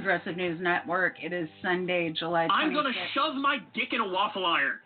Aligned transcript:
Progressive 0.00 0.34
News 0.34 0.58
Network. 0.62 1.22
It 1.22 1.34
is 1.34 1.46
Sunday, 1.60 2.10
July 2.18 2.46
26th. 2.46 2.54
I'm 2.54 2.72
gonna 2.72 2.92
shove 3.12 3.34
my 3.34 3.58
dick 3.74 3.92
in 3.92 4.00
a 4.00 4.08
waffle 4.08 4.46
iron. 4.46 4.78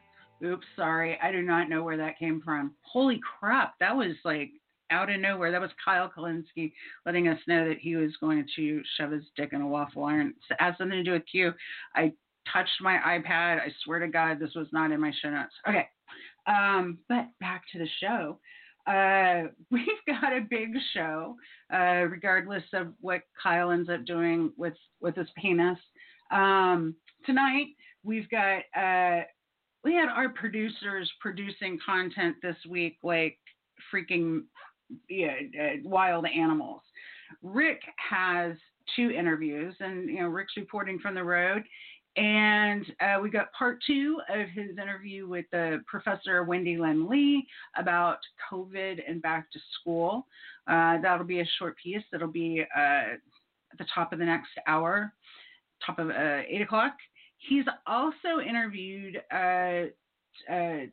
Oops, 0.45 0.67
sorry. 0.75 1.17
I 1.22 1.31
do 1.31 1.41
not 1.41 1.68
know 1.68 1.85
where 1.85 1.96
that 1.96 2.18
came 2.18 2.43
from. 2.45 2.72
Holy 2.82 3.21
crap. 3.39 3.75
That 3.79 3.95
was 3.95 4.17
like 4.25 4.50
out 4.91 5.11
of 5.11 5.21
nowhere. 5.21 5.53
That 5.53 5.61
was 5.61 5.71
Kyle 5.85 6.11
Kulinski 6.11 6.72
letting 7.07 7.29
us 7.29 7.39
know 7.46 7.69
that 7.69 7.79
he 7.79 7.95
was 7.95 8.11
going 8.21 8.45
to 8.57 8.82
shove 8.99 9.13
his 9.13 9.22
dick 9.36 9.50
in 9.53 9.61
a 9.61 9.69
waffle 9.69 10.03
iron. 10.03 10.35
It 10.50 10.57
has 10.58 10.75
something 10.79 10.99
to 10.99 11.05
do 11.05 11.13
with 11.13 11.22
Q. 11.31 11.53
I 11.94 12.13
touched 12.53 12.81
my 12.81 12.96
iPad. 13.07 13.61
I 13.61 13.69
swear 13.85 14.00
to 14.00 14.08
God, 14.08 14.41
this 14.41 14.55
was 14.57 14.67
not 14.72 14.91
in 14.91 15.00
my 15.00 15.13
show 15.22 15.31
notes. 15.31 15.55
Okay. 15.69 15.86
Um, 16.49 16.99
but 17.08 17.29
back 17.39 17.63
to 17.72 17.79
the 17.79 17.89
show. 18.00 18.41
Uh, 18.86 19.48
we've 19.70 19.86
got 20.06 20.32
a 20.32 20.46
big 20.48 20.74
show, 20.93 21.36
uh, 21.72 22.06
regardless 22.08 22.64
of 22.72 22.88
what 23.00 23.22
Kyle 23.40 23.70
ends 23.70 23.88
up 23.88 24.04
doing 24.04 24.52
with 24.57 24.74
with 25.00 25.16
his 25.16 25.29
penis. 25.36 25.79
Um, 26.30 26.94
tonight 27.24 27.68
we've 28.02 28.29
got 28.30 28.62
uh, 28.76 29.22
we 29.82 29.94
had 29.94 30.08
our 30.08 30.30
producers 30.30 31.10
producing 31.20 31.79
content 31.84 32.36
this 32.42 32.56
week 32.68 32.96
like 33.02 33.38
freaking 33.92 34.42
yeah, 35.08 35.34
uh, 35.60 35.76
wild 35.84 36.26
animals. 36.26 36.82
Rick 37.42 37.80
has 38.10 38.54
two 38.96 39.10
interviews, 39.10 39.74
and 39.80 40.08
you 40.08 40.20
know 40.20 40.28
Rick's 40.28 40.56
reporting 40.56 40.98
from 40.98 41.14
the 41.14 41.24
road, 41.24 41.62
and 42.16 42.86
uh, 43.00 43.18
we 43.20 43.28
got 43.28 43.52
part 43.52 43.78
two 43.86 44.20
of 44.28 44.48
his 44.50 44.70
interview 44.78 45.26
with 45.26 45.46
the 45.50 45.82
professor 45.86 46.44
Wendy 46.44 46.76
Lyn 46.76 47.08
Lee 47.08 47.46
about 47.76 48.18
COVID 48.50 49.00
and 49.08 49.20
back 49.20 49.50
to 49.50 49.58
school. 49.80 50.26
Uh, 50.68 51.00
that'll 51.02 51.26
be 51.26 51.40
a 51.40 51.48
short 51.58 51.76
piece. 51.82 52.02
That'll 52.12 52.28
be 52.28 52.64
uh, 52.76 52.80
at 52.80 53.78
the 53.78 53.86
top 53.92 54.12
of 54.12 54.20
the 54.20 54.24
next 54.24 54.50
hour, 54.66 55.12
top 55.84 55.98
of 55.98 56.10
uh, 56.10 56.42
eight 56.48 56.62
o'clock. 56.62 56.94
He's 57.38 57.64
also 57.86 58.40
interviewed 58.46 59.20
uh, 59.32 59.86
uh, 60.50 60.86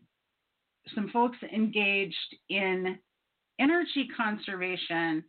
some 0.96 1.10
folks 1.14 1.38
engaged 1.54 2.16
in 2.50 2.98
energy 3.60 4.08
conservation, 4.18 5.24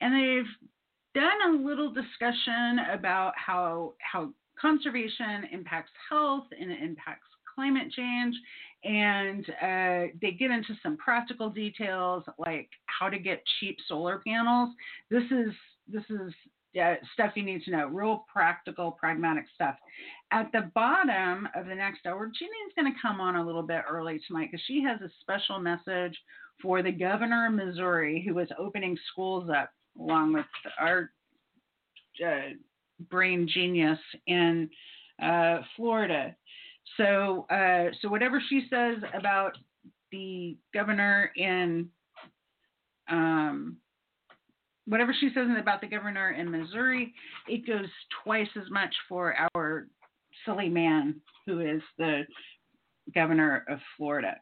and 0.00 0.14
they've 0.14 1.20
done 1.20 1.54
a 1.54 1.66
little 1.66 1.92
discussion 1.92 2.78
about 2.92 3.32
how 3.36 3.94
how 3.98 4.30
conservation 4.62 5.48
impacts 5.52 5.90
health 6.08 6.44
and 6.58 6.70
it 6.70 6.80
impacts 6.80 7.26
climate 7.54 7.90
change. 7.92 8.34
And 8.84 9.44
uh, 9.50 10.12
they 10.20 10.32
get 10.32 10.50
into 10.50 10.74
some 10.82 10.96
practical 10.96 11.50
details 11.50 12.24
like 12.38 12.68
how 12.86 13.08
to 13.08 13.18
get 13.18 13.42
cheap 13.60 13.76
solar 13.88 14.22
panels. 14.26 14.70
This 15.10 15.24
is 15.30 15.52
this 15.88 16.04
is 16.08 16.32
uh, 16.80 16.94
stuff 17.12 17.32
you 17.34 17.42
need 17.42 17.62
to 17.64 17.70
know, 17.70 17.86
real 17.86 18.24
practical, 18.32 18.92
pragmatic 18.92 19.44
stuff. 19.54 19.74
At 20.30 20.50
the 20.52 20.70
bottom 20.74 21.46
of 21.54 21.66
the 21.66 21.74
next 21.74 22.06
hour, 22.06 22.26
Jeannie's 22.26 22.72
going 22.76 22.92
to 22.92 22.98
come 23.00 23.20
on 23.20 23.36
a 23.36 23.44
little 23.44 23.62
bit 23.62 23.82
early 23.90 24.20
tonight 24.26 24.48
because 24.50 24.64
she 24.66 24.82
has 24.82 25.00
a 25.02 25.10
special 25.20 25.58
message 25.58 26.16
for 26.62 26.82
the 26.82 26.92
governor 26.92 27.46
of 27.46 27.52
Missouri 27.52 28.24
who 28.26 28.38
is 28.38 28.48
opening 28.58 28.96
schools 29.12 29.50
up 29.50 29.70
along 30.00 30.32
with 30.32 30.46
our 30.80 31.10
uh, 32.24 32.54
brain 33.10 33.48
genius 33.52 33.98
in 34.26 34.68
uh, 35.22 35.60
Florida. 35.76 36.34
So, 36.96 37.46
uh, 37.50 37.90
so 38.00 38.08
whatever 38.08 38.42
she 38.48 38.66
says 38.68 38.96
about 39.14 39.56
the 40.10 40.56
governor 40.74 41.30
in, 41.36 41.88
um, 43.08 43.76
whatever 44.86 45.14
she 45.18 45.30
says 45.34 45.48
about 45.58 45.80
the 45.80 45.86
governor 45.86 46.32
in 46.32 46.50
Missouri, 46.50 47.14
it 47.48 47.66
goes 47.66 47.88
twice 48.24 48.48
as 48.56 48.70
much 48.70 48.94
for 49.08 49.34
our 49.54 49.86
silly 50.44 50.68
man 50.68 51.20
who 51.46 51.60
is 51.60 51.82
the 51.98 52.22
governor 53.14 53.64
of 53.68 53.78
Florida. 53.96 54.36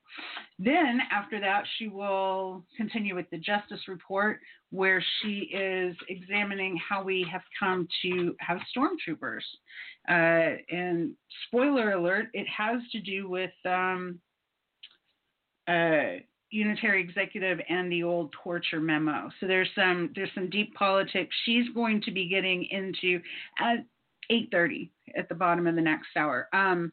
Then, 0.58 1.00
after 1.10 1.40
that, 1.40 1.64
she 1.78 1.88
will 1.88 2.64
continue 2.76 3.14
with 3.14 3.28
the 3.30 3.38
Justice 3.38 3.80
Report, 3.88 4.40
where 4.70 5.02
she 5.20 5.50
is 5.52 5.96
examining 6.08 6.76
how 6.76 7.02
we 7.02 7.26
have 7.30 7.42
come 7.58 7.88
to 8.02 8.34
have 8.38 8.58
stormtroopers. 8.76 9.42
Uh, 10.08 10.56
and 10.70 11.12
spoiler 11.46 11.92
alert, 11.92 12.28
it 12.32 12.46
has 12.48 12.80
to 12.92 13.00
do 13.00 13.28
with 13.28 13.50
um, 13.64 14.18
uh, 15.68 16.20
unitary 16.50 17.00
executive 17.00 17.60
and 17.68 17.90
the 17.90 18.02
old 18.02 18.32
torture 18.44 18.80
memo. 18.80 19.30
So 19.40 19.46
there's 19.46 19.68
some 19.74 20.10
there's 20.14 20.30
some 20.34 20.50
deep 20.50 20.74
politics. 20.74 21.34
She's 21.44 21.68
going 21.74 22.02
to 22.02 22.10
be 22.10 22.28
getting 22.28 22.64
into 22.70 23.20
at 23.58 23.84
8:30 24.30 24.90
at 25.16 25.28
the 25.28 25.34
bottom 25.34 25.66
of 25.66 25.74
the 25.74 25.80
next 25.80 26.08
hour. 26.16 26.48
Um, 26.52 26.92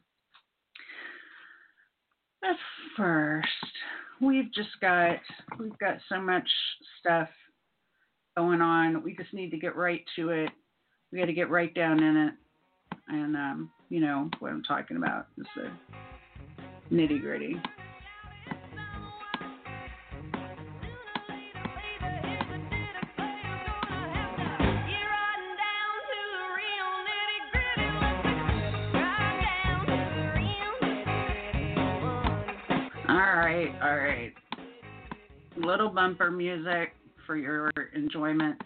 but 2.40 2.56
first, 2.96 3.48
we've 4.20 4.52
just 4.52 4.70
got 4.80 5.16
we've 5.58 5.78
got 5.78 5.98
so 6.08 6.20
much 6.20 6.48
stuff 7.00 7.28
going 8.36 8.60
on. 8.60 9.02
We 9.02 9.14
just 9.16 9.32
need 9.34 9.50
to 9.50 9.58
get 9.58 9.76
right 9.76 10.04
to 10.16 10.30
it. 10.30 10.50
We 11.12 11.18
got 11.18 11.26
to 11.26 11.32
get 11.32 11.50
right 11.50 11.74
down 11.74 12.02
in 12.02 12.16
it, 12.16 12.34
and 13.08 13.36
um, 13.36 13.70
you 13.88 14.00
know 14.00 14.28
what 14.38 14.50
I'm 14.50 14.62
talking 14.62 14.96
about. 14.96 15.26
It's 15.36 15.48
the 15.56 16.94
nitty 16.94 17.20
gritty. 17.20 17.60
All 33.82 33.96
right. 33.96 34.32
Little 35.56 35.88
bumper 35.88 36.30
music 36.30 36.94
for 37.26 37.36
your 37.36 37.70
enjoyment. 37.94 38.60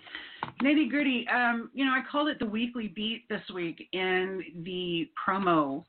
Nitty 0.62 0.88
gritty. 0.88 1.26
Um, 1.28 1.70
you 1.74 1.84
know, 1.84 1.92
I 1.92 2.02
called 2.10 2.28
it 2.28 2.38
the 2.38 2.46
weekly 2.46 2.88
beat 2.88 3.28
this 3.28 3.42
week 3.54 3.88
in 3.92 4.42
the 4.64 5.08
promo 5.26 5.84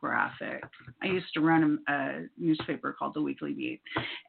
graphic. 0.00 0.62
I 1.02 1.06
used 1.06 1.32
to 1.34 1.40
run 1.40 1.78
a, 1.88 1.92
a 1.92 2.26
newspaper 2.38 2.94
called 2.98 3.14
the 3.14 3.22
Weekly 3.22 3.52
Beat, 3.52 3.80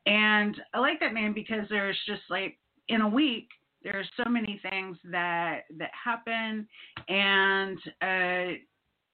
and 0.06 0.56
I 0.74 0.80
like 0.80 1.00
that 1.00 1.14
name 1.14 1.34
because 1.34 1.66
there's 1.70 1.98
just 2.06 2.22
like 2.30 2.58
in 2.90 3.02
a 3.02 3.08
week 3.08 3.48
there's 3.84 4.08
so 4.16 4.30
many 4.30 4.62
things 4.70 4.98
that 5.12 5.62
that 5.78 5.90
happen, 5.92 6.68
and 7.10 7.78
uh, 8.02 8.58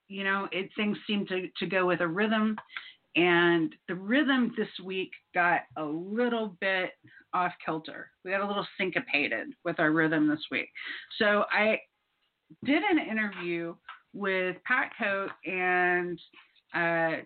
you 0.08 0.24
know, 0.24 0.48
it 0.52 0.70
things 0.76 0.98
seem 1.08 1.26
to 1.28 1.48
to 1.58 1.66
go 1.66 1.86
with 1.86 2.02
a 2.02 2.08
rhythm 2.08 2.56
and 3.16 3.74
the 3.88 3.96
rhythm 3.96 4.54
this 4.58 4.68
week 4.84 5.12
got 5.34 5.62
a 5.78 5.84
little 5.84 6.56
bit 6.62 6.92
off 7.34 7.54
kilter. 7.64 8.10
We 8.24 8.32
got 8.32 8.42
a 8.42 8.48
little 8.48 8.68
syncopated 8.78 9.50
with 9.64 9.80
our 9.80 9.92
rhythm 9.92 10.28
this 10.28 10.44
week. 10.52 10.70
So 11.18 11.46
I 11.52 11.80
did 12.64 12.84
an 12.84 13.00
interview 13.00 13.76
with 14.14 14.58
Pat 14.66 14.92
Coate 15.00 15.30
and 15.46 16.20
uh, 16.74 17.22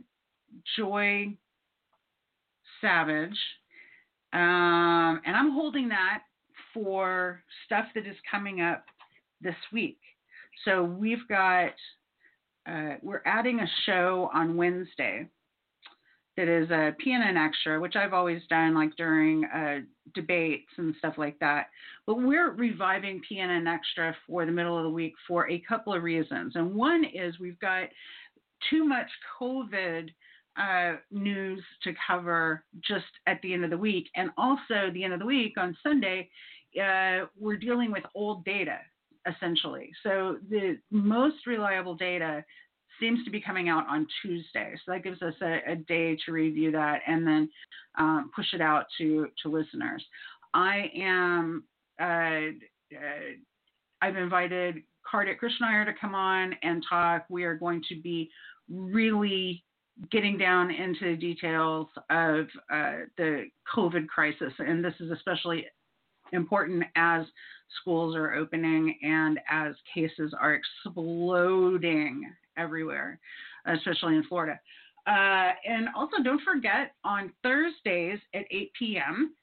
Joy 0.77 1.35
Savage, 2.81 3.37
um, 4.33 5.21
and 5.25 5.35
I'm 5.35 5.51
holding 5.51 5.89
that 5.89 6.23
for 6.73 7.43
stuff 7.65 7.85
that 7.95 8.07
is 8.07 8.15
coming 8.29 8.61
up 8.61 8.83
this 9.41 9.55
week. 9.71 9.99
So 10.65 10.83
we've 10.83 11.25
got 11.29 11.71
uh, 12.65 12.95
we're 13.01 13.21
adding 13.25 13.59
a 13.59 13.67
show 13.85 14.29
on 14.33 14.55
Wednesday 14.55 15.27
that 16.35 16.47
is 16.47 16.69
a 16.71 16.95
PNN 17.05 17.37
extra, 17.37 17.79
which 17.79 17.95
I've 17.95 18.13
always 18.13 18.41
done 18.49 18.73
like 18.73 18.95
during 18.95 19.45
uh, 19.45 19.79
debates 20.15 20.69
and 20.77 20.95
stuff 20.97 21.15
like 21.17 21.37
that. 21.39 21.67
But 22.07 22.15
we're 22.15 22.51
reviving 22.51 23.21
PNN 23.29 23.71
extra 23.71 24.15
for 24.27 24.45
the 24.45 24.51
middle 24.51 24.77
of 24.77 24.83
the 24.83 24.89
week 24.89 25.13
for 25.27 25.49
a 25.49 25.63
couple 25.67 25.93
of 25.93 26.03
reasons. 26.03 26.53
And 26.55 26.73
one 26.73 27.05
is 27.05 27.39
we've 27.39 27.59
got 27.59 27.89
too 28.69 28.85
much 28.85 29.07
COVID 29.39 30.09
uh, 30.57 30.93
news 31.11 31.63
to 31.83 31.93
cover 32.07 32.63
just 32.81 33.05
at 33.27 33.39
the 33.41 33.53
end 33.53 33.63
of 33.63 33.69
the 33.69 33.77
week. 33.77 34.09
And 34.15 34.29
also, 34.37 34.91
the 34.93 35.03
end 35.03 35.13
of 35.13 35.19
the 35.19 35.25
week 35.25 35.53
on 35.57 35.77
Sunday, 35.83 36.29
uh, 36.81 37.25
we're 37.39 37.57
dealing 37.57 37.91
with 37.91 38.03
old 38.15 38.43
data 38.45 38.79
essentially. 39.27 39.91
So 40.03 40.37
the 40.49 40.77
most 40.91 41.47
reliable 41.47 41.95
data 41.95 42.43
seems 42.99 43.23
to 43.25 43.31
be 43.31 43.41
coming 43.41 43.69
out 43.69 43.87
on 43.87 44.07
Tuesday. 44.21 44.73
So 44.85 44.91
that 44.91 45.03
gives 45.03 45.21
us 45.21 45.33
a, 45.41 45.59
a 45.71 45.75
day 45.75 46.17
to 46.25 46.31
review 46.31 46.71
that 46.71 47.01
and 47.07 47.25
then 47.25 47.49
um, 47.97 48.31
push 48.35 48.53
it 48.53 48.61
out 48.61 48.85
to, 48.97 49.27
to 49.41 49.49
listeners. 49.49 50.03
I 50.53 50.89
am, 50.95 51.63
uh, 51.99 52.03
uh, 52.95 53.33
I've 54.01 54.17
invited 54.17 54.83
Kartik 55.09 55.41
Krishnaiyer 55.41 55.85
to 55.85 55.93
come 55.99 56.15
on 56.15 56.55
and 56.63 56.83
talk. 56.87 57.25
We 57.29 57.43
are 57.43 57.55
going 57.55 57.83
to 57.89 58.01
be 58.01 58.29
really 58.69 59.63
getting 60.11 60.37
down 60.37 60.71
into 60.71 61.11
the 61.11 61.17
details 61.17 61.87
of 62.09 62.47
uh, 62.71 63.05
the 63.17 63.45
COVID 63.75 64.07
crisis, 64.07 64.53
and 64.59 64.83
this 64.83 64.93
is 64.99 65.11
especially 65.11 65.65
important 66.31 66.83
as 66.95 67.25
schools 67.81 68.15
are 68.15 68.33
opening 68.33 68.97
and 69.03 69.39
as 69.49 69.75
cases 69.93 70.33
are 70.39 70.55
exploding 70.55 72.25
everywhere, 72.57 73.19
especially 73.65 74.15
in 74.15 74.23
Florida. 74.23 74.59
Uh, 75.05 75.51
and 75.65 75.87
also, 75.95 76.23
don't 76.23 76.41
forget 76.41 76.93
on 77.03 77.31
Thursdays 77.43 78.19
at 78.33 78.45
8 78.49 78.71
p.m., 78.77 79.35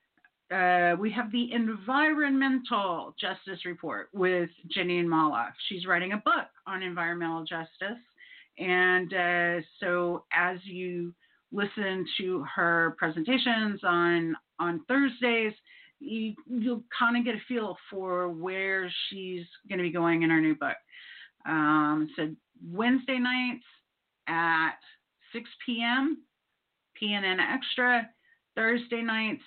uh, 0.50 0.96
we 0.98 1.12
have 1.12 1.30
the 1.30 1.52
Environmental 1.52 3.14
Justice 3.20 3.64
Report 3.64 4.08
with 4.12 4.50
Jeanine 4.76 5.06
Molloff. 5.06 5.52
She's 5.68 5.86
writing 5.86 6.12
a 6.12 6.16
book 6.16 6.48
on 6.66 6.82
environmental 6.82 7.44
justice. 7.44 8.02
And 8.58 9.14
uh, 9.14 9.64
so, 9.78 10.24
as 10.32 10.58
you 10.64 11.14
listen 11.52 12.04
to 12.18 12.44
her 12.54 12.96
presentations 12.98 13.80
on 13.84 14.34
on 14.58 14.80
Thursdays, 14.88 15.52
you, 16.00 16.34
will 16.48 16.82
kind 16.96 17.16
of 17.16 17.24
get 17.24 17.34
a 17.34 17.40
feel 17.46 17.76
for 17.90 18.28
where 18.28 18.90
she's 19.08 19.44
going 19.68 19.78
to 19.78 19.84
be 19.84 19.92
going 19.92 20.22
in 20.22 20.30
her 20.30 20.40
new 20.40 20.54
book. 20.54 20.76
Um, 21.46 22.10
so 22.16 22.28
Wednesday 22.66 23.18
nights 23.18 23.64
at 24.28 24.74
6 25.32 25.48
p.m. 25.64 26.18
PNN 27.00 27.38
Extra. 27.40 28.08
Thursday 28.56 29.02
nights 29.02 29.42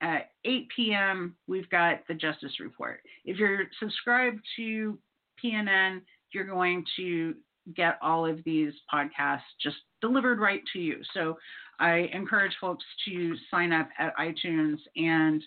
at 0.00 0.30
8 0.44 0.68
p.m. 0.74 1.34
We've 1.46 1.68
got 1.70 2.06
the 2.08 2.14
Justice 2.14 2.60
Report. 2.60 3.00
If 3.24 3.38
you're 3.38 3.64
subscribed 3.80 4.40
to 4.56 4.98
PNN, 5.44 6.00
you're 6.32 6.46
going 6.46 6.84
to 6.96 7.34
get 7.74 7.98
all 8.02 8.26
of 8.26 8.40
these 8.44 8.72
podcasts 8.92 9.40
just 9.62 9.76
delivered 10.00 10.38
right 10.38 10.60
to 10.72 10.78
you. 10.78 11.00
So 11.14 11.36
I 11.80 12.10
encourage 12.12 12.52
folks 12.60 12.84
to 13.06 13.34
sign 13.50 13.72
up 13.72 13.88
at 13.98 14.16
iTunes 14.16 14.76
and 14.96 15.42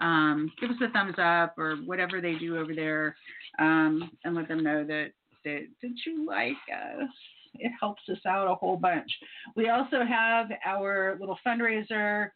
um, 0.00 0.52
give 0.60 0.70
us 0.70 0.76
a 0.82 0.90
thumbs 0.90 1.14
up 1.18 1.56
or 1.56 1.76
whatever 1.86 2.20
they 2.20 2.34
do 2.34 2.58
over 2.58 2.74
there 2.74 3.16
um, 3.58 4.10
and 4.24 4.34
let 4.34 4.48
them 4.48 4.62
know 4.62 4.84
that, 4.84 5.12
that 5.44 5.66
did 5.80 5.98
you 6.06 6.26
like 6.26 6.52
us? 6.72 7.08
It 7.54 7.72
helps 7.78 8.02
us 8.10 8.18
out 8.26 8.50
a 8.50 8.54
whole 8.54 8.76
bunch. 8.76 9.10
We 9.56 9.68
also 9.68 10.04
have 10.04 10.48
our 10.64 11.16
little 11.20 11.38
fundraiser 11.46 12.30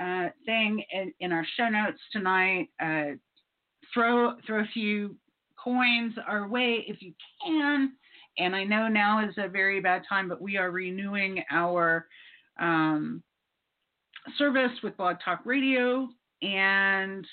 uh, 0.00 0.28
thing 0.44 0.82
in, 0.92 1.12
in, 1.20 1.32
our 1.32 1.46
show 1.56 1.68
notes 1.68 2.00
tonight. 2.12 2.68
Uh, 2.82 3.16
throw 3.94 4.34
throw 4.46 4.60
a 4.60 4.68
few 4.74 5.16
coins 5.62 6.14
our 6.26 6.48
way 6.48 6.84
if 6.86 7.00
you 7.00 7.12
can. 7.44 7.92
And 8.38 8.54
I 8.54 8.64
know 8.64 8.88
now 8.88 9.26
is 9.26 9.34
a 9.38 9.48
very 9.48 9.80
bad 9.80 10.02
time, 10.08 10.28
but 10.28 10.42
we 10.42 10.58
are 10.58 10.70
renewing 10.70 11.42
our 11.50 12.06
um, 12.60 13.22
service 14.36 14.72
with 14.82 14.96
Blog 14.96 15.16
Talk 15.24 15.40
Radio, 15.44 16.08
and 16.42 17.26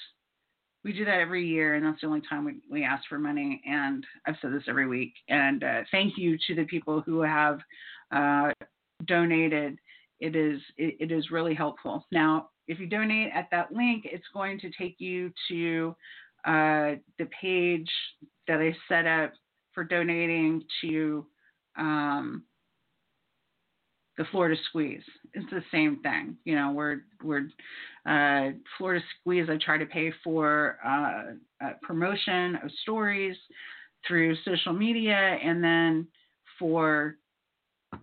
we 0.83 0.93
do 0.93 1.05
that 1.05 1.19
every 1.19 1.45
year, 1.45 1.75
and 1.75 1.85
that's 1.85 2.01
the 2.01 2.07
only 2.07 2.21
time 2.27 2.43
we, 2.45 2.55
we 2.69 2.83
ask 2.83 3.03
for 3.07 3.17
money. 3.17 3.61
And 3.65 4.05
I've 4.27 4.35
said 4.41 4.53
this 4.53 4.63
every 4.67 4.87
week. 4.87 5.13
And 5.29 5.63
uh, 5.63 5.81
thank 5.91 6.17
you 6.17 6.37
to 6.47 6.55
the 6.55 6.65
people 6.65 7.01
who 7.01 7.21
have 7.21 7.59
uh, 8.11 8.51
donated. 9.05 9.77
It 10.19 10.35
is 10.35 10.61
it, 10.77 10.95
it 10.99 11.11
is 11.11 11.31
really 11.31 11.53
helpful. 11.53 12.05
Now, 12.11 12.49
if 12.67 12.79
you 12.79 12.87
donate 12.87 13.31
at 13.33 13.47
that 13.51 13.71
link, 13.71 14.05
it's 14.05 14.27
going 14.33 14.59
to 14.59 14.71
take 14.77 14.95
you 14.99 15.31
to 15.49 15.95
uh, 16.45 16.95
the 17.17 17.27
page 17.41 17.89
that 18.47 18.59
I 18.59 18.75
set 18.89 19.05
up 19.05 19.33
for 19.73 19.83
donating 19.83 20.63
to 20.81 21.25
um, 21.77 22.43
the 24.17 24.25
Florida 24.31 24.59
Squeeze. 24.69 25.03
It's 25.33 25.49
the 25.49 25.63
same 25.71 25.99
thing. 26.01 26.37
You 26.45 26.55
know, 26.55 26.71
we're 26.71 27.01
we're 27.23 27.47
uh, 28.05 28.51
Florida 28.77 29.03
Squeeze. 29.19 29.47
I 29.49 29.57
try 29.63 29.77
to 29.77 29.85
pay 29.85 30.11
for 30.23 30.77
uh, 30.85 31.71
promotion 31.81 32.57
of 32.63 32.69
stories 32.83 33.35
through 34.07 34.35
social 34.45 34.73
media, 34.73 35.15
and 35.15 35.63
then 35.63 36.07
for 36.59 37.15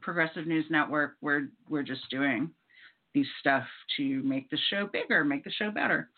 Progressive 0.01 0.47
News 0.47 0.65
Network, 0.71 1.17
we're 1.21 1.49
we're 1.69 1.83
just 1.83 2.09
doing 2.11 2.51
these 3.15 3.27
stuff 3.41 3.65
to 3.97 4.23
make 4.23 4.49
the 4.51 4.59
show 4.71 4.89
bigger, 4.93 5.25
make 5.25 5.45
the 5.45 5.51
show 5.53 5.71
better. 5.71 6.09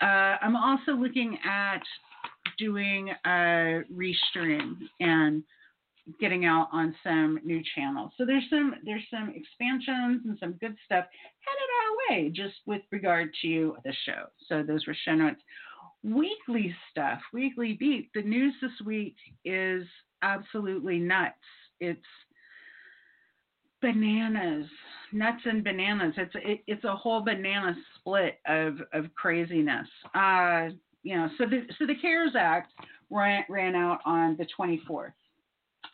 Uh, 0.00 0.36
I'm 0.42 0.56
also 0.56 0.92
looking 0.92 1.38
at 1.44 1.82
doing 2.58 3.10
a 3.24 3.82
restream 3.92 4.76
and 5.00 5.42
getting 6.20 6.44
out 6.44 6.68
on 6.72 6.94
some 7.02 7.40
new 7.44 7.60
channels. 7.74 8.12
So 8.16 8.24
there's 8.24 8.44
some 8.48 8.74
there's 8.84 9.06
some 9.10 9.32
expansions 9.34 10.22
and 10.24 10.36
some 10.38 10.52
good 10.52 10.76
stuff 10.84 11.04
headed 11.40 11.70
our 11.82 12.16
way 12.16 12.30
just 12.30 12.54
with 12.66 12.82
regard 12.92 13.30
to 13.42 13.76
the 13.84 13.92
show. 14.04 14.26
So 14.48 14.62
those 14.62 14.86
were 14.86 14.96
show 15.04 15.14
notes. 15.14 15.40
Weekly 16.02 16.74
stuff, 16.90 17.18
weekly 17.32 17.72
beat. 17.74 18.10
The 18.14 18.22
news 18.22 18.54
this 18.62 18.70
week 18.84 19.16
is 19.44 19.84
absolutely 20.22 20.98
nuts. 20.98 21.34
It's 21.80 22.00
bananas, 23.82 24.66
nuts 25.12 25.42
and 25.44 25.64
bananas. 25.64 26.14
It's 26.16 26.34
it, 26.36 26.60
it's 26.68 26.84
a 26.84 26.94
whole 26.94 27.22
banana 27.22 27.74
split 27.98 28.38
of 28.46 28.76
of 28.92 29.12
craziness. 29.16 29.88
Uh, 30.14 30.68
you 31.02 31.16
know, 31.16 31.28
so 31.38 31.46
the 31.46 31.66
so 31.78 31.86
the 31.86 31.96
CARES 32.00 32.32
Act 32.38 32.72
ran 33.10 33.44
ran 33.48 33.74
out 33.74 33.98
on 34.04 34.36
the 34.36 34.46
24th 34.58 35.12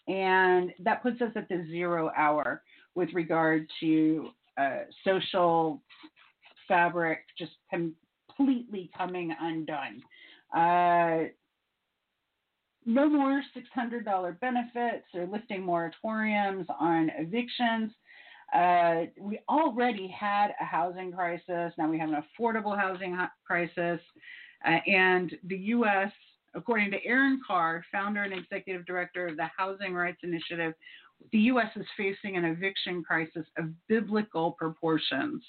and 0.09 0.73
that 0.81 1.03
puts 1.03 1.21
us 1.21 1.31
at 1.37 1.49
the 1.49 1.65
zero 1.71 2.11
hour 2.17 2.63
with 2.95 3.09
regard 3.15 3.67
to 3.81 4.29
uh, 4.59 4.81
social 5.05 5.83
fabric 6.69 7.21
just 7.39 7.53
completely 7.71 8.91
coming 8.97 9.35
undone. 9.41 10.03
Uh, 10.55 11.29
no 12.85 13.09
more 13.09 13.43
$600 13.77 14.41
benefits 14.41 15.07
or 15.15 15.27
lifting 15.27 15.63
moratoriums 15.63 16.67
on 16.81 17.11
evictions. 17.17 17.93
Uh, 18.53 19.07
we 19.19 19.39
already 19.49 20.09
had 20.09 20.49
a 20.61 20.65
housing 20.65 21.13
crisis. 21.13 21.73
Now 21.79 21.89
we 21.89 21.99
have 21.99 22.11
an 22.11 22.23
affordable 22.39 22.79
housing 22.79 23.17
crisis. 23.47 24.01
Uh, 24.67 24.79
and 24.87 25.33
the 25.45 25.57
U.S. 25.57 26.13
According 26.55 26.91
to 26.93 27.05
Aaron 27.05 27.41
Carr, 27.47 27.85
founder 27.91 28.23
and 28.23 28.33
executive 28.33 28.85
director 28.85 29.27
of 29.27 29.37
the 29.37 29.49
Housing 29.57 29.95
Rights 29.95 30.21
Initiative, 30.23 30.75
the 31.31 31.39
U.S. 31.39 31.69
is 31.77 31.87
facing 31.97 32.37
an 32.37 32.45
eviction 32.45 33.03
crisis 33.03 33.47
of 33.57 33.67
biblical 33.89 34.53
proportions. 34.53 35.43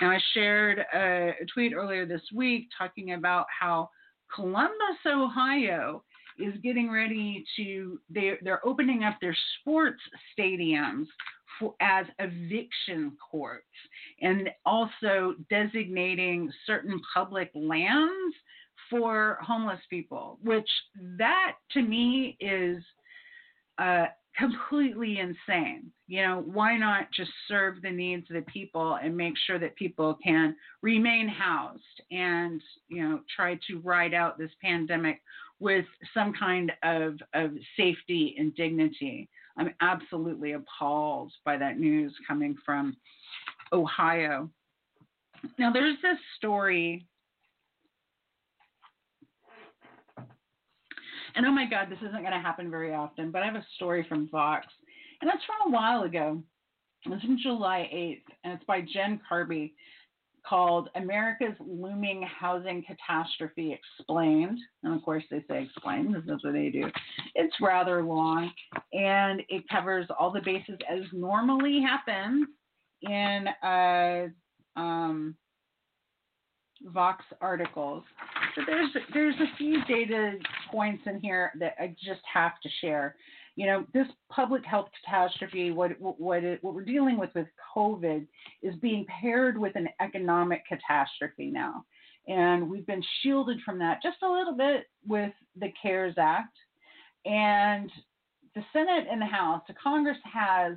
Now, 0.00 0.10
I 0.10 0.18
shared 0.34 0.78
a, 0.94 1.32
tweet 1.52 1.72
earlier 1.72 2.06
this 2.06 2.22
week 2.34 2.68
talking 2.76 3.12
about 3.12 3.46
how 3.58 3.90
Columbus, 4.34 4.98
Ohio, 5.06 6.02
is 6.38 6.54
getting 6.62 6.90
ready 6.90 7.44
to 7.56 7.98
they're, 8.10 8.38
they're 8.42 8.66
opening 8.66 9.04
up 9.04 9.16
their 9.20 9.36
sports 9.60 10.00
stadiums 10.38 11.06
for, 11.58 11.74
as 11.80 12.06
eviction 12.18 13.16
courts 13.30 13.64
and 14.20 14.50
also 14.64 15.34
designating 15.48 16.52
certain 16.66 17.00
public 17.14 17.50
lands 17.54 18.36
for 18.90 19.38
homeless 19.40 19.80
people, 19.90 20.38
which 20.42 20.68
that 21.18 21.52
to 21.72 21.82
me 21.82 22.36
is 22.40 22.82
uh, 23.78 24.06
completely 24.36 25.18
insane. 25.18 25.90
You 26.08 26.22
know, 26.22 26.44
why 26.46 26.76
not 26.76 27.10
just 27.12 27.30
serve 27.48 27.82
the 27.82 27.90
needs 27.90 28.30
of 28.30 28.36
the 28.36 28.50
people 28.50 28.98
and 29.02 29.16
make 29.16 29.34
sure 29.46 29.58
that 29.58 29.76
people 29.76 30.18
can 30.22 30.54
remain 30.82 31.28
housed 31.28 31.82
and, 32.10 32.60
you 32.88 33.02
know, 33.02 33.20
try 33.34 33.58
to 33.68 33.80
ride 33.80 34.14
out 34.14 34.38
this 34.38 34.50
pandemic 34.62 35.20
with 35.58 35.86
some 36.12 36.32
kind 36.38 36.70
of, 36.82 37.14
of 37.34 37.52
safety 37.76 38.36
and 38.38 38.54
dignity. 38.54 39.28
I'm 39.58 39.74
absolutely 39.80 40.52
appalled 40.52 41.32
by 41.44 41.56
that 41.56 41.78
news 41.78 42.12
coming 42.28 42.56
from 42.64 42.96
Ohio. 43.72 44.50
Now, 45.58 45.72
there's 45.72 45.96
this 46.02 46.18
story 46.36 47.06
And 51.36 51.44
oh 51.44 51.52
my 51.52 51.66
God, 51.66 51.88
this 51.90 51.98
isn't 51.98 52.22
going 52.22 52.32
to 52.32 52.40
happen 52.40 52.70
very 52.70 52.94
often, 52.94 53.30
but 53.30 53.42
I 53.42 53.46
have 53.46 53.56
a 53.56 53.66
story 53.76 54.06
from 54.08 54.28
Vox, 54.30 54.66
and 55.20 55.28
that's 55.28 55.44
from 55.44 55.70
a 55.70 55.74
while 55.74 56.02
ago. 56.04 56.42
It's 57.04 57.22
from 57.22 57.38
July 57.40 57.88
8th, 57.92 58.34
and 58.42 58.54
it's 58.54 58.64
by 58.64 58.80
Jen 58.80 59.20
Kirby 59.28 59.74
called 60.48 60.88
America's 60.94 61.54
Looming 61.60 62.22
Housing 62.22 62.84
Catastrophe 62.84 63.78
Explained. 63.78 64.58
And 64.82 64.94
of 64.94 65.02
course, 65.02 65.24
they 65.30 65.44
say 65.48 65.64
explained, 65.64 66.08
because 66.08 66.24
that's 66.26 66.44
what 66.44 66.54
they 66.54 66.70
do. 66.70 66.90
It's 67.34 67.54
rather 67.60 68.02
long, 68.02 68.50
and 68.92 69.42
it 69.48 69.68
covers 69.68 70.06
all 70.18 70.30
the 70.30 70.40
bases 70.40 70.78
as 70.90 71.02
normally 71.12 71.80
happens 71.80 72.46
in 73.02 73.46
uh, 73.62 74.26
um, 74.80 75.36
Vox 76.84 77.24
articles. 77.40 78.04
So 78.54 78.62
there's 78.66 78.90
there's 79.12 79.34
a 79.36 79.56
few 79.56 79.84
data 79.84 80.38
points 80.70 81.02
in 81.06 81.20
here 81.20 81.52
that 81.58 81.74
I 81.78 81.94
just 82.04 82.20
have 82.32 82.60
to 82.62 82.68
share. 82.80 83.16
You 83.56 83.66
know, 83.66 83.86
this 83.94 84.06
public 84.30 84.64
health 84.64 84.88
catastrophe, 85.02 85.70
what 85.70 85.92
what 86.00 86.44
it, 86.44 86.62
what 86.62 86.74
we're 86.74 86.84
dealing 86.84 87.18
with 87.18 87.30
with 87.34 87.46
COVID, 87.74 88.26
is 88.62 88.74
being 88.76 89.06
paired 89.20 89.56
with 89.58 89.76
an 89.76 89.88
economic 90.00 90.62
catastrophe 90.66 91.50
now. 91.50 91.84
And 92.28 92.68
we've 92.68 92.86
been 92.86 93.04
shielded 93.22 93.58
from 93.64 93.78
that 93.78 94.02
just 94.02 94.18
a 94.22 94.30
little 94.30 94.56
bit 94.56 94.86
with 95.06 95.32
the 95.58 95.72
CARES 95.80 96.14
Act. 96.18 96.56
And 97.24 97.90
the 98.54 98.64
Senate 98.72 99.06
and 99.10 99.20
the 99.20 99.26
House, 99.26 99.62
the 99.68 99.74
Congress 99.74 100.18
has 100.32 100.76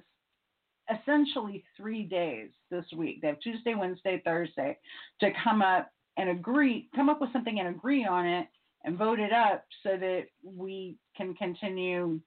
essentially 0.91 1.63
three 1.77 2.03
days 2.03 2.49
this 2.71 2.85
week. 2.95 3.21
They 3.21 3.27
have 3.27 3.39
Tuesday, 3.39 3.75
Wednesday, 3.75 4.21
Thursday 4.25 4.77
to 5.19 5.31
come 5.43 5.61
up 5.61 5.91
and 6.17 6.29
agree, 6.29 6.89
come 6.95 7.09
up 7.09 7.21
with 7.21 7.31
something 7.31 7.59
and 7.59 7.69
agree 7.69 8.05
on 8.05 8.25
it 8.25 8.47
and 8.83 8.97
vote 8.97 9.19
it 9.19 9.31
up 9.31 9.65
so 9.83 9.97
that 9.97 10.23
we 10.43 10.97
can 11.15 11.33
continue 11.35 12.19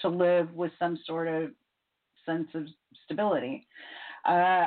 to 0.00 0.08
live 0.08 0.52
with 0.54 0.72
some 0.78 0.98
sort 1.06 1.28
of 1.28 1.50
sense 2.24 2.48
of 2.54 2.66
stability. 3.04 3.66
Uh, 4.24 4.66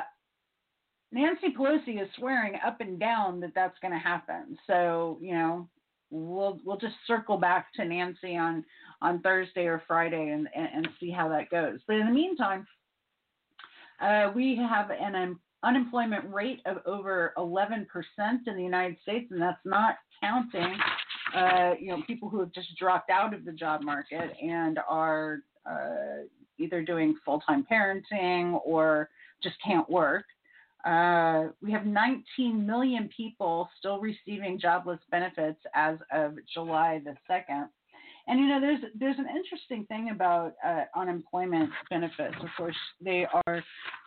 Nancy 1.12 1.48
Pelosi 1.56 2.02
is 2.02 2.08
swearing 2.16 2.54
up 2.66 2.80
and 2.80 2.98
down 2.98 3.40
that 3.40 3.52
that's 3.54 3.78
going 3.80 3.92
to 3.92 3.98
happen. 3.98 4.56
So 4.66 5.18
you 5.20 5.34
know, 5.34 5.68
we'll 6.10 6.58
we'll 6.64 6.78
just 6.78 6.94
circle 7.06 7.36
back 7.36 7.72
to 7.74 7.84
Nancy 7.84 8.36
on 8.36 8.64
on 9.02 9.20
Thursday 9.20 9.66
or 9.66 9.82
Friday 9.86 10.30
and 10.30 10.48
and, 10.54 10.68
and 10.74 10.88
see 10.98 11.10
how 11.10 11.28
that 11.28 11.50
goes. 11.50 11.80
But 11.86 11.96
in 11.96 12.06
the 12.06 12.12
meantime, 12.12 12.66
uh, 14.02 14.32
we 14.34 14.56
have 14.56 14.90
an 14.90 15.14
um, 15.14 15.40
unemployment 15.62 16.24
rate 16.32 16.60
of 16.66 16.78
over 16.86 17.32
11% 17.38 17.86
in 18.46 18.56
the 18.56 18.62
United 18.62 18.96
States, 19.02 19.30
and 19.30 19.40
that's 19.40 19.60
not 19.64 19.96
counting, 20.20 20.76
uh, 21.36 21.74
you 21.80 21.88
know, 21.88 22.02
people 22.06 22.28
who 22.28 22.40
have 22.40 22.52
just 22.52 22.68
dropped 22.78 23.10
out 23.10 23.32
of 23.32 23.44
the 23.44 23.52
job 23.52 23.82
market 23.82 24.32
and 24.42 24.78
are 24.88 25.38
uh, 25.66 26.24
either 26.58 26.82
doing 26.82 27.16
full-time 27.24 27.64
parenting 27.70 28.60
or 28.64 29.08
just 29.42 29.56
can't 29.64 29.88
work. 29.88 30.24
Uh, 30.84 31.48
we 31.62 31.70
have 31.70 31.86
19 31.86 32.66
million 32.66 33.08
people 33.16 33.68
still 33.78 34.00
receiving 34.00 34.58
jobless 34.58 34.98
benefits 35.10 35.60
as 35.74 35.96
of 36.12 36.34
July 36.52 37.00
the 37.04 37.14
2nd. 37.30 37.68
And 38.28 38.38
you 38.38 38.46
know, 38.46 38.60
there's 38.60 38.80
there's 38.98 39.18
an 39.18 39.26
interesting 39.34 39.84
thing 39.86 40.10
about 40.10 40.54
uh, 40.64 40.84
unemployment 40.96 41.70
benefits. 41.90 42.36
Of 42.40 42.48
course, 42.56 42.76
they 43.00 43.26
are 43.46 43.62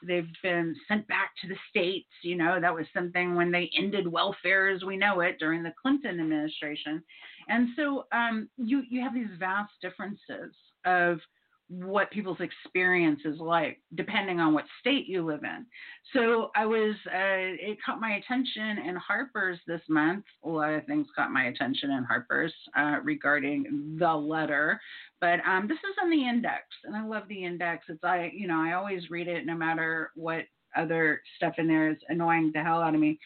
they've 0.07 0.29
been 0.41 0.75
sent 0.87 1.05
back 1.07 1.31
to 1.41 1.47
the 1.47 1.55
states. 1.69 2.07
You 2.21 2.37
know, 2.37 2.59
that 2.61 2.73
was 2.73 2.85
something 2.93 3.35
when 3.35 3.51
they 3.51 3.69
ended 3.77 4.07
welfare 4.07 4.69
as 4.69 4.83
we 4.83 4.95
know 4.95 5.19
it 5.19 5.37
during 5.37 5.63
the 5.63 5.73
Clinton 5.81 6.19
administration. 6.19 7.03
And 7.49 7.69
so 7.75 8.05
um, 8.13 8.49
you 8.57 8.83
you 8.89 9.01
have 9.01 9.13
these 9.13 9.27
vast 9.37 9.73
differences 9.81 10.53
of 10.85 11.19
what 11.67 12.11
people's 12.11 12.39
experience 12.41 13.21
is 13.25 13.39
like 13.39 13.81
depending 13.95 14.39
on 14.39 14.53
what 14.53 14.65
state 14.79 15.07
you 15.07 15.25
live 15.25 15.43
in. 15.43 15.65
So 16.13 16.51
i 16.55 16.65
was 16.65 16.95
uh, 17.07 17.57
it 17.59 17.77
caught 17.83 17.99
my 17.99 18.15
attention 18.15 18.77
in 18.87 18.95
harper's 18.95 19.59
this 19.65 19.81
month. 19.89 20.25
A 20.43 20.49
lot 20.49 20.73
of 20.73 20.85
things 20.85 21.07
caught 21.15 21.31
my 21.31 21.45
attention 21.45 21.91
in 21.91 22.03
harper's 22.03 22.53
uh, 22.77 22.97
regarding 23.03 23.95
the 23.99 24.13
letter. 24.13 24.79
But 25.19 25.39
um, 25.47 25.67
this 25.67 25.77
is 25.77 25.95
on 26.03 26.11
the 26.11 26.27
index 26.27 26.63
and 26.83 26.95
i 26.95 27.05
love 27.05 27.23
the 27.29 27.43
index. 27.43 27.85
It's 27.89 28.03
i 28.03 28.31
you 28.33 28.47
know 28.47 28.61
i 28.61 28.73
always 28.73 29.09
read 29.09 29.27
it 29.27 29.45
no 29.45 29.55
matter 29.55 30.11
what 30.15 30.45
other 30.75 31.21
stuff 31.37 31.53
in 31.57 31.67
there 31.67 31.89
is 31.89 31.97
annoying 32.09 32.51
the 32.53 32.61
hell 32.61 32.81
out 32.81 32.93
of 32.93 33.01
me. 33.01 33.17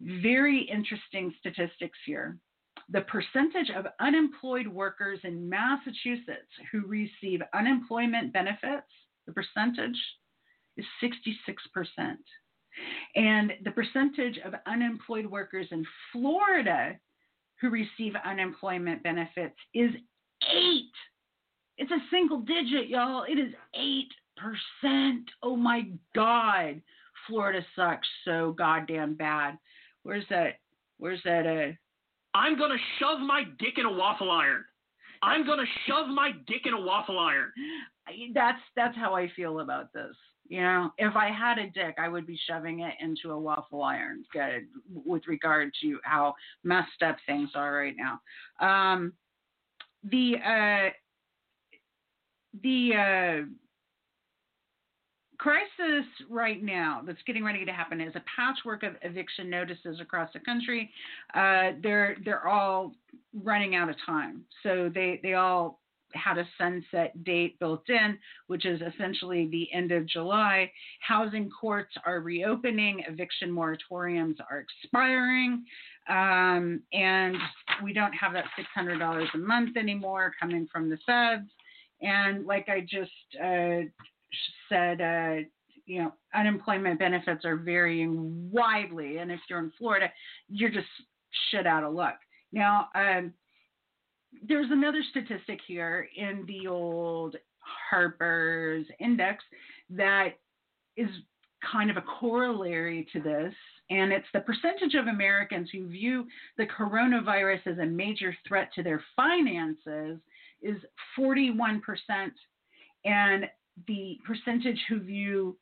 Very 0.00 0.62
interesting 0.62 1.32
statistics 1.40 1.98
here 2.06 2.38
the 2.90 3.02
percentage 3.02 3.70
of 3.74 3.86
unemployed 4.00 4.66
workers 4.66 5.20
in 5.24 5.48
Massachusetts 5.48 6.50
who 6.72 6.86
receive 6.86 7.40
unemployment 7.54 8.32
benefits, 8.32 8.86
the 9.26 9.32
percentage 9.32 9.98
is 10.76 10.86
66%. 11.02 12.16
And 13.16 13.52
the 13.64 13.72
percentage 13.72 14.38
of 14.44 14.54
unemployed 14.66 15.26
workers 15.26 15.66
in 15.70 15.84
Florida 16.12 16.98
who 17.60 17.70
receive 17.70 18.14
unemployment 18.24 19.02
benefits 19.02 19.56
is 19.74 19.90
8. 20.50 20.82
It's 21.76 21.90
a 21.90 22.06
single 22.10 22.40
digit, 22.40 22.88
y'all. 22.88 23.24
It 23.24 23.38
is 23.38 23.52
8%. 24.82 25.24
Oh 25.42 25.56
my 25.56 25.90
God. 26.14 26.80
Florida 27.26 27.64
sucks 27.76 28.08
so 28.24 28.52
goddamn 28.56 29.14
bad. 29.14 29.58
Where's 30.04 30.24
that? 30.30 30.60
Where's 30.98 31.20
that? 31.24 31.46
Uh, 31.46 31.72
I'm 32.34 32.56
going 32.56 32.70
to 32.70 32.84
shove 32.98 33.20
my 33.20 33.44
dick 33.58 33.78
in 33.78 33.86
a 33.86 33.92
waffle 33.92 34.30
iron. 34.30 34.64
I'm 35.22 35.44
going 35.44 35.58
to 35.58 35.66
shove 35.86 36.08
my 36.08 36.32
dick 36.46 36.62
in 36.64 36.74
a 36.74 36.80
waffle 36.80 37.18
iron. 37.18 37.50
That's 38.34 38.60
that's 38.76 38.96
how 38.96 39.14
I 39.14 39.30
feel 39.34 39.60
about 39.60 39.92
this. 39.92 40.14
You 40.48 40.62
know, 40.62 40.90
if 40.96 41.14
I 41.14 41.30
had 41.30 41.58
a 41.58 41.68
dick, 41.70 41.96
I 41.98 42.08
would 42.08 42.26
be 42.26 42.38
shoving 42.48 42.80
it 42.80 42.94
into 43.00 43.32
a 43.32 43.38
waffle 43.38 43.82
iron. 43.82 44.24
Good, 44.32 44.66
with 44.92 45.26
regard 45.26 45.72
to 45.82 45.98
how 46.04 46.34
messed 46.64 47.02
up 47.04 47.16
things 47.26 47.50
are 47.54 47.72
right 47.72 47.94
now. 47.96 48.20
Um, 48.66 49.12
the 50.04 50.36
uh, 50.36 50.90
the 52.62 52.92
uh, 52.94 53.46
crisis 55.38 56.06
right 56.28 56.62
now 56.62 57.02
that's 57.06 57.22
getting 57.26 57.44
ready 57.44 57.64
to 57.64 57.72
happen 57.72 58.00
is 58.00 58.14
a 58.16 58.22
patchwork 58.36 58.82
of 58.82 58.94
eviction 59.02 59.48
notices 59.48 60.00
across 60.00 60.30
the 60.32 60.40
country. 60.40 60.90
Uh, 61.34 61.72
they're 61.82 62.16
they're 62.24 62.46
all 62.46 62.92
running 63.44 63.74
out 63.74 63.88
of 63.88 63.96
time, 64.04 64.44
so 64.62 64.90
they 64.92 65.20
they 65.22 65.34
all 65.34 65.80
had 66.14 66.38
a 66.38 66.48
sunset 66.56 67.22
date 67.24 67.58
built 67.58 67.88
in, 67.88 68.18
which 68.46 68.64
is 68.64 68.80
essentially 68.80 69.46
the 69.48 69.68
end 69.72 69.92
of 69.92 70.06
July. 70.06 70.70
Housing 71.00 71.50
courts 71.50 71.94
are 72.06 72.20
reopening, 72.20 73.04
eviction 73.06 73.50
moratoriums 73.50 74.36
are 74.50 74.58
expiring, 74.60 75.64
um, 76.08 76.80
and 76.92 77.36
we 77.82 77.92
don't 77.92 78.12
have 78.12 78.32
that 78.32 78.46
$600 78.76 79.34
a 79.34 79.38
month 79.38 79.76
anymore 79.76 80.32
coming 80.40 80.66
from 80.72 80.88
the 80.88 80.98
feds. 81.04 81.48
And 82.00 82.46
like 82.46 82.68
I 82.68 82.80
just 82.80 83.10
uh, 83.42 83.88
said, 84.68 85.00
uh, 85.00 85.48
you 85.86 86.02
know, 86.02 86.12
unemployment 86.34 86.98
benefits 86.98 87.44
are 87.44 87.56
varying 87.56 88.50
widely, 88.52 89.18
and 89.18 89.32
if 89.32 89.40
you're 89.48 89.58
in 89.58 89.72
Florida, 89.78 90.10
you're 90.48 90.70
just 90.70 90.86
shit 91.50 91.66
out 91.66 91.84
of 91.84 91.94
luck. 91.94 92.18
Now, 92.52 92.88
um, 92.94 93.32
there's 94.46 94.70
another 94.70 95.02
statistic 95.10 95.60
here 95.66 96.08
in 96.16 96.44
the 96.46 96.66
old 96.66 97.36
Harper's 97.90 98.86
Index 99.00 99.42
that 99.90 100.34
is 100.96 101.08
kind 101.72 101.90
of 101.90 101.96
a 101.96 102.02
corollary 102.02 103.06
to 103.12 103.20
this, 103.20 103.54
and 103.90 104.12
it's 104.12 104.26
the 104.32 104.40
percentage 104.40 104.94
of 104.94 105.06
Americans 105.06 105.68
who 105.72 105.88
view 105.88 106.26
the 106.56 106.66
coronavirus 106.66 107.66
as 107.66 107.78
a 107.78 107.86
major 107.86 108.34
threat 108.46 108.70
to 108.74 108.82
their 108.82 109.02
finances 109.16 110.18
is 110.62 110.76
41%, 111.18 111.80
and 113.04 113.46
the 113.86 114.18
percentage 114.26 114.80
who 114.88 115.00
view 115.00 115.56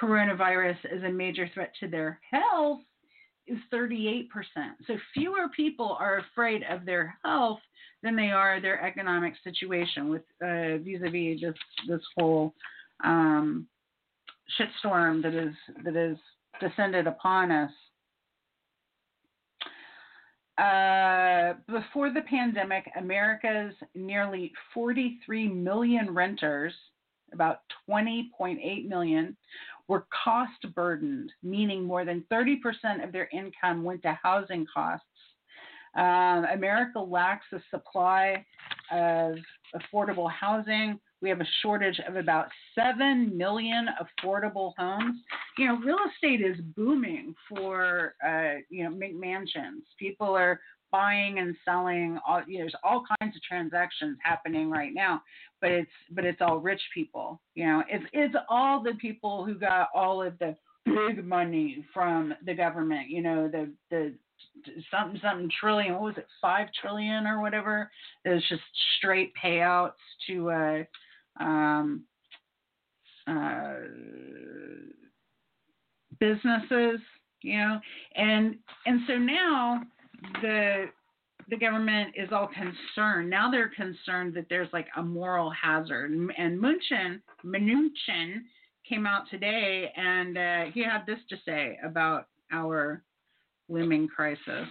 coronavirus 0.00 0.78
as 0.84 1.02
a 1.02 1.10
major 1.10 1.48
threat 1.52 1.72
to 1.80 1.88
their 1.88 2.20
health 2.30 2.80
is 3.46 3.58
38%. 3.72 4.28
So 4.86 4.96
fewer 5.12 5.48
people 5.54 5.96
are 5.98 6.18
afraid 6.18 6.62
of 6.70 6.84
their 6.84 7.16
health 7.24 7.60
than 8.02 8.16
they 8.16 8.30
are 8.30 8.60
their 8.60 8.82
economic 8.84 9.34
situation 9.42 10.08
with 10.08 10.22
uh, 10.42 10.78
vis-a-vis 10.78 11.40
this 11.40 11.54
this 11.88 12.00
whole 12.16 12.54
um, 13.04 13.66
shitstorm 14.58 15.22
that 15.22 15.34
is 15.34 15.54
that 15.84 15.96
is 15.96 16.16
descended 16.60 17.06
upon 17.06 17.50
us. 17.50 17.72
Uh, 20.58 21.54
before 21.68 22.12
the 22.12 22.20
pandemic, 22.28 22.84
America's 22.98 23.74
nearly 23.94 24.52
43 24.74 25.48
million 25.48 26.12
renters 26.12 26.74
about 27.32 27.60
20.8 27.88 28.88
million, 28.88 29.36
were 29.88 30.06
cost 30.24 30.72
burdened, 30.74 31.32
meaning 31.42 31.84
more 31.84 32.04
than 32.04 32.24
30% 32.32 33.02
of 33.02 33.10
their 33.12 33.28
income 33.32 33.82
went 33.82 34.02
to 34.02 34.16
housing 34.22 34.64
costs. 34.72 35.04
Um, 35.96 36.46
America 36.52 37.00
lacks 37.00 37.46
a 37.52 37.60
supply 37.70 38.44
of 38.92 39.34
affordable 39.74 40.30
housing. 40.30 41.00
We 41.20 41.28
have 41.28 41.40
a 41.40 41.46
shortage 41.60 42.00
of 42.06 42.16
about 42.16 42.46
7 42.74 43.36
million 43.36 43.88
affordable 44.00 44.72
homes. 44.78 45.20
You 45.58 45.66
know, 45.66 45.76
real 45.78 45.98
estate 46.14 46.40
is 46.40 46.56
booming 46.76 47.34
for, 47.48 48.14
uh, 48.24 48.60
you 48.70 48.84
know, 48.84 48.90
McMansions. 48.90 49.82
People 49.98 50.28
are 50.28 50.60
buying 50.92 51.38
and 51.38 51.56
selling 51.64 52.18
all 52.26 52.42
you 52.46 52.58
know, 52.58 52.64
there's 52.64 52.74
all 52.82 53.04
kinds 53.20 53.36
of 53.36 53.42
transactions 53.42 54.18
happening 54.22 54.70
right 54.70 54.92
now 54.94 55.22
but 55.60 55.70
it's 55.70 55.90
but 56.12 56.24
it's 56.24 56.40
all 56.40 56.58
rich 56.58 56.82
people 56.94 57.40
you 57.54 57.66
know? 57.66 57.82
It's 57.88 58.04
it's 58.12 58.34
all 58.48 58.82
the 58.82 58.94
people 58.94 59.44
who 59.44 59.54
got 59.54 59.88
all 59.94 60.22
of 60.22 60.38
the 60.38 60.56
big 60.86 61.24
money 61.24 61.84
from 61.92 62.34
the 62.46 62.54
government 62.54 63.10
you 63.10 63.22
know 63.22 63.48
the 63.48 63.70
the 63.90 64.14
something 64.90 65.20
something 65.22 65.50
trillion 65.60 65.94
what 65.94 66.02
was 66.02 66.16
it 66.16 66.26
five 66.40 66.68
trillion 66.80 67.26
or 67.26 67.40
whatever? 67.40 67.90
It 68.24 68.30
was 68.30 68.44
just 68.48 68.62
straight 68.98 69.32
payouts 69.42 69.92
to 70.26 70.50
uh 70.50 71.42
um 71.42 72.04
uh 73.26 73.74
businesses 76.18 77.00
you 77.42 77.58
know, 77.58 77.80
and 78.16 78.56
and 78.86 79.00
so 79.06 79.16
now 79.16 79.82
the 80.42 80.86
the 81.48 81.56
government 81.56 82.14
is 82.16 82.28
all 82.32 82.48
concerned. 82.48 83.28
Now 83.28 83.50
they're 83.50 83.70
concerned 83.70 84.34
that 84.34 84.46
there's 84.48 84.68
like 84.72 84.86
a 84.96 85.02
moral 85.02 85.50
hazard. 85.50 86.12
And 86.12 86.62
Mnuchin, 86.62 87.20
Mnuchin 87.44 88.42
came 88.88 89.04
out 89.04 89.24
today 89.30 89.90
and 89.96 90.38
uh, 90.38 90.64
he 90.72 90.84
had 90.84 91.04
this 91.06 91.18
to 91.28 91.36
say 91.44 91.78
about 91.84 92.28
our 92.52 93.02
looming 93.68 94.06
crisis. 94.06 94.68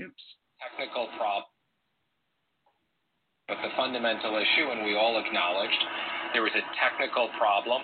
Oops. 0.00 0.22
Technical 0.76 1.08
problem. 1.16 1.44
But 3.46 3.58
the 3.62 3.70
fundamental 3.76 4.36
issue, 4.36 4.68
and 4.70 4.84
we 4.84 4.96
all 4.96 5.22
acknowledged, 5.24 5.82
there 6.32 6.42
was 6.42 6.52
a 6.54 6.64
technical 6.76 7.30
problem 7.38 7.82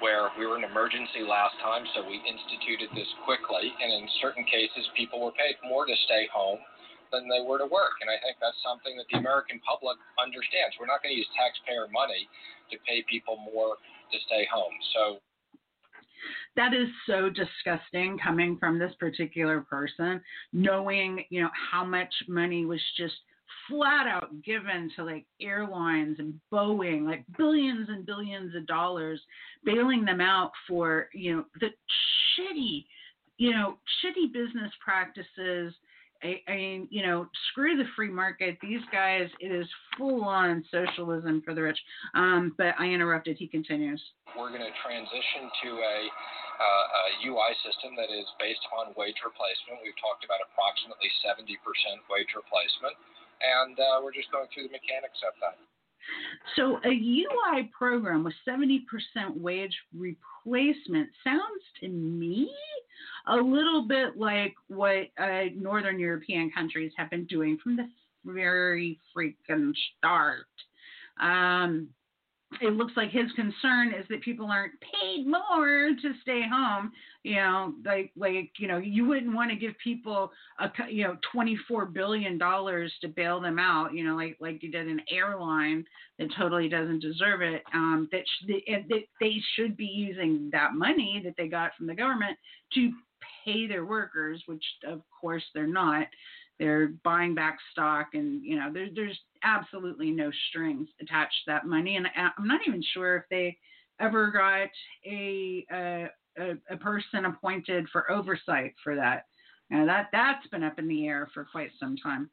where 0.00 0.28
we 0.38 0.46
were 0.46 0.56
in 0.58 0.64
emergency 0.64 1.24
last 1.24 1.56
time, 1.62 1.84
so 1.94 2.04
we 2.04 2.20
instituted 2.24 2.90
this 2.94 3.08
quickly. 3.24 3.72
And 3.80 3.90
in 4.02 4.08
certain 4.20 4.44
cases, 4.44 4.84
people 4.96 5.24
were 5.24 5.32
paid 5.32 5.56
more 5.64 5.86
to 5.86 5.96
stay 6.06 6.28
home 6.32 6.58
than 7.12 7.28
they 7.28 7.42
were 7.44 7.58
to 7.58 7.66
work. 7.66 7.98
And 8.02 8.10
I 8.10 8.18
think 8.22 8.36
that's 8.40 8.58
something 8.66 8.96
that 8.96 9.06
the 9.12 9.18
American 9.18 9.60
public 9.62 9.96
understands. 10.18 10.74
We're 10.78 10.90
not 10.90 11.02
going 11.02 11.14
to 11.14 11.18
use 11.18 11.30
taxpayer 11.38 11.86
money 11.92 12.28
to 12.70 12.76
pay 12.86 13.04
people 13.08 13.38
more 13.38 13.78
to 13.78 14.16
stay 14.26 14.46
home. 14.50 14.74
So 14.94 15.02
that 16.56 16.74
is 16.74 16.88
so 17.06 17.30
disgusting 17.30 18.18
coming 18.18 18.56
from 18.58 18.78
this 18.78 18.92
particular 18.98 19.60
person, 19.60 20.20
knowing, 20.52 21.24
you 21.30 21.42
know, 21.42 21.50
how 21.52 21.84
much 21.84 22.12
money 22.28 22.64
was 22.64 22.80
just 22.96 23.14
flat 23.68 24.06
out 24.06 24.42
given 24.42 24.90
to 24.96 25.04
like 25.04 25.24
airlines 25.40 26.16
and 26.18 26.34
Boeing, 26.52 27.04
like 27.04 27.24
billions 27.36 27.88
and 27.88 28.06
billions 28.06 28.54
of 28.54 28.66
dollars, 28.66 29.20
bailing 29.64 30.04
them 30.04 30.20
out 30.20 30.52
for, 30.68 31.08
you 31.12 31.36
know, 31.36 31.44
the 31.60 31.68
shitty, 32.38 32.84
you 33.38 33.52
know, 33.52 33.76
shitty 34.04 34.32
business 34.32 34.72
practices. 34.84 35.74
I, 36.22 36.40
I 36.48 36.56
mean, 36.56 36.88
you 36.90 37.04
know, 37.04 37.28
screw 37.50 37.76
the 37.76 37.84
free 37.94 38.10
market. 38.10 38.56
These 38.62 38.80
guys, 38.90 39.28
it 39.38 39.52
is 39.52 39.66
full 39.98 40.24
on 40.24 40.64
socialism 40.70 41.42
for 41.44 41.52
the 41.52 41.62
rich. 41.62 41.78
Um, 42.14 42.54
but 42.56 42.74
I 42.78 42.86
interrupted. 42.86 43.36
He 43.38 43.46
continues. 43.46 44.00
We're 44.36 44.48
going 44.48 44.64
to 44.64 44.74
transition 44.82 45.50
to 45.64 45.70
a 45.76 46.08
uh, 46.56 46.86
a 46.88 47.28
UI 47.28 47.52
system 47.60 47.92
that 48.00 48.08
is 48.08 48.24
based 48.40 48.64
upon 48.72 48.96
wage 48.96 49.20
replacement. 49.20 49.76
We've 49.84 49.96
talked 50.00 50.24
about 50.24 50.40
approximately 50.40 51.12
70% 51.20 51.52
wage 52.08 52.32
replacement 52.32 52.96
and 53.40 53.78
uh, 53.78 54.00
we're 54.02 54.12
just 54.12 54.30
going 54.32 54.46
through 54.52 54.64
the 54.64 54.74
mechanics 54.74 55.18
of 55.26 55.34
that. 55.40 55.56
So 56.54 56.78
a 56.84 56.92
UI 56.92 57.70
program 57.76 58.22
with 58.22 58.34
70% 58.48 58.80
wage 59.34 59.76
replacement 59.96 61.08
sounds 61.24 61.62
to 61.80 61.88
me 61.88 62.50
a 63.26 63.36
little 63.36 63.82
bit 63.82 64.16
like 64.16 64.54
what 64.68 65.08
uh, 65.18 65.44
Northern 65.56 65.98
European 65.98 66.50
countries 66.50 66.92
have 66.96 67.10
been 67.10 67.24
doing 67.24 67.58
from 67.62 67.76
the 67.76 67.88
very 68.24 68.98
freaking 69.16 69.72
start. 69.98 70.46
Um, 71.20 71.88
it 72.60 72.74
looks 72.74 72.92
like 72.96 73.10
his 73.10 73.30
concern 73.32 73.92
is 73.92 74.06
that 74.08 74.22
people 74.22 74.46
aren't 74.46 74.74
paid 74.80 75.26
more 75.26 75.90
to 76.00 76.12
stay 76.22 76.42
home. 76.50 76.92
You 77.22 77.36
know, 77.36 77.74
like 77.84 78.12
like 78.16 78.50
you 78.58 78.68
know, 78.68 78.78
you 78.78 79.06
wouldn't 79.06 79.34
want 79.34 79.50
to 79.50 79.56
give 79.56 79.74
people 79.82 80.30
a 80.60 80.70
you 80.88 81.04
know 81.04 81.16
twenty 81.32 81.58
four 81.68 81.86
billion 81.86 82.38
dollars 82.38 82.92
to 83.00 83.08
bail 83.08 83.40
them 83.40 83.58
out. 83.58 83.94
You 83.94 84.04
know, 84.04 84.14
like 84.14 84.36
like 84.40 84.62
you 84.62 84.70
did 84.70 84.86
an 84.86 85.00
airline 85.10 85.84
that 86.18 86.28
totally 86.38 86.68
doesn't 86.68 87.00
deserve 87.00 87.42
it. 87.42 87.62
Um, 87.74 88.08
that, 88.12 88.22
sh- 88.22 88.62
that 88.88 89.02
they 89.20 89.36
should 89.54 89.76
be 89.76 89.86
using 89.86 90.48
that 90.52 90.74
money 90.74 91.20
that 91.24 91.34
they 91.36 91.48
got 91.48 91.72
from 91.76 91.88
the 91.88 91.94
government 91.94 92.38
to 92.74 92.92
pay 93.44 93.66
their 93.66 93.84
workers, 93.84 94.42
which 94.46 94.64
of 94.86 95.02
course 95.20 95.42
they're 95.52 95.66
not 95.66 96.06
they're 96.58 96.88
buying 97.04 97.34
back 97.34 97.58
stock 97.72 98.08
and 98.14 98.42
you 98.44 98.56
know 98.56 98.70
there's 98.72 98.90
there's 98.94 99.18
absolutely 99.44 100.10
no 100.10 100.30
strings 100.48 100.88
attached 101.00 101.34
to 101.44 101.52
that 101.52 101.66
money. 101.66 101.96
And 101.96 102.06
i'm 102.16 102.46
not 102.46 102.60
even 102.66 102.82
sure 102.94 103.16
if 103.16 103.24
they 103.30 103.56
ever 104.00 104.30
got 104.30 104.68
a 105.06 105.66
a, 106.38 106.52
a 106.70 106.76
person 106.76 107.24
appointed 107.24 107.86
for 107.92 108.10
oversight 108.10 108.74
for 108.82 108.94
that. 108.96 109.26
Now 109.70 109.86
that 109.86 110.08
that's 110.12 110.46
been 110.48 110.64
up 110.64 110.78
in 110.78 110.88
the 110.88 111.06
air 111.06 111.28
for 111.34 111.46
quite 111.50 111.70
some 111.78 111.96
time. 111.96 112.30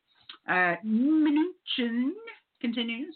Uh 0.48 0.76
Mnuchin 0.86 2.12
continues. 2.62 3.16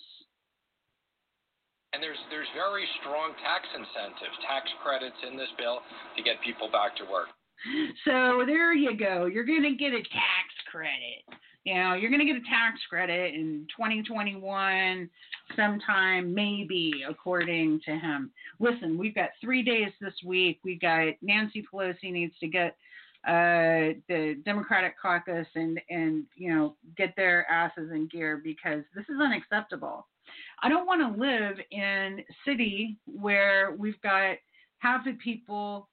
And 1.94 2.04
there's 2.04 2.20
there's 2.30 2.48
very 2.54 2.86
strong 3.02 3.32
tax 3.42 3.66
incentives, 3.74 4.38
tax 4.48 4.68
credits 4.84 5.18
in 5.28 5.38
this 5.38 5.50
bill 5.58 5.80
to 6.18 6.24
get 6.24 6.36
people 6.44 6.70
back 6.70 6.96
to 6.98 7.04
work. 7.10 7.30
So 8.06 8.44
there 8.46 8.74
you 8.74 8.96
go. 8.98 9.26
You're 9.26 9.46
going 9.46 9.64
to 9.64 9.76
get 9.76 9.94
a 9.94 10.02
tax 10.02 10.54
credit. 10.72 11.24
You 11.66 11.76
know, 11.76 11.96
you're 11.96 12.10
going 12.10 12.26
to 12.26 12.34
get 12.34 12.38
a 12.38 12.50
tax 12.50 12.80
credit 12.90 13.34
in 13.34 13.68
2021 13.76 15.10
sometime, 15.56 16.34
maybe, 16.34 17.04
according 17.10 17.82
to 17.86 17.92
him. 17.92 18.32
Listen, 18.60 18.98
we've 18.98 19.16
got 19.16 19.32
three 19.42 19.64
days 19.64 19.92
this 20.00 20.14
week. 20.26 20.60
We 20.64 20.80
got 20.80 21.16
Nancy 21.22 21.66
Pelosi 21.74 22.12
needs 22.12 22.34
to 22.40 22.48
get 22.48 22.78
uh, 23.28 23.98
the 24.08 24.42
Democratic 24.46 24.96
caucus 25.02 25.48
and 25.56 25.82
and 25.90 26.24
you 26.36 26.54
know 26.54 26.76
get 26.96 27.14
their 27.18 27.50
asses 27.52 27.92
in 27.92 28.08
gear 28.08 28.40
because 28.42 28.84
this 28.96 29.04
is 29.10 29.20
unacceptable. 29.22 30.08
I 30.64 30.70
don't 30.70 30.86
want 30.86 31.02
to 31.02 31.22
live 31.22 31.58
in 31.72 32.20
a 32.20 32.36
city 32.46 32.98
where 33.06 33.76
we've 33.78 34.00
got 34.02 34.38
half 34.80 35.04
the 35.04 35.14
people 35.22 35.90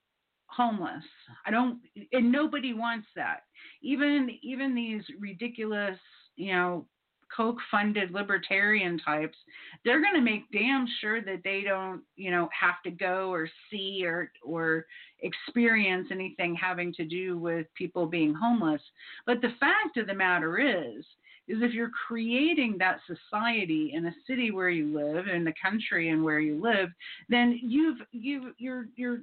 homeless. 0.57 1.05
I 1.47 1.51
don't 1.51 1.81
and 2.13 2.31
nobody 2.31 2.73
wants 2.75 3.07
that. 3.17 3.41
Even 3.83 4.31
even 4.43 4.75
these 4.75 5.03
ridiculous, 5.19 5.99
you 6.37 6.53
know, 6.53 6.87
Koch-funded 7.35 8.13
libertarian 8.13 8.99
types, 8.99 9.37
they're 9.85 10.01
going 10.01 10.15
to 10.15 10.21
make 10.21 10.51
damn 10.53 10.87
sure 11.01 11.21
that 11.23 11.41
they 11.43 11.63
don't, 11.63 12.03
you 12.17 12.31
know, 12.31 12.49
have 12.59 12.83
to 12.85 12.91
go 12.91 13.31
or 13.31 13.49
see 13.71 14.05
or 14.05 14.31
or 14.43 14.87
experience 15.21 16.09
anything 16.11 16.55
having 16.55 16.93
to 16.95 17.05
do 17.05 17.39
with 17.39 17.67
people 17.75 18.07
being 18.07 18.35
homeless. 18.35 18.83
But 19.27 19.41
the 19.41 19.55
fact 19.59 19.97
of 19.97 20.07
the 20.07 20.15
matter 20.15 20.59
is 20.59 21.05
is 21.47 21.59
if 21.61 21.75
you're 21.75 21.91
creating 22.07 22.77
that 22.79 23.01
society 23.07 23.93
in 23.95 24.07
a 24.07 24.15
city 24.27 24.51
where 24.51 24.71
you 24.71 24.97
live 24.97 25.27
in 25.29 25.45
the 25.45 25.53
country 25.63 26.09
and 26.09 26.25
where 26.25 26.41
you 26.41 26.59
live 26.63 26.89
then 27.29 27.59
you've 27.63 27.99
you 28.13 28.53
you're 28.57 28.87
you're 28.97 29.21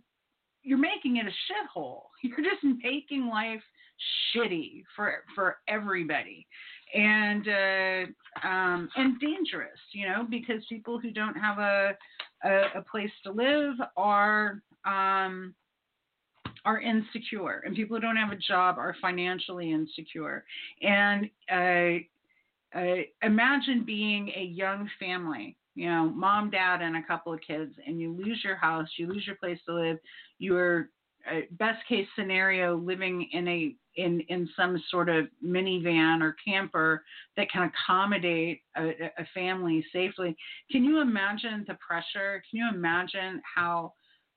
you're 0.63 0.77
making 0.77 1.17
it 1.17 1.25
a 1.25 1.79
shithole. 1.79 2.03
You're 2.23 2.37
just 2.37 2.63
making 2.83 3.27
life 3.27 3.61
shitty 4.35 4.83
for 4.95 5.23
for 5.35 5.57
everybody, 5.67 6.45
and 6.93 7.47
uh, 7.47 8.47
um, 8.47 8.89
and 8.95 9.19
dangerous. 9.19 9.79
You 9.91 10.07
know, 10.07 10.27
because 10.29 10.63
people 10.69 10.99
who 10.99 11.11
don't 11.11 11.35
have 11.35 11.57
a 11.59 11.97
a, 12.43 12.79
a 12.79 12.81
place 12.89 13.11
to 13.23 13.31
live 13.31 13.75
are 13.97 14.61
um, 14.85 15.53
are 16.65 16.79
insecure, 16.79 17.63
and 17.65 17.75
people 17.75 17.97
who 17.97 18.01
don't 18.01 18.17
have 18.17 18.31
a 18.31 18.35
job 18.35 18.77
are 18.77 18.95
financially 19.01 19.71
insecure. 19.71 20.45
And 20.81 21.29
uh, 21.51 22.77
uh, 22.77 23.01
imagine 23.23 23.83
being 23.85 24.29
a 24.35 24.43
young 24.43 24.89
family 24.99 25.57
you 25.81 25.89
know, 25.89 26.07
mom, 26.09 26.51
dad, 26.51 26.83
and 26.83 26.95
a 26.95 27.01
couple 27.01 27.33
of 27.33 27.39
kids, 27.41 27.73
and 27.87 27.99
you 27.99 28.13
lose 28.13 28.39
your 28.43 28.55
house, 28.55 28.87
you 28.97 29.07
lose 29.07 29.25
your 29.25 29.35
place 29.37 29.57
to 29.65 29.73
live, 29.73 29.97
you're 30.37 30.89
uh, 31.27 31.39
best 31.53 31.79
case 31.89 32.05
scenario 32.15 32.77
living 32.77 33.27
in 33.31 33.47
a 33.47 33.75
in 33.95 34.19
in 34.29 34.47
some 34.55 34.79
sort 34.91 35.09
of 35.09 35.25
minivan 35.43 36.21
or 36.21 36.35
camper 36.45 37.03
that 37.35 37.49
can 37.51 37.71
accommodate 37.71 38.61
a, 38.77 38.89
a 39.17 39.25
family 39.33 39.83
safely. 39.91 40.37
Can 40.69 40.83
you 40.83 41.01
imagine 41.01 41.65
the 41.67 41.75
pressure? 41.75 42.43
Can 42.47 42.59
you 42.59 42.69
imagine 42.71 43.41
how 43.55 43.93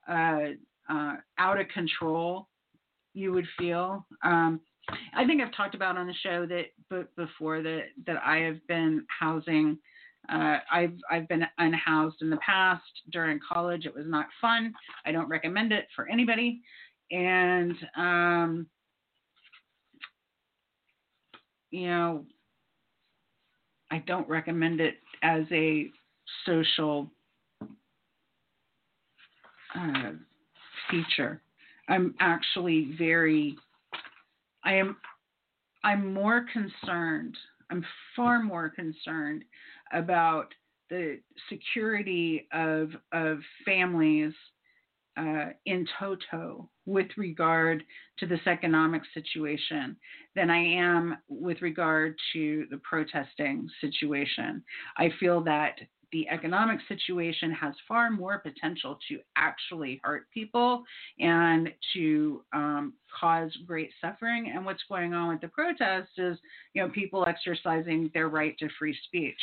uh, 0.09 0.52
uh, 0.88 1.16
out 1.37 1.61
of 1.61 1.68
control 1.68 2.48
you 3.12 3.33
would 3.33 3.46
feel? 3.59 4.07
Um, 4.22 4.61
I 5.14 5.26
think 5.26 5.42
I've 5.42 5.54
talked 5.54 5.74
about 5.74 5.98
on 5.98 6.07
the 6.07 6.14
show 6.22 6.46
that 6.46 6.68
but 6.88 7.14
before 7.16 7.61
that 7.61 7.83
that 8.07 8.16
I 8.24 8.38
have 8.38 8.66
been 8.66 9.04
housing 9.20 9.76
uh, 10.32 10.58
I've 10.72 10.96
I've 11.10 11.28
been 11.28 11.44
unhoused 11.58 12.22
in 12.22 12.30
the 12.30 12.38
past 12.38 12.82
during 13.12 13.38
college. 13.46 13.87
It 13.87 13.94
was 13.94 14.06
not 14.06 14.26
fun. 14.40 14.72
I 15.04 15.12
don't 15.12 15.28
recommend 15.28 15.72
it 15.72 15.87
for 15.94 16.08
anybody. 16.08 16.62
And 17.10 17.74
um, 17.96 18.66
you 21.70 21.88
know, 21.88 22.24
I 23.90 23.98
don't 24.06 24.28
recommend 24.28 24.80
it 24.80 24.96
as 25.22 25.44
a 25.52 25.90
social 26.46 27.10
uh, 29.74 30.12
feature. 30.90 31.42
I'm 31.88 32.14
actually 32.20 32.94
very. 32.96 33.56
I 34.64 34.74
am. 34.74 34.96
I'm 35.82 36.14
more 36.14 36.46
concerned. 36.50 37.37
I'm 37.70 37.84
far 38.16 38.42
more 38.42 38.70
concerned 38.70 39.44
about 39.92 40.49
the 40.90 41.20
security 41.49 42.47
of 42.53 42.90
of 43.12 43.38
families 43.64 44.33
uh, 45.16 45.51
in 45.66 45.87
toto 45.99 46.68
with 46.87 47.07
regard 47.16 47.83
to 48.18 48.27
this 48.27 48.40
economic 48.47 49.03
situation 49.12 49.97
than 50.35 50.51
I 50.51 50.59
am 50.59 51.16
with 51.29 51.62
regard 51.62 52.16
to 52.33 52.66
the 52.70 52.79
protesting 52.79 53.68
situation. 53.81 54.62
I 54.99 55.11
feel 55.20 55.42
that 55.44 55.77
the 56.14 56.29
economic 56.29 56.79
situation 56.87 57.50
has 57.50 57.74
far 57.88 58.09
more 58.09 58.38
potential 58.38 58.96
to 59.09 59.18
actually 59.37 60.00
hurt 60.05 60.31
people 60.33 60.85
and 61.18 61.70
to 61.92 62.44
um, 62.53 62.94
cause 63.20 63.50
great 63.66 63.90
suffering. 64.00 64.53
And 64.55 64.64
what's 64.64 64.85
going 64.88 65.12
on 65.12 65.31
with 65.31 65.40
the 65.40 65.48
protests 65.48 66.16
is, 66.16 66.38
you 66.72 66.83
know, 66.83 66.88
people 66.88 67.27
exercising 67.27 68.12
their 68.14 68.29
right 68.29 68.57
to 68.61 68.68
free 68.79 68.96
speech. 69.09 69.40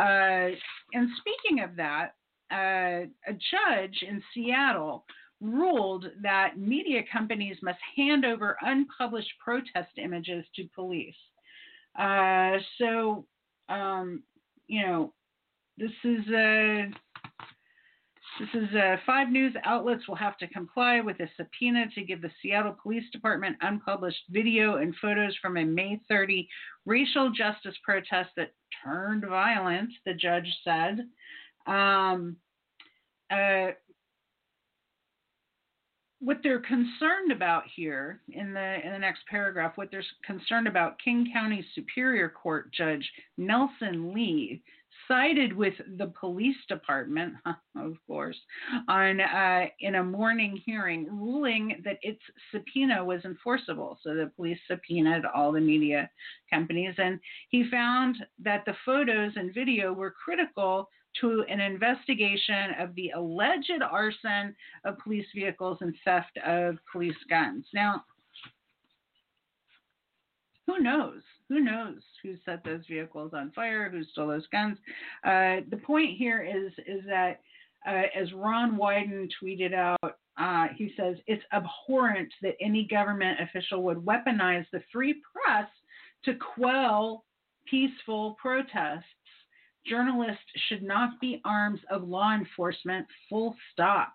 Uh, 0.00 0.50
and 0.92 1.08
speaking 1.18 1.62
of 1.62 1.76
that, 1.76 2.14
uh, 2.52 3.06
a 3.28 3.32
judge 3.32 4.02
in 4.02 4.20
Seattle 4.34 5.04
ruled 5.40 6.06
that 6.22 6.58
media 6.58 7.02
companies 7.10 7.56
must 7.62 7.78
hand 7.96 8.24
over 8.24 8.56
unpublished 8.62 9.30
protest 9.42 9.92
images 9.96 10.44
to 10.56 10.68
police. 10.74 11.14
Uh, 11.96 12.56
so, 12.78 13.24
um, 13.68 14.24
you 14.66 14.82
know, 14.84 15.12
this 15.80 15.90
is 16.04 16.28
a 16.34 16.90
this 18.38 18.48
is 18.54 18.74
a, 18.74 19.00
five 19.06 19.28
news 19.28 19.54
outlets 19.64 20.06
will 20.06 20.14
have 20.14 20.36
to 20.38 20.46
comply 20.46 21.00
with 21.00 21.18
a 21.20 21.28
subpoena 21.36 21.86
to 21.94 22.02
give 22.02 22.22
the 22.22 22.30
Seattle 22.40 22.76
Police 22.82 23.04
Department 23.12 23.56
unpublished 23.60 24.22
video 24.30 24.76
and 24.76 24.94
photos 25.00 25.36
from 25.42 25.56
a 25.56 25.64
May 25.64 26.00
30 26.08 26.48
racial 26.86 27.30
justice 27.30 27.74
protest 27.82 28.30
that 28.36 28.54
turned 28.84 29.24
violent, 29.26 29.90
the 30.06 30.14
judge 30.14 30.48
said. 30.64 31.00
Um, 31.66 32.36
uh, 33.30 33.72
what 36.20 36.38
they're 36.42 36.60
concerned 36.60 37.32
about 37.32 37.64
here 37.74 38.20
in 38.28 38.52
the 38.52 38.86
in 38.86 38.92
the 38.92 38.98
next 38.98 39.22
paragraph, 39.28 39.72
what 39.76 39.90
they're 39.90 40.04
concerned 40.24 40.66
about, 40.66 41.00
King 41.02 41.30
County 41.32 41.64
Superior 41.74 42.28
Court 42.28 42.70
Judge 42.72 43.10
Nelson 43.38 44.12
Lee 44.12 44.62
sided 45.10 45.52
with 45.52 45.74
the 45.98 46.12
police 46.18 46.56
department, 46.68 47.34
of 47.76 47.96
course, 48.06 48.36
on 48.88 49.20
uh, 49.20 49.66
in 49.80 49.96
a 49.96 50.04
morning 50.04 50.60
hearing, 50.64 51.06
ruling 51.10 51.82
that 51.84 51.98
its 52.02 52.20
subpoena 52.52 53.04
was 53.04 53.24
enforceable. 53.24 53.98
So 54.02 54.14
the 54.14 54.30
police 54.36 54.58
subpoenaed 54.68 55.24
all 55.24 55.50
the 55.50 55.60
media 55.60 56.08
companies, 56.48 56.94
and 56.98 57.18
he 57.48 57.68
found 57.70 58.18
that 58.42 58.64
the 58.66 58.74
photos 58.84 59.32
and 59.34 59.52
video 59.52 59.92
were 59.92 60.12
critical 60.12 60.88
to 61.20 61.44
an 61.48 61.58
investigation 61.58 62.70
of 62.78 62.94
the 62.94 63.10
alleged 63.10 63.82
arson 63.90 64.54
of 64.84 64.96
police 64.98 65.26
vehicles 65.34 65.78
and 65.80 65.92
theft 66.04 66.38
of 66.46 66.76
police 66.92 67.16
guns. 67.28 67.66
Now, 67.74 68.04
who 70.68 70.78
knows? 70.78 71.22
Who 71.50 71.58
knows 71.58 71.96
who 72.22 72.36
set 72.44 72.62
those 72.64 72.86
vehicles 72.88 73.32
on 73.34 73.50
fire? 73.50 73.90
Who 73.90 74.04
stole 74.04 74.28
those 74.28 74.46
guns? 74.52 74.78
Uh, 75.24 75.66
the 75.68 75.80
point 75.84 76.16
here 76.16 76.42
is 76.42 76.72
is 76.86 77.04
that 77.06 77.40
uh, 77.84 78.02
as 78.16 78.32
Ron 78.32 78.78
Wyden 78.78 79.28
tweeted 79.42 79.74
out, 79.74 80.18
uh, 80.38 80.68
he 80.76 80.92
says 80.96 81.16
it's 81.26 81.42
abhorrent 81.52 82.32
that 82.42 82.54
any 82.60 82.86
government 82.86 83.40
official 83.40 83.82
would 83.82 83.98
weaponize 83.98 84.64
the 84.72 84.80
free 84.92 85.20
press 85.34 85.68
to 86.24 86.34
quell 86.54 87.24
peaceful 87.68 88.36
protests. 88.40 89.02
Journalists 89.86 90.44
should 90.68 90.84
not 90.84 91.20
be 91.20 91.40
arms 91.44 91.80
of 91.90 92.06
law 92.06 92.32
enforcement. 92.32 93.08
Full 93.28 93.56
stop. 93.72 94.12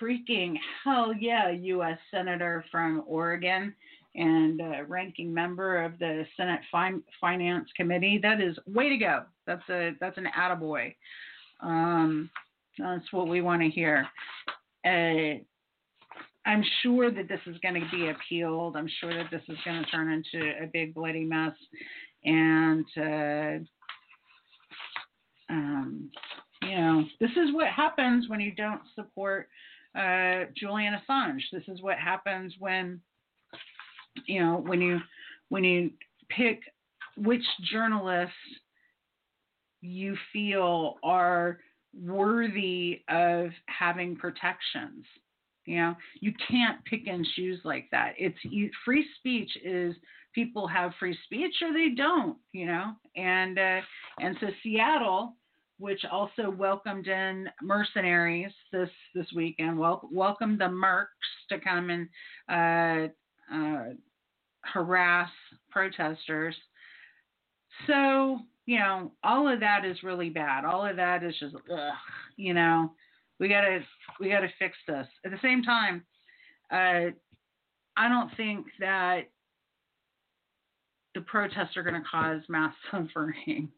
Freaking 0.00 0.56
hell 0.82 1.12
yeah, 1.12 1.50
U.S. 1.50 1.98
Senator 2.10 2.64
from 2.70 3.04
Oregon 3.06 3.74
and 4.14 4.60
ranking 4.88 5.32
member 5.32 5.82
of 5.82 5.98
the 5.98 6.24
Senate 6.36 6.60
fin- 6.70 7.02
Finance 7.20 7.68
Committee. 7.76 8.18
That 8.22 8.40
is 8.40 8.58
way 8.66 8.88
to 8.88 8.96
go. 8.96 9.22
That's 9.46 9.68
a 9.70 9.92
that's 10.00 10.18
an 10.18 10.28
attaboy. 10.36 10.94
Um, 11.60 12.30
that's 12.78 13.12
what 13.12 13.28
we 13.28 13.40
want 13.40 13.62
to 13.62 13.68
hear. 13.68 14.06
Uh, 14.84 15.38
I'm 16.44 16.64
sure 16.82 17.10
that 17.10 17.28
this 17.28 17.40
is 17.46 17.56
going 17.62 17.74
to 17.74 17.88
be 17.92 18.08
appealed. 18.08 18.76
I'm 18.76 18.88
sure 19.00 19.14
that 19.14 19.30
this 19.30 19.42
is 19.48 19.58
going 19.64 19.82
to 19.82 19.90
turn 19.90 20.10
into 20.10 20.52
a 20.60 20.66
big 20.66 20.92
bloody 20.92 21.24
mess, 21.24 21.52
and 22.24 22.84
uh, 22.96 23.64
um, 25.48 26.10
you 26.62 26.76
know 26.76 27.04
this 27.20 27.30
is 27.30 27.54
what 27.54 27.68
happens 27.68 28.28
when 28.28 28.40
you 28.40 28.52
don't 28.54 28.82
support 28.94 29.48
uh, 29.94 30.44
Julian 30.56 30.94
Assange. 30.94 31.42
This 31.52 31.64
is 31.68 31.80
what 31.80 31.98
happens 31.98 32.54
when 32.58 33.00
you 34.26 34.40
know 34.40 34.62
when 34.66 34.80
you 34.80 34.98
when 35.48 35.64
you 35.64 35.90
pick 36.28 36.60
which 37.16 37.44
journalists 37.70 38.34
you 39.80 40.16
feel 40.32 40.96
are 41.02 41.58
worthy 41.94 43.02
of 43.08 43.50
having 43.66 44.16
protections 44.16 45.04
you 45.64 45.76
know? 45.76 45.94
You 46.20 46.32
can't 46.48 46.84
pick 46.84 47.06
and 47.06 47.26
choose 47.36 47.60
like 47.64 47.88
that. 47.92 48.14
It's 48.18 48.38
you, 48.42 48.70
free 48.84 49.06
speech 49.18 49.50
is 49.64 49.94
people 50.34 50.66
have 50.66 50.92
free 50.98 51.16
speech 51.24 51.54
or 51.62 51.72
they 51.72 51.90
don't 51.96 52.36
you 52.52 52.66
know? 52.66 52.92
And 53.16 53.58
uh, 53.58 53.80
and 54.20 54.36
so 54.40 54.48
seattle 54.62 55.36
which 55.78 56.04
also 56.10 56.48
welcomed 56.48 57.08
in 57.08 57.48
mercenaries 57.60 58.52
this 58.72 58.90
this 59.14 59.26
weekend 59.34 59.78
wel- 59.78 60.08
welcomed 60.12 60.60
the 60.60 60.64
mercs 60.64 61.06
to 61.48 61.58
come 61.58 61.90
and 61.90 62.08
uh, 62.48 63.12
uh, 63.52 63.94
harass 64.60 65.30
protesters. 65.70 66.54
So, 67.86 68.38
you 68.66 68.78
know, 68.78 69.12
all 69.24 69.48
of 69.52 69.60
that 69.60 69.84
is 69.84 70.02
really 70.02 70.30
bad. 70.30 70.64
All 70.64 70.86
of 70.86 70.96
that 70.96 71.22
is 71.22 71.34
just, 71.40 71.54
ugh, 71.54 71.94
you 72.36 72.54
know, 72.54 72.92
we 73.40 73.48
gotta 73.48 73.80
we 74.20 74.28
gotta 74.28 74.48
fix 74.58 74.76
this. 74.86 75.06
At 75.24 75.30
the 75.30 75.38
same 75.42 75.62
time, 75.62 76.04
uh, 76.70 77.10
I 77.96 78.08
don't 78.08 78.30
think 78.36 78.66
that 78.80 79.22
the 81.14 81.20
protests 81.22 81.76
are 81.76 81.82
going 81.82 82.00
to 82.00 82.08
cause 82.08 82.40
mass 82.48 82.74
suffering 82.90 83.68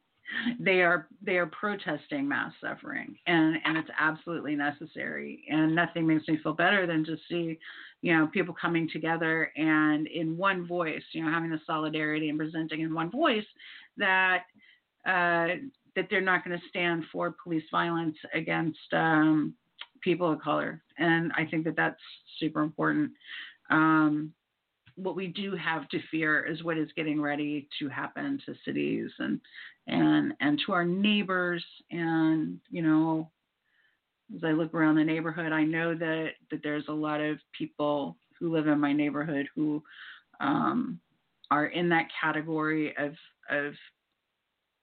they 0.58 0.82
are 0.82 1.08
they 1.22 1.36
are 1.36 1.46
protesting 1.46 2.26
mass 2.26 2.52
suffering 2.60 3.16
and 3.26 3.56
and 3.64 3.76
it's 3.76 3.90
absolutely 3.98 4.56
necessary 4.56 5.44
and 5.50 5.74
nothing 5.74 6.06
makes 6.06 6.26
me 6.28 6.38
feel 6.42 6.54
better 6.54 6.86
than 6.86 7.04
to 7.04 7.16
see 7.28 7.58
you 8.02 8.16
know 8.16 8.26
people 8.28 8.54
coming 8.58 8.88
together 8.92 9.52
and 9.56 10.06
in 10.06 10.36
one 10.36 10.66
voice 10.66 11.02
you 11.12 11.24
know 11.24 11.30
having 11.30 11.50
the 11.50 11.60
solidarity 11.66 12.28
and 12.28 12.38
presenting 12.38 12.80
in 12.80 12.94
one 12.94 13.10
voice 13.10 13.44
that 13.96 14.44
uh, 15.06 15.48
that 15.96 16.06
they're 16.10 16.20
not 16.20 16.44
going 16.44 16.58
to 16.58 16.68
stand 16.68 17.04
for 17.12 17.36
police 17.42 17.64
violence 17.70 18.16
against 18.32 18.78
um, 18.92 19.54
people 20.02 20.32
of 20.32 20.40
color. 20.40 20.82
And 20.98 21.32
i 21.36 21.44
think 21.44 21.64
that 21.64 21.76
that's 21.76 22.00
super 22.38 22.62
important. 22.62 23.12
Um, 23.70 24.32
what 24.96 25.16
we 25.16 25.26
do 25.26 25.56
have 25.56 25.88
to 25.88 25.98
fear 26.10 26.44
is 26.44 26.62
what 26.62 26.78
is 26.78 26.88
getting 26.96 27.20
ready 27.20 27.68
to 27.80 27.88
happen 27.88 28.40
to 28.46 28.54
cities 28.64 29.10
and 29.18 29.40
and 29.86 30.32
and 30.40 30.60
to 30.66 30.72
our 30.72 30.84
neighbors 30.84 31.64
and 31.90 32.58
you 32.70 32.82
know 32.82 33.30
as 34.34 34.42
I 34.42 34.52
look 34.52 34.74
around 34.74 34.96
the 34.96 35.04
neighborhood, 35.04 35.52
I 35.52 35.64
know 35.64 35.94
that 35.94 36.30
that 36.50 36.60
there's 36.62 36.86
a 36.88 36.92
lot 36.92 37.20
of 37.20 37.38
people 37.56 38.16
who 38.38 38.52
live 38.52 38.66
in 38.66 38.80
my 38.80 38.92
neighborhood 38.92 39.46
who 39.54 39.82
um, 40.40 41.00
are 41.50 41.66
in 41.66 41.88
that 41.90 42.08
category 42.20 42.94
of 42.96 43.12
of 43.50 43.74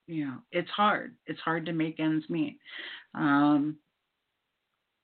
you 0.07 0.25
know 0.25 0.37
it's 0.51 0.69
hard. 0.69 1.15
It's 1.25 1.39
hard 1.39 1.65
to 1.65 1.73
make 1.73 1.99
ends 1.99 2.25
meet. 2.29 2.59
Um, 3.15 3.77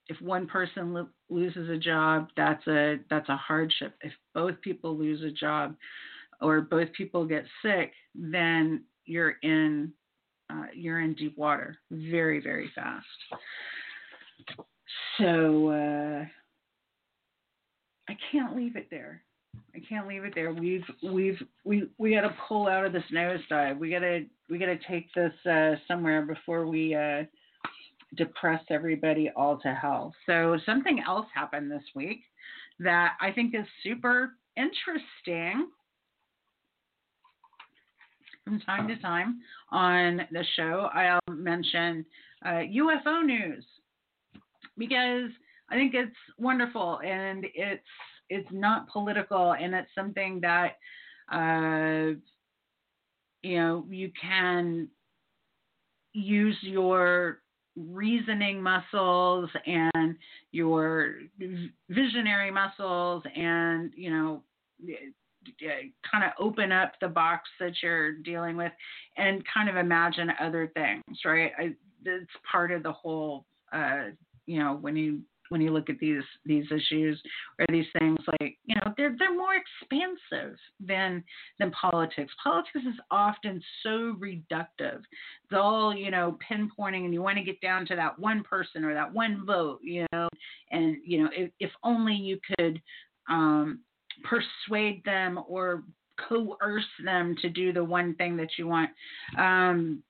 if 0.10 0.22
one 0.22 0.48
person 0.48 0.94
lo- 0.94 1.10
loses 1.30 1.70
a 1.70 1.78
job, 1.78 2.30
that's 2.38 2.66
a 2.68 2.98
that's 3.10 3.30
a 3.30 3.36
hardship. 3.36 3.96
If 4.02 4.14
both 4.34 4.62
people 4.62 4.98
lose 4.98 5.22
a 5.24 5.32
job, 5.32 5.76
or 6.42 6.62
both 6.62 6.92
people 6.94 7.26
get 7.26 7.46
sick, 7.62 7.92
then 8.16 8.84
you're 9.08 9.36
in 9.42 9.92
uh, 10.50 10.66
you're 10.74 11.02
in 11.02 11.14
deep 11.16 11.38
water 11.38 11.78
very 11.92 12.42
very 12.42 12.72
fast. 12.76 13.06
So 15.18 15.70
uh, 15.70 16.26
I 18.10 18.18
can't 18.32 18.56
leave 18.56 18.76
it 18.76 18.88
there. 18.90 19.24
I 19.76 19.80
can't 19.88 20.08
leave 20.08 20.24
it 20.24 20.34
there. 20.36 20.52
We've 20.54 20.86
we've 21.04 21.42
we 21.64 21.90
we 21.98 22.14
got 22.14 22.22
to 22.22 22.36
pull 22.48 22.68
out 22.68 22.86
of 22.86 22.94
this 22.94 23.04
nosedive. 23.14 23.78
We 23.78 23.90
gotta 23.90 24.26
we 24.50 24.58
gotta 24.58 24.80
take 24.88 25.14
this 25.14 25.34
uh, 25.50 25.76
somewhere 25.88 26.24
before 26.24 26.68
we 26.68 26.96
uh, 26.96 27.24
depress 28.16 28.64
everybody 28.70 29.30
all 29.36 29.58
to 29.60 29.74
hell. 29.74 30.14
So 30.26 30.58
something 30.66 31.02
else 31.06 31.28
happened 31.34 31.72
this 31.72 31.84
week 31.96 32.22
that 32.80 33.14
I 33.22 33.32
think 33.32 33.56
is 33.56 33.66
super 33.84 34.32
interesting 34.56 35.68
from 38.48 38.60
time 38.62 38.88
to 38.88 38.98
time 39.00 39.40
on 39.72 40.22
the 40.32 40.44
show, 40.56 40.90
I'll 40.94 41.20
mention 41.36 42.06
uh, 42.46 42.64
UFO 42.64 43.26
news. 43.26 43.66
Because 44.78 45.30
I 45.70 45.76
think 45.76 45.94
it's 45.94 46.16
wonderful, 46.38 47.00
and 47.04 47.46
it's 47.54 47.84
it's 48.30 48.48
not 48.52 48.88
political, 48.90 49.54
and 49.54 49.74
it's 49.74 49.90
something 49.96 50.40
that 50.42 50.78
uh, 51.32 52.16
you 53.42 53.58
know 53.58 53.86
you 53.90 54.12
can 54.22 54.88
use 56.14 56.56
your 56.62 57.40
reasoning 57.76 58.62
muscles 58.62 59.50
and 59.66 60.16
your 60.52 61.16
visionary 61.90 62.52
muscles 62.52 63.24
and 63.36 63.92
you 63.96 64.10
know 64.10 64.44
kind 66.10 66.24
of 66.24 66.32
open 66.40 66.72
up 66.72 66.94
the 67.02 67.08
box 67.08 67.50
that 67.60 67.74
you're 67.82 68.14
dealing 68.14 68.58
with 68.58 68.72
and 69.18 69.44
kind 69.52 69.70
of 69.70 69.76
imagine 69.76 70.32
other 70.40 70.72
things 70.74 71.04
right? 71.26 71.52
I, 71.58 71.74
it's 72.06 72.32
part 72.50 72.72
of 72.72 72.84
the 72.84 72.92
whole 72.92 73.46
uh, 73.74 74.06
you 74.46 74.60
know 74.60 74.78
when 74.80 74.96
you 74.96 75.22
when 75.50 75.62
you 75.62 75.72
look 75.72 75.90
at 75.90 76.00
these 76.00 76.24
these 76.46 76.66
issues 76.72 77.22
or 77.60 77.66
these 77.70 77.86
things 78.00 78.20
like 78.40 78.58
you 78.66 78.76
know 78.76 78.94
they're 78.98 79.16
they're 79.18 79.36
more 79.36 79.56
expansive 79.56 80.58
than 80.80 81.24
than 81.60 81.72
politics. 81.72 82.34
Politics 82.44 82.86
is 82.86 83.00
often 83.12 83.62
so 83.84 84.16
reductive. 84.20 85.00
It's 85.44 85.54
all 85.54 85.96
you 85.96 86.12
know 86.12 86.38
pinpointing 86.50 87.06
and 87.06 87.14
you 87.14 87.22
want 87.22 87.38
to 87.38 87.44
get 87.44 87.62
down 87.62 87.86
to 87.88 87.96
that 87.96 88.18
one 88.20 88.44
person 88.44 88.84
or 88.84 88.94
that 88.94 89.14
one 89.14 89.46
vote 89.46 89.80
you 89.84 90.06
know? 90.12 90.28
And 90.72 90.98
you 91.04 91.24
know 91.24 91.30
if, 91.34 91.52
if 91.60 91.72
only 91.84 92.14
you 92.14 92.40
could 92.58 92.82
um 93.30 93.80
persuade 94.24 95.04
them 95.06 95.40
or 95.48 95.84
coerce 96.28 96.84
them 97.04 97.36
to 97.42 97.50
do 97.50 97.72
the 97.72 97.84
one 97.84 98.16
thing 98.16 98.38
that 98.38 98.50
you 98.58 98.68
want 98.68 98.90
um 99.38 100.02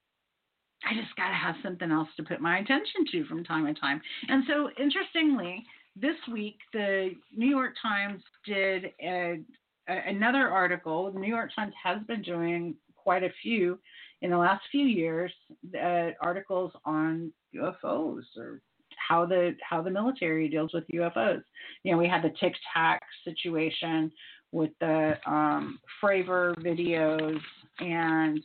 I 0.84 0.94
just 0.94 1.14
got 1.16 1.28
to 1.28 1.34
have 1.34 1.56
something 1.62 1.90
else 1.90 2.08
to 2.16 2.22
put 2.22 2.40
my 2.40 2.58
attention 2.58 3.04
to 3.10 3.24
from 3.24 3.42
time 3.42 3.66
to 3.66 3.78
time. 3.78 4.00
And 4.28 4.44
so, 4.46 4.70
interestingly, 4.80 5.64
this 5.96 6.16
week 6.30 6.58
the 6.72 7.10
New 7.36 7.48
York 7.48 7.74
Times 7.82 8.22
did 8.46 8.92
a, 9.02 9.40
a, 9.88 9.96
another 10.06 10.48
article. 10.48 11.10
The 11.10 11.18
New 11.18 11.28
York 11.28 11.50
Times 11.54 11.74
has 11.82 11.98
been 12.06 12.22
doing 12.22 12.74
quite 12.94 13.24
a 13.24 13.32
few 13.42 13.78
in 14.22 14.30
the 14.30 14.38
last 14.38 14.62
few 14.70 14.84
years 14.84 15.32
uh, 15.74 16.10
articles 16.20 16.72
on 16.84 17.32
UFOs 17.54 18.24
or 18.36 18.60
how 19.08 19.24
the 19.24 19.56
how 19.68 19.82
the 19.82 19.90
military 19.90 20.48
deals 20.48 20.72
with 20.72 20.84
UFOs. 20.94 21.42
You 21.82 21.92
know, 21.92 21.98
we 21.98 22.08
had 22.08 22.22
the 22.22 22.32
Tic 22.40 22.54
Tac 22.74 23.00
situation 23.24 24.12
with 24.52 24.70
the 24.80 25.14
um, 25.26 25.78
Fravor 26.02 26.54
videos 26.56 27.40
and 27.80 28.40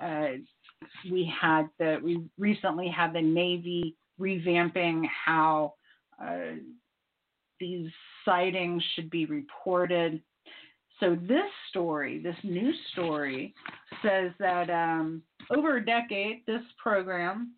uh, 0.00 0.38
we 1.10 1.32
had 1.40 1.68
the 1.78 1.98
we 2.02 2.22
recently 2.38 2.88
had 2.88 3.12
the 3.12 3.22
Navy 3.22 3.96
revamping 4.20 5.04
how 5.24 5.74
uh, 6.22 6.56
these 7.60 7.90
sightings 8.24 8.82
should 8.94 9.10
be 9.10 9.26
reported. 9.26 10.20
So 11.00 11.16
this 11.16 11.50
story, 11.70 12.20
this 12.22 12.36
news 12.44 12.76
story, 12.92 13.54
says 14.02 14.30
that 14.38 14.70
um, 14.70 15.22
over 15.50 15.78
a 15.78 15.84
decade, 15.84 16.42
this 16.46 16.62
program 16.80 17.52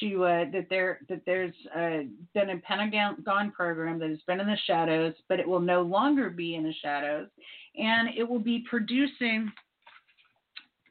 to 0.00 0.24
uh, 0.24 0.44
that 0.52 0.66
there 0.70 1.00
that 1.08 1.22
there's 1.26 1.54
uh, 1.74 2.04
been 2.34 2.50
a 2.50 2.58
Pentagon 2.58 3.16
gone 3.24 3.50
program 3.50 3.98
that 3.98 4.10
has 4.10 4.20
been 4.26 4.40
in 4.40 4.46
the 4.46 4.56
shadows, 4.66 5.14
but 5.28 5.40
it 5.40 5.48
will 5.48 5.60
no 5.60 5.82
longer 5.82 6.30
be 6.30 6.54
in 6.54 6.64
the 6.64 6.74
shadows, 6.82 7.28
and 7.76 8.08
it 8.16 8.28
will 8.28 8.38
be 8.38 8.64
producing 8.68 9.50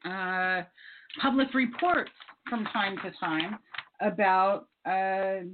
uh, 0.04 0.62
public 1.20 1.54
reports 1.54 2.10
from 2.48 2.64
time 2.66 2.96
to 2.98 3.10
time 3.18 3.58
about 4.00 4.68
uh, 4.86 5.44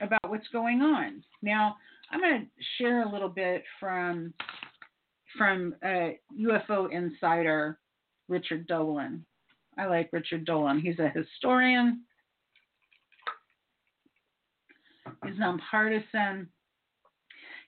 about 0.00 0.20
what's 0.28 0.48
going 0.48 0.80
on. 0.80 1.22
Now, 1.42 1.76
I'm 2.10 2.20
going 2.20 2.42
to 2.42 2.64
share 2.78 3.02
a 3.02 3.12
little 3.12 3.28
bit 3.28 3.64
from 3.80 4.32
from 5.36 5.74
uh, 5.82 6.10
UFO 6.38 6.90
insider 6.92 7.78
Richard 8.28 8.66
Dolan. 8.66 9.24
I 9.76 9.86
like 9.86 10.10
Richard 10.12 10.44
Dolan. 10.44 10.80
He's 10.80 10.98
a 10.98 11.08
historian. 11.08 12.02
He's 15.26 15.38
nonpartisan. 15.38 16.48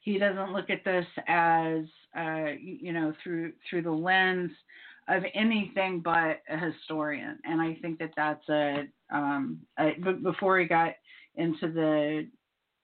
He 0.02 0.18
doesn't 0.18 0.52
look 0.52 0.70
at 0.70 0.84
this 0.84 1.06
as 1.26 1.84
uh, 2.16 2.52
you 2.60 2.92
know 2.92 3.12
through 3.22 3.52
through 3.68 3.82
the 3.82 3.90
lens 3.90 4.50
of 5.08 5.22
anything 5.34 6.00
but 6.00 6.42
a 6.48 6.58
historian, 6.58 7.38
and 7.44 7.60
I 7.60 7.76
think 7.80 7.98
that 7.98 8.12
that's 8.16 8.48
a. 8.48 8.84
Um, 9.10 9.60
before 10.22 10.58
he 10.58 10.66
got 10.66 10.94
into 11.36 11.70
the 11.72 12.28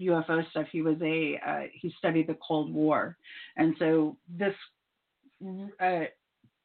UFO 0.01 0.49
stuff, 0.51 0.67
he 0.71 0.83
was 0.83 0.97
a 1.03 1.41
uh, 1.47 1.67
he 1.73 1.93
studied 1.99 2.27
the 2.29 2.37
Cold 2.47 2.73
War, 2.73 3.17
and 3.57 3.75
so 3.79 4.17
this 4.29 4.55
uh, 5.81 6.05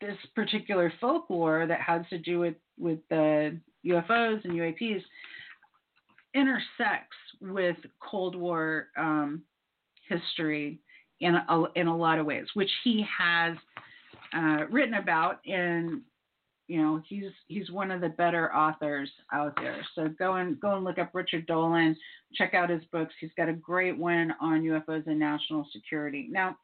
this 0.02 0.18
particular 0.36 0.94
folklore 1.02 1.66
that 1.68 1.82
has 1.82 2.04
to 2.10 2.18
do 2.18 2.40
with 2.40 2.56
with 2.78 3.00
the 3.10 3.60
UFOs 3.86 4.44
and 4.44 4.54
UAPs 4.54 5.04
intersects 6.34 7.18
with 7.42 7.78
Cold 8.00 8.36
War 8.36 8.88
um, 8.98 9.44
history 10.08 10.80
in 11.20 11.36
a, 11.36 11.64
in 11.76 11.88
a 11.88 11.96
lot 11.96 12.20
of 12.20 12.26
ways, 12.26 12.46
which 12.54 12.72
he 12.84 13.06
has 13.18 13.58
uh, 14.36 14.66
written 14.70 14.96
about 14.96 15.40
and 15.46 16.02
you 16.68 16.82
know 16.82 17.02
he's 17.08 17.32
he's 17.48 17.72
one 17.72 17.92
of 17.92 18.02
the 18.02 18.10
better 18.10 18.54
authors 18.54 19.10
out 19.32 19.54
there. 19.56 19.86
So 19.96 20.10
go 20.20 20.36
and 20.36 20.60
go 20.60 20.76
and 20.76 20.84
look 20.84 21.00
up 21.00 21.12
richard 21.14 21.46
dolan 21.46 21.96
check 22.36 22.54
out 22.54 22.70
his 22.70 22.84
books. 22.92 23.14
He's 23.22 23.32
got 23.38 23.48
a 23.48 23.54
great 23.54 23.98
one 23.98 24.34
on 24.42 24.64
ufos 24.64 25.08
and 25.08 25.18
national 25.18 25.66
security. 25.72 26.28
Now 26.30 26.58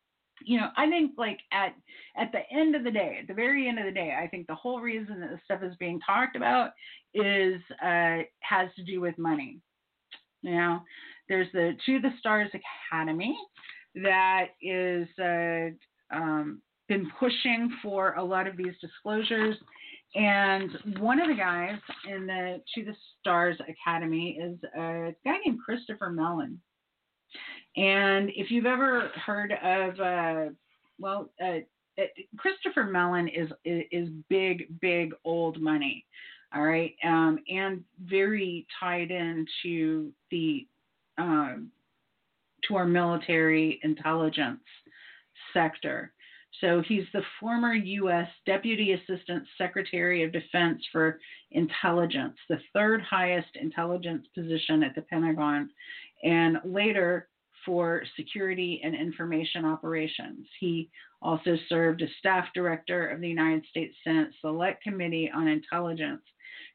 you 0.46 0.60
know 0.60 0.70
i 0.78 0.90
think 0.90 1.12
like 1.18 1.40
at 1.52 1.76
at 2.18 2.32
the 2.32 2.42
end 2.52 2.76
of 2.76 2.84
the 2.84 2.92
day 2.92 3.18
at 3.22 3.28
the 3.28 3.34
very 3.34 3.68
end 3.68 3.80
of 3.80 3.86
the 3.86 3.92
day 3.92 4.16
i 4.20 4.28
think 4.28 4.48
the 4.48 4.56
whole 4.56 4.82
reason 4.82 5.20
that 5.20 5.30
this 5.30 5.40
stuff 5.46 5.62
is 5.64 5.76
being 5.78 6.00
talked 6.06 6.36
about 6.36 6.72
is 7.14 7.62
uh 7.84 8.18
has 8.40 8.70
to 8.76 8.84
do 8.84 9.00
with 9.00 9.18
money 9.18 9.60
now 10.44 10.84
there's 11.30 11.48
the 11.54 11.74
to 11.86 12.00
the 12.00 12.12
stars 12.20 12.50
academy 12.92 13.38
that 13.96 14.48
is 14.62 15.08
uh 15.20 15.70
um, 16.16 16.62
been 16.88 17.10
pushing 17.20 17.72
for 17.82 18.14
a 18.14 18.24
lot 18.24 18.48
of 18.48 18.58
these 18.58 18.74
disclosures. 18.82 19.56
And 20.16 20.70
one 21.00 21.20
of 21.20 21.28
the 21.28 21.36
guys 21.36 21.80
in 22.08 22.28
the 22.28 22.62
To 22.76 22.86
the 22.86 22.94
Stars 23.20 23.58
Academy 23.68 24.38
is 24.40 24.60
a 24.78 25.16
guy 25.26 25.38
named 25.46 25.60
Christopher 25.64 26.12
Mellon. 26.12 26.62
And 27.76 28.30
if 28.36 28.52
you've 28.52 28.68
ever 28.68 29.10
heard 29.26 29.54
of, 29.54 30.00
uh, 30.00 30.54
well, 31.00 31.32
uh, 31.42 31.60
uh 32.00 32.04
Christopher 32.38 32.84
Mellon 32.84 33.28
is, 33.28 33.50
is 33.66 34.10
big, 34.30 34.80
big 34.82 35.14
old 35.26 35.60
money, 35.60 36.06
all 36.56 36.64
right, 36.64 36.96
um, 37.04 37.40
and 37.50 37.84
very 38.06 38.68
tied 38.80 39.12
into 39.12 40.12
the 40.30 40.68
um, 41.18 41.72
to 42.68 42.76
our 42.76 42.86
military 42.86 43.80
intelligence 43.84 44.62
sector. 45.54 46.14
So 46.62 46.82
he's 46.88 47.06
the 47.14 47.24
former 47.40 47.74
U.S. 47.74 48.28
Deputy 48.46 48.94
Assistant 48.94 49.44
Secretary 49.58 50.24
of 50.24 50.32
Defense 50.32 50.82
for 50.92 51.20
Intelligence, 51.52 52.36
the 52.48 52.60
third 52.74 53.02
highest 53.02 53.50
intelligence 53.56 54.28
position 54.36 54.84
at 54.84 54.96
the 54.96 55.02
Pentagon, 55.02 55.70
and 56.24 56.58
later 56.64 57.28
for 57.66 58.04
Security 58.16 58.82
and 58.84 58.96
Information 58.96 59.66
Operations. 59.66 60.46
He 60.60 60.90
also 61.22 61.58
served 61.70 62.02
as 62.02 62.10
staff 62.20 62.46
director 62.54 63.08
of 63.08 63.22
the 63.22 63.30
United 63.30 63.66
States 63.70 63.96
Senate 64.04 64.30
Select 64.42 64.84
Committee 64.84 65.32
on 65.34 65.48
Intelligence. 65.48 66.22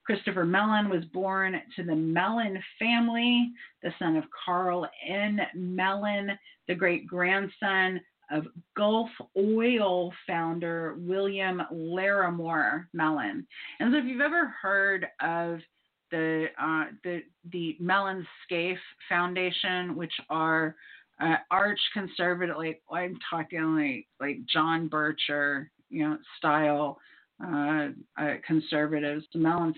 Christopher 0.09 0.47
Mellon 0.47 0.89
was 0.89 1.05
born 1.13 1.61
to 1.77 1.83
the 1.83 1.95
Mellon 1.95 2.59
family, 2.79 3.53
the 3.83 3.91
son 3.99 4.17
of 4.17 4.25
Karl 4.43 4.89
N. 5.07 5.39
Mellon, 5.55 6.31
the 6.67 6.75
great 6.75 7.07
grandson 7.07 8.01
of 8.31 8.47
Gulf 8.75 9.11
Oil 9.37 10.11
founder 10.27 10.97
William 11.01 11.61
Larimore 11.71 12.87
Mellon. 12.95 13.47
And 13.81 13.93
so, 13.93 13.99
if 13.99 14.07
you've 14.07 14.23
ever 14.23 14.47
heard 14.63 15.09
of 15.21 15.59
the 16.11 16.47
uh, 16.59 16.85
the 17.05 17.21
the 17.53 17.77
Mellon 17.79 18.27
Scaife 18.47 18.79
Foundation, 19.11 19.95
which 19.95 20.15
are 20.31 20.75
uh, 21.21 21.37
arch 21.51 21.81
conservative, 21.93 22.57
like 22.57 22.81
I'm 22.91 23.19
talking 23.29 23.77
like 23.77 24.07
like 24.21 24.39
John 24.51 24.89
Bircher, 24.89 25.67
you 25.91 26.09
know, 26.09 26.17
style 26.39 26.99
uh, 27.45 27.89
uh 28.21 28.35
conservatives. 28.47 29.25
The 29.33 29.39
Mellon 29.39 29.75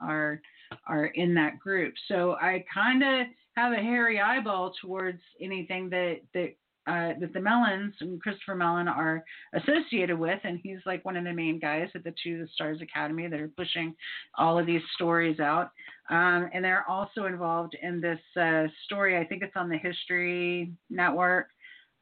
are 0.00 0.40
are 0.86 1.06
in 1.06 1.34
that 1.34 1.58
group. 1.58 1.94
So 2.08 2.32
I 2.34 2.64
kind 2.72 3.02
of 3.02 3.26
have 3.56 3.72
a 3.72 3.76
hairy 3.76 4.20
eyeball 4.20 4.72
towards 4.80 5.20
anything 5.40 5.90
that 5.90 6.20
that 6.34 6.54
uh, 6.86 7.12
that 7.20 7.34
the 7.34 7.40
Mellons 7.40 7.94
and 8.00 8.20
Christopher 8.22 8.54
Mellon 8.54 8.88
are 8.88 9.22
associated 9.52 10.18
with, 10.18 10.38
and 10.44 10.58
he's 10.62 10.78
like 10.86 11.04
one 11.04 11.18
of 11.18 11.24
the 11.24 11.32
main 11.34 11.58
guys 11.58 11.90
at 11.94 12.02
the 12.02 12.14
Two 12.22 12.46
Stars 12.54 12.80
Academy 12.80 13.26
that 13.26 13.38
are 13.38 13.50
pushing 13.58 13.94
all 14.36 14.58
of 14.58 14.64
these 14.64 14.80
stories 14.94 15.38
out. 15.38 15.70
Um, 16.08 16.48
and 16.54 16.64
they're 16.64 16.88
also 16.88 17.26
involved 17.26 17.76
in 17.82 18.00
this 18.00 18.20
uh, 18.40 18.68
story. 18.86 19.18
I 19.18 19.24
think 19.24 19.42
it's 19.42 19.54
on 19.54 19.68
the 19.68 19.76
History 19.76 20.72
Network 20.88 21.48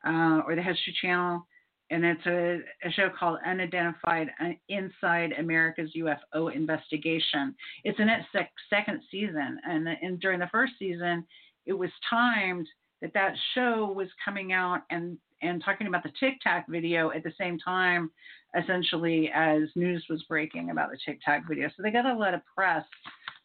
uh, 0.07 0.43
or 0.47 0.55
the 0.55 0.63
History 0.63 0.97
Channel 1.03 1.45
and 1.91 2.05
it's 2.05 2.27
a, 2.27 2.61
a, 2.87 2.91
show 2.93 3.09
called 3.17 3.39
Unidentified 3.47 4.31
uh, 4.41 4.51
Inside 4.69 5.33
America's 5.39 5.91
UFO 5.97 6.55
Investigation. 6.55 7.55
It's 7.85 7.99
in 8.01 8.09
its 8.09 8.27
sec- 8.33 8.53
second 8.69 9.01
season, 9.11 9.61
and, 9.65 9.89
and 9.89 10.21
during 10.21 10.41
the 10.41 10.49
first 10.51 10.73
season, 10.79 11.25
it 11.65 11.73
was 11.73 11.91
timed 12.09 12.67
that 13.03 13.15
that 13.15 13.35
show 13.55 13.93
was 13.95 14.09
coming 14.25 14.53
out 14.53 14.83
and 14.91 15.19
and 15.43 15.63
talking 15.63 15.87
about 15.87 16.03
the 16.03 16.13
Tic 16.19 16.41
Tac 16.43 16.67
video 16.67 17.11
at 17.11 17.23
the 17.23 17.33
same 17.39 17.59
time, 17.59 18.11
essentially 18.59 19.31
as 19.35 19.65
news 19.75 20.05
was 20.09 20.23
breaking 20.25 20.71
about 20.71 20.91
the 20.91 20.99
Tic 21.05 21.21
Tac 21.23 21.47
video. 21.47 21.69
So 21.69 21.83
they 21.83 21.91
got 21.91 22.07
a 22.07 22.15
lot 22.15 22.33
of 22.33 22.41
press 22.57 22.85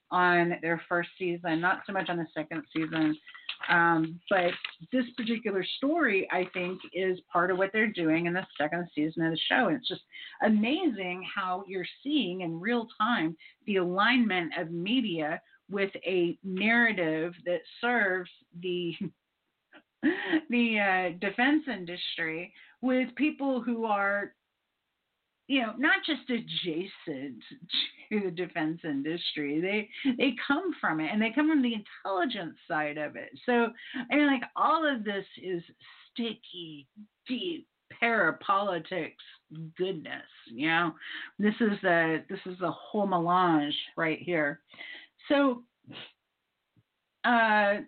on 0.09 0.55
their 0.61 0.81
first 0.87 1.09
season, 1.17 1.59
not 1.59 1.81
so 1.85 1.93
much 1.93 2.09
on 2.09 2.17
the 2.17 2.27
second 2.33 2.63
season. 2.75 3.17
Um, 3.69 4.19
but 4.29 4.51
this 4.91 5.05
particular 5.17 5.63
story, 5.77 6.27
I 6.31 6.47
think, 6.53 6.79
is 6.93 7.19
part 7.31 7.51
of 7.51 7.57
what 7.57 7.71
they're 7.73 7.91
doing 7.91 8.25
in 8.25 8.33
the 8.33 8.45
second 8.57 8.87
season 8.95 9.23
of 9.23 9.31
the 9.31 9.39
show. 9.49 9.67
And 9.67 9.77
it's 9.77 9.87
just 9.87 10.01
amazing 10.43 11.25
how 11.33 11.63
you're 11.67 11.85
seeing 12.03 12.41
in 12.41 12.59
real 12.59 12.87
time 12.99 13.35
the 13.65 13.77
alignment 13.77 14.53
of 14.57 14.71
media 14.71 15.41
with 15.69 15.91
a 16.05 16.37
narrative 16.43 17.33
that 17.45 17.61
serves 17.79 18.29
the 18.61 18.93
the 20.49 20.79
uh, 20.79 21.17
defense 21.19 21.63
industry 21.67 22.51
with 22.81 23.13
people 23.15 23.61
who 23.61 23.85
are 23.85 24.33
you 25.51 25.61
know, 25.61 25.73
not 25.77 25.97
just 26.05 26.29
adjacent 26.29 27.43
to 28.09 28.21
the 28.23 28.31
defense 28.31 28.79
industry. 28.85 29.59
They 29.59 30.13
they 30.17 30.33
come 30.47 30.71
from 30.79 31.01
it 31.01 31.09
and 31.11 31.21
they 31.21 31.31
come 31.31 31.49
from 31.49 31.61
the 31.61 31.73
intelligence 31.73 32.55
side 32.69 32.97
of 32.97 33.17
it. 33.17 33.31
So 33.45 33.67
I 34.09 34.15
mean 34.15 34.27
like 34.27 34.43
all 34.55 34.87
of 34.87 35.03
this 35.03 35.25
is 35.43 35.61
sticky, 36.13 36.87
deep 37.27 37.67
parapolitics 38.01 39.11
goodness, 39.77 40.23
you 40.47 40.69
know. 40.69 40.93
This 41.37 41.55
is 41.59 41.77
the 41.81 42.23
this 42.29 42.39
is 42.45 42.57
the 42.61 42.71
whole 42.71 43.05
melange 43.05 43.75
right 43.97 44.19
here. 44.19 44.61
So 45.27 45.63
uh 47.25 47.79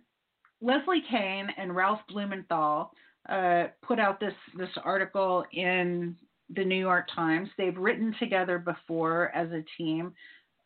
Leslie 0.60 1.04
Kean 1.10 1.48
and 1.58 1.74
Ralph 1.74 2.02
Blumenthal 2.10 2.92
uh, 3.30 3.68
put 3.82 4.00
out 4.00 4.20
this 4.20 4.34
this 4.58 4.70
article 4.84 5.46
in 5.54 6.18
the 6.56 6.64
New 6.64 6.80
York 6.80 7.08
Times. 7.14 7.50
They've 7.58 7.78
written 7.78 8.16
together 8.20 8.60
before 8.60 9.32
as 9.36 9.50
a 9.52 9.64
team, 9.78 10.14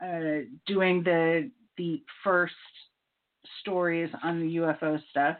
uh, 0.03 0.45
doing 0.65 1.03
the 1.03 1.51
the 1.77 2.01
first 2.23 2.53
stories 3.61 4.09
on 4.23 4.39
the 4.39 4.55
UFO 4.57 4.99
stuff. 5.09 5.37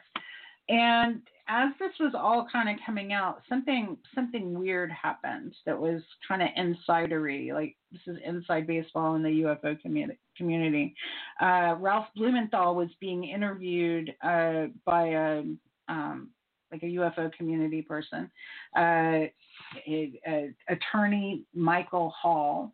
And 0.69 1.21
as 1.47 1.69
this 1.79 1.93
was 1.99 2.13
all 2.13 2.45
kind 2.51 2.69
of 2.69 2.75
coming 2.85 3.13
out, 3.13 3.41
something 3.47 3.97
something 4.13 4.57
weird 4.57 4.91
happened 4.91 5.53
that 5.65 5.79
was 5.79 6.01
kind 6.27 6.41
of 6.41 6.49
insidery. 6.57 7.53
Like 7.53 7.75
this 7.91 8.01
is 8.07 8.17
inside 8.25 8.67
baseball 8.67 9.15
in 9.15 9.23
the 9.23 9.43
UFO 9.43 9.79
community. 9.81 10.19
Community. 10.35 10.93
Uh, 11.41 11.75
Ralph 11.79 12.07
Blumenthal 12.15 12.75
was 12.75 12.89
being 12.99 13.23
interviewed 13.23 14.13
uh, 14.23 14.65
by 14.85 15.07
a 15.07 15.43
um, 15.89 16.29
like 16.71 16.83
a 16.83 16.87
UFO 16.87 17.31
community 17.33 17.81
person, 17.81 18.29
uh, 18.75 19.27
attorney 20.69 21.43
Michael 21.53 22.09
Hall. 22.09 22.73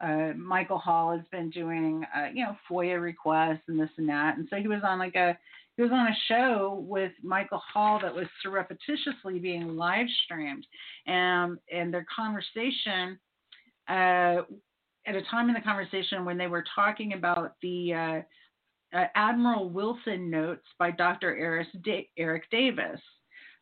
Uh, 0.00 0.32
Michael 0.36 0.78
Hall 0.78 1.16
has 1.16 1.26
been 1.32 1.48
doing, 1.48 2.04
uh, 2.14 2.26
you 2.32 2.44
know, 2.44 2.54
FOIA 2.70 3.00
requests 3.00 3.62
and 3.68 3.80
this 3.80 3.88
and 3.96 4.08
that, 4.08 4.36
and 4.36 4.46
so 4.50 4.56
he 4.56 4.68
was 4.68 4.82
on 4.84 4.98
like 4.98 5.14
a 5.14 5.38
he 5.76 5.82
was 5.82 5.90
on 5.92 6.06
a 6.06 6.16
show 6.28 6.84
with 6.86 7.12
Michael 7.22 7.62
Hall 7.72 7.98
that 8.00 8.14
was 8.14 8.26
surreptitiously 8.42 9.38
being 9.38 9.76
live 9.76 10.06
streamed, 10.24 10.66
and 11.06 11.58
and 11.72 11.92
their 11.92 12.06
conversation. 12.14 13.18
Uh, 13.88 14.42
at 15.06 15.14
a 15.14 15.22
time 15.30 15.48
in 15.48 15.54
the 15.54 15.60
conversation 15.60 16.24
when 16.24 16.36
they 16.36 16.48
were 16.48 16.64
talking 16.74 17.12
about 17.12 17.54
the 17.62 17.94
uh, 17.94 18.20
uh, 18.96 19.06
Admiral 19.14 19.70
Wilson 19.70 20.30
notes 20.30 20.66
by 20.78 20.90
Dr. 20.90 21.36
Eric, 21.36 21.68
Eric 22.16 22.50
Davis, 22.50 23.00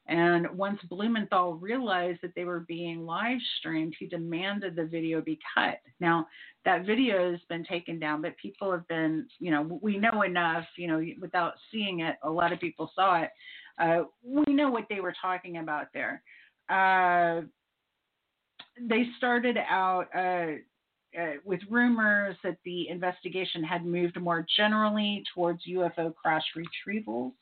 and 0.07 0.47
once 0.57 0.81
Blumenthal 0.91 1.55
realized 1.55 2.21
that 2.23 2.35
they 2.35 2.45
were 2.45 2.61
being 2.61 3.07
live 3.07 3.39
streamed, 3.59 3.97
he 3.99 4.07
demanded 4.07 4.77
the 4.77 4.85
video 4.85 5.23
be 5.23 5.39
cut. 5.55 5.81
Now, 5.99 6.27
that 6.67 6.85
video 6.85 7.31
has 7.31 7.41
been 7.49 7.65
taken 7.65 7.99
down, 7.99 8.21
but 8.21 8.37
people 8.37 8.71
have 8.71 8.87
been, 8.87 9.27
you 9.39 9.51
know, 9.51 9.79
we 9.83 9.97
know 9.97 10.23
enough, 10.23 10.67
you 10.77 10.89
know, 10.89 11.03
without 11.21 11.55
seeing 11.73 12.01
it, 12.01 12.17
a 12.23 12.31
lot 12.31 12.53
of 12.53 12.61
people 12.61 12.91
saw 12.95 13.23
it. 13.23 13.31
Uh, 13.79 14.05
we 14.23 14.53
know 14.53 14.71
what 14.71 14.85
they 14.91 15.01
were 15.01 15.15
talking 15.21 15.57
about 15.57 15.87
there. 15.95 16.23
Uh, 16.69 17.43
they 18.81 19.07
started 19.17 19.57
out 19.57 20.07
uh, 20.15 20.57
uh 21.19 21.35
with 21.45 21.61
rumors 21.71 22.37
that 22.43 22.57
the 22.65 22.89
investigation 22.89 23.63
had 23.63 23.85
moved 23.85 24.21
more 24.21 24.45
generally 24.57 25.23
towards 25.33 25.63
UFO 25.69 26.13
crash 26.15 26.43
retrievals 26.57 27.33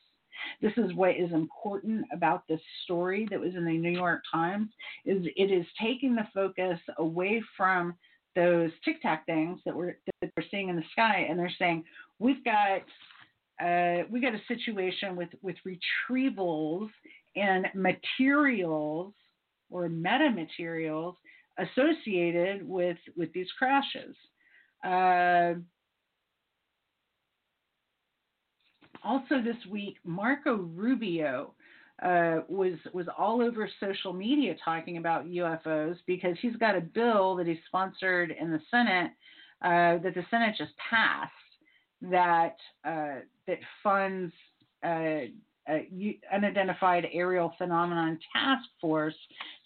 this 0.60 0.72
is 0.76 0.94
what 0.94 1.16
is 1.16 1.32
important 1.32 2.04
about 2.12 2.46
this 2.48 2.60
story 2.84 3.26
that 3.30 3.40
was 3.40 3.54
in 3.54 3.64
the 3.64 3.72
New 3.72 3.90
York 3.90 4.22
Times 4.32 4.68
is 5.04 5.26
it 5.36 5.50
is 5.50 5.66
taking 5.80 6.14
the 6.14 6.26
focus 6.34 6.78
away 6.98 7.42
from 7.56 7.94
those 8.34 8.70
tic 8.84 9.00
tac 9.02 9.26
things 9.26 9.60
that 9.64 9.74
we're 9.74 9.96
that 10.20 10.30
we're 10.36 10.44
seeing 10.50 10.68
in 10.68 10.76
the 10.76 10.84
sky, 10.92 11.26
and 11.28 11.38
they're 11.38 11.52
saying 11.58 11.84
we've 12.18 12.44
got 12.44 12.82
uh, 13.62 14.04
we 14.10 14.20
got 14.20 14.34
a 14.34 14.40
situation 14.48 15.16
with 15.16 15.28
with 15.42 15.56
retrievals 15.66 16.88
and 17.36 17.66
materials 17.74 19.12
or 19.70 19.88
metamaterials 19.88 21.14
associated 21.58 22.66
with 22.66 22.98
with 23.16 23.32
these 23.32 23.48
crashes. 23.58 24.16
Uh, 24.84 25.54
also 29.04 29.42
this 29.42 29.56
week, 29.70 29.96
Marco 30.04 30.56
Rubio 30.56 31.54
uh, 32.02 32.40
was 32.48 32.74
was 32.92 33.06
all 33.16 33.42
over 33.42 33.68
social 33.78 34.12
media 34.12 34.56
talking 34.64 34.96
about 34.96 35.26
UFOs 35.26 35.96
because 36.06 36.36
he's 36.40 36.56
got 36.56 36.76
a 36.76 36.80
bill 36.80 37.36
that 37.36 37.46
he 37.46 37.58
sponsored 37.66 38.34
in 38.38 38.50
the 38.50 38.60
Senate 38.70 39.12
uh, 39.62 40.02
that 40.02 40.14
the 40.14 40.24
Senate 40.30 40.54
just 40.58 40.72
passed 40.90 41.32
that 42.02 42.56
uh, 42.84 43.20
that 43.46 43.58
funds 43.82 44.32
uh, 44.82 45.28
unidentified 46.32 47.06
aerial 47.12 47.54
phenomenon 47.56 48.18
task 48.32 48.68
force 48.80 49.14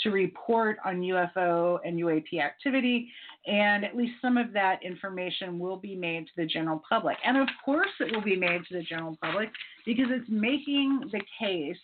to 0.02 0.10
report 0.10 0.76
on 0.84 1.00
UFO 1.00 1.78
and 1.84 1.98
UAP 1.98 2.40
activity, 2.40 3.08
and 3.46 3.84
at 3.84 3.96
least 3.96 4.14
some 4.20 4.36
of 4.36 4.52
that 4.52 4.82
information 4.82 5.58
will 5.58 5.76
be 5.76 5.96
made 5.96 6.26
to 6.26 6.32
the 6.36 6.46
general 6.46 6.82
public. 6.88 7.16
And 7.24 7.36
of 7.36 7.48
course, 7.64 7.88
it 8.00 8.14
will 8.14 8.22
be 8.22 8.36
made 8.36 8.62
to 8.68 8.74
the 8.74 8.82
general 8.82 9.16
public 9.22 9.50
because 9.84 10.06
it's 10.10 10.28
making 10.28 11.08
the 11.12 11.20
case 11.38 11.78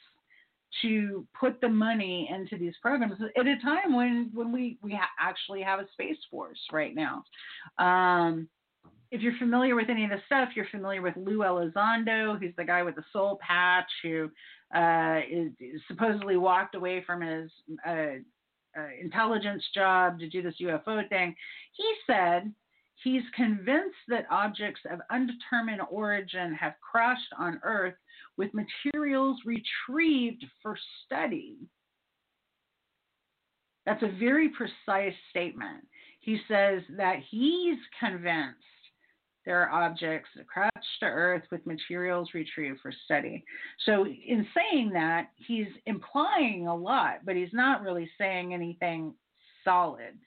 to 0.81 1.27
put 1.39 1.61
the 1.61 1.69
money 1.69 2.31
into 2.35 2.57
these 2.57 2.75
programs 2.81 3.15
at 3.37 3.47
a 3.47 3.57
time 3.63 3.95
when 3.95 4.31
when 4.33 4.53
we 4.53 4.79
we 4.83 4.93
ha- 4.93 5.11
actually 5.21 5.63
have 5.63 5.81
a 5.81 5.87
space 5.93 6.17
force 6.31 6.59
right 6.73 6.95
now. 6.95 7.23
Um, 7.79 8.49
if 9.13 9.21
you're 9.21 9.37
familiar 9.39 9.77
with 9.77 9.91
any 9.91 10.05
of 10.05 10.11
the 10.11 10.23
stuff, 10.25 10.49
you're 10.57 10.67
familiar 10.71 11.03
with 11.03 11.15
Lou 11.19 11.41
Elizondo, 11.41 12.41
who's 12.41 12.55
the 12.57 12.65
guy 12.65 12.83
with 12.83 12.97
the 12.97 13.05
soul 13.13 13.39
patch 13.47 13.91
who 14.03 14.31
uh, 14.75 15.21
is, 15.31 15.53
is 15.61 15.83
supposedly 15.87 16.39
walked 16.39 16.75
away 16.75 17.05
from 17.07 17.21
his 17.21 17.51
uh, 17.87 18.17
uh, 18.75 18.89
intelligence 18.99 19.63
job 19.75 20.19
to 20.19 20.31
do 20.31 20.41
this 20.41 20.55
UFO 20.63 21.07
thing. 21.11 21.35
He 21.75 21.93
said 22.07 22.55
he's 23.05 23.23
convinced 23.37 23.99
that 24.09 24.25
objects 24.31 24.81
of 24.91 25.01
undetermined 25.11 25.83
origin 25.91 26.55
have 26.55 26.73
crashed 26.81 27.35
on 27.39 27.61
Earth 27.65 27.95
with 28.39 28.49
materials 28.55 29.37
retrieved 29.45 30.43
for 30.63 30.75
study. 31.05 31.59
That's 33.85 34.03
a 34.03 34.19
very 34.19 34.49
precise 34.49 35.15
statement. 35.29 35.87
He 36.21 36.39
says 36.49 36.81
that 36.97 37.17
he's 37.31 37.77
convinced 38.01 38.57
there 39.45 39.61
are 39.61 39.85
objects 39.85 40.31
crashed 40.47 41.01
to 41.01 41.07
Earth 41.07 41.43
with 41.51 41.67
materials 41.67 42.31
retrieved 42.35 42.81
for 42.81 42.93
study. 43.05 43.45
So, 43.85 44.05
in 44.05 44.47
saying 44.55 44.91
that, 44.95 45.29
he's 45.37 45.67
implying 45.87 46.69
a 46.69 46.75
lot, 46.75 47.25
but 47.25 47.37
he's 47.37 47.53
not 47.53 47.83
really 47.83 48.09
saying 48.19 48.55
anything 48.55 49.15
solid. 49.65 50.19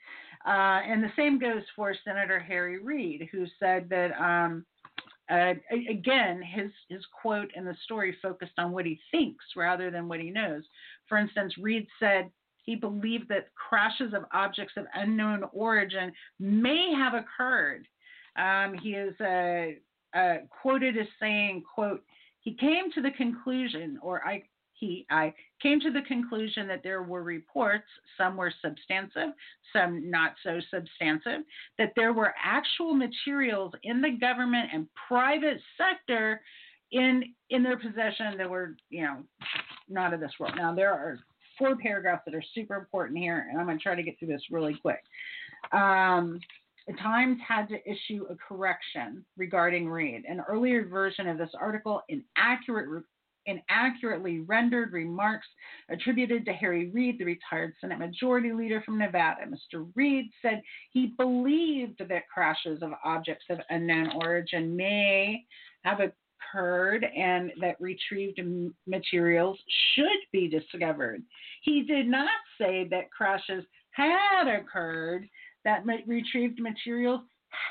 Uh, 0.45 0.81
and 0.87 1.03
the 1.03 1.11
same 1.15 1.39
goes 1.39 1.63
for 1.75 1.95
Senator 2.03 2.39
Harry 2.39 2.79
Reid, 2.79 3.27
who 3.31 3.45
said 3.59 3.89
that 3.89 4.11
um, 4.21 4.65
uh, 5.31 5.53
again, 5.89 6.41
his 6.41 6.71
his 6.87 7.03
quote 7.19 7.49
in 7.55 7.65
the 7.65 7.75
story 7.83 8.15
focused 8.21 8.53
on 8.57 8.71
what 8.71 8.85
he 8.85 8.99
thinks 9.11 9.43
rather 9.55 9.89
than 9.89 10.07
what 10.07 10.19
he 10.19 10.29
knows. 10.29 10.63
For 11.07 11.17
instance, 11.17 11.53
Reid 11.57 11.87
said 11.99 12.29
he 12.63 12.75
believed 12.75 13.29
that 13.29 13.53
crashes 13.55 14.13
of 14.13 14.25
objects 14.33 14.73
of 14.77 14.85
unknown 14.93 15.43
origin 15.51 16.11
may 16.39 16.93
have 16.95 17.13
occurred. 17.13 17.87
Um, 18.37 18.75
he 18.81 18.91
is 18.91 19.19
uh, 19.21 20.17
uh, 20.17 20.37
quoted 20.61 20.97
as 20.97 21.07
saying, 21.19 21.63
"quote 21.73 22.03
He 22.41 22.53
came 22.53 22.91
to 22.93 23.01
the 23.01 23.11
conclusion, 23.11 23.99
or 24.01 24.25
I 24.27 24.43
he 24.73 25.05
I 25.09 25.33
came 25.61 25.79
to 25.79 25.91
the 25.91 26.01
conclusion 26.01 26.67
that 26.67 26.83
there 26.83 27.03
were 27.03 27.23
reports, 27.23 27.87
some 28.17 28.37
were 28.37 28.53
substantive, 28.61 29.29
some 29.73 30.09
not 30.09 30.33
so 30.43 30.59
substantive, 30.69 31.41
that 31.77 31.93
there 31.95 32.13
were 32.13 32.33
actual 32.43 32.93
materials 32.93 33.73
in 33.83 34.01
the 34.01 34.11
government 34.11 34.69
and 34.73 34.87
private 35.07 35.59
sector 35.77 36.41
in 36.91 37.23
in 37.49 37.63
their 37.63 37.77
possession 37.77 38.37
that 38.37 38.49
were, 38.49 38.75
you 38.89 39.03
know, 39.03 39.17
not 39.89 40.13
of 40.13 40.19
this 40.19 40.33
world. 40.39 40.53
Now 40.57 40.75
there 40.75 40.91
are 40.91 41.19
four 41.57 41.77
paragraphs 41.77 42.23
that 42.25 42.35
are 42.35 42.43
super 42.53 42.75
important 42.75 43.17
here, 43.17 43.47
and 43.49 43.59
I'm 43.59 43.65
going 43.65 43.77
to 43.77 43.83
try 43.83 43.95
to 43.95 44.03
get 44.03 44.19
through 44.19 44.27
this 44.27 44.43
really 44.51 44.75
quick. 44.75 45.01
Um, 45.71 46.39
the 46.87 46.93
Times 46.93 47.39
had 47.45 47.67
to 47.69 47.89
issue 47.89 48.25
a 48.29 48.35
correction 48.35 49.25
regarding 49.37 49.89
Reid. 49.89 50.23
An 50.27 50.41
earlier 50.47 50.85
version 50.87 51.27
of 51.27 51.37
this 51.37 51.51
article, 51.59 52.01
inaccurate 52.09 53.03
inaccurately 53.47 54.39
rendered 54.39 54.91
remarks 54.91 55.47
attributed 55.89 56.45
to 56.45 56.53
Harry 56.53 56.89
Reid, 56.89 57.19
the 57.19 57.25
retired 57.25 57.73
Senate 57.79 57.99
Majority 57.99 58.51
Leader 58.51 58.81
from 58.83 58.97
Nevada. 58.97 59.41
Mr. 59.45 59.87
Reid 59.95 60.25
said 60.41 60.61
he 60.91 61.13
believed 61.17 62.01
that 62.09 62.27
crashes 62.33 62.81
of 62.81 62.91
objects 63.03 63.45
of 63.49 63.59
unknown 63.69 64.11
origin 64.23 64.75
may 64.75 65.43
have 65.83 65.99
occurred 65.99 67.05
and 67.15 67.51
that 67.61 67.79
retrieved 67.79 68.41
materials 68.87 69.59
should 69.93 70.07
be 70.31 70.47
discovered. 70.47 71.21
He 71.61 71.83
did 71.83 72.07
not 72.07 72.29
say 72.59 72.87
that 72.89 73.11
crashes 73.11 73.63
had 73.91 74.47
occurred, 74.47 75.27
that 75.65 75.83
retrieved 76.07 76.59
materials 76.59 77.21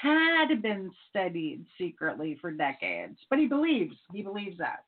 had 0.02 0.62
been 0.62 0.90
studied 1.08 1.64
secretly 1.78 2.36
for 2.40 2.50
decades. 2.50 3.18
But 3.30 3.38
he 3.38 3.46
believes, 3.46 3.94
he 4.12 4.22
believes 4.22 4.58
that. 4.58 4.84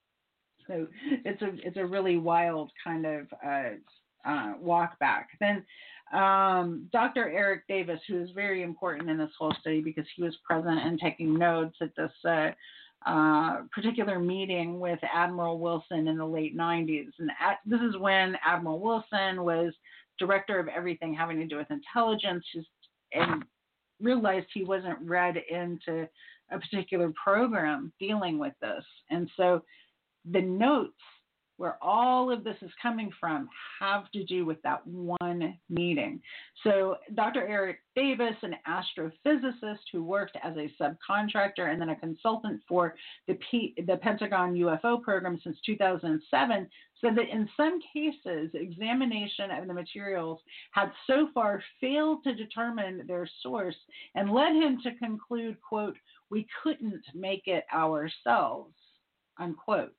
So 0.67 0.87
it's 1.25 1.41
a 1.43 1.51
it's 1.65 1.77
a 1.77 1.87
really 1.87 2.19
wild 2.19 2.71
kind 2.83 3.07
of 3.07 3.27
uh, 3.45 4.29
uh, 4.29 4.55
walk 4.61 4.99
back. 4.99 5.29
Then 5.41 5.65
um, 6.13 6.89
Dr. 6.93 7.29
Eric 7.29 7.67
Davis, 7.69 8.01
who 8.09 8.23
is 8.23 8.31
very 8.35 8.63
important 8.63 9.11
in 9.11 9.19
this 9.19 9.31
whole 9.39 9.55
study 9.61 9.81
because 9.81 10.07
he 10.17 10.23
was 10.23 10.37
present 10.45 10.79
and 10.79 10.99
taking 10.99 11.37
notes 11.39 11.77
at 11.81 11.95
this 11.97 12.13
uh, 12.25 12.51
uh, 13.07 13.63
particular 13.73 14.19
meeting 14.19 14.81
with 14.81 14.99
Admiral 15.03 15.59
Wilson 15.59 16.09
in 16.09 16.17
the 16.17 16.27
late 16.27 16.57
90s. 16.57 17.11
And 17.19 17.31
at, 17.41 17.59
this 17.65 17.81
is 17.81 17.97
when 17.99 18.37
Admiral 18.45 18.81
Wilson 18.81 19.45
was 19.45 19.73
director 20.19 20.59
of 20.59 20.69
everything 20.69 21.15
having 21.15 21.39
to 21.39 21.47
do 21.47 21.57
with 21.57 21.71
intelligence 21.71 22.45
and 23.13 23.45
realized 24.01 24.47
he 24.53 24.65
wasn't 24.65 24.99
read 25.01 25.37
into 25.51 26.09
a 26.51 26.59
particular 26.59 27.13
program 27.23 27.93
dealing 27.99 28.39
with 28.39 28.53
this. 28.61 28.85
And 29.11 29.29
so 29.37 29.63
the 30.31 30.43
notes 30.43 30.93
where 31.57 31.79
all 31.83 32.31
of 32.31 32.45
this 32.45 32.57
is 32.63 32.71
coming 32.83 33.11
from 33.19 33.49
have 33.81 34.11
to 34.13 34.25
do 34.25 34.45
with 34.45 34.61
that 34.63 34.87
one 34.87 35.57
meeting. 35.69 36.21
So, 36.63 36.97
Dr. 37.15 37.47
Eric 37.47 37.79
Davis, 37.95 38.37
an 38.43 38.57
astrophysicist 38.69 39.81
who 39.93 40.05
worked 40.05 40.37
as 40.43 40.55
a 40.57 40.71
subcontractor 40.81 41.71
and 41.71 41.81
then 41.81 41.91
a 41.91 41.97
consultant 41.97 42.61
for 42.69 42.95
the, 43.27 43.39
P- 43.51 43.75
the 43.87 43.97
Pentagon 43.97 44.55
UFO 44.55 45.01
program 45.03 45.41
since 45.43 45.57
2007, 45.65 46.69
said 47.01 47.17
that 47.17 47.29
in 47.31 47.49
some 47.57 47.79
cases, 47.93 48.51
examination 48.55 49.51
of 49.51 49.67
the 49.67 49.75
materials 49.75 50.41
had 50.73 50.91
so 51.07 51.29
far 51.35 51.63
failed 51.81 52.25
to 52.25 52.35
determine 52.35 53.05
their 53.07 53.29
source 53.43 53.77
and 54.15 54.33
led 54.33 54.55
him 54.55 54.79
to 54.83 54.95
conclude, 54.97 55.57
quote, 55.67 55.97
we 56.31 56.47
couldn't 56.63 57.05
make 57.15 57.47
it 57.47 57.65
ourselves, 57.73 58.75
unquote. 59.39 59.95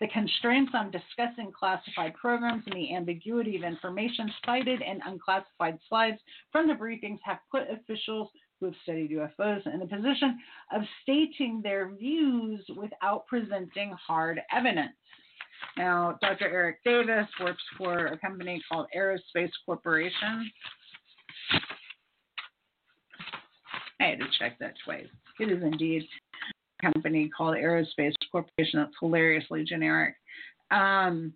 The 0.00 0.08
constraints 0.08 0.72
on 0.74 0.90
discussing 0.90 1.52
classified 1.52 2.14
programs 2.14 2.64
and 2.66 2.74
the 2.74 2.94
ambiguity 2.94 3.56
of 3.56 3.62
information 3.62 4.32
cited 4.44 4.82
in 4.82 5.00
unclassified 5.04 5.78
slides 5.88 6.18
from 6.50 6.66
the 6.68 6.74
briefings 6.74 7.18
have 7.24 7.38
put 7.50 7.70
officials 7.70 8.28
who 8.58 8.66
have 8.66 8.74
studied 8.84 9.10
UFOs 9.10 9.66
in 9.72 9.80
the 9.80 9.86
position 9.86 10.38
of 10.72 10.82
stating 11.02 11.60
their 11.62 11.90
views 11.94 12.64
without 12.76 13.26
presenting 13.26 13.92
hard 14.06 14.40
evidence. 14.52 14.92
Now, 15.76 16.18
Dr. 16.20 16.48
Eric 16.48 16.78
Davis 16.84 17.28
works 17.40 17.62
for 17.76 18.06
a 18.06 18.18
company 18.18 18.62
called 18.70 18.86
Aerospace 18.96 19.50
Corporation. 19.64 20.50
I 24.00 24.04
had 24.04 24.18
to 24.18 24.26
check 24.38 24.58
that 24.58 24.74
twice. 24.84 25.06
It 25.38 25.50
is 25.50 25.62
indeed 25.62 26.06
company 26.82 27.30
called 27.36 27.56
Aerospace 27.56 28.14
Corporation. 28.30 28.80
That's 28.80 28.94
hilariously 29.00 29.64
generic. 29.64 30.14
Um, 30.70 31.34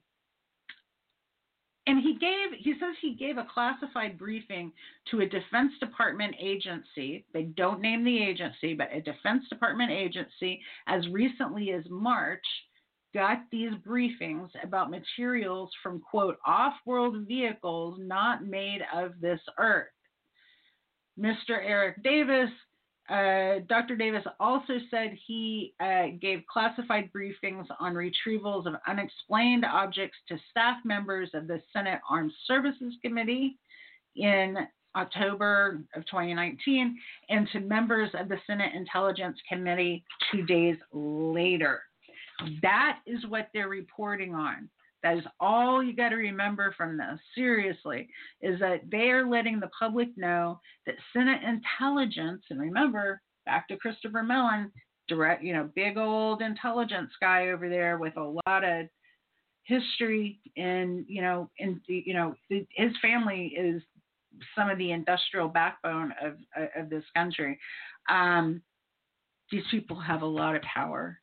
and 1.87 2.03
he 2.03 2.15
gave 2.15 2.59
he 2.59 2.73
says 2.81 2.97
he 3.01 3.15
gave 3.15 3.39
a 3.39 3.47
classified 3.53 4.19
briefing 4.19 4.73
to 5.11 5.21
a 5.21 5.27
defense 5.27 5.73
department 5.79 6.35
agency. 6.41 7.25
They 7.33 7.45
don't 7.45 7.81
name 7.81 8.05
the 8.05 8.23
agency 8.23 8.75
but 8.75 8.89
a 8.93 9.01
defense 9.01 9.49
department 9.49 9.91
agency 9.91 10.61
as 10.87 11.07
recently 11.09 11.73
as 11.73 11.85
march 11.89 12.45
got 13.15 13.39
these 13.51 13.73
briefings 13.87 14.49
about 14.63 14.91
materials 14.91 15.71
from 15.83 16.01
quote 16.01 16.39
off-world 16.45 17.27
vehicles 17.27 17.99
not 18.01 18.45
made 18.45 18.81
of 18.95 19.13
this 19.21 19.41
earth. 19.59 19.87
Mr 21.19 21.51
eric 21.51 22.03
davis 22.03 22.51
uh, 23.09 23.61
Dr. 23.69 23.95
Davis 23.97 24.25
also 24.41 24.75
said 24.91 25.17
he 25.27 25.75
uh, 25.79 26.07
gave 26.21 26.43
classified 26.53 27.11
briefings 27.13 27.67
on 27.79 27.95
retrievals 27.95 28.67
of 28.67 28.75
unexplained 28.89 29.65
objects 29.65 30.17
to 30.29 30.37
staff 30.51 30.79
members 30.85 31.31
of 31.33 31.47
the 31.47 31.63
Senate 31.73 32.01
Armed 32.11 32.33
Services 32.47 32.95
Committee 33.03 33.59
in 34.17 34.57
October 34.97 35.83
of 35.95 36.05
2019 36.07 36.97
and 37.29 37.49
to 37.53 37.61
members 37.61 38.11
of 38.19 38.29
the 38.29 38.39
Senate 38.47 38.75
Intelligence 38.75 39.39
Committee 39.49 40.03
two 40.33 40.45
days 40.47 40.77
later. 40.93 41.83
That 42.63 43.01
is 43.07 43.25
what 43.29 43.49
they're 43.55 43.69
reporting 43.69 44.35
on. 44.35 44.69
That 45.07 45.19
is 45.19 45.25
all 45.39 45.85
you 45.85 45.95
got 45.95 46.09
to 46.09 46.17
remember 46.17 46.75
from 46.77 46.97
this, 46.97 47.21
seriously, 47.33 48.09
is 48.43 48.59
that 48.59 48.81
they 48.91 49.11
are 49.11 49.25
letting 49.25 49.61
the 49.61 49.71
public 49.79 50.09
know 50.17 50.59
that 50.85 50.97
Senate 51.13 51.43
intelligence, 51.45 52.43
and 52.51 52.59
remember, 52.59 53.23
back 53.45 53.69
to 53.69 53.77
Christopher 53.77 54.25
Mellon, 54.25 54.73
direct, 55.07 55.45
you 55.45 55.53
know, 55.53 55.71
big 55.77 55.97
old 55.97 56.43
intelligence 56.43 57.13
guy 57.21 57.51
over 57.51 57.69
there 57.69 57.99
with 57.99 58.17
a 58.17 58.41
lot 58.49 58.65
of 58.65 58.87
history 59.63 60.41
and, 60.57 61.05
you 61.07 61.23
know, 61.23 61.49
and, 61.61 61.81
you 61.87 62.13
know, 62.13 62.35
his 62.49 62.91
family 63.01 63.55
is 63.57 63.81
some 64.57 64.69
of 64.69 64.77
the 64.77 64.91
industrial 64.91 65.47
backbone 65.47 66.13
of, 66.21 66.35
of 66.77 66.91
this 66.91 67.05
country. 67.15 67.57
Um, 68.09 68.61
these 69.53 69.63
people 69.71 70.01
have 70.01 70.23
a 70.23 70.27
lot 70.27 70.57
of 70.57 70.63
power 70.63 71.21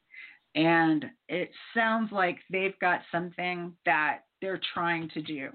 and 0.55 1.05
it 1.29 1.49
sounds 1.73 2.11
like 2.11 2.37
they've 2.49 2.77
got 2.79 3.01
something 3.11 3.73
that 3.85 4.19
they're 4.41 4.61
trying 4.73 5.09
to 5.09 5.21
do. 5.21 5.49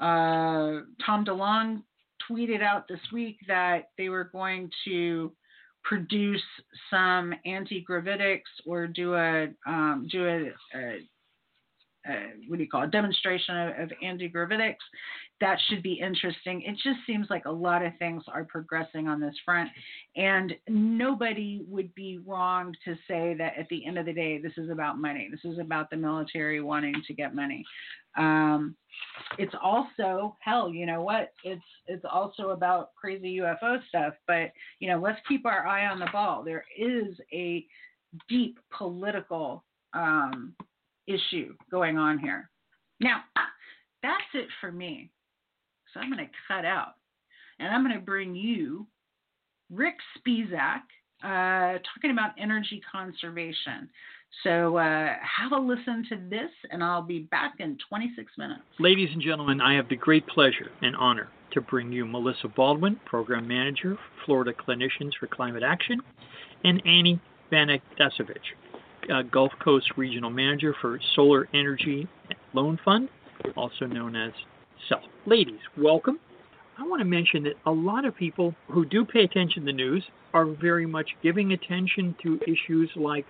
Uh, 0.00 0.82
Tom 1.04 1.24
DeLonge 1.24 1.82
tweeted 2.28 2.62
out 2.62 2.88
this 2.88 3.00
week 3.12 3.38
that 3.46 3.90
they 3.96 4.08
were 4.08 4.24
going 4.24 4.70
to 4.84 5.32
produce 5.84 6.42
some 6.90 7.34
anti-gravitics 7.44 8.40
or 8.66 8.86
do 8.86 9.14
a 9.14 9.48
um, 9.66 10.08
do 10.10 10.26
a, 10.26 10.78
a, 10.78 11.08
a, 12.08 12.12
what 12.48 12.56
do 12.56 12.62
you 12.62 12.68
call 12.68 12.82
it, 12.82 12.86
a 12.86 12.90
demonstration 12.90 13.56
of, 13.56 13.78
of 13.84 13.92
anti-gravitics 14.02 14.76
that 15.40 15.58
should 15.68 15.82
be 15.82 15.94
interesting. 15.94 16.62
It 16.62 16.74
just 16.74 17.00
seems 17.06 17.26
like 17.28 17.44
a 17.44 17.50
lot 17.50 17.84
of 17.84 17.92
things 17.98 18.22
are 18.28 18.44
progressing 18.44 19.08
on 19.08 19.20
this 19.20 19.34
front, 19.44 19.68
and 20.16 20.54
nobody 20.68 21.64
would 21.68 21.94
be 21.94 22.20
wrong 22.24 22.74
to 22.84 22.94
say 23.08 23.34
that 23.38 23.54
at 23.58 23.68
the 23.68 23.84
end 23.84 23.98
of 23.98 24.06
the 24.06 24.12
day, 24.12 24.40
this 24.40 24.52
is 24.56 24.70
about 24.70 24.98
money. 24.98 25.28
This 25.30 25.44
is 25.44 25.58
about 25.58 25.90
the 25.90 25.96
military 25.96 26.60
wanting 26.60 26.94
to 27.06 27.14
get 27.14 27.34
money. 27.34 27.64
Um, 28.16 28.76
it's 29.38 29.54
also 29.60 30.36
hell, 30.40 30.70
you 30.70 30.86
know 30.86 31.02
what? 31.02 31.32
It's 31.42 31.60
it's 31.86 32.04
also 32.10 32.50
about 32.50 32.94
crazy 32.94 33.38
UFO 33.38 33.80
stuff. 33.88 34.14
But 34.28 34.52
you 34.78 34.88
know, 34.88 35.00
let's 35.00 35.20
keep 35.28 35.46
our 35.46 35.66
eye 35.66 35.86
on 35.86 35.98
the 35.98 36.08
ball. 36.12 36.44
There 36.44 36.64
is 36.78 37.16
a 37.32 37.66
deep 38.28 38.58
political 38.76 39.64
um, 39.94 40.54
issue 41.06 41.54
going 41.70 41.98
on 41.98 42.18
here. 42.18 42.50
Now, 43.00 43.22
that's 44.02 44.22
it 44.34 44.48
for 44.60 44.70
me. 44.70 45.10
So 45.92 46.00
I'm 46.00 46.10
going 46.12 46.26
to 46.26 46.32
cut 46.48 46.64
out 46.64 46.94
and 47.58 47.68
I'm 47.68 47.84
going 47.84 47.98
to 47.98 48.04
bring 48.04 48.34
you 48.34 48.86
Rick 49.70 49.96
Spisak 50.18 50.82
uh, 51.22 51.78
talking 51.94 52.10
about 52.10 52.32
energy 52.38 52.82
conservation. 52.90 53.88
So 54.42 54.76
uh, 54.76 55.14
have 55.38 55.52
a 55.52 55.56
listen 55.56 56.04
to 56.08 56.16
this, 56.28 56.50
and 56.70 56.82
I'll 56.82 57.02
be 57.02 57.20
back 57.20 57.54
in 57.60 57.78
26 57.88 58.32
minutes. 58.36 58.62
Ladies 58.80 59.08
and 59.12 59.22
gentlemen, 59.22 59.60
I 59.60 59.74
have 59.74 59.88
the 59.88 59.96
great 59.96 60.26
pleasure 60.26 60.70
and 60.82 60.96
honor 60.96 61.28
to 61.52 61.60
bring 61.60 61.92
you 61.92 62.04
Melissa 62.04 62.48
Baldwin, 62.48 62.98
Program 63.06 63.46
Manager, 63.46 63.96
Florida 64.24 64.52
Clinicians 64.52 65.12
for 65.18 65.28
Climate 65.28 65.62
Action, 65.62 66.00
and 66.64 66.82
Annie 66.84 67.20
Vanek 67.52 67.80
Banakdasovich, 68.00 68.54
uh, 69.12 69.22
Gulf 69.22 69.52
Coast 69.62 69.86
Regional 69.96 70.30
Manager 70.30 70.74
for 70.80 70.98
Solar 71.14 71.48
Energy 71.54 72.08
Loan 72.52 72.78
Fund, 72.84 73.08
also 73.56 73.86
known 73.86 74.16
as 74.16 74.32
SELF. 74.88 75.02
Ladies, 75.26 75.60
welcome. 75.76 76.18
I 76.78 76.82
want 76.86 77.00
to 77.00 77.04
mention 77.04 77.44
that 77.44 77.54
a 77.66 77.70
lot 77.70 78.04
of 78.04 78.16
people 78.16 78.54
who 78.68 78.84
do 78.84 79.04
pay 79.04 79.20
attention 79.20 79.62
to 79.62 79.66
the 79.66 79.72
news 79.72 80.02
are 80.32 80.44
very 80.44 80.86
much 80.86 81.08
giving 81.22 81.52
attention 81.52 82.14
to 82.22 82.40
issues 82.46 82.90
like 82.96 83.24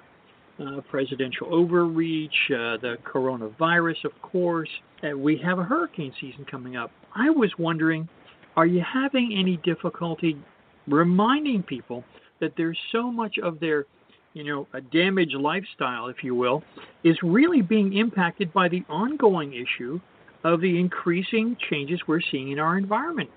uh, 0.59 0.81
presidential 0.89 1.53
overreach, 1.53 2.31
uh, 2.51 2.79
the 2.79 2.97
coronavirus, 3.05 4.05
of 4.05 4.13
course. 4.23 4.69
Uh, 5.03 5.17
we 5.17 5.37
have 5.37 5.59
a 5.59 5.63
hurricane 5.65 6.13
season 6.21 6.45
coming 6.51 6.77
up. 6.77 6.91
I 7.15 7.29
was 7.31 7.51
wondering, 7.59 8.09
are 8.57 8.67
you 8.67 8.83
having 8.83 9.37
any 9.39 9.57
difficulty 9.59 10.39
reminding 10.87 11.63
people 11.65 12.05
that 12.41 12.53
there's 12.57 12.79
so 12.93 13.11
much 13.11 13.37
of 13.43 13.61
their, 13.61 13.87
you 14.35 14.45
know, 14.45 14.67
a 14.75 14.81
damaged 14.81 15.37
lifestyle, 15.37 16.09
if 16.09 16.23
you 16.23 16.35
will, 16.35 16.63
is 17.05 17.17
really 17.23 17.63
being 17.63 17.97
impacted 17.97 18.53
by 18.53 18.69
the 18.69 18.85
ongoing 18.89 19.55
issue 19.55 20.01
of 20.43 20.61
the 20.61 20.79
increasing 20.79 21.57
changes 21.71 22.01
we're 22.07 22.21
seeing 22.21 22.51
in 22.51 22.59
our 22.59 22.77
environment. 22.77 23.31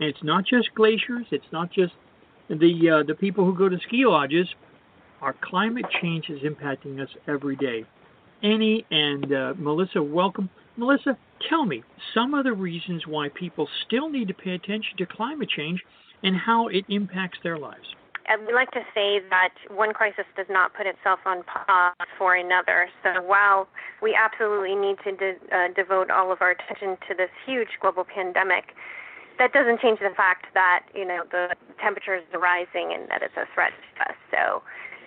And 0.00 0.08
it's 0.08 0.22
not 0.22 0.44
just 0.46 0.74
glaciers, 0.74 1.26
it's 1.30 1.44
not 1.52 1.70
just 1.70 1.92
the 2.48 3.00
uh, 3.00 3.02
the 3.06 3.14
people 3.14 3.44
who 3.44 3.56
go 3.56 3.68
to 3.68 3.78
ski 3.86 4.06
lodges, 4.06 4.46
our 5.20 5.34
climate 5.40 5.86
change 6.00 6.30
is 6.30 6.40
impacting 6.42 7.02
us 7.02 7.08
every 7.26 7.56
day. 7.56 7.84
Annie 8.42 8.84
and 8.90 9.32
uh, 9.32 9.54
Melissa, 9.56 10.02
welcome. 10.02 10.48
Melissa, 10.76 11.16
tell 11.48 11.64
me 11.64 11.82
some 12.14 12.34
of 12.34 12.44
the 12.44 12.52
reasons 12.52 13.06
why 13.06 13.28
people 13.28 13.68
still 13.86 14.08
need 14.08 14.28
to 14.28 14.34
pay 14.34 14.50
attention 14.50 14.96
to 14.98 15.06
climate 15.06 15.48
change 15.48 15.82
and 16.22 16.36
how 16.36 16.68
it 16.68 16.84
impacts 16.88 17.38
their 17.42 17.58
lives. 17.58 17.86
We 18.46 18.54
like 18.54 18.70
to 18.72 18.82
say 18.94 19.20
that 19.30 19.54
one 19.68 19.92
crisis 19.92 20.24
does 20.36 20.46
not 20.48 20.74
put 20.74 20.86
itself 20.86 21.20
on 21.26 21.42
pause 21.44 21.94
for 22.18 22.34
another. 22.34 22.88
So 23.02 23.22
while 23.22 23.68
we 24.02 24.14
absolutely 24.14 24.74
need 24.74 24.96
to 25.04 25.12
de- 25.12 25.40
uh, 25.52 25.68
devote 25.74 26.10
all 26.10 26.32
of 26.32 26.40
our 26.40 26.52
attention 26.52 26.96
to 27.08 27.14
this 27.14 27.30
huge 27.44 27.68
global 27.80 28.04
pandemic, 28.04 28.74
that 29.38 29.52
doesn't 29.52 29.80
change 29.80 29.98
the 29.98 30.14
fact 30.16 30.46
that 30.54 30.86
you 30.94 31.04
know 31.04 31.22
the 31.30 31.54
temperatures 31.82 32.22
are 32.32 32.40
rising 32.40 32.94
and 32.94 33.08
that 33.10 33.22
it's 33.22 33.36
a 33.36 33.46
threat 33.54 33.72
to 33.98 34.02
us. 34.08 34.16
So 34.30 34.62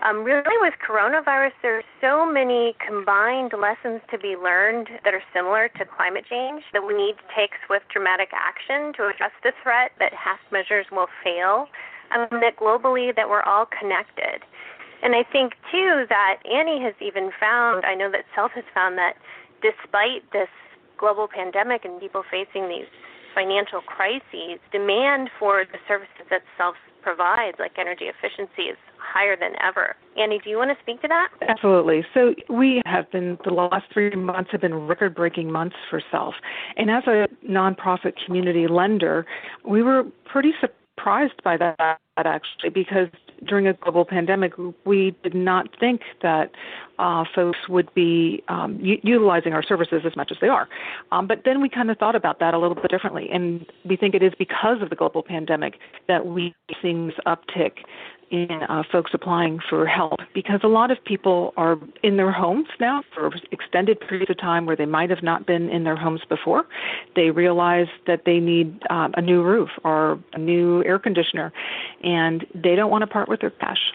um, 0.06 0.24
really, 0.24 0.58
with 0.62 0.76
coronavirus, 0.78 1.58
there's 1.64 1.86
so 2.02 2.24
many 2.24 2.76
combined 2.86 3.54
lessons 3.58 4.02
to 4.12 4.18
be 4.20 4.36
learned 4.38 4.90
that 5.04 5.14
are 5.14 5.24
similar 5.34 5.70
to 5.70 5.86
climate 5.86 6.26
change 6.30 6.62
that 6.74 6.86
we 6.86 6.94
need 6.94 7.18
to 7.18 7.26
take 7.34 7.52
swift, 7.66 7.90
dramatic 7.90 8.30
action 8.30 8.94
to 8.94 9.10
address 9.10 9.34
the 9.44 9.54
threat. 9.64 9.92
That 9.98 10.14
half 10.14 10.40
measures 10.52 10.86
will 10.92 11.08
fail, 11.24 11.66
and 11.66 11.97
um, 12.16 12.28
that 12.42 12.58
globally 12.58 13.16
that 13.16 13.30
we're 13.30 13.44
all 13.44 13.66
connected. 13.66 14.44
And 15.04 15.16
I 15.16 15.24
think 15.24 15.54
too 15.72 16.06
that 16.10 16.38
Annie 16.46 16.82
has 16.82 16.94
even 17.02 17.32
found. 17.40 17.86
I 17.86 17.96
know 17.96 18.12
that 18.12 18.26
Self 18.34 18.52
has 18.54 18.64
found 18.74 18.98
that 18.98 19.14
despite 19.62 20.30
this 20.32 20.50
global 20.98 21.28
pandemic 21.28 21.86
and 21.86 22.00
people 22.00 22.24
facing 22.30 22.68
these 22.68 22.88
financial 23.36 23.82
crises, 23.82 24.60
demand 24.72 25.30
for 25.40 25.64
the 25.72 25.78
services 25.88 26.26
that 26.30 26.42
Self 26.58 26.76
provides, 27.04 27.58
like 27.60 27.72
energy 27.78 28.06
efficiency, 28.06 28.64
is 28.64 28.78
higher 28.98 29.38
than 29.38 29.54
ever. 29.64 29.96
Annie, 30.18 30.42
do 30.44 30.50
you 30.50 30.58
want 30.58 30.72
to 30.76 30.84
speak 30.84 31.02
to 31.04 31.08
that? 31.08 31.30
Absolutely. 31.48 32.04
So 32.14 32.34
we 32.50 32.82
have 32.86 33.10
been 33.12 33.38
the 33.46 33.54
last 33.54 33.86
three 33.94 34.10
months 34.16 34.50
have 34.52 34.62
been 34.62 34.88
record-breaking 34.88 35.52
months 35.52 35.76
for 35.90 36.02
Self, 36.12 36.34
and 36.76 36.90
as 36.90 37.04
a 37.06 37.28
nonprofit 37.48 38.14
community 38.26 38.68
lender, 38.68 39.26
we 39.64 39.84
were 39.84 40.04
pretty 40.26 40.52
surprised 40.60 40.74
by 41.44 41.58
that 41.58 42.00
actually 42.18 42.70
because 42.70 43.08
during 43.46 43.68
a 43.68 43.74
global 43.74 44.04
pandemic, 44.04 44.54
we 44.86 45.16
did 45.24 45.36
not 45.36 45.68
think 45.80 46.02
that 46.22 46.52
uh, 46.98 47.24
folks 47.36 47.60
would 47.70 47.94
be 47.94 48.44
um, 48.48 48.80
u- 48.82 49.00
utilizing 49.04 49.54
our 49.54 49.62
services 49.62 50.02
as 50.06 50.16
much 50.16 50.32
as 50.32 50.38
they 50.42 50.48
are. 50.48 50.68
Um, 51.12 51.28
but 51.28 51.44
then 51.46 51.62
we 51.62 51.70
kind 51.70 51.92
of 51.92 51.98
thought 51.98 52.16
about 52.16 52.40
that 52.40 52.54
a 52.54 52.60
little 52.60 52.76
bit 52.76 52.90
differently, 52.90 53.30
and 53.32 53.66
we 53.86 53.96
think 53.96 54.16
it 54.16 54.24
is 54.24 54.34
because 54.38 54.82
of 54.82 54.90
the 54.90 54.96
global 54.96 55.22
pandemic 55.22 55.76
that 56.08 56.26
we 56.26 56.56
see 56.82 56.94
this 56.94 57.16
uptick 57.26 57.84
in 58.30 58.52
uh, 58.52 58.84
folks 58.92 59.12
applying 59.14 59.60
for 59.70 59.86
help 59.86 60.20
because 60.34 60.60
a 60.64 60.68
lot 60.68 60.92
of 60.92 61.04
people 61.06 61.54
are 61.58 61.78
in 62.04 62.18
their 62.18 62.32
homes 62.32 62.68
now 62.80 63.02
for 63.14 63.32
extended 63.52 64.00
periods 64.00 64.30
of 64.30 64.38
time 64.38 64.66
where 64.66 64.76
they 64.76 64.86
might 64.86 65.10
have 65.10 65.24
not 65.24 65.46
been 65.46 65.70
in 65.70 65.84
their 65.84 65.96
homes 65.96 66.22
before. 66.28 66.66
They 67.16 67.32
realize 67.32 67.88
that 68.06 68.24
they 68.26 68.40
need 68.40 68.82
uh, 68.90 69.10
a 69.16 69.22
new 69.22 69.44
roof 69.44 69.70
or 69.84 70.20
a 70.34 70.40
new 70.40 70.84
air 70.84 71.00
conditioner, 71.00 71.54
and 72.04 72.46
they 72.54 72.76
don't 72.76 72.92
want 72.92 73.04
to 73.04 73.08
part 73.08 73.30
with 73.30 73.42
their 73.42 73.52
cash. 73.52 73.94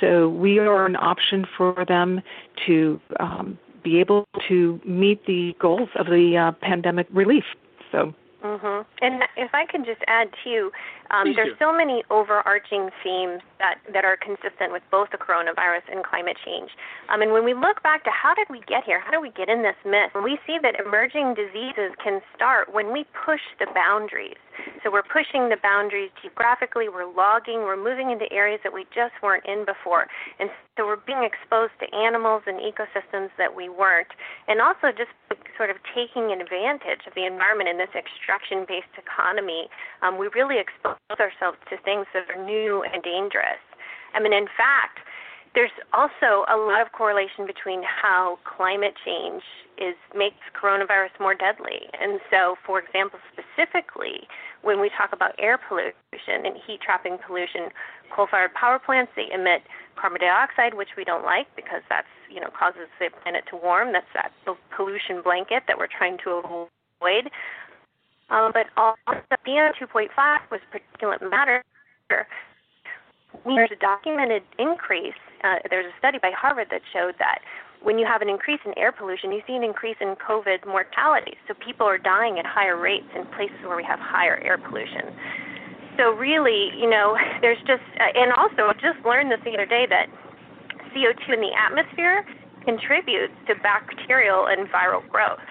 So 0.00 0.28
we 0.28 0.58
are 0.58 0.86
an 0.86 0.96
option 0.96 1.46
for 1.56 1.84
them 1.86 2.20
to 2.66 3.00
um, 3.20 3.58
be 3.82 4.00
able 4.00 4.26
to 4.48 4.80
meet 4.84 5.26
the 5.26 5.54
goals 5.58 5.88
of 5.96 6.06
the 6.06 6.36
uh, 6.36 6.52
pandemic 6.60 7.06
relief. 7.10 7.44
So 7.92 8.14
Mm-hmm. 8.46 9.04
And 9.04 9.22
if 9.36 9.50
I 9.54 9.66
could 9.66 9.84
just 9.84 10.02
add 10.06 10.28
too, 10.44 10.70
um, 11.10 11.34
there's 11.34 11.56
do. 11.58 11.66
so 11.66 11.72
many 11.72 12.02
overarching 12.10 12.90
themes 13.02 13.40
that, 13.58 13.78
that 13.92 14.04
are 14.04 14.16
consistent 14.16 14.72
with 14.72 14.82
both 14.90 15.08
the 15.10 15.18
coronavirus 15.18 15.86
and 15.90 16.04
climate 16.04 16.36
change. 16.44 16.70
Um, 17.08 17.22
and 17.22 17.32
when 17.32 17.44
we 17.44 17.54
look 17.54 17.82
back 17.82 18.04
to 18.04 18.10
how 18.10 18.34
did 18.34 18.48
we 18.50 18.60
get 18.66 18.84
here, 18.84 19.00
how 19.00 19.10
did 19.10 19.20
we 19.20 19.30
get 19.30 19.48
in 19.48 19.62
this 19.62 19.76
mess, 19.84 20.10
we 20.14 20.38
see 20.46 20.58
that 20.62 20.78
emerging 20.78 21.34
diseases 21.34 21.92
can 22.02 22.20
start 22.34 22.72
when 22.72 22.92
we 22.92 23.04
push 23.24 23.42
the 23.58 23.66
boundaries. 23.74 24.36
So 24.82 24.90
we're 24.90 25.06
pushing 25.06 25.48
the 25.48 25.56
boundaries 25.62 26.10
geographically, 26.22 26.88
we're 26.88 27.10
logging, 27.10 27.66
we're 27.68 27.76
moving 27.76 28.10
into 28.10 28.30
areas 28.32 28.60
that 28.64 28.72
we 28.72 28.84
just 28.94 29.12
weren't 29.22 29.44
in 29.44 29.64
before. 29.64 30.06
And 30.40 30.48
so 30.76 30.86
we're 30.86 31.02
being 31.04 31.24
exposed 31.24 31.72
to 31.80 31.86
animals 31.94 32.42
and 32.46 32.60
ecosystems 32.60 33.30
that 33.38 33.54
we 33.54 33.68
weren't. 33.68 34.08
And 34.48 34.60
also 34.60 34.92
just 34.96 35.12
sort 35.56 35.70
of 35.70 35.76
taking 35.94 36.32
advantage 36.32 37.06
of 37.06 37.14
the 37.14 37.26
environment 37.26 37.68
in 37.68 37.78
this 37.78 37.92
extraction 37.96 38.64
based 38.68 38.92
economy. 38.96 39.68
Um, 40.02 40.18
we 40.18 40.28
really 40.34 40.58
expose 40.58 40.95
ourselves 41.20 41.58
to 41.70 41.76
things 41.84 42.06
that 42.14 42.28
are 42.30 42.44
new 42.44 42.82
and 42.82 43.02
dangerous. 43.02 43.62
I 44.14 44.20
mean, 44.20 44.32
in 44.32 44.46
fact, 44.56 45.00
there's 45.56 45.72
also 45.96 46.44
a 46.52 46.56
lot 46.56 46.84
of 46.84 46.92
correlation 46.92 47.46
between 47.46 47.80
how 47.82 48.38
climate 48.44 48.92
change 49.04 49.42
is 49.78 49.96
makes 50.12 50.40
coronavirus 50.52 51.16
more 51.18 51.34
deadly. 51.34 51.88
And 51.96 52.20
so, 52.30 52.56
for 52.64 52.78
example, 52.78 53.18
specifically 53.32 54.28
when 54.60 54.80
we 54.80 54.90
talk 54.92 55.12
about 55.12 55.32
air 55.38 55.56
pollution 55.56 56.44
and 56.44 56.56
heat 56.66 56.80
trapping 56.84 57.16
pollution, 57.26 57.72
coal-fired 58.14 58.52
power 58.52 58.78
plants 58.78 59.12
they 59.16 59.32
emit 59.32 59.62
carbon 59.96 60.20
dioxide, 60.20 60.74
which 60.74 60.92
we 60.96 61.04
don't 61.04 61.24
like 61.24 61.48
because 61.56 61.80
that's 61.88 62.12
you 62.28 62.40
know 62.40 62.50
causes 62.52 62.88
the 63.00 63.08
planet 63.22 63.44
to 63.48 63.56
warm. 63.56 63.92
That's 63.92 64.12
that 64.12 64.32
pollution 64.76 65.22
blanket 65.24 65.64
that 65.68 65.78
we're 65.78 65.88
trying 65.88 66.18
to 66.24 66.44
avoid. 66.44 67.32
Um, 68.30 68.50
but 68.52 68.66
also, 68.76 68.98
PM 69.44 69.72
2.5 69.80 70.10
was 70.50 70.60
particulate 70.72 71.22
matter. 71.30 71.62
There's 73.44 73.70
a 73.70 73.76
documented 73.76 74.42
increase. 74.58 75.18
Uh, 75.44 75.56
there's 75.70 75.86
a 75.86 75.98
study 75.98 76.18
by 76.20 76.32
Harvard 76.34 76.68
that 76.70 76.80
showed 76.92 77.14
that 77.18 77.40
when 77.82 77.98
you 77.98 78.06
have 78.06 78.22
an 78.22 78.28
increase 78.28 78.60
in 78.64 78.76
air 78.76 78.90
pollution, 78.90 79.30
you 79.30 79.42
see 79.46 79.54
an 79.54 79.62
increase 79.62 79.96
in 80.00 80.16
COVID 80.16 80.66
mortality. 80.66 81.34
So 81.46 81.54
people 81.54 81.86
are 81.86 81.98
dying 81.98 82.38
at 82.38 82.46
higher 82.46 82.76
rates 82.76 83.06
in 83.14 83.26
places 83.36 83.56
where 83.62 83.76
we 83.76 83.84
have 83.84 84.00
higher 84.00 84.42
air 84.42 84.58
pollution. 84.58 85.14
So 85.96 86.10
really, 86.10 86.70
you 86.76 86.88
know, 86.88 87.16
there's 87.40 87.60
just, 87.66 87.84
uh, 88.00 88.10
and 88.14 88.32
also 88.32 88.68
I 88.68 88.72
just 88.74 89.04
learned 89.04 89.30
this 89.30 89.40
the 89.44 89.54
other 89.54 89.66
day 89.66 89.86
that 89.88 90.08
CO2 90.90 91.34
in 91.34 91.40
the 91.40 91.52
atmosphere 91.54 92.26
contributes 92.64 93.34
to 93.46 93.54
bacterial 93.62 94.46
and 94.46 94.66
viral 94.68 95.06
growth. 95.08 95.44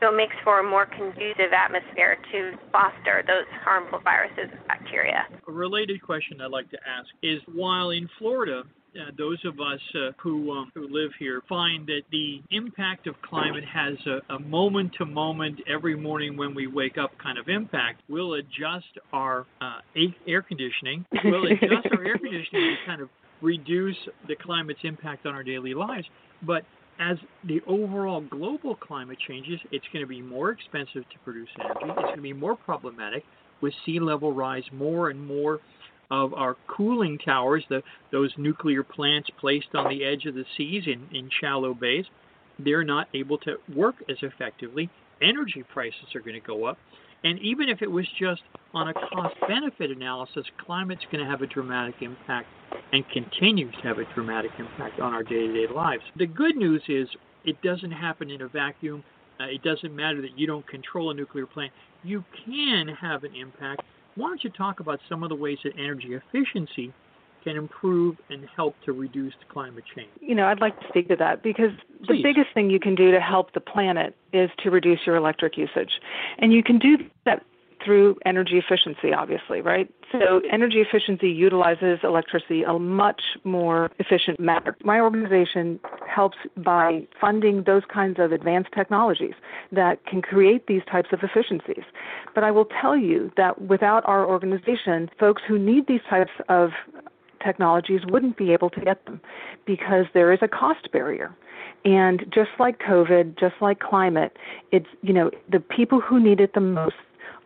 So 0.00 0.12
it 0.12 0.16
makes 0.16 0.34
for 0.42 0.60
a 0.60 0.68
more 0.68 0.86
conducive 0.86 1.52
atmosphere 1.52 2.18
to 2.32 2.52
foster 2.72 3.22
those 3.26 3.46
harmful 3.64 4.00
viruses 4.00 4.50
and 4.50 4.66
bacteria. 4.68 5.26
A 5.48 5.52
related 5.52 6.02
question 6.02 6.40
I'd 6.40 6.50
like 6.50 6.70
to 6.70 6.78
ask 6.86 7.08
is 7.22 7.40
while 7.54 7.90
in 7.90 8.08
Florida, 8.18 8.62
uh, 8.96 9.10
those 9.18 9.38
of 9.44 9.54
us 9.54 9.80
uh, 9.94 10.12
who 10.22 10.52
um, 10.52 10.70
who 10.74 10.86
live 10.88 11.10
here 11.18 11.42
find 11.48 11.86
that 11.86 12.02
the 12.12 12.40
impact 12.50 13.06
of 13.06 13.14
climate 13.22 13.64
has 13.64 13.94
a, 14.06 14.34
a 14.34 14.38
moment 14.38 14.92
to 14.98 15.04
moment 15.04 15.58
every 15.68 15.96
morning 15.96 16.36
when 16.36 16.54
we 16.54 16.66
wake 16.66 16.96
up 16.96 17.10
kind 17.20 17.38
of 17.38 17.48
impact. 17.48 18.02
We'll 18.08 18.34
adjust 18.34 18.86
our 19.12 19.46
uh, 19.60 19.80
air 20.28 20.42
conditioning. 20.42 21.04
We'll 21.24 21.46
adjust 21.46 21.88
our 21.90 22.04
air 22.04 22.18
conditioning 22.18 22.76
to 22.76 22.86
kind 22.86 23.00
of 23.00 23.08
reduce 23.42 23.96
the 24.28 24.36
climate's 24.36 24.80
impact 24.84 25.26
on 25.26 25.34
our 25.34 25.42
daily 25.42 25.74
lives. 25.74 26.06
But 26.42 26.62
as 26.98 27.16
the 27.46 27.60
overall 27.66 28.20
global 28.20 28.74
climate 28.74 29.18
changes, 29.26 29.60
it's 29.72 29.84
going 29.92 30.02
to 30.04 30.08
be 30.08 30.22
more 30.22 30.50
expensive 30.50 31.08
to 31.10 31.18
produce 31.24 31.48
energy. 31.60 31.80
It's 31.84 32.02
going 32.02 32.16
to 32.16 32.22
be 32.22 32.32
more 32.32 32.56
problematic 32.56 33.24
with 33.60 33.74
sea 33.84 34.00
level 34.00 34.32
rise, 34.32 34.64
more 34.72 35.10
and 35.10 35.26
more 35.26 35.60
of 36.10 36.34
our 36.34 36.56
cooling 36.68 37.18
towers, 37.18 37.64
the, 37.68 37.82
those 38.12 38.32
nuclear 38.36 38.82
plants 38.82 39.28
placed 39.40 39.74
on 39.74 39.88
the 39.88 40.04
edge 40.04 40.26
of 40.26 40.34
the 40.34 40.44
seas 40.56 40.84
in, 40.86 41.08
in 41.16 41.30
shallow 41.40 41.74
bays, 41.74 42.04
they're 42.58 42.84
not 42.84 43.08
able 43.14 43.38
to 43.38 43.56
work 43.74 43.96
as 44.08 44.16
effectively. 44.22 44.88
Energy 45.22 45.64
prices 45.72 46.14
are 46.14 46.20
going 46.20 46.40
to 46.40 46.46
go 46.46 46.64
up. 46.66 46.78
And 47.24 47.38
even 47.40 47.68
if 47.68 47.82
it 47.82 47.90
was 47.90 48.06
just 48.20 48.42
on 48.74 48.88
a 48.88 48.94
cost 48.94 49.34
benefit 49.48 49.90
analysis, 49.90 50.44
climate's 50.64 51.04
going 51.10 51.24
to 51.24 51.30
have 51.30 51.42
a 51.42 51.46
dramatic 51.46 51.94
impact 52.00 52.48
and 52.92 53.04
continues 53.10 53.74
to 53.76 53.88
have 53.88 53.98
a 53.98 54.04
dramatic 54.14 54.50
impact 54.58 55.00
on 55.00 55.14
our 55.14 55.22
day 55.22 55.46
to 55.46 55.66
day 55.66 55.72
lives. 55.72 56.02
The 56.16 56.26
good 56.26 56.56
news 56.56 56.82
is 56.88 57.08
it 57.44 57.60
doesn't 57.62 57.92
happen 57.92 58.30
in 58.30 58.42
a 58.42 58.48
vacuum. 58.48 59.04
Uh, 59.40 59.44
it 59.44 59.62
doesn't 59.62 59.94
matter 59.94 60.20
that 60.22 60.38
you 60.38 60.46
don't 60.46 60.66
control 60.66 61.10
a 61.10 61.14
nuclear 61.14 61.46
plant. 61.46 61.72
You 62.02 62.24
can 62.44 62.88
have 62.88 63.24
an 63.24 63.34
impact. 63.34 63.82
Why 64.16 64.28
don't 64.28 64.42
you 64.44 64.50
talk 64.50 64.80
about 64.80 65.00
some 65.08 65.22
of 65.22 65.28
the 65.28 65.34
ways 65.34 65.58
that 65.64 65.72
energy 65.78 66.14
efficiency 66.14 66.92
can 67.42 67.56
improve 67.56 68.16
and 68.30 68.46
help 68.56 68.74
to 68.84 68.92
reduce 68.92 69.34
climate 69.52 69.84
change? 69.94 70.08
You 70.20 70.34
know, 70.34 70.46
I'd 70.46 70.60
like 70.60 70.78
to 70.80 70.86
speak 70.88 71.08
to 71.08 71.16
that 71.16 71.42
because 71.42 71.70
Please. 72.06 72.18
the 72.18 72.22
biggest 72.22 72.54
thing 72.54 72.70
you 72.70 72.80
can 72.80 72.94
do 72.94 73.10
to 73.10 73.20
help 73.20 73.52
the 73.52 73.60
planet 73.60 74.16
is 74.32 74.50
to 74.62 74.70
reduce 74.70 75.00
your 75.04 75.16
electric 75.16 75.58
usage. 75.58 76.00
And 76.38 76.52
you 76.52 76.62
can 76.62 76.78
do 76.78 76.96
that 77.24 77.44
through 77.84 78.16
energy 78.24 78.58
efficiency, 78.58 79.12
obviously, 79.12 79.60
right? 79.60 79.90
So 80.12 80.40
energy 80.50 80.80
efficiency 80.80 81.28
utilizes 81.28 81.98
electricity 82.02 82.62
a 82.62 82.78
much 82.78 83.20
more 83.44 83.90
efficient 83.98 84.38
manner. 84.40 84.76
My 84.84 85.00
organization 85.00 85.80
helps 86.08 86.36
by 86.56 87.06
funding 87.20 87.64
those 87.64 87.82
kinds 87.92 88.18
of 88.18 88.32
advanced 88.32 88.70
technologies 88.74 89.34
that 89.72 90.04
can 90.06 90.22
create 90.22 90.66
these 90.66 90.82
types 90.90 91.08
of 91.12 91.20
efficiencies. 91.22 91.84
But 92.34 92.44
I 92.44 92.50
will 92.50 92.66
tell 92.80 92.96
you 92.96 93.30
that 93.36 93.60
without 93.62 94.06
our 94.06 94.26
organization, 94.26 95.10
folks 95.18 95.42
who 95.46 95.58
need 95.58 95.86
these 95.86 96.02
types 96.08 96.32
of 96.48 96.70
technologies 97.44 98.00
wouldn't 98.08 98.36
be 98.36 98.52
able 98.52 98.70
to 98.70 98.80
get 98.80 99.04
them 99.04 99.20
because 99.66 100.06
there 100.14 100.32
is 100.32 100.38
a 100.42 100.48
cost 100.48 100.90
barrier. 100.92 101.34
And 101.84 102.24
just 102.32 102.50
like 102.58 102.78
COVID, 102.78 103.38
just 103.38 103.56
like 103.60 103.80
climate, 103.80 104.36
it's, 104.72 104.86
you 105.02 105.12
know, 105.12 105.30
the 105.50 105.60
people 105.60 106.00
who 106.00 106.18
need 106.18 106.40
it 106.40 106.54
the 106.54 106.60
most 106.60 106.94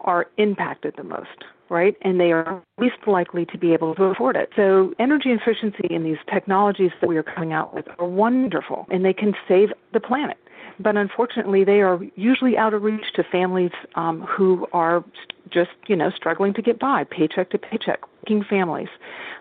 are 0.03 0.27
impacted 0.37 0.95
the 0.97 1.05
most, 1.05 1.45
right? 1.69 1.97
And 2.03 2.21
they 2.21 2.33
are 2.33 2.63
least 2.79 3.07
likely 3.07 3.45
to 3.47 3.59
be 3.59 3.73
able 3.73 3.95
to 3.97 4.05
afford 4.05 4.37
it. 4.37 4.51
So 4.57 4.93
energy 4.99 5.31
efficiency 5.31 5.95
and 5.95 6.05
these 6.05 6.19
technologies 6.33 6.91
that 7.01 7.09
we 7.09 7.17
are 7.17 7.23
coming 7.23 7.53
out 7.53 7.75
with 7.75 7.87
are 7.99 8.07
wonderful 8.07 8.87
and 8.91 9.05
they 9.05 9.13
can 9.13 9.35
save 9.47 9.71
the 9.93 10.01
planet. 10.01 10.39
But 10.81 10.97
unfortunately, 10.97 11.65
they 11.65 11.81
are 11.81 12.01
usually 12.15 12.57
out 12.57 12.75
of 12.75 12.83
reach 12.83 13.13
to 13.15 13.25
families 13.25 13.73
um, 13.95 14.23
who 14.23 14.67
are 14.73 15.05
just, 15.51 15.71
you 15.87 15.97
know, 15.97 16.11
struggling 16.11 16.55
to 16.55 16.63
get 16.63 16.79
by, 16.79 17.05
paycheck 17.05 17.51
to 17.51 17.59
paycheck, 17.59 18.01
working 18.23 18.45
families. 18.49 18.89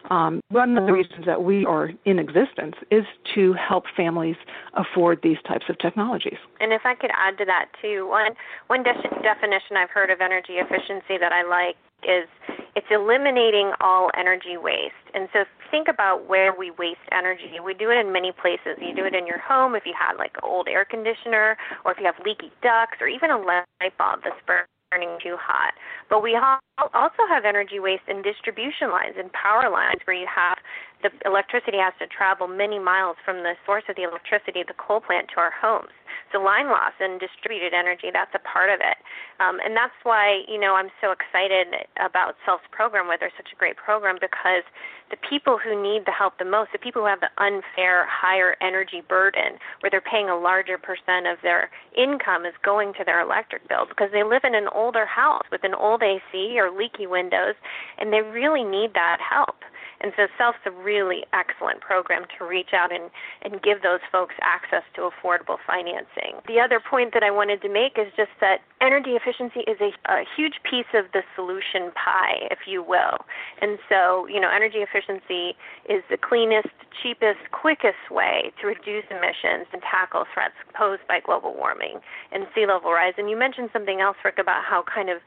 Um, 0.10 0.42
one 0.50 0.78
of 0.78 0.86
the 0.86 0.94
reasons 0.94 1.26
that 1.26 1.44
we 1.44 1.66
are 1.66 1.92
in 2.06 2.18
existence 2.18 2.76
is 2.92 3.04
to 3.36 3.54
help 3.54 3.84
families 3.96 4.38
afford 4.74 5.20
these 5.22 5.38
types 5.46 5.66
of 5.68 5.78
technologies. 5.80 6.38
And 6.62 6.72
if 6.72 6.82
I 6.86 6.96
could 6.96 7.12
add 7.14 7.38
to 7.40 7.46
that 7.46 7.66
too, 7.82 8.08
one 8.10 8.32
one 8.68 8.84
de- 8.84 8.94
definition 9.22 9.76
I've 9.76 9.90
heard 9.90 10.10
of 10.10 10.22
energy 10.22 10.54
efficiency 10.54 11.18
that 11.20 11.34
I 11.34 11.44
like 11.44 11.76
is 12.04 12.30
it's 12.76 12.88
eliminating 12.92 13.74
all 13.82 14.12
energy 14.16 14.56
waste. 14.56 14.94
And 15.14 15.28
so 15.34 15.46
think 15.72 15.88
about 15.88 16.30
where 16.30 16.54
we 16.54 16.70
waste 16.78 17.02
energy. 17.12 17.58
We 17.64 17.74
do 17.74 17.90
it 17.90 17.98
in 17.98 18.14
many 18.14 18.32
places. 18.32 18.78
You 18.78 18.94
do 18.94 19.06
it 19.06 19.16
in 19.16 19.26
your 19.26 19.40
home 19.40 19.74
if 19.74 19.84
you 19.86 19.94
had 19.98 20.16
like 20.18 20.38
an 20.38 20.46
old 20.46 20.68
air 20.68 20.86
conditioner 20.86 21.58
or 21.84 21.92
if 21.92 21.98
you 21.98 22.06
have 22.06 22.22
leaky 22.24 22.54
ducts 22.62 23.02
or 23.02 23.08
even 23.08 23.32
a 23.32 23.38
light 23.38 23.98
bulb 23.98 24.22
that's 24.24 24.38
burning 24.46 25.18
too 25.24 25.36
hot. 25.42 25.74
But 26.10 26.22
we 26.22 26.38
also 26.38 27.24
have 27.28 27.46
energy 27.46 27.80
waste 27.80 28.06
in 28.08 28.22
distribution 28.22 28.92
lines 28.92 29.18
and 29.18 29.34
power 29.34 29.70
lines 29.72 30.00
where 30.06 30.16
you 30.16 30.28
have 30.30 30.58
the 31.02 31.10
electricity 31.26 31.78
has 31.78 31.94
to 32.00 32.08
travel 32.08 32.48
many 32.48 32.78
miles 32.80 33.18
from 33.26 33.38
the 33.38 33.54
source 33.66 33.84
of 33.90 33.96
the 33.96 34.04
electricity, 34.04 34.62
the 34.66 34.78
coal 34.78 35.02
plant, 35.02 35.30
to 35.34 35.42
our 35.42 35.52
homes. 35.52 35.94
So 36.32 36.42
line 36.42 36.68
loss 36.68 36.94
and 37.00 37.20
distributed 37.20 37.74
energy, 37.74 38.10
that's 38.12 38.34
a 38.36 38.44
part 38.44 38.70
of 38.70 38.80
it. 38.82 38.98
Um, 39.40 39.60
and 39.64 39.78
that's 39.78 39.96
why, 40.04 40.44
you 40.48 40.60
know, 40.60 40.76
I'm 40.76 40.90
so 41.00 41.12
excited 41.12 41.88
about 42.02 42.36
SELF's 42.46 42.68
program, 42.72 43.08
where 43.08 43.18
they're 43.18 43.34
such 43.38 43.54
a 43.54 43.58
great 43.58 43.78
program, 43.78 44.18
because 44.20 44.66
the 45.10 45.18
people 45.30 45.58
who 45.58 45.72
need 45.78 46.06
the 46.06 46.12
help 46.12 46.38
the 46.38 46.46
most, 46.46 46.72
the 46.74 46.80
people 46.80 47.02
who 47.02 47.08
have 47.08 47.22
the 47.22 47.32
unfair 47.38 48.06
higher 48.10 48.58
energy 48.62 49.02
burden, 49.08 49.56
where 49.80 49.90
they're 49.90 50.02
paying 50.02 50.30
a 50.30 50.38
larger 50.38 50.78
percent 50.78 51.28
of 51.28 51.38
their 51.44 51.70
income 51.96 52.46
is 52.46 52.54
going 52.64 52.94
to 53.00 53.04
their 53.06 53.22
electric 53.22 53.68
bill 53.70 53.86
because 53.88 54.10
they 54.12 54.24
live 54.24 54.44
in 54.44 54.56
an 54.56 54.68
older 54.74 55.06
house 55.06 55.46
with 55.52 55.64
an 55.64 55.74
old 55.74 56.04
AC 56.04 56.60
or 56.60 56.72
leaky 56.72 57.08
windows, 57.08 57.56
and 57.98 58.12
they 58.12 58.22
really 58.22 58.64
need 58.64 58.94
that 58.94 59.20
help. 59.22 59.64
And 60.02 60.14
so 60.16 60.28
SELF's 60.38 60.60
a 60.66 60.72
really 60.72 61.26
excellent 61.34 61.82
program 61.82 62.24
to 62.38 62.46
reach 62.46 62.74
out 62.74 62.94
and, 62.94 63.10
and 63.42 63.62
give 63.62 63.82
those 63.82 64.00
folks 64.12 64.36
access 64.42 64.84
to 64.96 65.10
affordable 65.10 65.58
financing. 65.66 66.38
The 66.48 66.60
other 66.60 66.80
point 66.80 67.14
that 67.14 67.24
I 67.24 67.32
wanted 67.32 67.62
to 67.64 67.70
make 67.70 67.98
is 67.98 68.08
just 68.16 68.32
that 68.42 68.62
energy 68.82 69.18
efficiency 69.18 69.62
is 69.62 69.78
a, 69.82 69.92
a 70.12 70.24
huge 70.36 70.62
piece 70.70 70.90
of 70.94 71.06
the 71.14 71.24
solution 71.36 71.92
pie, 71.98 72.48
if 72.52 72.60
you 72.68 72.84
will. 72.84 73.26
And 73.62 73.80
so, 73.90 74.28
you 74.28 74.40
know, 74.40 74.50
energy 74.54 74.80
efficiency 74.80 75.58
is 75.90 76.04
the 76.10 76.18
cleanest, 76.18 76.70
cheapest, 77.02 77.50
quickest 77.52 78.12
way 78.12 78.52
to 78.62 78.68
reduce 78.68 79.06
emissions 79.10 79.66
and 79.74 79.82
tackle 79.82 80.26
threats 80.34 80.56
posed 80.74 81.02
by 81.08 81.20
global 81.20 81.54
warming 81.56 82.00
and 82.32 82.46
sea 82.54 82.66
level 82.68 82.92
rise. 82.92 83.14
And 83.18 83.30
you 83.30 83.38
mentioned 83.38 83.70
something 83.74 84.02
else, 84.02 84.18
Rick, 84.24 84.38
about 84.38 84.64
how 84.64 84.84
kind 84.84 85.10
of 85.10 85.22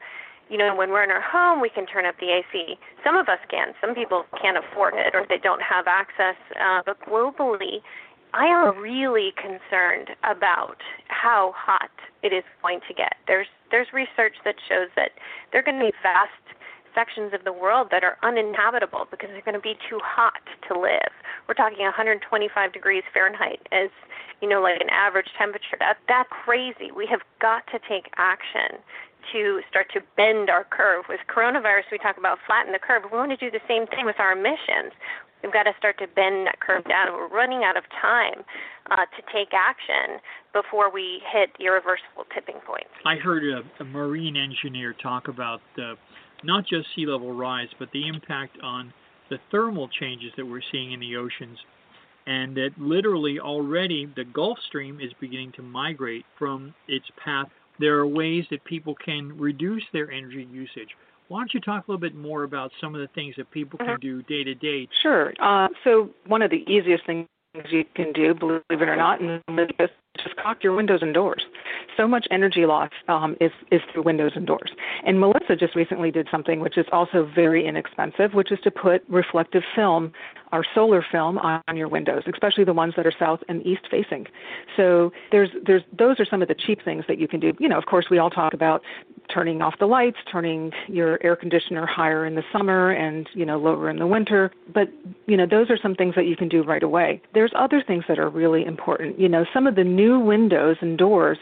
you 0.51 0.57
know, 0.57 0.75
when 0.75 0.89
we're 0.89 1.03
in 1.03 1.11
our 1.11 1.23
home, 1.23 1.61
we 1.61 1.69
can 1.69 1.85
turn 1.87 2.05
up 2.05 2.15
the 2.19 2.27
AC. 2.27 2.75
Some 3.05 3.15
of 3.15 3.29
us 3.29 3.39
can. 3.49 3.71
Some 3.79 3.95
people 3.95 4.25
can't 4.41 4.57
afford 4.59 4.95
it 4.95 5.15
or 5.15 5.25
they 5.29 5.37
don't 5.37 5.61
have 5.63 5.87
access. 5.87 6.35
Uh, 6.59 6.81
but 6.85 6.99
globally, 7.07 7.79
I 8.33 8.47
am 8.47 8.77
really 8.77 9.31
concerned 9.39 10.11
about 10.27 10.75
how 11.07 11.53
hot 11.55 11.91
it 12.21 12.33
is 12.33 12.43
going 12.61 12.81
to 12.87 12.93
get. 12.93 13.15
There's 13.27 13.47
there's 13.71 13.87
research 13.93 14.35
that 14.43 14.55
shows 14.67 14.91
that 14.97 15.11
there 15.51 15.61
are 15.61 15.63
going 15.63 15.79
to 15.79 15.85
be 15.85 15.95
vast 16.03 16.35
sections 16.93 17.31
of 17.33 17.45
the 17.45 17.53
world 17.53 17.87
that 17.91 18.03
are 18.03 18.17
uninhabitable 18.21 19.07
because 19.09 19.29
they're 19.31 19.47
going 19.47 19.55
to 19.55 19.63
be 19.63 19.79
too 19.87 19.99
hot 20.03 20.43
to 20.67 20.75
live. 20.75 21.15
We're 21.47 21.55
talking 21.55 21.79
125 21.79 22.27
degrees 22.73 23.03
Fahrenheit 23.13 23.63
as 23.71 23.89
you 24.41 24.49
know, 24.49 24.61
like 24.61 24.81
an 24.81 24.89
average 24.89 25.29
temperature. 25.37 25.77
That 25.79 25.97
that's 26.07 26.29
crazy. 26.43 26.91
We 26.91 27.07
have 27.07 27.21
got 27.39 27.63
to 27.71 27.79
take 27.87 28.11
action 28.17 28.81
to 29.33 29.61
start 29.69 29.87
to 29.93 30.01
bend 30.17 30.49
our 30.49 30.63
curve. 30.63 31.05
With 31.09 31.19
coronavirus, 31.27 31.91
we 31.91 31.97
talk 31.97 32.17
about 32.17 32.39
flatten 32.45 32.71
the 32.71 32.79
curve. 32.79 33.03
We 33.11 33.17
want 33.17 33.31
to 33.31 33.37
do 33.37 33.51
the 33.51 33.63
same 33.67 33.87
thing 33.87 34.05
with 34.05 34.19
our 34.19 34.33
emissions. 34.33 34.93
We've 35.43 35.53
got 35.53 35.63
to 35.63 35.73
start 35.77 35.97
to 35.99 36.07
bend 36.07 36.45
that 36.45 36.59
curve 36.59 36.83
down. 36.85 37.13
We're 37.13 37.27
running 37.27 37.63
out 37.63 37.75
of 37.75 37.83
time 38.01 38.45
uh, 38.91 39.09
to 39.09 39.21
take 39.33 39.49
action 39.53 40.21
before 40.53 40.91
we 40.91 41.21
hit 41.33 41.49
irreversible 41.59 42.29
tipping 42.33 42.61
points. 42.65 42.93
I 43.05 43.15
heard 43.15 43.43
a, 43.43 43.61
a 43.81 43.85
marine 43.85 44.37
engineer 44.37 44.93
talk 45.01 45.27
about 45.27 45.61
uh, 45.77 45.95
not 46.43 46.65
just 46.67 46.87
sea 46.95 47.05
level 47.07 47.33
rise, 47.33 47.69
but 47.79 47.89
the 47.91 48.07
impact 48.07 48.57
on 48.61 48.93
the 49.29 49.37
thermal 49.49 49.89
changes 49.99 50.31
that 50.37 50.45
we're 50.45 50.61
seeing 50.71 50.91
in 50.91 50.99
the 50.99 51.15
oceans 51.15 51.57
and 52.27 52.55
that 52.55 52.69
literally 52.77 53.39
already 53.39 54.11
the 54.15 54.23
Gulf 54.23 54.57
Stream 54.67 54.99
is 55.01 55.11
beginning 55.19 55.53
to 55.53 55.61
migrate 55.61 56.25
from 56.37 56.73
its 56.87 57.05
path 57.23 57.49
there 57.81 57.97
are 57.97 58.07
ways 58.07 58.45
that 58.51 58.63
people 58.63 58.95
can 58.95 59.37
reduce 59.37 59.83
their 59.93 60.11
energy 60.11 60.47
usage. 60.51 60.89
Why 61.27 61.39
don't 61.39 61.53
you 61.53 61.61
talk 61.61 61.87
a 61.87 61.91
little 61.91 62.01
bit 62.01 62.15
more 62.15 62.43
about 62.43 62.71
some 62.81 62.93
of 62.93 63.01
the 63.01 63.07
things 63.15 63.35
that 63.37 63.49
people 63.51 63.77
can 63.77 63.87
mm-hmm. 63.87 64.01
do 64.01 64.23
day 64.23 64.43
to 64.43 64.53
day? 64.53 64.87
Sure. 65.01 65.33
Uh, 65.39 65.69
so 65.83 66.09
one 66.27 66.41
of 66.41 66.51
the 66.51 66.63
easiest 66.67 67.05
things 67.05 67.27
you 67.69 67.83
can 67.95 68.13
do, 68.13 68.33
believe 68.33 68.61
it 68.69 68.89
or 68.89 68.95
not, 68.95 69.19
and 69.21 69.41
just 69.79 69.93
just 70.21 70.35
caulk 70.35 70.63
your 70.63 70.75
windows 70.75 70.99
and 71.01 71.13
doors. 71.13 71.43
So 71.97 72.07
much 72.07 72.27
energy 72.31 72.65
loss 72.65 72.89
um, 73.07 73.35
is 73.41 73.51
is 73.71 73.81
through 73.91 74.03
windows 74.03 74.33
and 74.35 74.45
doors. 74.45 74.71
And 75.05 75.19
Melissa 75.19 75.55
just 75.57 75.75
recently 75.75 76.11
did 76.11 76.27
something 76.29 76.59
which 76.59 76.77
is 76.77 76.85
also 76.91 77.29
very 77.33 77.65
inexpensive, 77.65 78.33
which 78.33 78.51
is 78.51 78.59
to 78.63 78.71
put 78.71 79.03
reflective 79.09 79.63
film 79.75 80.11
or 80.51 80.65
solar 80.75 81.05
film 81.11 81.37
on 81.37 81.61
your 81.75 81.87
windows, 81.87 82.23
especially 82.31 82.63
the 82.63 82.73
ones 82.73 82.93
that 82.97 83.05
are 83.05 83.13
south 83.17 83.39
and 83.47 83.65
east 83.65 83.87
facing. 83.89 84.27
So 84.75 85.11
there's 85.31 85.49
there's 85.65 85.83
those 85.97 86.19
are 86.19 86.25
some 86.25 86.41
of 86.41 86.47
the 86.47 86.55
cheap 86.55 86.83
things 86.83 87.05
that 87.07 87.19
you 87.19 87.27
can 87.27 87.39
do. 87.39 87.53
You 87.59 87.69
know, 87.69 87.77
of 87.77 87.85
course, 87.85 88.07
we 88.09 88.17
all 88.17 88.29
talk 88.29 88.53
about 88.53 88.81
turning 89.33 89.61
off 89.61 89.75
the 89.79 89.85
lights, 89.85 90.17
turning 90.31 90.71
your 90.87 91.19
air 91.23 91.35
conditioner 91.35 91.85
higher 91.85 92.25
in 92.25 92.35
the 92.35 92.43
summer 92.51 92.91
and 92.91 93.29
you 93.33 93.45
know 93.45 93.57
lower 93.57 93.89
in 93.89 93.97
the 93.97 94.07
winter. 94.07 94.51
But 94.73 94.89
you 95.27 95.37
know, 95.37 95.45
those 95.49 95.69
are 95.69 95.77
some 95.81 95.95
things 95.95 96.15
that 96.15 96.25
you 96.25 96.35
can 96.35 96.49
do 96.49 96.63
right 96.63 96.83
away. 96.83 97.21
There's 97.33 97.51
other 97.55 97.83
things 97.85 98.03
that 98.07 98.19
are 98.19 98.29
really 98.29 98.65
important. 98.65 99.19
You 99.19 99.29
know, 99.29 99.45
some 99.53 99.67
of 99.67 99.75
the 99.75 99.83
new 99.83 100.19
windows 100.19 100.77
and 100.81 100.97
doors 100.97 101.37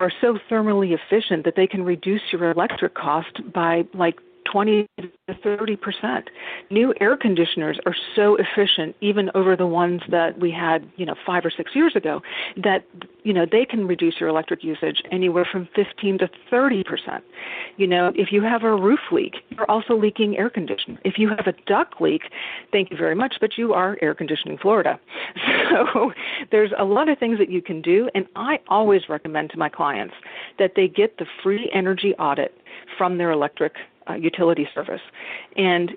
are 0.00 0.12
so 0.20 0.38
thermally 0.50 0.96
efficient 0.96 1.44
that 1.44 1.54
they 1.56 1.66
can 1.66 1.84
reduce 1.84 2.22
your 2.32 2.50
electric 2.50 2.94
cost 2.94 3.40
by 3.52 3.84
like 3.94 4.18
20 4.50 4.86
to 5.00 5.34
30 5.42 5.76
percent. 5.76 6.30
New 6.70 6.94
air 7.00 7.16
conditioners 7.16 7.78
are 7.86 7.94
so 8.14 8.36
efficient, 8.36 8.94
even 9.00 9.30
over 9.34 9.56
the 9.56 9.66
ones 9.66 10.02
that 10.10 10.38
we 10.38 10.50
had, 10.50 10.88
you 10.96 11.06
know, 11.06 11.14
five 11.26 11.44
or 11.44 11.50
six 11.50 11.74
years 11.74 11.94
ago, 11.96 12.20
that 12.56 12.84
you 13.22 13.32
know 13.32 13.46
they 13.50 13.64
can 13.64 13.86
reduce 13.86 14.14
your 14.20 14.28
electric 14.28 14.62
usage 14.62 15.02
anywhere 15.10 15.46
from 15.50 15.68
15 15.74 16.18
to 16.18 16.30
30 16.50 16.84
percent. 16.84 17.24
You 17.76 17.86
know, 17.86 18.12
if 18.14 18.32
you 18.32 18.42
have 18.42 18.62
a 18.62 18.74
roof 18.74 19.00
leak, 19.10 19.36
you're 19.50 19.70
also 19.70 19.96
leaking 19.96 20.36
air 20.36 20.50
conditioning. 20.50 20.98
If 21.04 21.18
you 21.18 21.28
have 21.30 21.46
a 21.46 21.54
duct 21.66 22.00
leak, 22.00 22.22
thank 22.72 22.90
you 22.90 22.96
very 22.96 23.14
much, 23.14 23.36
but 23.40 23.56
you 23.56 23.72
are 23.72 23.98
air 24.02 24.14
conditioning 24.14 24.58
Florida. 24.58 24.98
So 25.70 26.12
there's 26.52 26.72
a 26.78 26.84
lot 26.84 27.08
of 27.08 27.18
things 27.18 27.38
that 27.38 27.50
you 27.50 27.62
can 27.62 27.80
do, 27.80 28.08
and 28.14 28.26
I 28.36 28.60
always 28.68 29.08
recommend 29.08 29.50
to 29.50 29.58
my 29.58 29.68
clients 29.68 30.14
that 30.58 30.72
they 30.76 30.88
get 30.88 31.18
the 31.18 31.26
free 31.42 31.70
energy 31.74 32.14
audit 32.14 32.54
from 32.96 33.18
their 33.18 33.30
electric 33.30 33.74
uh, 34.08 34.14
utility 34.14 34.68
service. 34.74 35.00
And 35.56 35.90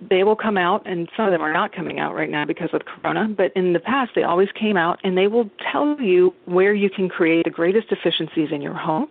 they 0.00 0.24
will 0.24 0.36
come 0.36 0.56
out, 0.56 0.86
and 0.86 1.08
some 1.14 1.26
of 1.26 1.32
them 1.32 1.42
are 1.42 1.52
not 1.52 1.74
coming 1.74 1.98
out 1.98 2.14
right 2.14 2.30
now 2.30 2.46
because 2.46 2.70
of 2.72 2.82
Corona, 2.86 3.28
but 3.28 3.52
in 3.54 3.74
the 3.74 3.80
past 3.80 4.12
they 4.14 4.22
always 4.22 4.48
came 4.58 4.78
out 4.78 4.98
and 5.04 5.16
they 5.16 5.26
will 5.26 5.50
tell 5.70 6.00
you 6.00 6.32
where 6.46 6.72
you 6.72 6.88
can 6.88 7.08
create 7.08 7.44
the 7.44 7.50
greatest 7.50 7.88
efficiencies 7.90 8.48
in 8.50 8.62
your 8.62 8.72
home 8.72 9.08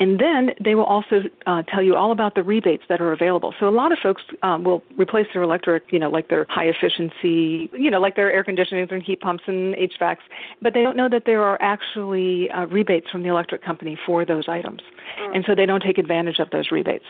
and 0.00 0.18
then 0.18 0.54
they 0.64 0.74
will 0.74 0.84
also 0.84 1.22
uh, 1.46 1.62
tell 1.62 1.82
you 1.82 1.94
all 1.94 2.10
about 2.10 2.34
the 2.34 2.42
rebates 2.42 2.82
that 2.88 3.02
are 3.02 3.12
available. 3.12 3.54
So 3.60 3.68
a 3.68 3.70
lot 3.70 3.92
of 3.92 3.98
folks 4.02 4.22
um, 4.42 4.64
will 4.64 4.82
replace 4.96 5.26
their 5.34 5.42
electric, 5.42 5.84
you 5.92 5.98
know, 5.98 6.08
like 6.08 6.28
their 6.28 6.46
high 6.48 6.64
efficiency, 6.64 7.70
you 7.78 7.90
know, 7.90 8.00
like 8.00 8.16
their 8.16 8.32
air 8.32 8.42
conditioning 8.42 8.88
and 8.90 9.02
heat 9.02 9.20
pumps 9.20 9.44
and 9.46 9.74
HVACs, 9.74 10.16
but 10.62 10.72
they 10.72 10.82
don't 10.82 10.96
know 10.96 11.10
that 11.10 11.24
there 11.26 11.42
are 11.42 11.60
actually 11.60 12.50
uh, 12.50 12.64
rebates 12.66 13.10
from 13.10 13.22
the 13.22 13.28
electric 13.28 13.62
company 13.62 13.98
for 14.06 14.24
those 14.24 14.48
items. 14.48 14.80
Mm. 15.18 15.36
And 15.36 15.44
so 15.46 15.54
they 15.54 15.66
don't 15.66 15.82
take 15.82 15.98
advantage 15.98 16.38
of 16.38 16.50
those 16.50 16.70
rebates. 16.70 17.04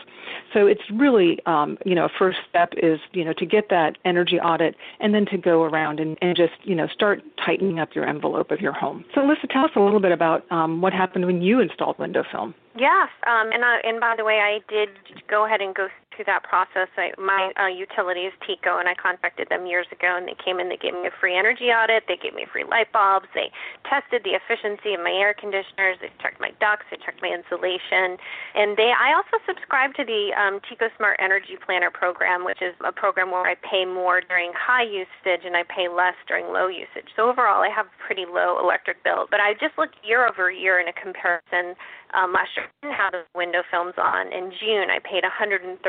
So 0.53 0.67
it's 0.67 0.81
really, 0.93 1.39
um, 1.45 1.77
you 1.85 1.95
know, 1.95 2.05
a 2.05 2.09
first 2.17 2.39
step 2.49 2.73
is, 2.77 2.99
you 3.13 3.23
know, 3.23 3.33
to 3.33 3.45
get 3.45 3.69
that 3.69 3.97
energy 4.05 4.39
audit 4.39 4.75
and 4.99 5.13
then 5.13 5.25
to 5.27 5.37
go 5.37 5.63
around 5.63 5.99
and, 5.99 6.17
and 6.21 6.35
just, 6.35 6.53
you 6.63 6.75
know, 6.75 6.87
start 6.87 7.21
tightening 7.45 7.79
up 7.79 7.95
your 7.95 8.07
envelope 8.07 8.51
of 8.51 8.59
your 8.59 8.73
home. 8.73 9.05
So, 9.13 9.21
Alyssa, 9.21 9.49
tell 9.49 9.65
us 9.65 9.71
a 9.75 9.79
little 9.79 9.99
bit 9.99 10.11
about 10.11 10.49
um, 10.51 10.81
what 10.81 10.93
happened 10.93 11.25
when 11.25 11.41
you 11.41 11.59
installed 11.59 11.97
window 11.99 12.23
film. 12.31 12.53
Yes, 12.77 13.09
um, 13.27 13.51
and 13.51 13.63
uh, 13.63 13.77
and 13.83 13.99
by 13.99 14.15
the 14.17 14.23
way, 14.23 14.39
I 14.39 14.59
did 14.71 14.89
go 15.29 15.45
ahead 15.45 15.59
and 15.59 15.75
go 15.75 15.89
through 16.15 16.25
that 16.25 16.43
process. 16.43 16.87
I, 16.97 17.11
my 17.17 17.51
uh, 17.59 17.67
utility 17.67 18.27
is 18.27 18.33
TECO, 18.45 18.79
and 18.79 18.87
I 18.87 18.95
contacted 18.95 19.49
them 19.49 19.65
years 19.65 19.87
ago, 19.91 20.15
and 20.17 20.27
they 20.27 20.35
came 20.37 20.59
in. 20.59 20.69
They 20.69 20.77
gave 20.77 20.93
me 20.93 21.07
a 21.07 21.15
free 21.19 21.37
energy 21.37 21.71
audit. 21.71 22.05
They 22.07 22.17
gave 22.17 22.33
me 22.33 22.45
free 22.51 22.63
light 22.63 22.91
bulbs. 22.91 23.27
They 23.33 23.51
tested 23.87 24.23
the 24.23 24.37
efficiency 24.37 24.93
of 24.93 25.01
my 25.01 25.11
air 25.11 25.33
conditioners. 25.33 25.97
They 26.01 26.11
checked 26.21 26.39
my 26.39 26.51
ducts. 26.59 26.85
They 26.91 26.97
checked 26.99 27.21
my 27.21 27.31
insulation, 27.31 28.19
and 28.55 28.77
they. 28.77 28.91
I 28.91 29.15
also 29.15 29.41
subscribe 29.47 29.95
to 29.95 30.03
the 30.03 30.35
um, 30.35 30.59
TECO 30.67 30.91
Smart 30.97 31.17
Energy 31.19 31.57
Planner 31.59 31.91
program, 31.91 32.45
which 32.45 32.61
is 32.61 32.75
a 32.85 32.91
program 32.91 33.31
where 33.31 33.47
I 33.47 33.55
pay 33.59 33.85
more 33.85 34.21
during 34.21 34.51
high 34.53 34.85
usage 34.85 35.43
and 35.45 35.55
I 35.55 35.63
pay 35.63 35.87
less 35.87 36.15
during 36.27 36.51
low 36.51 36.67
usage. 36.67 37.09
So 37.15 37.29
overall, 37.29 37.61
I 37.63 37.69
have 37.69 37.87
pretty 37.99 38.25
low 38.25 38.59
electric 38.61 39.03
bill. 39.03 39.27
But 39.29 39.39
I 39.39 39.53
just 39.53 39.77
looked 39.77 39.95
year 40.03 40.27
over 40.27 40.51
year 40.51 40.79
in 40.79 40.87
a 40.87 40.93
comparison 40.93 41.75
um, 42.13 42.33
last 42.33 42.49
year 42.55 42.67
I 42.83 42.95
had 42.95 43.11
the 43.11 43.23
window 43.35 43.63
films 43.69 43.93
on. 43.97 44.31
In 44.33 44.51
June, 44.51 44.89
I 44.89 44.99
paid 44.99 45.23
$139 45.23 45.79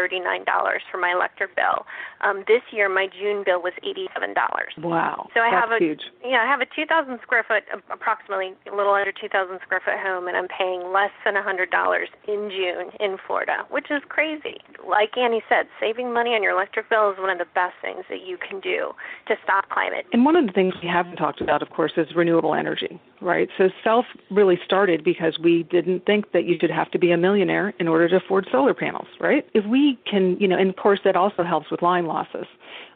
for 0.90 0.98
my 0.98 1.12
electric 1.12 1.56
bill. 1.56 1.86
Um, 2.20 2.44
this 2.46 2.62
year, 2.70 2.88
my 2.88 3.08
June 3.08 3.42
bill 3.44 3.62
was 3.62 3.72
$87. 3.82 4.34
Wow, 4.82 5.28
so 5.34 5.40
I 5.40 5.50
that's 5.50 5.68
have 5.68 5.72
a 5.72 5.78
huge. 5.82 6.02
yeah, 6.24 6.42
I 6.42 6.46
have 6.46 6.60
a 6.60 6.68
2,000 6.74 7.18
square 7.22 7.44
foot, 7.46 7.64
approximately 7.90 8.54
a 8.70 8.74
little 8.74 8.94
under 8.94 9.12
2,000 9.12 9.58
square 9.64 9.80
foot 9.84 9.98
home, 9.98 10.28
and 10.28 10.36
I'm 10.36 10.48
paying 10.48 10.92
less 10.92 11.12
than 11.24 11.34
$100 11.34 11.66
in 12.28 12.50
June 12.50 12.90
in 13.00 13.16
Florida, 13.26 13.66
which 13.70 13.90
is 13.90 14.02
crazy. 14.08 14.58
Like 14.86 15.16
Annie 15.16 15.42
said, 15.48 15.66
saving 15.80 16.12
money 16.12 16.30
on 16.30 16.42
your 16.42 16.52
electric 16.52 16.88
bill 16.88 17.10
is 17.10 17.18
one 17.18 17.30
of 17.30 17.38
the 17.38 17.50
best 17.54 17.74
things 17.82 18.04
that 18.08 18.26
you 18.26 18.36
can 18.38 18.60
do 18.60 18.92
to 19.28 19.34
stop 19.42 19.68
climate. 19.70 20.06
And 20.12 20.24
one 20.24 20.36
of 20.36 20.46
the 20.46 20.52
things 20.52 20.74
we 20.82 20.88
haven't 20.88 21.16
talked 21.16 21.40
about, 21.40 21.62
of 21.62 21.70
course, 21.70 21.92
is 21.96 22.06
renewable 22.14 22.54
energy, 22.54 23.00
right? 23.20 23.48
So 23.58 23.68
self 23.82 24.06
really 24.30 24.58
started 24.64 25.04
because 25.04 25.38
we 25.42 25.64
didn't 25.64 26.04
think 26.12 26.32
that 26.32 26.44
you 26.44 26.56
should 26.60 26.70
have 26.70 26.90
to 26.90 26.98
be 26.98 27.10
a 27.12 27.16
millionaire 27.16 27.72
in 27.78 27.88
order 27.88 28.06
to 28.06 28.16
afford 28.16 28.46
solar 28.52 28.74
panels, 28.74 29.06
right? 29.18 29.46
If 29.54 29.64
we 29.64 29.98
can, 30.10 30.36
you 30.38 30.46
know, 30.46 30.58
and 30.58 30.68
of 30.68 30.76
course 30.76 31.00
that 31.04 31.16
also 31.16 31.42
helps 31.42 31.70
with 31.70 31.80
line 31.80 32.06
losses 32.06 32.46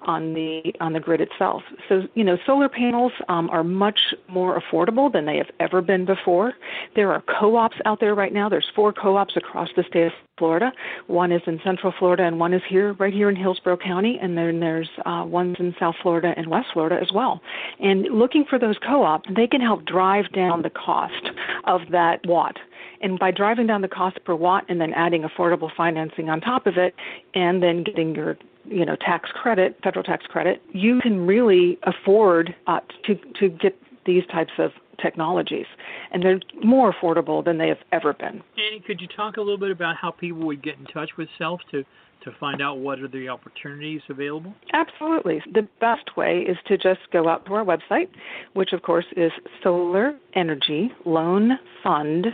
on 0.03 0.35
the 0.35 0.75
on 0.81 0.93
the 0.93 1.01
grid 1.01 1.21
itself. 1.21 1.63
So, 1.89 2.03
you 2.15 2.25
know, 2.25 2.37
solar 2.47 2.69
panels 2.69 3.13
um, 3.29 3.49
are 3.51 3.65
much 3.65 3.99
more 4.29 4.61
affordable 4.61 5.11
than 5.11 5.25
they 5.25 5.39
have 5.39 5.51
ever 5.61 5.81
been 5.81 6.05
before. 6.05 6.53
There 6.95 7.11
are 7.13 7.23
co-ops 7.41 7.77
out 7.87 8.01
there 8.01 8.15
right 8.15 8.33
now. 8.33 8.49
There's 8.49 8.71
four 8.75 8.93
co-ops 8.93 9.35
across 9.37 9.71
the 9.77 9.85
state 9.89 10.07
of 10.07 10.13
Florida. 10.39 10.71
One 11.07 11.33
is 11.33 11.41
in 11.47 11.59
Central 11.65 11.95
Florida, 11.99 12.25
and 12.25 12.39
one 12.39 12.53
is 12.53 12.63
here, 12.69 12.93
right 12.95 13.15
here 13.15 13.31
in 13.31 13.37
Hillsborough 13.37 13.79
County, 13.79 14.19
and 14.21 14.37
then 14.37 14.61
there's 14.61 14.91
uh, 15.07 15.25
ones 15.27 15.57
in 15.59 15.75
South 15.81 15.95
Florida 16.03 16.35
and 16.37 16.49
West 16.49 16.69
Florida 16.75 16.99
as 17.01 17.11
well. 17.15 17.41
And 17.81 18.03
looking 18.13 18.45
for 18.49 18.59
those 18.59 18.77
co-ops, 18.87 19.29
they 19.35 19.47
can 19.47 19.63
help 19.63 19.87
drive 19.87 20.31
down 20.33 20.61
the 20.61 20.71
cost 20.71 21.31
of 21.65 21.81
that 21.91 22.21
watt 22.27 22.57
and 23.01 23.19
by 23.19 23.31
driving 23.31 23.67
down 23.67 23.83
the 23.83 23.89
cost 23.89 24.19
per 24.25 24.35
watt 24.35 24.65
and 24.69 24.81
then 24.81 24.93
adding 24.93 25.23
affordable 25.23 25.71
financing 25.75 26.29
on 26.29 26.41
top 26.41 26.67
of 26.67 26.77
it, 26.77 26.95
and 27.35 27.63
then 27.63 27.83
getting 27.83 28.15
your 28.15 28.37
you 28.65 28.85
know 28.85 28.97
tax 28.97 29.31
credit, 29.31 29.79
federal 29.83 30.03
tax 30.03 30.27
credit, 30.27 30.63
you 30.73 31.01
can 31.01 31.27
really 31.27 31.79
afford 31.85 32.55
uh, 32.67 32.81
to 33.05 33.15
to 33.39 33.49
get 33.49 33.79
these 34.05 34.25
types 34.27 34.53
of 34.59 34.73
technologies, 35.01 35.67
and 36.13 36.23
they're 36.23 36.41
more 36.63 36.93
affordable 36.93 37.45
than 37.45 37.59
they 37.59 37.69
have 37.69 37.83
ever 37.93 38.13
been. 38.13 38.43
Annie, 38.57 38.83
could 38.87 39.01
you 39.01 39.09
talk 39.09 39.37
a 39.37 39.41
little 39.41 39.59
bit 39.59 39.71
about 39.71 39.97
how 39.97 40.11
people 40.11 40.47
would 40.47 40.63
get 40.63 40.79
in 40.79 40.87
touch 40.87 41.17
with 41.17 41.29
Self 41.39 41.61
to 41.71 41.85
to 42.23 42.33
find 42.41 42.61
out 42.61 42.79
what 42.79 43.01
are 43.01 43.09
the 43.09 43.29
opportunities 43.29 44.01
available? 44.09 44.55
Absolutely. 44.73 45.43
The 45.53 45.69
best 45.81 46.17
way 46.17 46.41
is 46.41 46.57
to 46.67 46.77
just 46.77 47.01
go 47.13 47.29
out 47.29 47.47
to 47.47 47.55
our 47.55 47.65
website, 47.65 48.09
which 48.55 48.73
of 48.73 48.83
course 48.83 49.07
is 49.17 49.33
Solar 49.63 50.15
Energy 50.35 50.91
Loan 51.05 51.59
Fund 51.83 52.27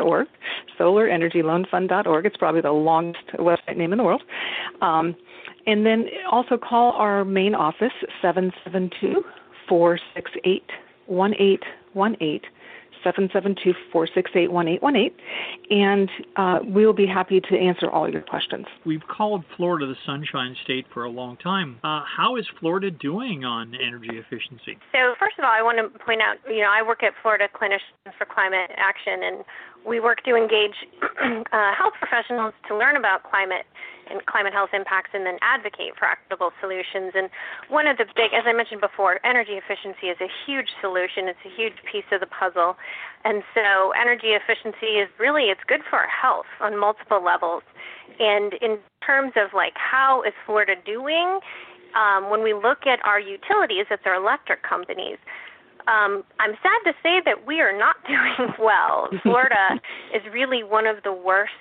org, 0.00 0.26
solarenergyloanfund.org. 0.78 2.26
It's 2.26 2.36
probably 2.36 2.60
the 2.60 2.72
longest 2.72 3.26
website 3.38 3.76
name 3.76 3.92
in 3.92 3.98
the 3.98 4.04
world. 4.04 4.22
Um, 4.80 5.16
and 5.66 5.86
then 5.86 6.06
also 6.30 6.58
call 6.58 6.92
our 6.92 7.24
main 7.24 7.54
office, 7.54 7.92
772 8.20 9.22
468 9.68 10.62
1818. 11.06 12.40
772-468-1818, 13.04 15.12
and 15.70 16.10
uh, 16.36 16.58
we'll 16.62 16.92
be 16.92 17.06
happy 17.06 17.40
to 17.40 17.58
answer 17.58 17.90
all 17.90 18.10
your 18.10 18.22
questions. 18.22 18.66
We've 18.84 19.06
called 19.08 19.44
Florida 19.56 19.86
the 19.86 19.96
Sunshine 20.06 20.56
State 20.64 20.86
for 20.92 21.04
a 21.04 21.10
long 21.10 21.36
time. 21.36 21.78
Uh, 21.82 22.02
how 22.04 22.36
is 22.36 22.46
Florida 22.60 22.90
doing 22.90 23.44
on 23.44 23.74
energy 23.74 24.10
efficiency? 24.12 24.78
So 24.92 25.14
first 25.18 25.38
of 25.38 25.44
all, 25.44 25.52
I 25.52 25.62
want 25.62 25.78
to 25.78 25.98
point 25.98 26.20
out, 26.20 26.36
you 26.48 26.60
know, 26.60 26.70
I 26.70 26.82
work 26.82 27.02
at 27.02 27.12
Florida 27.22 27.48
Clinicians 27.54 28.12
for 28.18 28.24
Climate 28.24 28.70
Action, 28.76 29.22
and 29.22 29.44
we 29.86 30.00
work 30.00 30.22
to 30.24 30.36
engage 30.36 30.74
uh, 31.22 31.74
health 31.74 31.94
professionals 31.98 32.54
to 32.68 32.76
learn 32.76 32.96
about 32.96 33.24
climate 33.24 33.66
and 34.10 34.24
climate 34.26 34.52
health 34.52 34.70
impacts 34.72 35.10
and 35.14 35.24
then 35.24 35.38
advocate 35.42 35.94
for 35.98 36.06
equitable 36.06 36.50
solutions. 36.60 37.12
And 37.14 37.30
one 37.68 37.86
of 37.86 37.96
the 37.98 38.04
big, 38.16 38.34
as 38.34 38.44
I 38.46 38.52
mentioned 38.52 38.80
before, 38.80 39.20
energy 39.24 39.54
efficiency 39.54 40.08
is 40.08 40.18
a 40.20 40.28
huge 40.46 40.68
solution. 40.80 41.28
It's 41.28 41.42
a 41.46 41.54
huge 41.54 41.78
piece 41.90 42.06
of 42.12 42.20
the 42.20 42.26
puzzle. 42.26 42.76
And 43.24 43.42
so 43.54 43.92
energy 43.98 44.34
efficiency 44.34 44.98
is 44.98 45.08
really, 45.18 45.54
it's 45.54 45.62
good 45.66 45.80
for 45.88 45.98
our 45.98 46.10
health 46.10 46.50
on 46.60 46.78
multiple 46.78 47.22
levels. 47.22 47.62
And 48.18 48.54
in 48.60 48.78
terms 49.04 49.32
of 49.36 49.54
like 49.54 49.74
how 49.74 50.22
is 50.22 50.34
Florida 50.46 50.74
doing, 50.84 51.40
um, 51.94 52.30
when 52.30 52.42
we 52.42 52.54
look 52.54 52.86
at 52.86 53.04
our 53.04 53.20
utilities, 53.20 53.86
it's 53.90 54.02
our 54.06 54.14
electric 54.14 54.62
companies. 54.62 55.18
Um, 55.88 56.22
I'm 56.38 56.54
sad 56.62 56.80
to 56.84 56.92
say 57.02 57.20
that 57.24 57.46
we 57.46 57.60
are 57.60 57.76
not 57.76 57.96
doing 58.06 58.52
well. 58.58 59.08
Florida 59.22 59.80
is 60.14 60.22
really 60.32 60.62
one 60.62 60.86
of 60.86 61.02
the 61.04 61.12
worst 61.12 61.52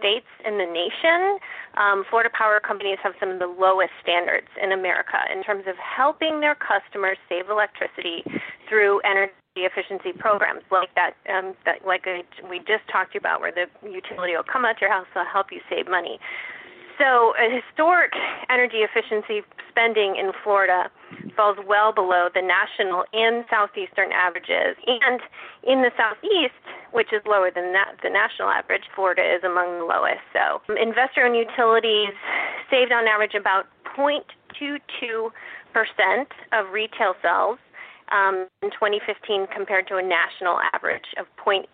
states 0.00 0.26
in 0.44 0.56
the 0.56 0.64
nation, 0.64 1.38
um, 1.76 2.04
Florida 2.08 2.30
power 2.32 2.58
companies 2.58 2.98
have 3.02 3.12
some 3.20 3.28
of 3.28 3.38
the 3.38 3.46
lowest 3.46 3.92
standards 4.02 4.48
in 4.60 4.72
America 4.72 5.20
in 5.30 5.44
terms 5.44 5.64
of 5.68 5.76
helping 5.76 6.40
their 6.40 6.56
customers 6.56 7.18
save 7.28 7.48
electricity 7.50 8.24
through 8.68 9.00
energy 9.04 9.32
efficiency 9.56 10.16
programs 10.16 10.62
like 10.72 10.88
that, 10.94 11.12
um, 11.28 11.54
that 11.66 11.86
like 11.86 12.06
we 12.48 12.58
just 12.60 12.86
talked 12.90 13.14
about, 13.14 13.40
where 13.40 13.52
the 13.52 13.66
utility 13.86 14.34
will 14.34 14.46
come 14.46 14.64
out 14.64 14.78
to 14.78 14.88
your 14.88 14.92
house 14.92 15.06
to 15.14 15.22
help 15.30 15.52
you 15.52 15.60
save 15.68 15.86
money. 15.86 16.18
So, 17.00 17.32
a 17.40 17.48
historic 17.48 18.12
energy 18.50 18.84
efficiency 18.84 19.40
spending 19.70 20.16
in 20.16 20.32
Florida 20.44 20.90
falls 21.34 21.56
well 21.66 21.92
below 21.92 22.28
the 22.34 22.42
national 22.42 23.04
and 23.14 23.46
southeastern 23.48 24.12
averages. 24.12 24.76
And 24.86 25.20
in 25.64 25.80
the 25.80 25.90
southeast, 25.96 26.60
which 26.92 27.10
is 27.14 27.22
lower 27.24 27.50
than 27.50 27.72
that, 27.72 27.96
the 28.02 28.10
national 28.10 28.50
average, 28.50 28.82
Florida 28.94 29.22
is 29.22 29.42
among 29.42 29.78
the 29.78 29.86
lowest. 29.86 30.20
So, 30.36 30.60
investor 30.76 31.24
owned 31.24 31.36
utilities 31.36 32.12
saved 32.70 32.92
on 32.92 33.08
average 33.08 33.32
about 33.32 33.64
0.22% 33.96 35.32
of 36.52 36.70
retail 36.70 37.14
sales 37.22 37.56
um, 38.12 38.46
in 38.62 38.70
2015 38.70 39.46
compared 39.54 39.88
to 39.88 39.96
a 39.96 40.02
national 40.02 40.60
average 40.74 41.14
of 41.16 41.24
0.89. 41.42 41.64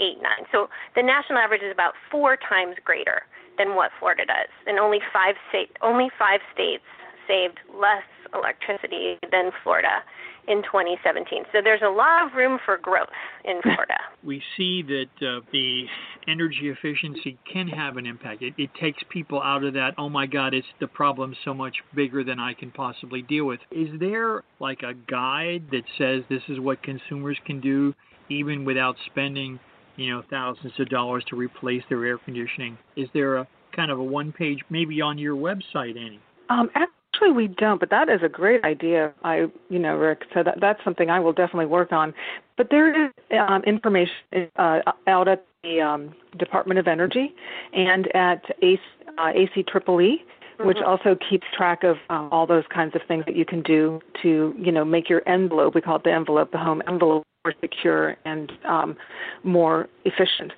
So 0.52 0.68
the 0.94 1.02
national 1.02 1.38
average 1.38 1.62
is 1.62 1.72
about 1.72 1.94
four 2.10 2.36
times 2.36 2.76
greater 2.84 3.22
than 3.58 3.74
what 3.74 3.90
Florida 3.98 4.24
does, 4.26 4.50
and 4.66 4.78
only 4.78 5.00
five 5.12 5.34
state 5.48 5.70
only 5.82 6.08
five 6.18 6.40
states 6.52 6.84
saved 7.26 7.58
less 7.74 8.06
electricity 8.34 9.18
than 9.30 9.50
Florida 9.62 10.02
in 10.48 10.62
2017. 10.62 11.44
So 11.52 11.58
there's 11.62 11.82
a 11.82 11.90
lot 11.90 12.24
of 12.24 12.34
room 12.34 12.58
for 12.64 12.76
growth 12.78 13.08
in 13.44 13.60
Florida. 13.62 13.98
we 14.22 14.42
see 14.56 14.82
that 14.82 15.26
uh, 15.26 15.40
the 15.52 15.84
energy 16.28 16.68
efficiency 16.70 17.38
can 17.52 17.68
have 17.68 17.96
an 17.96 18.06
impact. 18.06 18.42
It, 18.42 18.54
it 18.56 18.70
takes 18.80 19.02
people 19.10 19.42
out 19.42 19.64
of 19.64 19.74
that, 19.74 19.94
oh 19.98 20.08
my 20.08 20.26
God, 20.26 20.54
it's 20.54 20.66
the 20.80 20.86
problem 20.86 21.34
so 21.44 21.52
much 21.52 21.76
bigger 21.94 22.22
than 22.22 22.38
I 22.38 22.54
can 22.54 22.70
possibly 22.70 23.22
deal 23.22 23.46
with. 23.46 23.60
Is 23.70 23.88
there 23.98 24.42
like 24.60 24.82
a 24.82 24.94
guide 24.94 25.64
that 25.72 25.82
says 25.98 26.22
this 26.28 26.42
is 26.48 26.60
what 26.60 26.82
consumers 26.82 27.38
can 27.44 27.60
do 27.60 27.94
even 28.28 28.64
without 28.64 28.96
spending, 29.06 29.58
you 29.96 30.12
know, 30.12 30.22
thousands 30.30 30.72
of 30.78 30.88
dollars 30.88 31.24
to 31.28 31.36
replace 31.36 31.82
their 31.88 32.04
air 32.04 32.18
conditioning? 32.18 32.78
Is 32.96 33.08
there 33.12 33.36
a 33.38 33.48
kind 33.74 33.90
of 33.90 33.98
a 33.98 34.04
one 34.04 34.32
page 34.32 34.60
maybe 34.70 35.00
on 35.00 35.18
your 35.18 35.36
website, 35.36 35.98
Annie? 35.98 36.20
Um, 36.48 36.70
Actually, 37.16 37.32
we 37.32 37.48
don't, 37.48 37.80
but 37.80 37.88
that 37.90 38.10
is 38.10 38.20
a 38.22 38.28
great 38.28 38.62
idea. 38.64 39.12
I, 39.24 39.46
you 39.70 39.78
know, 39.78 39.96
Rick, 39.96 40.24
so 40.34 40.42
that 40.42 40.58
that's 40.60 40.82
something 40.84 41.08
I 41.08 41.18
will 41.18 41.32
definitely 41.32 41.66
work 41.66 41.90
on. 41.90 42.12
But 42.58 42.68
there 42.70 43.06
is 43.06 43.10
um, 43.48 43.62
information 43.64 44.12
uh, 44.56 44.80
out 45.06 45.26
at 45.26 45.46
the 45.62 45.80
um, 45.80 46.14
Department 46.38 46.78
of 46.78 46.86
Energy 46.86 47.34
and 47.72 48.14
at 48.14 48.42
AC, 48.62 48.80
uh, 49.16 49.32
ACEEE, 49.34 50.24
which 50.60 50.76
mm-hmm. 50.76 50.86
also 50.86 51.16
keeps 51.30 51.46
track 51.56 51.84
of 51.84 51.96
uh, 52.10 52.28
all 52.30 52.46
those 52.46 52.64
kinds 52.72 52.94
of 52.94 53.00
things 53.08 53.24
that 53.26 53.34
you 53.34 53.46
can 53.46 53.62
do 53.62 54.00
to, 54.22 54.54
you 54.58 54.70
know, 54.70 54.84
make 54.84 55.08
your 55.08 55.26
envelope. 55.26 55.74
We 55.74 55.80
call 55.80 55.96
it 55.96 56.04
the 56.04 56.12
envelope, 56.12 56.52
the 56.52 56.58
home 56.58 56.82
envelope 56.86 57.24
more 57.46 57.54
secure 57.60 58.16
and 58.24 58.52
um, 58.68 58.96
more 59.44 59.88
efficient. 60.04 60.52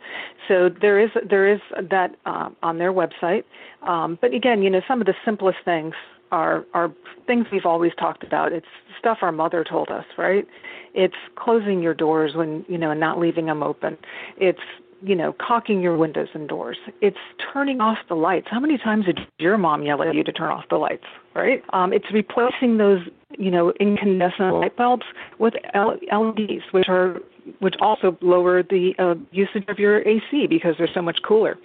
So 0.47 0.70
there 0.80 0.99
is 0.99 1.11
there 1.28 1.53
is 1.53 1.61
that 1.91 2.16
uh, 2.26 2.51
on 2.62 2.78
their 2.78 2.93
website. 2.93 3.45
Um, 3.86 4.18
but 4.20 4.32
again, 4.34 4.62
you 4.62 4.70
know, 4.70 4.80
some 4.89 5.01
of 5.01 5.07
the 5.07 5.14
simplest 5.24 5.59
things 5.64 5.95
are 6.32 6.64
are 6.74 6.93
things 7.26 7.47
we've 7.53 7.66
always 7.66 7.93
talked 7.99 8.24
about. 8.24 8.53
It's 8.53 8.66
stuff 8.99 9.18
our 9.22 9.32
mother 9.32 9.64
told 9.64 9.91
us, 9.91 10.05
right? 10.16 10.47
It's 10.95 11.14
closing 11.36 11.82
your 11.82 11.95
doors 11.95 12.32
when 12.34 12.64
you 12.68 12.78
know 12.78 12.91
and 12.91 13.01
not 13.01 13.18
leaving 13.18 13.47
them 13.47 13.62
open. 13.62 13.99
It's 14.39 14.61
you 15.03 15.14
know 15.14 15.34
caulking 15.34 15.82
your 15.82 15.97
windows 15.97 16.28
and 16.32 16.49
doors. 16.49 16.78
It's 17.03 17.18
turning 17.53 17.80
off 17.80 17.99
the 18.09 18.14
lights. 18.14 18.47
How 18.51 18.61
many 18.61 18.78
times 18.78 19.05
did 19.05 19.20
your 19.39 19.59
mom 19.59 19.82
yell 19.82 20.03
at 20.03 20.14
you 20.14 20.24
to 20.24 20.32
turn 20.32 20.51
off 20.51 20.64
the 20.70 20.76
lights? 20.76 21.05
Right? 21.34 21.62
Um, 21.74 21.93
it's 21.93 22.07
replacing 22.12 22.78
those 22.78 23.01
you 23.39 23.51
know 23.51 23.72
incandescent 23.80 24.55
light 24.55 24.76
bulbs 24.76 25.07
with 25.39 25.55
LEDs, 25.74 26.64
which 26.72 26.89
are 26.89 27.20
which 27.61 27.74
also 27.80 28.16
lower 28.20 28.62
the 28.62 28.95
uh, 28.99 29.14
usage 29.32 29.64
of 29.68 29.78
your 29.78 30.07
AC 30.07 30.47
because 30.49 30.74
they're 30.78 30.89
so 30.93 31.03
much 31.03 31.20
cooler. 31.26 31.57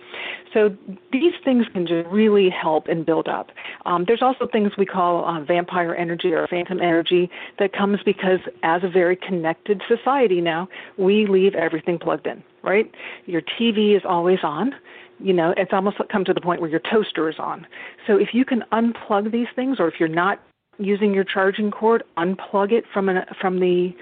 So 0.53 0.75
these 1.11 1.33
things 1.43 1.65
can 1.73 1.85
just 1.85 2.07
really 2.09 2.49
help 2.49 2.87
and 2.87 3.05
build 3.05 3.27
up. 3.27 3.49
Um, 3.85 4.05
there's 4.07 4.21
also 4.21 4.47
things 4.47 4.71
we 4.77 4.85
call 4.85 5.25
uh, 5.25 5.43
vampire 5.43 5.95
energy 5.95 6.31
or 6.31 6.47
phantom 6.47 6.79
energy 6.79 7.29
that 7.59 7.73
comes 7.73 7.99
because 8.05 8.39
as 8.63 8.83
a 8.83 8.89
very 8.89 9.15
connected 9.15 9.81
society 9.87 10.41
now, 10.41 10.67
we 10.97 11.27
leave 11.27 11.55
everything 11.55 11.99
plugged 11.99 12.27
in, 12.27 12.43
right? 12.63 12.89
Your 13.25 13.41
TV 13.41 13.95
is 13.95 14.03
always 14.05 14.39
on 14.43 14.73
you 15.19 15.31
know 15.31 15.53
it's 15.57 15.71
almost 15.71 15.97
come 16.11 16.25
to 16.25 16.33
the 16.33 16.41
point 16.41 16.59
where 16.59 16.69
your 16.71 16.81
toaster 16.91 17.29
is 17.29 17.35
on 17.37 17.67
so 18.07 18.17
if 18.17 18.29
you 18.33 18.43
can 18.43 18.63
unplug 18.71 19.31
these 19.31 19.45
things 19.55 19.79
or 19.79 19.87
if 19.87 19.99
you're 19.99 20.09
not 20.09 20.41
using 20.77 21.13
your 21.13 21.23
charging 21.23 21.71
cord 21.71 22.03
unplug 22.17 22.71
it 22.71 22.85
from 22.91 23.09
an 23.09 23.25
from 23.39 23.59
the 23.59 23.95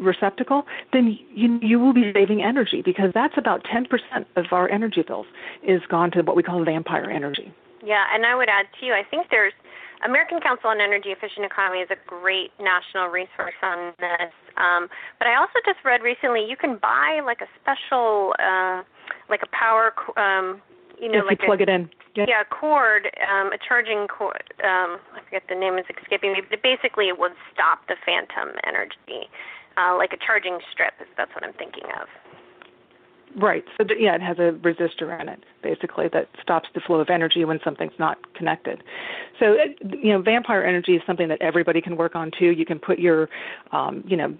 receptacle, 0.00 0.64
then 0.92 1.18
you, 1.34 1.58
you 1.60 1.78
will 1.78 1.92
be 1.92 2.12
saving 2.14 2.42
energy 2.42 2.82
because 2.82 3.10
that's 3.12 3.34
about 3.36 3.64
10% 3.64 3.86
of 4.36 4.46
our 4.50 4.68
energy 4.70 5.02
bills 5.02 5.26
is 5.62 5.82
gone 5.88 6.10
to 6.12 6.22
what 6.22 6.36
we 6.36 6.42
call 6.42 6.64
vampire 6.64 7.10
energy. 7.10 7.52
Yeah, 7.84 8.04
and 8.14 8.24
I 8.24 8.34
would 8.34 8.48
add 8.48 8.66
too, 8.80 8.92
I 8.92 9.02
think 9.08 9.26
there's 9.30 9.52
American 10.04 10.40
Council 10.40 10.70
on 10.70 10.80
Energy 10.80 11.10
Efficient 11.10 11.44
Economy 11.46 11.80
is 11.80 11.90
a 11.90 11.96
great 12.06 12.50
national 12.60 13.08
resource 13.08 13.54
on 13.62 13.92
this. 13.98 14.32
Um, 14.56 14.88
but 15.18 15.28
I 15.28 15.36
also 15.36 15.58
just 15.64 15.78
read 15.84 16.02
recently 16.02 16.44
you 16.48 16.56
can 16.56 16.76
buy 16.76 17.20
like 17.24 17.40
a 17.40 17.48
special, 17.60 18.34
uh, 18.38 18.82
like 19.28 19.42
a 19.42 19.50
power, 19.52 19.92
um, 20.16 20.60
you 21.00 21.10
know, 21.10 21.20
if 21.20 21.26
like 21.26 21.40
you 21.42 21.46
plug 21.46 21.60
a, 21.60 21.64
it 21.64 21.68
in. 21.68 21.90
Yeah, 22.14 22.44
cord, 22.50 23.08
um, 23.24 23.52
a 23.52 23.58
charging 23.66 24.06
cord. 24.06 24.52
Um, 24.62 25.00
I 25.16 25.24
forget 25.24 25.44
the 25.48 25.54
name 25.54 25.78
is 25.78 25.86
escaping 25.88 26.32
me, 26.32 26.42
but 26.48 26.62
basically 26.62 27.08
it 27.08 27.18
would 27.18 27.32
stop 27.52 27.86
the 27.88 27.96
phantom 28.04 28.54
energy 28.66 29.30
uh, 29.76 29.96
like 29.96 30.12
a 30.12 30.18
charging 30.24 30.58
strip. 30.70 30.94
That's 31.16 31.34
what 31.34 31.44
I'm 31.44 31.54
thinking 31.54 31.84
of. 32.00 32.08
Right. 33.40 33.64
So 33.78 33.86
yeah, 33.98 34.14
it 34.14 34.20
has 34.20 34.38
a 34.38 34.52
resistor 34.60 35.18
in 35.18 35.28
it, 35.28 35.42
basically, 35.62 36.08
that 36.12 36.28
stops 36.42 36.68
the 36.74 36.80
flow 36.80 37.00
of 37.00 37.08
energy 37.08 37.44
when 37.46 37.60
something's 37.64 37.98
not 37.98 38.18
connected. 38.34 38.82
So 39.40 39.56
you 40.02 40.12
know, 40.12 40.20
vampire 40.20 40.62
energy 40.62 40.92
is 40.92 41.02
something 41.06 41.28
that 41.28 41.40
everybody 41.40 41.80
can 41.80 41.96
work 41.96 42.14
on 42.14 42.30
too. 42.38 42.50
You 42.50 42.66
can 42.66 42.78
put 42.78 42.98
your, 42.98 43.30
um, 43.72 44.04
you 44.06 44.18
know, 44.18 44.36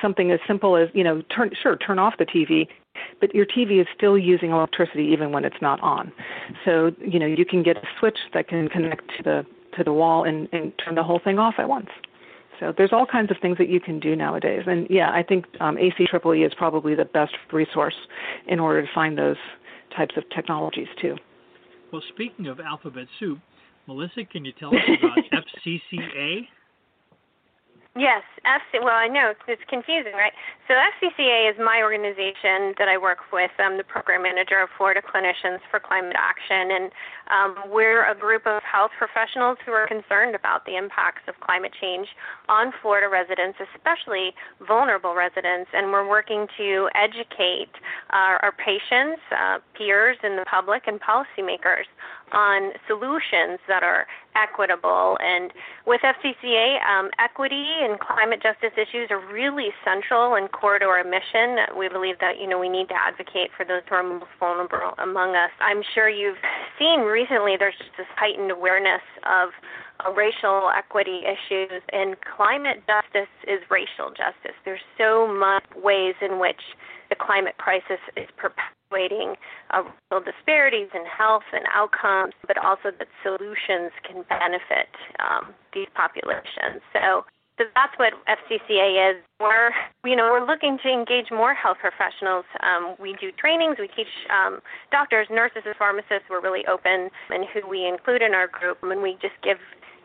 something 0.00 0.30
as 0.30 0.40
simple 0.46 0.76
as 0.76 0.88
you 0.94 1.04
know, 1.04 1.20
turn 1.34 1.50
sure 1.62 1.76
turn 1.76 1.98
off 1.98 2.14
the 2.18 2.24
TV, 2.24 2.66
but 3.20 3.34
your 3.34 3.46
TV 3.46 3.80
is 3.80 3.86
still 3.96 4.18
using 4.18 4.50
electricity 4.50 5.04
even 5.12 5.32
when 5.32 5.44
it's 5.44 5.60
not 5.60 5.80
on. 5.80 6.12
So 6.64 6.92
you 7.00 7.18
know, 7.18 7.26
you 7.26 7.44
can 7.44 7.62
get 7.62 7.76
a 7.76 7.86
switch 7.98 8.18
that 8.34 8.48
can 8.48 8.68
connect 8.68 9.08
to 9.16 9.22
the 9.22 9.46
to 9.76 9.84
the 9.84 9.92
wall 9.92 10.24
and, 10.24 10.48
and 10.52 10.72
turn 10.84 10.96
the 10.96 11.02
whole 11.02 11.20
thing 11.22 11.38
off 11.38 11.54
at 11.58 11.68
once. 11.68 11.88
So 12.58 12.74
there's 12.76 12.92
all 12.92 13.06
kinds 13.06 13.30
of 13.30 13.38
things 13.40 13.56
that 13.58 13.68
you 13.68 13.80
can 13.80 13.98
do 13.98 14.14
nowadays. 14.14 14.64
And 14.66 14.86
yeah, 14.90 15.10
I 15.10 15.22
think 15.22 15.46
um, 15.60 15.76
ACEEE 15.78 16.44
is 16.44 16.52
probably 16.54 16.94
the 16.94 17.06
best 17.06 17.32
resource 17.52 17.94
in 18.46 18.60
order 18.60 18.82
to 18.82 18.88
find 18.94 19.16
those 19.16 19.36
types 19.96 20.16
of 20.16 20.24
technologies 20.34 20.88
too. 21.00 21.16
Well, 21.92 22.02
speaking 22.12 22.46
of 22.46 22.60
alphabet 22.60 23.06
soup, 23.18 23.38
Melissa, 23.86 24.24
can 24.30 24.44
you 24.44 24.52
tell 24.52 24.68
us 24.68 24.82
about 25.02 25.44
FCCA? 25.66 26.46
Yes, 27.96 28.22
FC. 28.46 28.78
Well, 28.78 28.94
I 28.94 29.08
know 29.08 29.34
it's 29.48 29.62
confusing, 29.68 30.12
right? 30.14 30.32
So 30.68 30.74
FCCA 30.74 31.50
is 31.50 31.56
my 31.58 31.82
organization 31.82 32.78
that 32.78 32.86
I 32.86 32.96
work 32.96 33.18
with. 33.32 33.50
I'm 33.58 33.78
the 33.78 33.84
program 33.84 34.22
manager 34.22 34.62
of 34.62 34.68
Florida 34.78 35.02
Clinicians 35.02 35.58
for 35.70 35.80
Climate 35.80 36.14
Action, 36.14 36.70
and 36.70 36.92
um, 37.30 37.54
we're 37.70 38.10
a 38.10 38.14
group 38.14 38.46
of 38.46 38.62
health 38.62 38.90
professionals 38.98 39.58
who 39.64 39.72
are 39.72 39.86
concerned 39.86 40.34
about 40.34 40.66
the 40.66 40.76
impacts 40.76 41.22
of 41.28 41.38
climate 41.40 41.72
change 41.80 42.08
on 42.48 42.72
Florida 42.82 43.08
residents, 43.08 43.58
especially 43.74 44.34
vulnerable 44.66 45.14
residents. 45.14 45.70
And 45.72 45.92
we're 45.92 46.08
working 46.08 46.46
to 46.58 46.88
educate 46.94 47.70
our, 48.10 48.36
our 48.42 48.52
patients, 48.52 49.22
uh, 49.30 49.58
peers, 49.76 50.16
and 50.22 50.38
the 50.38 50.44
public 50.44 50.84
and 50.86 51.00
policymakers 51.00 51.86
on 52.32 52.72
solutions 52.86 53.58
that 53.68 53.82
are 53.82 54.06
equitable. 54.36 55.18
And 55.20 55.52
with 55.86 56.00
FCCA, 56.02 56.82
um, 56.86 57.10
equity 57.18 57.66
and 57.82 57.98
climate 57.98 58.42
justice 58.42 58.72
issues 58.76 59.10
are 59.10 59.20
really 59.32 59.68
central 59.84 60.34
and 60.34 60.50
core 60.52 60.78
to 60.78 60.86
our 60.86 61.02
mission. 61.04 61.58
We 61.76 61.88
believe 61.88 62.18
that 62.20 62.38
you 62.40 62.46
know 62.46 62.58
we 62.58 62.68
need 62.68 62.88
to 62.88 62.94
advocate 62.94 63.50
for 63.56 63.64
those 63.64 63.82
who 63.88 63.94
are 63.96 64.02
most 64.02 64.30
vulnerable 64.38 64.94
among 64.98 65.34
us. 65.34 65.50
I'm 65.60 65.82
sure 65.94 66.08
you've 66.08 66.38
seen 66.78 67.00
recently 67.20 67.56
there's 67.58 67.76
just 67.76 67.90
this 67.98 68.06
heightened 68.16 68.50
awareness 68.50 69.04
of 69.28 69.50
uh, 70.00 70.12
racial 70.12 70.70
equity 70.74 71.20
issues, 71.28 71.82
and 71.92 72.16
climate 72.24 72.82
justice 72.88 73.32
is 73.44 73.60
racial 73.68 74.08
justice. 74.08 74.56
There's 74.64 74.84
so 74.96 75.28
much 75.28 75.64
ways 75.76 76.14
in 76.22 76.38
which 76.40 76.60
the 77.10 77.16
climate 77.16 77.56
crisis 77.58 78.00
is 78.16 78.28
perpetuating 78.36 79.36
uh, 79.70 79.82
racial 79.84 80.24
disparities 80.24 80.88
in 80.94 81.04
health 81.04 81.44
and 81.52 81.64
outcomes, 81.74 82.32
but 82.46 82.56
also 82.56 82.88
that 82.96 83.08
solutions 83.22 83.92
can 84.06 84.24
benefit 84.28 84.88
um, 85.20 85.52
these 85.74 85.88
populations. 85.94 86.80
So 86.92 87.24
so 87.60 87.68
that's 87.74 87.92
what 87.98 88.14
FCCA 88.24 89.12
is. 89.12 89.22
We're, 89.38 89.70
you 90.04 90.16
know, 90.16 90.32
we're 90.32 90.46
looking 90.46 90.78
to 90.82 90.88
engage 90.88 91.30
more 91.30 91.52
health 91.52 91.76
professionals. 91.76 92.46
Um, 92.64 92.96
we 92.98 93.14
do 93.20 93.30
trainings. 93.36 93.76
We 93.78 93.88
teach 93.88 94.08
um, 94.32 94.60
doctors, 94.90 95.28
nurses, 95.30 95.62
and 95.66 95.76
pharmacists. 95.76 96.24
We're 96.30 96.40
really 96.40 96.64
open 96.64 97.10
in 97.28 97.44
who 97.52 97.68
we 97.68 97.86
include 97.86 98.22
in 98.22 98.32
our 98.32 98.48
group, 98.48 98.78
and 98.82 99.02
we 99.02 99.18
just 99.20 99.36
give 99.44 99.58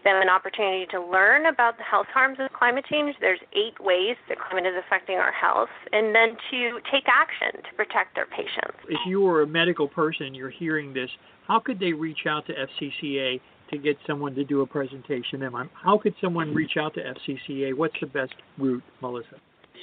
them 0.03 0.21
an 0.21 0.27
opportunity 0.27 0.85
to 0.91 0.99
learn 1.01 1.47
about 1.47 1.77
the 1.77 1.83
health 1.83 2.07
harms 2.13 2.37
of 2.39 2.51
climate 2.51 2.85
change. 2.91 3.15
There's 3.21 3.39
eight 3.53 3.79
ways 3.79 4.17
that 4.27 4.37
climate 4.37 4.67
is 4.67 4.75
affecting 4.75 5.15
our 5.15 5.31
health, 5.31 5.71
and 5.93 6.13
then 6.13 6.35
to 6.51 6.79
take 6.91 7.07
action 7.07 7.63
to 7.63 7.71
protect 7.75 8.15
their 8.15 8.27
patients. 8.27 8.77
If 8.89 8.99
you 9.07 9.25
are 9.27 9.41
a 9.43 9.47
medical 9.47 9.87
person, 9.87 10.35
you're 10.35 10.51
hearing 10.51 10.93
this, 10.93 11.09
how 11.47 11.59
could 11.59 11.79
they 11.79 11.93
reach 11.93 12.27
out 12.27 12.45
to 12.47 12.53
FCCA 12.53 13.39
to 13.71 13.77
get 13.77 13.97
someone 14.07 14.35
to 14.35 14.43
do 14.43 14.61
a 14.61 14.67
presentation? 14.67 15.41
How 15.73 15.97
could 15.97 16.13
someone 16.21 16.53
reach 16.53 16.77
out 16.79 16.93
to 16.95 17.01
FCCA? 17.01 17.75
What's 17.75 17.95
the 17.99 18.07
best 18.07 18.33
route, 18.57 18.83
Melissa? 19.01 19.35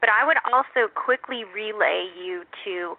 But 0.01 0.09
I 0.09 0.25
would 0.25 0.41
also 0.49 0.89
quickly 0.89 1.45
relay 1.45 2.09
you 2.17 2.49
to, 2.65 2.97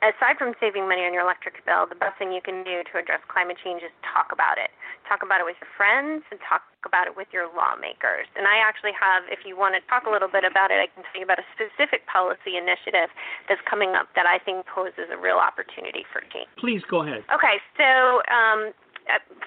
aside 0.00 0.40
from 0.40 0.56
saving 0.56 0.88
money 0.88 1.04
on 1.04 1.12
your 1.12 1.22
electric 1.22 1.60
bill, 1.68 1.84
the 1.84 1.94
best 1.94 2.16
thing 2.16 2.32
you 2.32 2.40
can 2.40 2.64
do 2.64 2.80
to 2.88 2.92
address 2.96 3.20
climate 3.28 3.60
change 3.60 3.84
is 3.84 3.92
talk 4.00 4.32
about 4.32 4.56
it. 4.56 4.72
Talk 5.04 5.20
about 5.20 5.40
it 5.40 5.46
with 5.48 5.60
your 5.60 5.68
friends 5.76 6.24
and 6.32 6.40
talk 6.40 6.64
about 6.88 7.04
it 7.04 7.16
with 7.16 7.28
your 7.36 7.52
lawmakers. 7.52 8.24
And 8.36 8.48
I 8.48 8.64
actually 8.64 8.96
have, 8.96 9.28
if 9.28 9.44
you 9.44 9.60
want 9.60 9.76
to 9.76 9.84
talk 9.92 10.08
a 10.08 10.12
little 10.12 10.28
bit 10.28 10.44
about 10.48 10.72
it, 10.72 10.80
I 10.80 10.88
can 10.88 11.04
tell 11.04 11.20
you 11.20 11.28
about 11.28 11.40
a 11.40 11.48
specific 11.52 12.08
policy 12.08 12.56
initiative 12.56 13.12
that's 13.48 13.60
coming 13.68 13.92
up 13.92 14.08
that 14.16 14.24
I 14.24 14.40
think 14.40 14.64
poses 14.64 15.12
a 15.12 15.20
real 15.20 15.36
opportunity 15.36 16.08
for 16.08 16.24
change. 16.32 16.48
Please 16.56 16.80
go 16.88 17.04
ahead. 17.04 17.28
Okay, 17.28 17.60
so 17.76 18.24
um, 18.32 18.72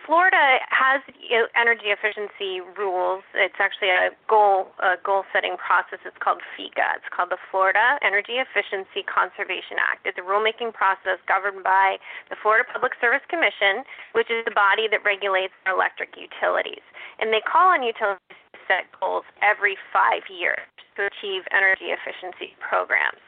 Florida 0.06 0.58
has 0.74 1.06
energy 1.54 1.94
efficiency 1.94 2.66
rules. 2.74 3.22
It's 3.38 3.62
actually 3.62 3.94
a 3.94 4.10
goal 4.26 4.74
a 4.82 4.98
goal 4.98 5.24
setting 5.30 5.56
process. 5.62 6.02
It's 6.02 6.18
called 6.18 6.42
FEECA. 6.58 6.98
It's 6.98 7.10
called 7.14 7.30
the 7.30 7.38
Florida 7.54 8.02
Energy 8.02 8.42
Efficiency 8.42 9.06
Conservation 9.06 9.78
Act. 9.78 10.10
It's 10.10 10.18
a 10.18 10.26
rulemaking 10.26 10.74
process 10.74 11.22
governed 11.30 11.64
by 11.64 12.02
the 12.34 12.36
Florida 12.42 12.66
Public 12.66 12.98
Service 12.98 13.24
Commission, 13.30 13.86
which 14.18 14.34
is 14.34 14.42
the 14.44 14.56
body 14.58 14.90
that 14.90 15.06
regulates 15.06 15.54
electric 15.70 16.18
utilities. 16.18 16.84
And 17.22 17.30
they 17.30 17.42
call 17.46 17.70
on 17.70 17.86
utilities 17.86 18.34
to 18.58 18.60
set 18.66 18.90
goals 18.98 19.24
every 19.46 19.78
five 19.94 20.26
years 20.26 20.66
to 20.98 21.06
achieve 21.06 21.46
energy 21.54 21.94
efficiency 21.94 22.58
programs. 22.58 23.22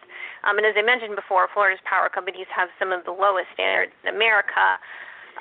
Um, 0.44 0.60
and 0.60 0.68
as 0.68 0.76
I 0.76 0.84
mentioned 0.84 1.16
before, 1.16 1.48
Florida's 1.54 1.80
power 1.88 2.10
companies 2.12 2.50
have 2.52 2.68
some 2.76 2.92
of 2.92 3.06
the 3.08 3.16
lowest 3.16 3.48
standards 3.56 3.96
in 4.04 4.12
America. 4.12 4.82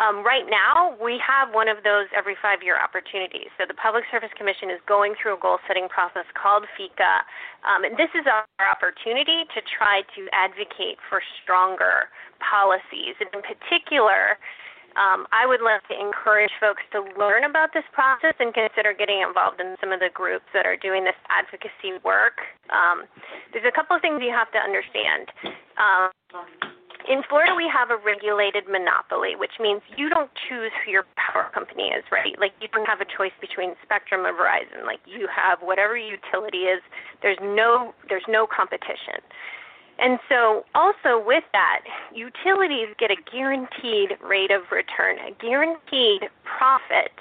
Um, 0.02 0.26
right 0.26 0.50
now, 0.50 0.98
we 0.98 1.22
have 1.22 1.54
one 1.54 1.70
of 1.70 1.86
those 1.86 2.10
every 2.10 2.34
five 2.42 2.58
year 2.58 2.74
opportunities. 2.74 3.54
So 3.54 3.70
the 3.70 3.78
Public 3.78 4.02
Service 4.10 4.34
Commission 4.34 4.66
is 4.66 4.82
going 4.90 5.14
through 5.14 5.38
a 5.38 5.40
goal 5.40 5.62
setting 5.70 5.86
process 5.86 6.26
called 6.34 6.66
FEECA. 6.74 7.22
Um, 7.62 7.86
and 7.86 7.94
this 7.94 8.10
is 8.18 8.26
our 8.26 8.42
opportunity 8.66 9.46
to 9.54 9.62
try 9.62 10.02
to 10.18 10.26
advocate 10.34 10.98
for 11.06 11.22
stronger 11.38 12.10
policies. 12.42 13.14
And 13.22 13.30
in 13.30 13.46
particular, 13.46 14.42
um, 14.98 15.30
I 15.30 15.46
would 15.46 15.62
love 15.62 15.86
to 15.86 15.94
encourage 15.94 16.50
folks 16.58 16.82
to 16.92 17.06
learn 17.14 17.46
about 17.46 17.70
this 17.70 17.86
process 17.94 18.34
and 18.42 18.50
consider 18.52 18.90
getting 18.92 19.22
involved 19.22 19.62
in 19.62 19.78
some 19.78 19.94
of 19.94 20.02
the 20.02 20.10
groups 20.10 20.50
that 20.50 20.66
are 20.66 20.76
doing 20.76 21.06
this 21.06 21.16
advocacy 21.30 22.02
work. 22.02 22.42
Um, 22.74 23.06
there's 23.54 23.64
a 23.64 23.72
couple 23.72 23.94
of 23.94 24.02
things 24.02 24.18
you 24.18 24.34
have 24.34 24.50
to 24.50 24.58
understand. 24.58 25.30
Um, 25.78 26.10
in 27.08 27.22
Florida, 27.28 27.54
we 27.54 27.68
have 27.72 27.90
a 27.90 27.96
regulated 27.96 28.68
monopoly, 28.68 29.34
which 29.36 29.58
means 29.60 29.82
you 29.96 30.08
don't 30.08 30.30
choose 30.48 30.70
who 30.84 30.90
your 30.90 31.04
power 31.16 31.50
company 31.52 31.88
is, 31.88 32.04
right? 32.10 32.38
Like 32.38 32.52
you 32.60 32.68
don't 32.68 32.86
have 32.86 33.00
a 33.00 33.06
choice 33.06 33.34
between 33.40 33.74
Spectrum 33.82 34.26
or 34.26 34.32
Verizon. 34.32 34.86
Like 34.86 35.00
you 35.06 35.28
have 35.28 35.58
whatever 35.60 35.96
utility 35.96 36.70
is. 36.70 36.80
There's 37.22 37.38
no 37.42 37.94
there's 38.08 38.26
no 38.28 38.46
competition. 38.46 39.20
And 39.98 40.18
so, 40.28 40.64
also 40.74 41.22
with 41.24 41.44
that, 41.52 41.82
utilities 42.14 42.88
get 42.98 43.10
a 43.10 43.16
guaranteed 43.30 44.16
rate 44.24 44.50
of 44.50 44.62
return, 44.72 45.18
a 45.18 45.30
guaranteed 45.40 46.28
profit. 46.42 47.12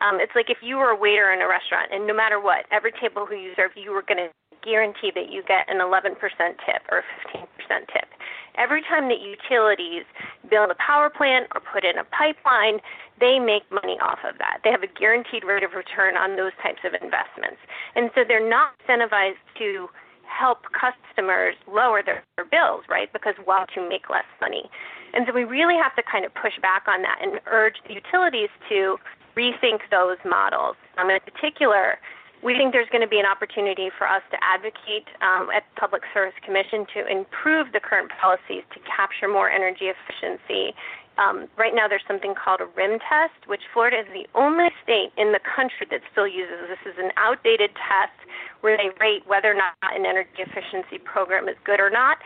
Um, 0.00 0.20
it's 0.20 0.32
like 0.34 0.50
if 0.50 0.58
you 0.60 0.76
were 0.76 0.90
a 0.90 0.96
waiter 0.96 1.32
in 1.32 1.40
a 1.40 1.48
restaurant, 1.48 1.90
and 1.92 2.06
no 2.06 2.14
matter 2.14 2.40
what, 2.40 2.66
every 2.70 2.92
table 2.92 3.26
who 3.26 3.34
you 3.34 3.52
serve, 3.56 3.70
you 3.76 3.92
were 3.92 4.02
going 4.02 4.18
to 4.18 4.30
guarantee 4.62 5.10
that 5.14 5.30
you 5.30 5.42
get 5.42 5.68
an 5.68 5.78
11% 5.78 6.14
tip 6.18 6.82
or 6.90 6.98
a 6.98 7.36
15% 7.36 7.46
tip. 7.92 8.08
Every 8.56 8.82
time 8.82 9.08
that 9.08 9.20
utilities 9.20 10.04
build 10.50 10.70
a 10.70 10.74
power 10.74 11.08
plant 11.10 11.46
or 11.54 11.60
put 11.60 11.84
in 11.84 11.96
a 11.98 12.04
pipeline, 12.04 12.80
they 13.20 13.38
make 13.38 13.62
money 13.70 13.98
off 14.02 14.18
of 14.28 14.38
that. 14.38 14.58
They 14.64 14.70
have 14.70 14.82
a 14.82 14.88
guaranteed 14.88 15.44
rate 15.44 15.62
of 15.62 15.72
return 15.72 16.16
on 16.16 16.36
those 16.36 16.52
types 16.62 16.80
of 16.84 16.94
investments. 16.94 17.62
And 17.94 18.10
so 18.14 18.24
they're 18.26 18.46
not 18.46 18.74
incentivized 18.82 19.42
to 19.58 19.88
help 20.26 20.66
customers 20.74 21.54
lower 21.66 22.02
their, 22.02 22.22
their 22.36 22.44
bills, 22.44 22.84
right? 22.88 23.12
Because 23.12 23.34
why 23.44 23.64
to 23.74 23.88
make 23.88 24.10
less 24.10 24.28
money? 24.40 24.68
And 25.14 25.24
so 25.26 25.32
we 25.32 25.44
really 25.44 25.76
have 25.76 25.94
to 25.96 26.02
kind 26.02 26.24
of 26.24 26.34
push 26.34 26.58
back 26.60 26.84
on 26.86 27.02
that 27.02 27.18
and 27.22 27.40
urge 27.46 27.76
the 27.86 27.94
utilities 27.94 28.50
to 28.68 28.98
rethink 29.36 29.86
those 29.90 30.18
models. 30.24 30.76
Um, 30.98 31.10
in 31.10 31.18
particular, 31.20 31.98
we 32.42 32.54
think 32.54 32.72
there's 32.72 32.88
going 32.90 33.02
to 33.02 33.10
be 33.10 33.18
an 33.18 33.26
opportunity 33.26 33.90
for 33.96 34.06
us 34.06 34.22
to 34.30 34.38
advocate 34.42 35.10
um, 35.22 35.50
at 35.50 35.64
the 35.74 35.80
Public 35.80 36.02
Service 36.14 36.34
Commission 36.44 36.86
to 36.94 37.06
improve 37.06 37.72
the 37.72 37.80
current 37.80 38.10
policies 38.20 38.62
to 38.74 38.78
capture 38.86 39.26
more 39.26 39.50
energy 39.50 39.90
efficiency. 39.90 40.74
Um, 41.18 41.50
right 41.58 41.74
now, 41.74 41.90
there's 41.90 42.06
something 42.06 42.34
called 42.38 42.60
a 42.62 42.70
RIM 42.78 43.02
test, 43.02 43.34
which 43.50 43.62
Florida 43.74 43.98
is 43.98 44.06
the 44.14 44.30
only 44.38 44.70
state 44.86 45.10
in 45.18 45.34
the 45.34 45.42
country 45.42 45.86
that 45.90 46.00
still 46.12 46.28
uses. 46.30 46.70
This 46.70 46.94
is 46.94 46.94
an 46.94 47.10
outdated 47.18 47.74
test 47.74 48.14
where 48.60 48.78
they 48.78 48.94
rate 49.02 49.26
whether 49.26 49.50
or 49.50 49.58
not 49.58 49.74
an 49.82 50.06
energy 50.06 50.38
efficiency 50.38 51.02
program 51.02 51.48
is 51.48 51.56
good 51.66 51.80
or 51.80 51.90
not. 51.90 52.18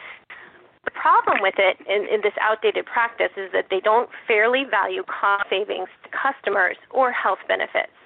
The 0.84 0.90
problem 0.90 1.38
with 1.40 1.54
it 1.56 1.80
in, 1.88 2.04
in 2.12 2.20
this 2.20 2.36
outdated 2.40 2.84
practice 2.84 3.32
is 3.36 3.48
that 3.52 3.66
they 3.70 3.80
don't 3.80 4.10
fairly 4.28 4.64
value 4.68 5.04
cost 5.08 5.48
savings 5.48 5.88
to 6.04 6.08
customers 6.12 6.76
or 6.90 7.12
health 7.12 7.40
benefits. 7.48 7.96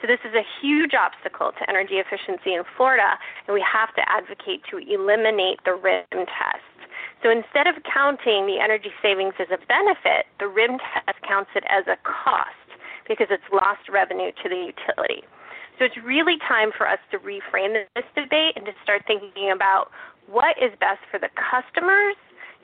So 0.00 0.06
this 0.06 0.20
is 0.28 0.34
a 0.36 0.44
huge 0.60 0.92
obstacle 0.92 1.52
to 1.56 1.62
energy 1.68 1.96
efficiency 1.96 2.52
in 2.52 2.64
Florida, 2.76 3.16
and 3.46 3.54
we 3.54 3.64
have 3.64 3.94
to 3.96 4.02
advocate 4.04 4.60
to 4.70 4.76
eliminate 4.76 5.64
the 5.64 5.72
RIM 5.72 6.04
test. 6.12 6.76
So 7.22 7.32
instead 7.32 7.66
of 7.66 7.80
counting 7.88 8.44
the 8.44 8.60
energy 8.60 8.92
savings 9.00 9.34
as 9.40 9.48
a 9.48 9.58
benefit, 9.66 10.28
the 10.38 10.48
RIM 10.48 10.76
test 10.78 11.16
counts 11.26 11.50
it 11.56 11.64
as 11.68 11.88
a 11.88 11.96
cost 12.04 12.60
because 13.08 13.28
it's 13.30 13.46
lost 13.52 13.88
revenue 13.88 14.32
to 14.42 14.46
the 14.48 14.68
utility. 14.68 15.24
So 15.78 15.84
it's 15.84 15.96
really 16.04 16.36
time 16.44 16.72
for 16.76 16.88
us 16.88 17.00
to 17.10 17.18
reframe 17.18 17.76
this 17.94 18.04
debate 18.14 18.56
and 18.56 18.64
to 18.66 18.72
start 18.82 19.04
thinking 19.06 19.50
about 19.52 19.88
what 20.28 20.56
is 20.60 20.72
best 20.80 21.00
for 21.10 21.18
the 21.18 21.28
customers, 21.36 22.16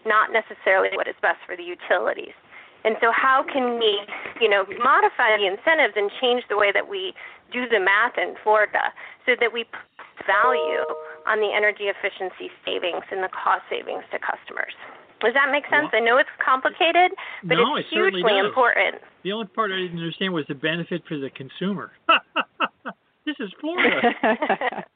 not 0.05 0.33
necessarily 0.33 0.89
what 0.97 1.09
is 1.09 1.16
best 1.22 1.39
for 1.47 1.57
the 1.57 1.62
utilities. 1.64 2.37
And 2.85 2.97
so 3.01 3.12
how 3.14 3.45
can 3.47 3.78
we, 3.78 4.01
you 4.41 4.49
know, 4.49 4.64
modify 4.83 5.37
the 5.37 5.47
incentives 5.47 5.95
and 5.97 6.11
change 6.20 6.45
the 6.49 6.57
way 6.57 6.72
that 6.72 6.89
we 6.89 7.14
do 7.53 7.68
the 7.68 7.78
math 7.78 8.18
in 8.18 8.35
Florida 8.43 8.93
so 9.26 9.33
that 9.39 9.53
we 9.53 9.64
put 9.64 10.26
value 10.26 10.87
on 11.26 11.39
the 11.39 11.51
energy 11.55 11.87
efficiency 11.87 12.51
savings 12.64 13.05
and 13.11 13.22
the 13.22 13.30
cost 13.30 13.62
savings 13.70 14.03
to 14.11 14.18
customers? 14.18 14.74
Does 15.22 15.35
that 15.35 15.53
make 15.53 15.64
sense? 15.70 15.87
I 15.93 16.01
know 16.01 16.18
it's 16.18 16.35
complicated, 16.45 17.14
but 17.45 17.55
No, 17.55 17.76
it's 17.76 17.89
hugely 17.89 18.22
does. 18.22 18.45
important. 18.45 18.97
The 19.22 19.30
only 19.30 19.47
part 19.47 19.70
I 19.70 19.76
didn't 19.76 19.99
understand 19.99 20.35
was 20.35 20.45
the 20.49 20.57
benefit 20.57 21.03
for 21.07 21.16
the 21.16 21.30
consumer. 21.30 21.93
this 23.24 23.37
is 23.39 23.51
Florida. 23.61 24.83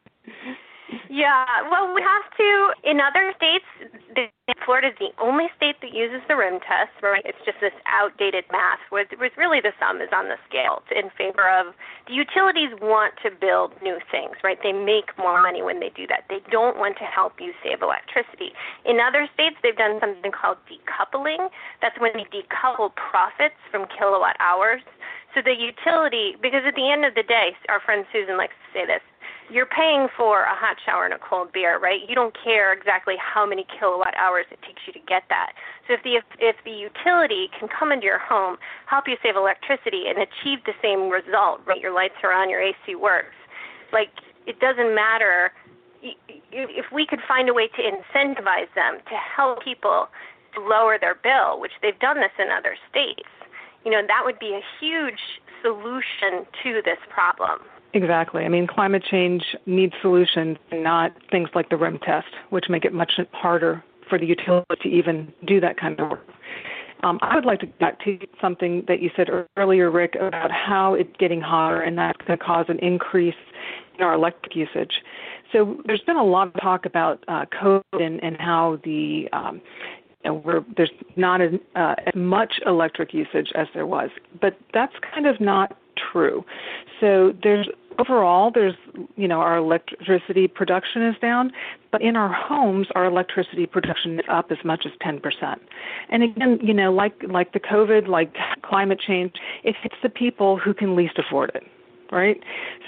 Yeah, 1.11 1.45
well, 1.71 1.93
we 1.95 2.03
have 2.03 2.27
to. 2.37 2.73
In 2.85 3.01
other 3.01 3.33
states, 3.37 3.65
the, 4.15 4.29
Florida 4.65 4.89
is 4.89 4.99
the 4.99 5.11
only 5.23 5.47
state 5.57 5.77
that 5.83 5.93
uses 5.93 6.23
the 6.29 6.37
RIM 6.37 6.61
test. 6.61 6.95
Right? 7.03 7.23
It's 7.25 7.39
just 7.45 7.59
this 7.61 7.75
outdated 7.87 8.45
math, 8.53 8.79
where, 8.91 9.07
where 9.17 9.31
really 9.37 9.61
the 9.61 9.73
sum 9.81 10.01
is 10.01 10.11
on 10.15 10.29
the 10.29 10.39
scale 10.49 10.83
in 10.95 11.11
favor 11.19 11.49
of 11.51 11.75
the 12.07 12.15
utilities 12.15 12.71
want 12.81 13.15
to 13.25 13.31
build 13.31 13.75
new 13.83 13.99
things. 14.11 14.37
Right? 14.45 14.59
They 14.63 14.73
make 14.73 15.11
more 15.19 15.43
money 15.43 15.63
when 15.63 15.81
they 15.81 15.91
do 15.91 16.07
that. 16.07 16.25
They 16.29 16.41
don't 16.51 16.79
want 16.79 16.99
to 16.99 17.05
help 17.05 17.41
you 17.41 17.53
save 17.63 17.83
electricity. 17.83 18.55
In 18.85 19.01
other 19.01 19.27
states, 19.35 19.57
they've 19.63 19.77
done 19.77 19.99
something 19.99 20.31
called 20.31 20.59
decoupling. 20.71 21.51
That's 21.83 21.99
when 21.99 22.13
they 22.15 22.27
decouple 22.31 22.95
profits 22.95 23.59
from 23.71 23.87
kilowatt 23.91 24.37
hours. 24.39 24.83
So 25.35 25.43
the 25.43 25.53
utility, 25.53 26.37
because 26.41 26.63
at 26.65 26.77
the 26.77 26.91
end 26.91 27.05
of 27.05 27.15
the 27.15 27.23
day, 27.23 27.53
our 27.69 27.81
friend 27.81 28.07
Susan 28.13 28.39
likes 28.39 28.55
to 28.55 28.69
say 28.73 28.87
this 28.87 29.03
you're 29.51 29.67
paying 29.67 30.09
for 30.17 30.43
a 30.43 30.55
hot 30.55 30.77
shower 30.85 31.05
and 31.05 31.15
a 31.15 31.19
cold 31.19 31.53
beer, 31.53 31.79
right? 31.79 32.01
You 32.09 32.15
don't 32.15 32.37
care 32.43 32.73
exactly 32.73 33.15
how 33.19 33.47
many 33.47 33.67
kilowatt 33.79 34.15
hours 34.17 34.47
it 34.51 34.59
takes 34.63 34.83
you 34.87 34.93
to 34.93 34.99
get 35.07 35.25
that. 35.29 35.53
So 35.87 35.95
if 35.95 36.03
the 36.03 36.21
if, 36.39 36.57
the 36.65 36.71
utility 36.71 37.49
can 37.59 37.69
come 37.69 37.93
into 37.93 38.07
your 38.07 38.19
home, 38.19 38.57
help 38.87 39.07
you 39.07 39.17
save 39.23 39.37
electricity, 39.37 40.05
and 40.09 40.19
achieve 40.19 40.65
the 40.67 40.75
same 40.83 41.11
result, 41.11 41.61
right? 41.67 41.81
Your 41.81 41.95
lights 41.95 42.17
are 42.23 42.33
on, 42.33 42.51
your 42.51 42.61
AC 42.61 42.95
works. 42.95 43.37
Like 43.93 44.11
it 44.47 44.59
doesn't 44.61 44.95
matter 44.95 45.53
if 46.53 46.87
we 46.93 47.07
could 47.07 47.21
find 47.27 47.49
a 47.49 47.55
way 47.55 47.69
to 47.69 47.83
incentivize 47.83 48.73
them 48.75 48.99
to 49.09 49.17
help 49.17 49.63
people 49.63 50.09
to 50.55 50.61
lower 50.61 50.99
their 50.99 51.15
bill, 51.15 51.61
which 51.61 51.73
they've 51.83 51.99
done 51.99 52.17
this 52.17 52.33
in 52.39 52.49
other 52.51 52.77
states, 52.91 53.29
you 53.85 53.91
know, 53.91 54.03
that 54.07 54.23
would 54.25 54.39
be 54.39 54.55
a 54.55 54.63
huge 54.81 55.41
solution 55.63 56.47
to 56.63 56.83
this 56.85 56.99
problem. 57.09 57.61
Exactly. 57.97 58.45
I 58.45 58.49
mean, 58.51 58.67
climate 58.67 59.03
change 59.11 59.43
needs 59.65 59.95
solutions, 60.03 60.59
not 60.71 61.13
things 61.31 61.49
like 61.55 61.71
the 61.71 61.79
RIM 61.79 61.99
test, 62.01 62.27
which 62.51 62.67
make 62.69 62.85
it 62.85 62.93
much 62.93 63.13
harder 63.33 63.83
for 64.11 64.19
the 64.19 64.27
utility 64.27 64.67
to 64.83 64.89
even 64.89 65.33
do 65.47 65.61
that 65.61 65.81
kind 65.81 65.99
of 65.99 66.11
work. 66.11 66.29
Um, 67.03 67.19
I 67.23 67.35
would 67.35 67.47
like 67.47 67.61
to 67.61 67.67
get 67.67 67.79
back 67.79 68.05
to 68.05 68.19
something 68.39 68.85
that 68.87 69.01
you 69.01 69.11
said 69.17 69.29
earlier, 69.57 69.91
Rick, 69.91 70.15
about 70.21 70.51
how 70.51 70.93
it's 70.93 71.09
getting 71.19 71.41
hotter 71.41 71.81
and 71.81 71.97
that's 71.97 72.19
going 72.27 72.39
to 72.39 72.45
cause 72.45 72.67
an 72.69 72.79
increase 72.81 73.35
in 73.99 74.05
our 74.05 74.13
electric 74.13 74.55
usage. 74.55 74.93
So 75.51 75.81
there's 75.87 76.03
been 76.03 76.17
a 76.17 76.25
lot 76.25 76.49
of 76.49 76.61
talk 76.61 76.85
about 76.85 77.25
uh, 77.29 77.47
COVID 77.47 77.81
and, 77.93 78.23
and 78.23 78.37
how 78.39 78.79
the 78.85 79.27
um, 79.33 79.63
there's 80.77 80.91
not 81.17 81.41
as, 81.41 81.53
uh, 81.77 81.95
as 82.07 82.15
much 82.15 82.55
electric 82.67 83.15
usage 83.15 83.53
as 83.55 83.69
there 83.73 83.87
was, 83.87 84.11
but 84.41 84.59
that's 84.75 84.93
kind 85.15 85.27
of 85.27 85.41
not 85.41 85.79
true. 86.13 86.45
So 87.01 87.33
there's 87.43 87.69
overall 87.99 88.51
there's 88.51 88.75
you 89.17 89.29
know 89.29 89.41
our 89.41 89.57
electricity 89.57 90.49
production 90.49 91.03
is 91.03 91.17
down 91.21 91.53
but 91.91 92.03
in 92.03 92.17
our 92.17 92.33
homes 92.33 92.87
our 92.95 93.05
electricity 93.05 93.67
production 93.67 94.19
is 94.21 94.27
up 94.29 94.51
as 94.51 94.59
much 94.65 94.87
as 94.87 94.93
10% 95.03 95.57
and 96.09 96.23
again 96.23 96.59
you 96.63 96.75
know 96.75 96.93
like 96.93 97.15
like 97.29 97.53
the 97.53 97.61
covid 97.61 98.09
like 98.09 98.35
climate 98.63 99.01
change 99.01 99.35
it 99.65 99.75
hits 99.83 99.97
the 100.03 100.09
people 100.09 100.59
who 100.59 100.75
can 100.75 100.97
least 100.97 101.19
afford 101.19 101.51
it 101.55 101.65
right? 102.13 102.41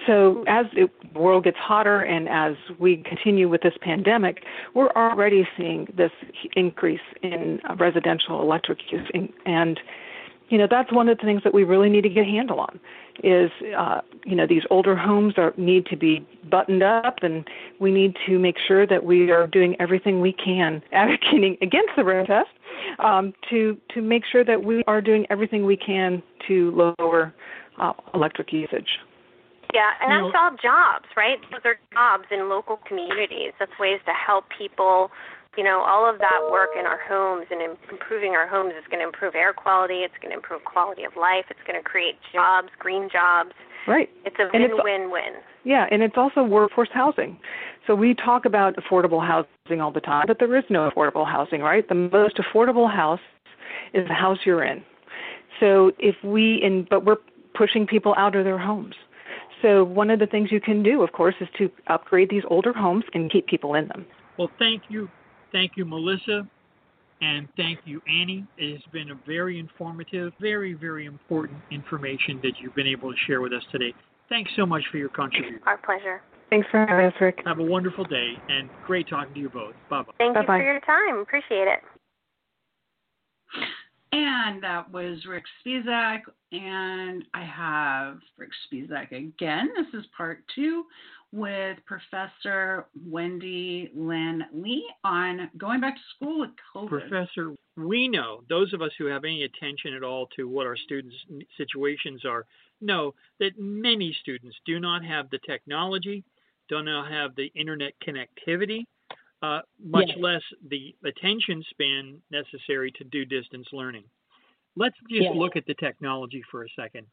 So 0.06 0.44
as 0.46 0.66
the 0.74 0.88
world 1.18 1.44
gets 1.44 1.56
hotter 1.56 2.00
and 2.00 2.28
as 2.28 2.54
we 2.78 2.98
continue 2.98 3.48
with 3.48 3.62
this 3.62 3.74
pandemic 3.80 4.44
we're 4.74 4.90
already 4.90 5.46
seeing 5.56 5.88
this 5.96 6.12
increase 6.54 7.00
in 7.22 7.60
residential 7.78 8.40
electric 8.40 8.78
use 8.92 9.08
and 9.46 9.80
you 10.48 10.58
know 10.58 10.66
that's 10.68 10.92
one 10.92 11.08
of 11.08 11.18
the 11.18 11.24
things 11.24 11.42
that 11.44 11.54
we 11.54 11.64
really 11.64 11.88
need 11.88 12.02
to 12.02 12.08
get 12.08 12.22
a 12.22 12.24
handle 12.24 12.60
on 12.60 12.80
is 13.22 13.50
uh, 13.76 14.00
you 14.24 14.34
know 14.36 14.46
these 14.46 14.62
older 14.70 14.96
homes 14.96 15.34
are 15.36 15.52
need 15.56 15.86
to 15.86 15.96
be 15.96 16.26
buttoned 16.50 16.82
up 16.82 17.18
and 17.22 17.48
we 17.80 17.90
need 17.90 18.16
to 18.26 18.38
make 18.38 18.56
sure 18.66 18.86
that 18.86 19.04
we 19.04 19.30
are 19.30 19.46
doing 19.46 19.76
everything 19.80 20.20
we 20.20 20.32
can 20.32 20.82
advocating 20.92 21.56
against 21.62 21.90
the 21.96 22.04
RIM 22.04 22.26
test 22.26 22.48
um, 22.98 23.32
to 23.50 23.76
to 23.94 24.02
make 24.02 24.24
sure 24.30 24.44
that 24.44 24.64
we 24.64 24.82
are 24.86 25.00
doing 25.00 25.26
everything 25.30 25.64
we 25.64 25.76
can 25.76 26.22
to 26.46 26.94
lower 26.98 27.34
uh, 27.78 27.92
electric 28.14 28.52
usage. 28.52 28.88
Yeah, 29.74 29.90
and 30.00 30.10
that's 30.10 30.34
all 30.34 30.50
jobs, 30.62 31.04
right? 31.14 31.38
Those 31.50 31.60
are 31.64 31.78
jobs 31.92 32.24
in 32.30 32.48
local 32.48 32.78
communities. 32.88 33.52
That's 33.58 33.72
ways 33.78 34.00
to 34.06 34.12
help 34.12 34.46
people 34.56 35.10
you 35.56 35.64
know, 35.64 35.80
all 35.80 36.08
of 36.08 36.18
that 36.18 36.48
work 36.50 36.70
in 36.78 36.86
our 36.86 37.00
homes 37.08 37.46
and 37.50 37.60
improving 37.90 38.32
our 38.32 38.46
homes 38.46 38.74
is 38.78 38.84
going 38.90 39.00
to 39.00 39.06
improve 39.06 39.34
air 39.34 39.52
quality. 39.52 40.00
It's 40.04 40.14
going 40.20 40.30
to 40.30 40.36
improve 40.36 40.64
quality 40.64 41.04
of 41.04 41.16
life. 41.16 41.46
It's 41.50 41.60
going 41.66 41.80
to 41.80 41.82
create 41.82 42.16
jobs, 42.32 42.68
green 42.78 43.08
jobs. 43.10 43.50
Right. 43.86 44.10
It's 44.24 44.36
a 44.38 44.48
win-win-win. 44.52 45.40
Yeah, 45.64 45.86
and 45.90 46.02
it's 46.02 46.16
also 46.16 46.42
workforce 46.42 46.90
housing. 46.92 47.38
So 47.86 47.94
we 47.94 48.14
talk 48.14 48.44
about 48.44 48.76
affordable 48.76 49.26
housing 49.26 49.80
all 49.80 49.90
the 49.90 50.00
time, 50.00 50.24
but 50.26 50.38
there 50.38 50.54
is 50.56 50.64
no 50.68 50.90
affordable 50.90 51.26
housing, 51.26 51.62
right? 51.62 51.88
The 51.88 51.94
most 51.94 52.36
affordable 52.36 52.92
house 52.92 53.20
is 53.94 54.06
the 54.06 54.14
house 54.14 54.38
you're 54.44 54.62
in. 54.62 54.82
So 55.58 55.92
if 55.98 56.14
we 56.22 56.60
in 56.62 56.86
but 56.88 57.04
we're 57.04 57.16
pushing 57.54 57.86
people 57.86 58.14
out 58.16 58.36
of 58.36 58.44
their 58.44 58.58
homes. 58.58 58.94
So 59.62 59.82
one 59.82 60.10
of 60.10 60.20
the 60.20 60.26
things 60.26 60.52
you 60.52 60.60
can 60.60 60.84
do, 60.84 61.02
of 61.02 61.12
course, 61.12 61.34
is 61.40 61.48
to 61.58 61.68
upgrade 61.88 62.30
these 62.30 62.44
older 62.48 62.72
homes 62.72 63.04
and 63.12 63.30
keep 63.30 63.48
people 63.48 63.74
in 63.74 63.88
them. 63.88 64.06
Well, 64.38 64.50
thank 64.58 64.82
you 64.88 65.10
Thank 65.52 65.72
you, 65.76 65.84
Melissa. 65.84 66.46
And 67.20 67.48
thank 67.56 67.80
you, 67.84 68.00
Annie. 68.08 68.46
It 68.56 68.74
has 68.74 68.82
been 68.92 69.10
a 69.10 69.18
very 69.26 69.58
informative, 69.58 70.32
very, 70.40 70.74
very 70.74 71.06
important 71.06 71.58
information 71.70 72.38
that 72.42 72.52
you've 72.60 72.74
been 72.74 72.86
able 72.86 73.10
to 73.10 73.18
share 73.26 73.40
with 73.40 73.52
us 73.52 73.62
today. 73.72 73.92
Thanks 74.28 74.50
so 74.56 74.64
much 74.64 74.82
for 74.92 74.98
your 74.98 75.08
contribution. 75.08 75.60
Our 75.66 75.78
pleasure. 75.78 76.22
Thanks 76.50 76.68
for 76.70 76.86
having 76.86 77.06
us, 77.06 77.14
Rick. 77.20 77.40
Have 77.44 77.58
a 77.58 77.64
wonderful 77.64 78.04
day 78.04 78.34
and 78.48 78.68
great 78.86 79.08
talking 79.08 79.34
to 79.34 79.40
you 79.40 79.48
both. 79.48 79.74
Bye 79.90 80.02
bye. 80.02 80.12
Thank 80.18 80.34
Bye-bye. 80.34 80.56
you 80.56 80.62
for 80.62 80.72
your 80.72 80.80
time. 80.80 81.18
Appreciate 81.18 81.66
it. 81.68 81.80
And 84.12 84.62
that 84.62 84.90
was 84.90 85.18
Rick 85.26 85.44
Spisak. 85.66 86.20
And 86.52 87.24
I 87.34 87.44
have 87.44 88.18
Rick 88.38 88.50
Spisak 88.72 89.12
again. 89.12 89.68
This 89.76 90.00
is 90.00 90.06
part 90.16 90.42
two 90.54 90.84
with 91.32 91.78
Professor 91.84 92.86
Wendy 93.06 93.90
Lyn 93.94 94.44
Lee 94.52 94.88
on 95.04 95.50
going 95.58 95.80
back 95.80 95.94
to 95.96 96.00
school 96.16 96.40
with 96.40 96.50
COVID. 96.74 96.88
Professor, 96.88 97.54
we 97.76 98.08
know, 98.08 98.42
those 98.48 98.72
of 98.72 98.80
us 98.80 98.92
who 98.98 99.06
have 99.06 99.24
any 99.24 99.44
attention 99.44 99.94
at 99.94 100.02
all 100.02 100.26
to 100.36 100.48
what 100.48 100.66
our 100.66 100.76
students' 100.76 101.16
situations 101.56 102.24
are, 102.24 102.46
know 102.80 103.14
that 103.40 103.58
many 103.58 104.16
students 104.20 104.56
do 104.64 104.80
not 104.80 105.04
have 105.04 105.28
the 105.30 105.38
technology, 105.46 106.24
do 106.68 106.82
not 106.82 107.10
have 107.10 107.34
the 107.36 107.50
internet 107.54 107.92
connectivity, 108.06 108.84
uh, 109.42 109.60
much 109.82 110.08
yes. 110.08 110.18
less 110.20 110.42
the 110.68 110.94
attention 111.04 111.62
span 111.70 112.20
necessary 112.30 112.90
to 112.92 113.04
do 113.04 113.24
distance 113.24 113.68
learning. 113.72 114.04
Let's 114.76 114.96
just 115.10 115.22
yes. 115.22 115.32
look 115.34 115.56
at 115.56 115.66
the 115.66 115.74
technology 115.74 116.42
for 116.50 116.64
a 116.64 116.68
second. 116.76 117.06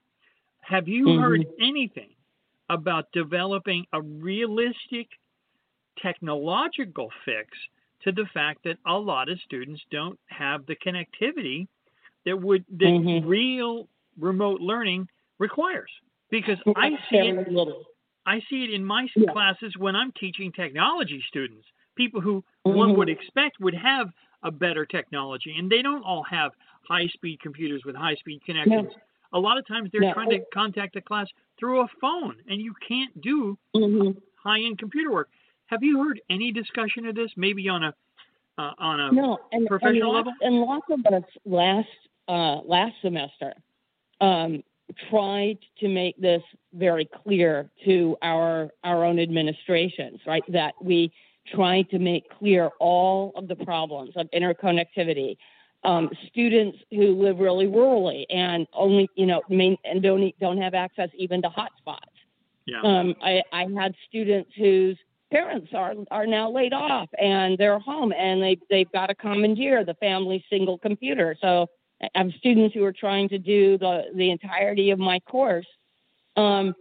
Have 0.61 0.88
you 0.88 1.05
mm-hmm. 1.05 1.22
heard 1.22 1.45
anything 1.59 2.09
about 2.70 3.05
developing 3.13 3.86
a 3.93 4.01
realistic 4.01 5.07
technological 6.01 7.09
fix 7.24 7.49
to 8.03 8.11
the 8.11 8.26
fact 8.34 8.63
that 8.63 8.78
a 8.86 8.93
lot 8.93 9.30
of 9.30 9.39
students 9.41 9.82
don't 9.91 10.20
have 10.28 10.66
the 10.66 10.76
connectivity 10.76 11.68
that 12.26 12.39
would 12.39 12.66
that 12.78 12.86
mm-hmm. 12.86 13.28
real 13.28 13.88
remote 14.20 14.61
learning 14.61 15.07
requires. 15.39 15.89
Because 16.30 16.57
I 16.76 16.89
see 17.09 17.18
it 17.18 17.47
I 18.26 18.39
see 18.49 18.63
it 18.63 18.74
in 18.74 18.84
my 18.84 19.07
yeah. 19.16 19.32
classes 19.32 19.74
when 19.78 19.95
I'm 19.95 20.11
teaching 20.20 20.51
technology 20.51 21.24
students. 21.28 21.66
People 21.95 22.22
who 22.22 22.43
mm-hmm. 22.66 22.78
one 22.78 22.97
would 22.97 23.09
expect 23.09 23.59
would 23.59 23.76
have 23.76 24.07
a 24.43 24.51
better 24.51 24.86
technology 24.86 25.55
and 25.57 25.72
they 25.72 25.82
don't 25.82 26.03
all 26.03 26.24
have 26.24 26.51
high 26.88 27.07
speed 27.07 27.39
computers 27.41 27.82
with 27.86 27.95
high 27.95 28.16
speed 28.16 28.41
connections 28.45 28.91
a 29.36 29.39
lot 29.39 29.57
of 29.57 29.68
times 29.68 29.89
they're 29.91 30.13
trying 30.13 30.30
to 30.30 30.39
contact 30.53 30.95
a 30.95 31.01
class 31.01 31.28
through 31.60 31.82
a 31.82 31.88
phone, 32.01 32.36
and 32.47 32.62
you 32.62 32.74
can't 32.88 33.22
do 33.22 33.58
mm-hmm. 33.76 34.18
high-end 34.36 34.78
computer 34.78 35.12
work. 35.12 35.30
Have 35.68 35.84
you 35.84 36.03
heard 36.03 36.22
any 36.30 36.51
discussion 36.51 37.06
of 37.06 37.16
this? 37.16 37.32
Maybe 37.36 37.68
on 37.70 37.84
a 37.84 37.93
uh, 38.58 38.72
on 38.78 38.99
a 38.99 39.12
no, 39.12 39.38
and, 39.51 39.68
professional 39.68 40.16
and 40.16 40.26
lots, 40.26 40.28
level. 40.28 40.34
And 40.41 40.56
lots 40.62 40.86
of 40.89 41.14
us 41.14 41.30
last 41.45 41.88
uh, 42.28 42.62
last 42.66 42.93
semester 43.01 43.53
um, 44.22 44.64
tried 45.10 45.58
to 45.80 45.88
make 45.88 46.20
this 46.20 46.41
very 46.74 47.10
clear 47.24 47.70
to 47.86 48.16
our 48.22 48.70
our 48.84 49.03
own 49.03 49.20
administrations, 49.20 50.20
right? 50.26 50.43
That 50.49 50.74
we 50.82 51.12
tried 51.53 51.89
to 51.91 51.99
make 51.99 52.30
clear 52.39 52.70
all 52.80 53.32
of 53.36 53.47
the 53.47 53.56
problems 53.56 54.12
of 54.16 54.28
interconnectivity, 54.32 55.38
um, 55.86 56.09
students 56.28 56.78
who 56.91 57.21
live 57.21 57.39
really 57.39 57.67
rurally 57.67 58.25
and 58.29 58.67
only 58.74 59.09
you 59.16 59.25
know 59.25 59.41
main, 59.49 59.78
and 59.83 60.01
don't 60.01 60.37
don't 60.39 60.57
have 60.57 60.74
access 60.74 61.09
even 61.17 61.41
to 61.41 61.49
hotspots. 61.49 61.99
Yeah. 62.66 62.82
Um, 62.83 63.16
I, 63.21 63.43
I 63.51 63.67
had 63.78 63.93
students 64.07 64.49
whose 64.57 64.97
parents 65.32 65.70
are 65.74 65.93
are 66.12 66.25
now 66.25 66.49
laid 66.49 66.74
off 66.74 67.09
and 67.20 67.57
they're 67.57 67.79
home 67.79 68.13
and 68.13 68.41
they 68.41 68.57
they've 68.70 68.91
got 68.91 69.07
to 69.07 69.16
commandeer 69.16 69.83
the 69.83 69.93
family's 69.95 70.43
single 70.49 70.78
computer. 70.78 71.36
So 71.41 71.67
I 72.01 72.09
have 72.16 72.32
students 72.37 72.74
who 72.74 72.83
are 72.83 72.93
trying 72.93 73.29
to 73.29 73.37
do 73.37 73.78
the 73.78 74.03
the 74.16 74.32
entirety 74.32 74.91
of 74.91 74.99
my 74.99 75.20
course 75.20 75.67
um, 76.36 76.74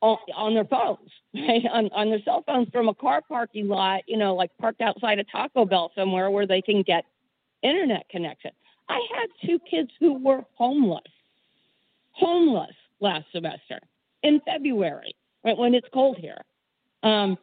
on, 0.00 0.18
on 0.34 0.54
their 0.54 0.64
phones, 0.64 1.10
right? 1.34 1.64
on 1.72 1.90
on 1.92 2.10
their 2.10 2.22
cell 2.24 2.44
phones 2.46 2.68
from 2.72 2.88
a 2.88 2.94
car 2.94 3.22
parking 3.26 3.68
lot, 3.68 4.02
you 4.06 4.16
know, 4.16 4.34
like 4.34 4.50
parked 4.60 4.80
outside 4.80 5.18
a 5.18 5.24
Taco 5.24 5.64
Bell 5.64 5.90
somewhere 5.94 6.30
where 6.30 6.46
they 6.46 6.62
can 6.62 6.82
get 6.82 7.04
internet 7.64 8.08
connection. 8.08 8.52
I 8.88 9.00
had 9.16 9.28
two 9.44 9.58
kids 9.68 9.90
who 9.98 10.22
were 10.22 10.44
homeless, 10.54 11.02
homeless 12.12 12.76
last 13.00 13.26
semester 13.32 13.80
in 14.22 14.40
February, 14.46 15.16
right 15.44 15.56
when 15.56 15.74
it's 15.74 15.88
cold 15.92 16.18
here. 16.18 16.42
Um, 17.02 17.36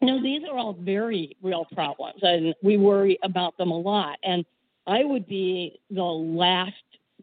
these 0.00 0.42
are 0.48 0.58
all 0.58 0.74
very 0.74 1.36
real 1.42 1.66
problems, 1.74 2.20
and 2.22 2.54
we 2.62 2.76
worry 2.76 3.18
about 3.22 3.56
them 3.56 3.70
a 3.70 3.78
lot. 3.78 4.18
And 4.22 4.44
I 4.86 5.02
would 5.02 5.26
be 5.26 5.80
the 5.90 6.02
last 6.02 6.74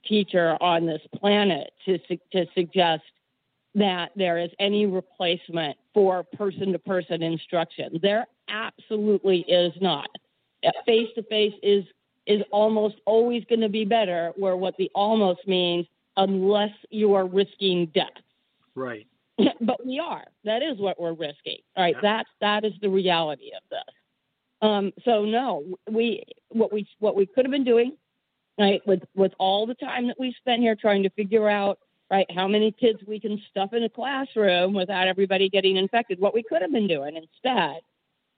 teacher 0.06 0.58
on 0.62 0.86
this 0.86 1.02
planet 1.16 1.72
to 1.86 1.98
to 2.32 2.46
suggest 2.56 3.04
that 3.76 4.12
there 4.16 4.38
is 4.38 4.50
any 4.60 4.86
replacement 4.86 5.78
for 5.94 6.24
person-to-person 6.24 7.24
instruction. 7.24 8.00
There 8.02 8.28
absolutely 8.50 9.42
is 9.42 9.74
not. 9.82 10.10
Face-to-face 10.86 11.56
is 11.64 11.84
is 12.26 12.42
almost 12.52 12.96
always 13.06 13.44
going 13.46 13.62
to 13.62 13.70
be 13.70 13.86
better, 13.86 14.32
where 14.36 14.56
what 14.56 14.76
the 14.78 14.90
almost 14.96 15.48
means, 15.48 15.86
unless 16.18 16.72
you 16.90 17.14
are 17.14 17.26
risking 17.26 17.88
death. 17.94 18.08
Right. 18.76 19.08
but 19.62 19.86
we 19.86 20.00
are. 20.00 20.24
That 20.44 20.62
is 20.62 20.78
what 20.78 21.00
we're 21.00 21.14
risking. 21.14 21.58
All 21.76 21.84
right. 21.84 21.96
Yeah. 21.96 22.02
That 22.02 22.26
that 22.42 22.66
is 22.66 22.74
the 22.82 22.90
reality 22.90 23.52
of 23.56 23.64
this. 23.70 23.96
Um, 24.62 24.94
so 25.04 25.26
no, 25.26 25.66
we 25.92 26.24
what 26.50 26.72
we 26.72 26.88
what 27.00 27.16
we 27.16 27.26
could 27.26 27.46
have 27.46 27.52
been 27.52 27.64
doing, 27.64 27.98
right, 28.60 28.82
with 28.86 29.02
with 29.16 29.34
all 29.40 29.66
the 29.66 29.76
time 29.76 30.08
that 30.08 30.20
we 30.20 30.34
spent 30.40 30.62
here 30.62 30.76
trying 30.76 31.04
to 31.04 31.10
figure 31.12 31.50
out 31.50 31.80
right 32.10 32.28
how 32.34 32.48
many 32.48 32.72
kids 32.72 33.00
we 33.08 33.20
can 33.20 33.42
stuff 33.50 33.74
in 33.74 33.84
a 33.84 33.90
classroom 33.90 34.74
without 34.74 35.08
everybody 35.08 35.50
getting 35.50 35.78
infected. 35.78 36.20
What 36.20 36.34
we 36.34 36.44
could 36.44 36.62
have 36.62 36.72
been 36.72 36.88
doing 36.88 37.18
instead 37.18 37.82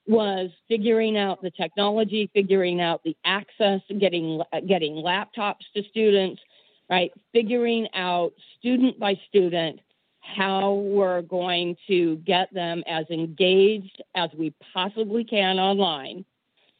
was 0.08 0.52
figuring 0.68 1.18
out 1.18 1.42
the 1.42 1.52
technology, 1.52 2.30
figuring 2.34 2.82
out 2.82 3.02
the 3.04 3.16
access, 3.26 3.82
getting 4.00 4.42
getting 4.68 4.94
laptops 4.96 5.66
to 5.76 5.84
students, 5.90 6.42
right? 6.90 7.12
Figuring 7.34 7.88
out 7.94 8.34
student 8.60 9.00
by 9.00 9.20
student 9.28 9.80
how 10.22 10.74
we're 10.74 11.22
going 11.22 11.76
to 11.88 12.18
get 12.18 12.54
them 12.54 12.84
as 12.88 13.06
engaged 13.10 14.02
as 14.16 14.30
we 14.38 14.54
possibly 14.74 15.24
can 15.24 15.60
online, 15.60 16.26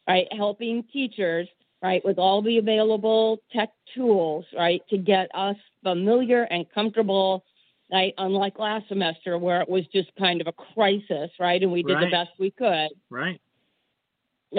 right? 0.08 0.26
Helping 0.32 0.82
teachers, 0.92 1.48
right, 1.82 2.04
with 2.04 2.18
all 2.18 2.42
the 2.42 2.58
available 2.58 3.38
tech 3.52 3.70
tools, 3.94 4.44
right, 4.56 4.82
to 4.90 4.98
get 4.98 5.30
us 5.34 5.56
familiar 5.82 6.42
and 6.44 6.66
comfortable, 6.74 7.44
right? 7.90 8.14
Unlike 8.18 8.58
last 8.58 8.88
semester 8.88 9.38
where 9.38 9.60
it 9.60 9.68
was 9.68 9.86
just 9.92 10.10
kind 10.18 10.40
of 10.40 10.46
a 10.46 10.52
crisis, 10.52 11.30
right? 11.38 11.62
And 11.62 11.72
we 11.72 11.82
did 11.82 11.94
Right. 11.94 12.04
the 12.04 12.10
best 12.10 12.30
we 12.38 12.50
could. 12.50 12.90
Right. 13.10 13.40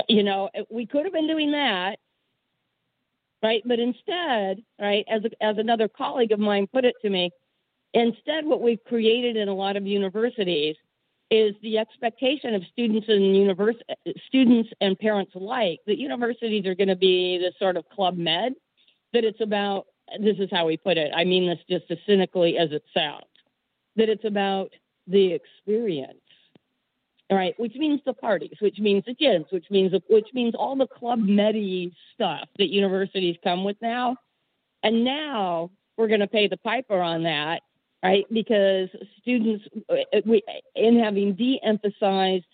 You 0.07 0.23
know, 0.23 0.49
we 0.69 0.85
could 0.85 1.05
have 1.05 1.13
been 1.13 1.27
doing 1.27 1.51
that, 1.51 1.99
right? 3.41 3.61
But 3.65 3.79
instead, 3.79 4.63
right, 4.79 5.05
as 5.09 5.23
as 5.41 5.57
another 5.57 5.87
colleague 5.87 6.31
of 6.31 6.39
mine 6.39 6.67
put 6.67 6.85
it 6.85 6.95
to 7.01 7.09
me, 7.09 7.31
instead, 7.93 8.45
what 8.45 8.61
we've 8.61 8.83
created 8.85 9.37
in 9.37 9.47
a 9.47 9.53
lot 9.53 9.75
of 9.75 9.87
universities 9.87 10.75
is 11.29 11.55
the 11.61 11.77
expectation 11.77 12.53
of 12.55 12.63
students 12.71 13.07
and 13.09 13.35
univers- 13.35 13.81
students 14.27 14.69
and 14.79 14.97
parents 14.99 15.35
alike 15.35 15.79
that 15.85 15.97
universities 15.97 16.65
are 16.65 16.75
going 16.75 16.87
to 16.87 16.95
be 16.95 17.37
this 17.37 17.53
sort 17.59 17.75
of 17.75 17.87
club 17.89 18.17
med. 18.17 18.53
That 19.13 19.23
it's 19.23 19.41
about 19.41 19.87
this 20.19 20.38
is 20.39 20.49
how 20.51 20.65
we 20.65 20.77
put 20.77 20.97
it. 20.97 21.11
I 21.15 21.23
mean 21.23 21.47
this 21.47 21.59
just 21.69 21.91
as 21.91 21.97
cynically 22.05 22.57
as 22.57 22.71
it 22.71 22.84
sounds. 22.93 23.25
That 23.95 24.09
it's 24.09 24.25
about 24.25 24.73
the 25.07 25.34
experience 25.34 26.19
all 27.29 27.38
right, 27.38 27.59
which 27.59 27.75
means 27.75 27.99
the 28.05 28.13
parties, 28.13 28.55
which 28.59 28.79
means 28.79 29.03
the 29.05 29.13
gyms, 29.13 29.51
which 29.51 29.65
means 29.69 29.91
which 30.09 30.27
means 30.34 30.55
all 30.55 30.77
the 30.77 30.88
club 30.88 31.19
medi 31.19 31.93
stuff 32.13 32.47
that 32.57 32.69
universities 32.69 33.35
come 33.43 33.65
with 33.65 33.75
now. 33.81 34.15
And 34.84 35.03
now 35.03 35.71
we're 35.97 36.07
going 36.07 36.21
to 36.21 36.27
pay 36.27 36.47
the 36.47 36.57
piper 36.57 37.01
on 37.01 37.23
that, 37.23 37.63
right? 38.01 38.25
Because 38.31 38.88
students, 39.19 39.65
uh, 39.89 40.21
we, 40.25 40.41
in 40.75 40.99
having 40.99 41.34
de-emphasized 41.34 42.45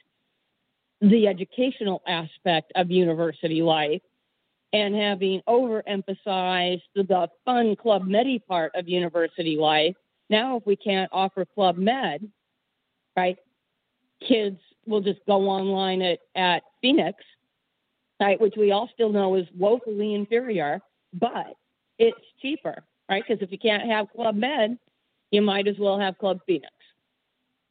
the 1.01 1.27
educational 1.27 2.01
aspect 2.07 2.71
of 2.75 2.89
university 2.89 3.61
life 3.61 4.01
and 4.73 4.95
having 4.95 5.41
overemphasized 5.47 6.81
the 6.95 7.27
fun 7.45 7.75
club 7.75 8.05
medi 8.05 8.39
part 8.39 8.71
of 8.75 8.89
university 8.89 9.55
life, 9.55 9.95
now 10.29 10.57
if 10.57 10.65
we 10.65 10.75
can't 10.75 11.09
offer 11.13 11.45
club 11.45 11.77
med, 11.77 12.27
right, 13.15 13.37
kids 14.27 14.57
will 14.85 15.01
just 15.01 15.19
go 15.27 15.47
online 15.47 16.01
at, 16.01 16.19
at 16.35 16.63
Phoenix, 16.81 17.23
right, 18.19 18.39
which 18.41 18.55
we 18.57 18.71
all 18.71 18.89
still 18.93 19.11
know 19.11 19.35
is 19.35 19.45
woefully 19.57 20.15
inferior, 20.15 20.81
but 21.13 21.55
it's 21.99 22.17
cheaper, 22.41 22.83
right? 23.09 23.23
Because 23.27 23.41
if 23.43 23.51
you 23.51 23.59
can't 23.59 23.89
have 23.89 24.07
Club 24.15 24.35
Med, 24.35 24.77
you 25.31 25.41
might 25.41 25.67
as 25.67 25.75
well 25.79 25.99
have 25.99 26.17
Club 26.17 26.39
Phoenix. 26.45 26.73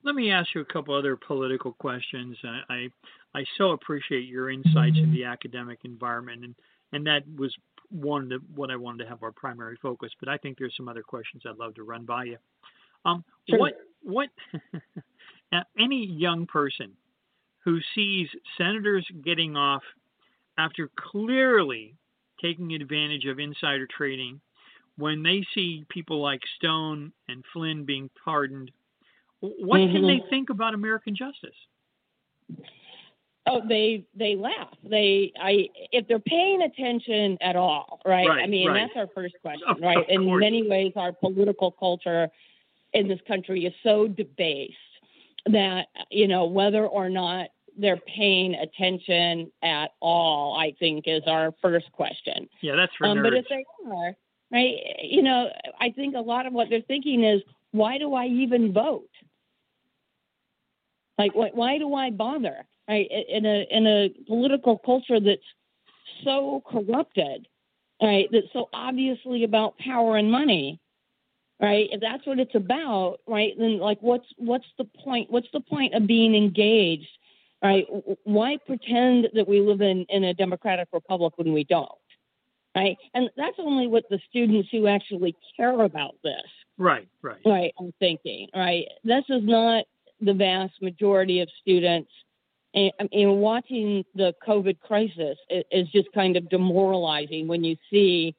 Let 0.05 0.15
me 0.15 0.31
ask 0.31 0.55
you 0.55 0.61
a 0.61 0.65
couple 0.65 0.95
other 0.95 1.17
political 1.17 1.73
questions. 1.73 2.37
I 2.45 2.61
I, 2.69 2.89
I 3.35 3.45
so 3.57 3.71
appreciate 3.71 4.29
your 4.29 4.51
insights 4.51 4.97
in 4.97 5.13
the 5.13 5.25
academic 5.25 5.81
environment, 5.85 6.45
and 6.45 6.55
and 6.93 7.07
that 7.07 7.23
was 7.37 7.55
one 7.91 8.33
of 8.33 8.43
what 8.55 8.71
I 8.71 8.77
wanted 8.77 9.05
to 9.05 9.11
have 9.11 9.23
our 9.23 9.33
primary 9.33 9.77
focus. 9.83 10.11
But 10.19 10.29
I 10.29 10.37
think 10.39 10.59
there's 10.59 10.75
some 10.77 10.89
other 10.89 11.03
questions 11.03 11.43
I'd 11.47 11.57
love 11.57 11.75
to 11.75 11.83
run 11.85 12.05
by 12.05 12.25
you. 12.25 12.39
Um, 13.05 13.25
Sure. 13.49 13.59
what 13.59 13.75
what 14.03 14.29
any 15.79 16.07
young 16.07 16.47
person 16.47 16.93
who 17.65 17.79
sees 17.95 18.29
senators 18.57 19.07
getting 19.25 19.57
off 19.57 19.83
after 20.59 20.89
clearly 20.97 21.95
taking 22.41 22.73
advantage 22.75 23.25
of 23.27 23.39
insider 23.39 23.87
trading, 23.87 24.41
when 24.97 25.23
they 25.23 25.45
see 25.55 25.85
people 25.89 26.21
like 26.21 26.41
Stone 26.57 27.13
and 27.29 27.45
Flynn 27.53 27.85
being 27.85 28.11
pardoned, 28.25 28.71
what 29.41 29.79
can 29.79 30.07
they 30.07 30.19
Mhm. 30.19 30.29
think 30.31 30.51
about 30.51 30.75
American 30.75 31.15
justice? 31.15 31.57
Oh, 33.47 33.61
they 33.69 34.05
they 34.15 34.37
laugh. 34.37 34.69
They 34.85 35.33
I 35.41 35.69
if 35.91 36.07
they're 36.07 36.21
paying 36.21 36.63
attention 36.63 37.39
at 37.41 37.57
all, 37.57 38.01
right? 38.05 38.29
Right, 38.29 38.45
I 38.45 38.47
mean, 38.47 38.69
right. 38.69 38.87
that's 38.87 38.97
our 38.97 39.09
first 39.15 39.35
question, 39.43 39.67
Of- 39.69 39.81
right? 39.81 39.99
of 39.99 40.05
In 40.09 40.25
course. 40.27 40.41
many 40.41 40.69
ways, 40.69 40.93
our 40.97 41.13
political 41.13 41.71
culture 41.73 42.29
in 42.93 43.09
this 43.09 43.19
country 43.27 43.67
is 43.67 43.73
so 43.83 44.07
debased 44.07 44.77
that 45.47 45.87
you 46.11 46.29
know 46.29 46.45
whether 46.47 46.87
or 46.87 47.09
not 47.09 47.49
they're 47.77 47.97
paying 47.97 48.55
attention 48.55 49.51
at 49.63 49.93
all, 50.01 50.57
I 50.57 50.75
think, 50.79 51.05
is 51.09 51.23
our 51.27 51.53
first 51.63 51.91
question. 51.93 52.49
Yeah, 52.61 52.77
that's 52.77 52.93
for 52.97 53.07
Um, 53.07 53.23
but 53.23 53.33
if 53.35 53.47
they 53.49 53.65
are, 53.87 54.15
right, 54.53 54.77
you 55.03 55.23
know, 55.23 55.49
I 55.81 55.91
think 55.91 56.15
a 56.15 56.21
lot 56.21 56.47
of 56.47 56.53
what 56.53 56.69
they're 56.69 56.83
thinking 56.83 57.25
is, 57.25 57.41
why 57.73 57.97
do 57.99 58.13
I 58.15 58.27
even 58.27 58.73
vote? 58.73 59.09
Like, 61.19 61.35
why, 61.35 61.51
why 61.55 61.79
do 61.79 61.95
I 61.95 62.11
bother? 62.11 62.67
Right, 62.93 63.09
in 63.11 63.47
a 63.47 63.67
in 63.71 63.87
a 63.87 64.11
political 64.27 64.77
culture 64.77 65.19
that's 65.19 65.41
so 66.25 66.63
corrupted, 66.71 67.49
right, 68.03 68.29
that's 68.31 68.53
so 68.53 68.69
obviously 68.75 69.45
about 69.45 69.79
power 69.79 70.19
and 70.19 70.31
money, 70.31 70.79
right? 71.59 71.89
If 71.91 72.03
that's 72.03 72.27
what 72.27 72.39
it's 72.39 72.55
about, 72.55 73.21
right, 73.27 73.55
then 73.59 73.79
like, 73.79 73.97
what's 74.03 74.27
what's 74.37 74.67
the 74.77 74.85
point? 74.85 75.31
What's 75.31 75.49
the 75.55 75.61
point 75.61 75.95
of 75.95 76.07
being 76.07 76.35
engaged? 76.35 77.09
Right? 77.65 77.87
Why 78.25 78.59
pretend 78.67 79.29
that 79.35 79.49
we 79.49 79.61
live 79.61 79.81
in, 79.81 80.05
in 80.11 80.25
a 80.25 80.35
democratic 80.35 80.89
republic 80.93 81.33
when 81.39 81.55
we 81.55 81.65
don't? 81.65 81.89
right? 82.77 82.97
And 83.15 83.31
that's 83.39 83.57
only 83.59 83.87
what 83.87 84.05
the 84.11 84.21
students 84.29 84.69
who 84.71 84.87
actually 84.87 85.35
care 85.57 85.81
about 85.83 86.15
this, 86.23 86.43
right, 86.77 87.09
right. 87.23 87.41
right, 87.47 87.73
are 87.79 87.89
thinking, 88.01 88.49
right? 88.55 88.85
This 89.05 89.25
is 89.29 89.43
not 89.45 89.85
the 90.21 90.35
vast 90.35 90.75
majority 90.81 91.41
of 91.41 91.49
students. 91.61 92.11
And, 92.75 92.93
mean, 93.13 93.39
watching 93.39 94.05
the 94.15 94.35
COVID 94.47 94.81
crisis 94.81 95.37
is 95.51 95.89
just 95.89 96.11
kind 96.13 96.37
of 96.37 96.49
demoralizing 96.49 97.47
when 97.47 97.63
you 97.65 97.77
see 97.91 98.35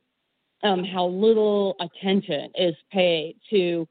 um, 0.64 0.84
how 0.84 1.05
little 1.07 1.76
attention 1.80 2.51
is 2.55 2.76
paid 2.91 3.35
to 3.51 3.88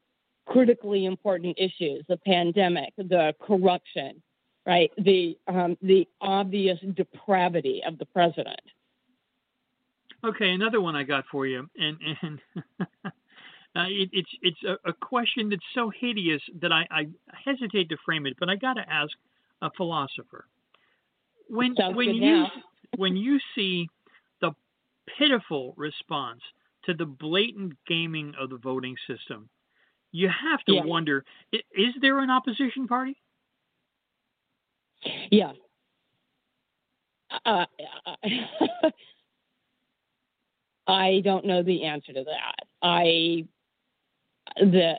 critically 0.47 1.05
important 1.05 1.57
issues: 1.59 2.05
the 2.09 2.17
pandemic, 2.27 2.93
the 2.97 3.35
corruption, 3.41 4.21
right? 4.67 4.91
The 4.99 5.39
um, 5.47 5.77
the 5.81 6.09
obvious 6.21 6.79
depravity 6.95 7.83
of 7.87 7.99
the 7.99 8.07
president. 8.07 8.61
Okay, 10.25 10.51
another 10.51 10.81
one 10.81 10.97
I 10.97 11.05
got 11.05 11.25
for 11.31 11.47
you, 11.47 11.69
and 11.77 11.99
and 12.23 12.41
uh, 13.05 13.87
it, 13.89 14.11
it's 14.13 14.31
it's 14.41 14.63
a, 14.65 14.91
a 14.91 14.93
question 14.93 15.51
that's 15.51 15.63
so 15.75 15.91
hideous 15.91 16.43
that 16.61 16.73
I, 16.73 16.87
I 16.91 17.09
hesitate 17.45 17.91
to 17.91 17.97
frame 18.05 18.27
it, 18.27 18.35
but 18.41 18.49
I 18.49 18.57
got 18.57 18.75
to 18.75 18.93
ask 18.93 19.13
a 19.63 19.71
philosopher. 19.77 20.47
When 21.49 21.75
Sounds 21.77 21.97
when 21.97 22.15
you 22.15 22.21
now. 22.21 22.51
when 22.97 23.17
you 23.17 23.39
see 23.55 23.89
the 24.41 24.53
pitiful 25.19 25.75
response 25.77 26.41
to 26.85 26.95
the 26.95 27.07
blatant 27.07 27.75
gaming 27.87 28.35
of 28.39 28.51
the 28.51 28.59
voting 28.59 28.97
system, 29.07 29.49
you 30.13 30.29
have 30.29 30.61
to 30.67 30.75
Yeah. 30.75 30.85
wonder: 30.85 31.25
is 31.53 31.95
there 32.01 32.21
an 32.21 32.31
opposition 32.31 32.87
party? 32.87 33.17
Yeah. 35.31 35.53
Uh, 37.47 37.65
I 40.87 41.21
don't 41.25 41.47
know 41.47 41.63
the 41.63 41.85
answer 41.85 42.13
to 42.13 42.25
that. 42.25 42.67
I 42.83 43.47
the 44.57 44.99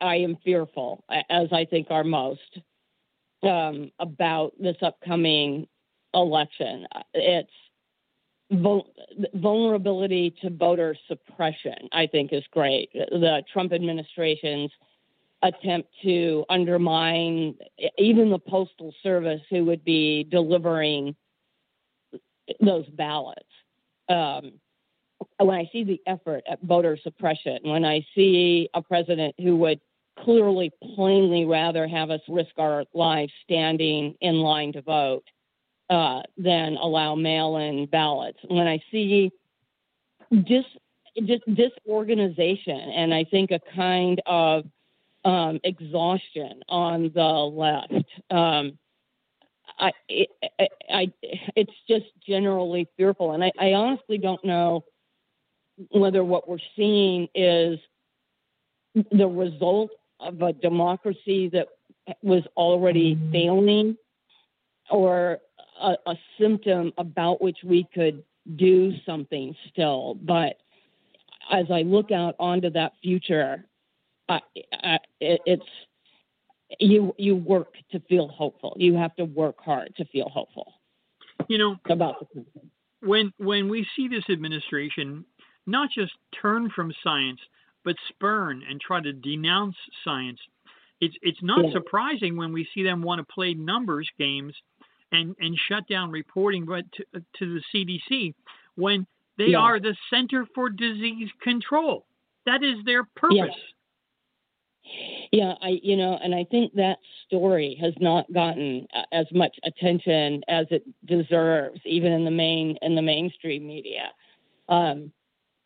I 0.00 0.16
am 0.16 0.36
fearful, 0.44 1.04
as 1.28 1.48
I 1.52 1.64
think 1.66 1.88
are 1.90 2.04
most, 2.04 2.58
um, 3.42 3.90
about 3.98 4.52
this 4.60 4.76
upcoming 4.82 5.66
election. 6.14 6.86
It's 7.14 7.50
vul- 8.50 8.92
vulnerability 9.34 10.34
to 10.42 10.50
voter 10.50 10.96
suppression. 11.08 11.88
I 11.92 12.06
think 12.06 12.32
is 12.32 12.44
great. 12.50 12.90
The 12.92 13.42
Trump 13.52 13.72
administration's 13.72 14.70
attempt 15.42 15.88
to 16.02 16.44
undermine 16.48 17.54
even 17.98 18.30
the 18.30 18.38
postal 18.38 18.94
service 19.02 19.42
who 19.50 19.64
would 19.66 19.84
be 19.84 20.24
delivering 20.24 21.14
those 22.60 22.86
ballots. 22.86 23.44
Um, 24.08 24.52
when 25.38 25.56
I 25.56 25.68
see 25.72 25.84
the 25.84 26.00
effort 26.06 26.42
at 26.50 26.62
voter 26.62 26.98
suppression, 27.02 27.58
when 27.62 27.84
I 27.84 28.06
see 28.14 28.68
a 28.74 28.82
president 28.82 29.34
who 29.38 29.56
would 29.56 29.80
clearly, 30.24 30.70
plainly 30.94 31.44
rather 31.44 31.86
have 31.86 32.10
us 32.10 32.20
risk 32.28 32.52
our 32.58 32.84
lives 32.94 33.32
standing 33.44 34.14
in 34.20 34.36
line 34.36 34.72
to 34.72 34.82
vote 34.82 35.24
uh, 35.90 36.22
than 36.36 36.76
allow 36.76 37.14
mail-in 37.14 37.86
ballots. 37.86 38.38
When 38.48 38.66
I 38.66 38.80
see 38.90 39.30
just 40.42 40.68
just 41.24 41.42
disorganization 41.54 42.78
and 42.78 43.14
I 43.14 43.24
think 43.24 43.50
a 43.50 43.60
kind 43.74 44.20
of 44.26 44.64
um, 45.24 45.60
exhaustion 45.64 46.62
on 46.68 47.10
the 47.14 47.22
left. 47.22 48.04
Um, 48.30 48.78
I, 49.78 49.92
it, 50.08 50.28
I, 50.90 51.12
it's 51.56 51.72
just 51.88 52.06
generally 52.26 52.88
fearful, 52.96 53.32
and 53.32 53.44
I, 53.44 53.52
I 53.58 53.72
honestly 53.72 54.18
don't 54.18 54.44
know 54.44 54.84
whether 55.90 56.24
what 56.24 56.48
we're 56.48 56.58
seeing 56.76 57.28
is 57.34 57.78
the 58.94 59.26
result 59.26 59.90
of 60.20 60.40
a 60.42 60.52
democracy 60.52 61.48
that 61.50 61.68
was 62.22 62.42
already 62.56 63.14
mm-hmm. 63.14 63.32
failing 63.32 63.96
or 64.90 65.38
a, 65.80 65.94
a 66.06 66.14
symptom 66.38 66.92
about 66.98 67.42
which 67.42 67.58
we 67.64 67.86
could 67.94 68.22
do 68.56 68.92
something 69.04 69.54
still. 69.70 70.14
But 70.14 70.56
as 71.50 71.66
I 71.70 71.82
look 71.82 72.10
out 72.12 72.34
onto 72.38 72.70
that 72.70 72.92
future, 73.02 73.64
I, 74.28 74.40
I, 74.72 74.98
it, 75.20 75.40
it's 75.46 75.62
you 76.80 77.14
you 77.16 77.36
work 77.36 77.74
to 77.92 78.00
feel 78.00 78.28
hopeful. 78.28 78.76
You 78.78 78.94
have 78.94 79.14
to 79.16 79.24
work 79.24 79.56
hard 79.60 79.94
to 79.96 80.04
feel 80.06 80.28
hopeful. 80.28 80.72
You 81.48 81.58
know 81.58 81.76
about 81.88 82.20
the 82.20 82.26
future. 82.32 82.66
when 83.02 83.32
when 83.38 83.68
we 83.68 83.86
see 83.94 84.08
this 84.08 84.24
administration 84.30 85.24
not 85.66 85.90
just 85.90 86.12
turn 86.40 86.70
from 86.74 86.92
science 87.02 87.40
but 87.86 87.96
spurn 88.08 88.62
and 88.68 88.80
try 88.80 89.00
to 89.00 89.12
denounce 89.12 89.76
science, 90.04 90.40
it's 91.00 91.14
it's 91.22 91.42
not 91.42 91.64
yeah. 91.64 91.72
surprising 91.72 92.36
when 92.36 92.52
we 92.52 92.68
see 92.74 92.82
them 92.82 93.00
want 93.00 93.20
to 93.20 93.32
play 93.32 93.54
numbers 93.54 94.10
games 94.18 94.54
and 95.12 95.34
and 95.40 95.56
shut 95.68 95.88
down 95.88 96.10
reporting 96.10 96.66
but 96.66 96.84
to, 96.92 97.04
to 97.38 97.54
the 97.54 97.62
CDC 97.72 98.34
when 98.74 99.06
they 99.38 99.48
yeah. 99.48 99.58
are 99.58 99.80
the 99.80 99.94
Center 100.10 100.46
for 100.54 100.68
Disease 100.68 101.30
Control. 101.42 102.04
That 102.44 102.62
is 102.62 102.84
their 102.84 103.04
purpose. 103.04 103.36
Yeah. 103.36 103.46
Yeah, 105.32 105.54
I 105.60 105.80
you 105.82 105.96
know, 105.96 106.16
and 106.22 106.32
I 106.32 106.44
think 106.48 106.72
that 106.74 106.98
story 107.26 107.76
has 107.80 107.92
not 108.00 108.32
gotten 108.32 108.86
as 109.12 109.26
much 109.32 109.56
attention 109.64 110.42
as 110.46 110.66
it 110.70 110.84
deserves, 111.04 111.80
even 111.84 112.12
in 112.12 112.24
the 112.24 112.30
main 112.30 112.78
in 112.82 112.94
the 112.94 113.02
mainstream 113.02 113.66
media. 113.66 114.12
Um, 114.68 115.10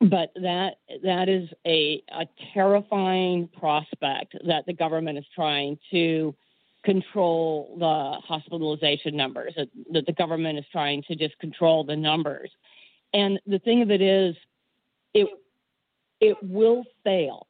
but 0.01 0.33
that 0.35 0.79
that 1.05 1.29
is 1.29 1.49
a, 1.67 2.03
a 2.13 2.27
terrifying 2.55 3.49
prospect 3.59 4.37
that 4.47 4.65
the 4.67 4.73
government 4.73 5.19
is 5.19 5.25
trying 5.35 5.79
to 5.91 6.35
control 6.85 7.77
the 7.79 8.27
hospitalization 8.27 9.15
numbers. 9.15 9.53
That, 9.57 9.69
that 9.93 10.07
the 10.07 10.13
government 10.13 10.59
is 10.59 10.65
trying 10.73 11.03
to 11.09 11.15
just 11.15 11.39
control 11.39 11.85
the 11.85 11.97
numbers. 11.97 12.51
And 13.13 13.41
the 13.47 13.59
thing 13.59 13.83
of 13.83 13.91
it 13.91 14.01
is, 14.01 14.35
it 15.13 15.29
it 16.21 16.37
will 16.43 16.85
fail 17.05 17.47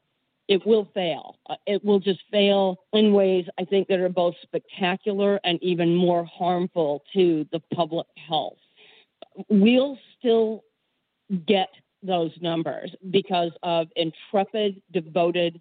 it 0.51 0.67
will 0.67 0.91
fail. 0.93 1.39
Uh, 1.49 1.55
it 1.65 1.83
will 1.85 2.01
just 2.01 2.21
fail 2.33 2.81
in 2.93 3.13
ways 3.13 3.47
I 3.57 3.65
think 3.65 3.87
that 3.87 4.01
are 4.01 4.09
both 4.09 4.35
spectacular 4.43 5.39
and 5.45 5.63
even 5.63 5.95
more 5.95 6.25
harmful 6.25 7.05
to 7.13 7.47
the 7.53 7.61
public 7.73 8.09
health. 8.29 8.59
We'll 9.49 9.97
still 10.19 10.65
get 11.47 11.69
those 12.03 12.33
numbers 12.41 12.95
because 13.11 13.53
of 13.63 13.89
intrepid, 13.97 14.81
devoted, 14.93 15.61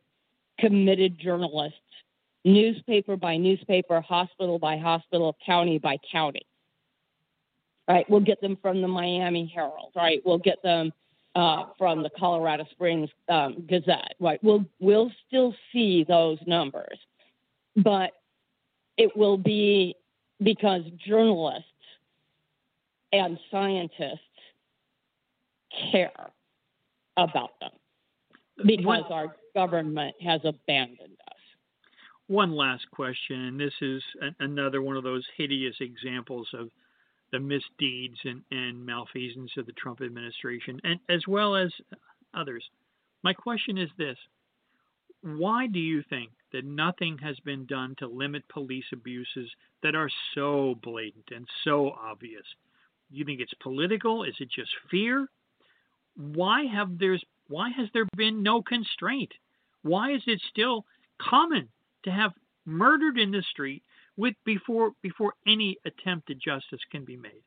committed 0.60 1.20
journalists, 1.20 1.80
newspaper 2.46 3.16
by 3.16 3.38
newspaper, 3.38 4.02
hospital 4.02 4.60
by 4.60 4.78
hospital, 4.78 5.36
county 5.46 5.78
by 5.78 5.98
county. 6.12 6.46
Right? 7.88 8.10
We'll 8.10 8.20
get 8.20 8.40
them 8.40 8.58
from 8.62 8.82
the 8.82 8.88
Miami 8.88 9.52
Herald, 9.54 9.92
right? 9.96 10.22
We'll 10.24 10.38
get 10.38 10.62
them 10.62 10.94
uh, 11.36 11.66
from 11.78 12.04
the 12.04 12.10
Colorado 12.18 12.66
Springs 12.72 13.10
um, 13.30 13.64
Gazette. 13.68 14.16
Right, 14.20 14.44
we'll 14.44 14.66
we'll 14.80 15.12
still 15.28 15.54
see 15.72 16.04
those 16.04 16.38
numbers, 16.46 17.00
but 17.76 18.12
it 18.98 19.16
will 19.16 19.38
be 19.38 19.96
because 20.42 20.84
journalists 21.08 21.66
and 23.12 23.40
scientists 23.52 24.20
care 25.92 26.12
about 27.18 27.60
them 27.60 27.72
because 28.66 29.04
our 29.10 29.36
government 29.54 30.16
has 30.22 30.42
abandoned 30.44 31.18
us. 31.28 31.38
One 32.28 32.52
last 32.52 32.90
question, 32.92 33.46
and 33.46 33.60
this 33.60 33.74
is 33.82 34.04
another 34.40 34.82
one 34.82 34.98
of 34.98 35.04
those 35.04 35.26
hideous 35.36 35.76
examples 35.80 36.48
of 36.54 36.70
the 37.32 37.40
misdeeds 37.40 38.18
and, 38.24 38.42
and 38.52 38.86
malfeasance 38.86 39.52
of 39.58 39.66
the 39.66 39.72
Trump 39.74 40.02
administration, 40.02 40.80
and 40.84 41.00
as 41.10 41.28
well 41.28 41.56
as 41.56 41.72
others. 42.34 42.64
My 43.24 43.34
question 43.34 43.78
is 43.78 43.90
this 43.98 44.18
why 45.22 45.68
do 45.68 45.80
you 45.80 46.04
think 46.10 46.32
that 46.54 46.66
nothing 46.66 47.18
has 47.18 47.38
been 47.42 47.66
done 47.66 47.96
to 48.00 48.08
limit 48.08 48.48
police 48.48 48.86
abuses 48.94 49.50
that 49.84 49.96
are 49.96 50.10
so 50.34 50.76
blatant 50.82 51.26
and 51.36 51.48
so 51.64 51.92
obvious? 51.92 52.46
Do 53.12 53.18
you 53.18 53.26
think 53.26 53.42
it's 53.42 53.54
political? 53.56 54.24
Is 54.24 54.36
it 54.40 54.50
just 54.50 54.72
fear? 54.90 55.28
Why 56.20 56.66
have 56.66 57.00
there's 57.00 57.24
why 57.48 57.70
has 57.70 57.88
there 57.94 58.06
been 58.18 58.44
no 58.44 58.62
constraint? 58.62 59.32
Why 59.84 60.12
is 60.12 60.22
it 60.28 60.42
still 60.50 60.86
common 61.18 61.70
to 62.04 62.12
have 62.12 62.34
murdered 62.66 63.18
in 63.18 63.32
the 63.32 63.42
street 63.50 63.84
with 64.18 64.36
before 64.44 64.92
before 65.02 65.34
any 65.48 65.78
attempt 65.86 66.30
at 66.30 66.38
justice 66.38 66.82
can 66.92 67.06
be 67.06 67.18
made? 67.18 67.42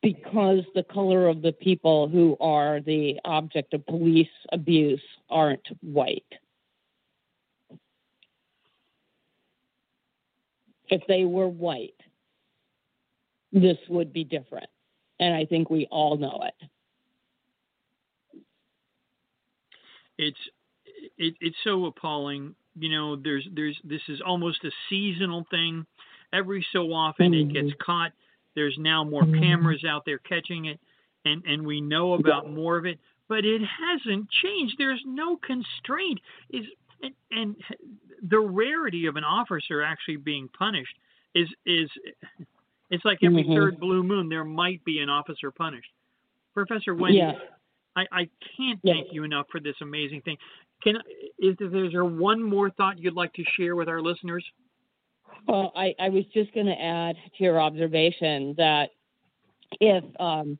Because 0.00 0.60
the 0.76 0.84
color 0.84 1.26
of 1.26 1.42
the 1.42 1.52
people 1.52 2.08
who 2.08 2.36
are 2.40 2.80
the 2.80 3.18
object 3.24 3.74
of 3.74 3.84
police 3.86 4.28
abuse 4.52 5.02
aren't 5.28 5.66
white. 5.80 6.22
If 10.88 11.02
they 11.08 11.24
were 11.24 11.48
white, 11.48 12.00
this 13.52 13.76
would 13.88 14.12
be 14.12 14.22
different. 14.22 14.70
And 15.20 15.34
I 15.34 15.44
think 15.44 15.70
we 15.70 15.86
all 15.90 16.16
know 16.16 16.42
it. 16.44 16.68
It's 20.18 20.38
it, 21.16 21.34
it's 21.40 21.56
so 21.64 21.86
appalling 21.86 22.54
you 22.78 22.90
know 22.90 23.16
there's 23.16 23.46
there's 23.54 23.78
this 23.84 24.00
is 24.08 24.20
almost 24.24 24.64
a 24.64 24.70
seasonal 24.88 25.46
thing 25.50 25.86
every 26.32 26.64
so 26.72 26.92
often 26.92 27.32
mm-hmm. 27.32 27.50
it 27.50 27.52
gets 27.52 27.68
mm-hmm. 27.68 27.82
caught 27.84 28.12
there's 28.54 28.76
now 28.78 29.04
more 29.04 29.22
mm-hmm. 29.22 29.42
cameras 29.42 29.84
out 29.88 30.02
there 30.04 30.18
catching 30.18 30.66
it 30.66 30.80
and 31.24 31.44
and 31.44 31.66
we 31.66 31.80
know 31.80 32.14
about 32.14 32.50
more 32.50 32.76
of 32.76 32.86
it 32.86 32.98
but 33.28 33.44
it 33.44 33.62
hasn't 33.62 34.28
changed 34.30 34.74
there's 34.78 35.02
no 35.06 35.36
constraint 35.36 36.20
is 36.50 36.64
and, 37.02 37.14
and 37.30 37.56
the 38.28 38.38
rarity 38.38 39.06
of 39.06 39.16
an 39.16 39.24
officer 39.24 39.82
actually 39.82 40.16
being 40.16 40.48
punished 40.56 40.96
is 41.34 41.48
is 41.66 41.90
it's 42.90 43.04
like 43.04 43.18
every 43.22 43.44
mm-hmm. 43.44 43.54
third 43.54 43.80
blue 43.80 44.02
moon 44.02 44.28
there 44.28 44.44
might 44.44 44.84
be 44.84 45.00
an 45.00 45.08
officer 45.08 45.50
punished 45.50 45.90
professor 46.54 46.94
wendy 46.94 47.18
yeah. 47.18 47.32
I, 47.96 48.06
I 48.12 48.28
can't 48.56 48.80
thank 48.84 49.08
you 49.12 49.24
enough 49.24 49.46
for 49.50 49.58
this 49.60 49.74
amazing 49.80 50.22
thing. 50.22 50.36
Can 50.82 50.96
is 51.38 51.56
there, 51.58 51.84
is 51.84 51.92
there 51.92 52.04
one 52.04 52.42
more 52.42 52.70
thought 52.70 52.98
you'd 52.98 53.14
like 53.14 53.32
to 53.34 53.44
share 53.56 53.74
with 53.74 53.88
our 53.88 54.00
listeners? 54.00 54.44
Well, 55.46 55.72
I, 55.74 55.94
I 55.98 56.08
was 56.08 56.24
just 56.32 56.52
going 56.54 56.66
to 56.66 56.80
add 56.80 57.16
to 57.36 57.44
your 57.44 57.60
observation 57.60 58.54
that 58.58 58.90
if 59.80 60.04
um, 60.20 60.58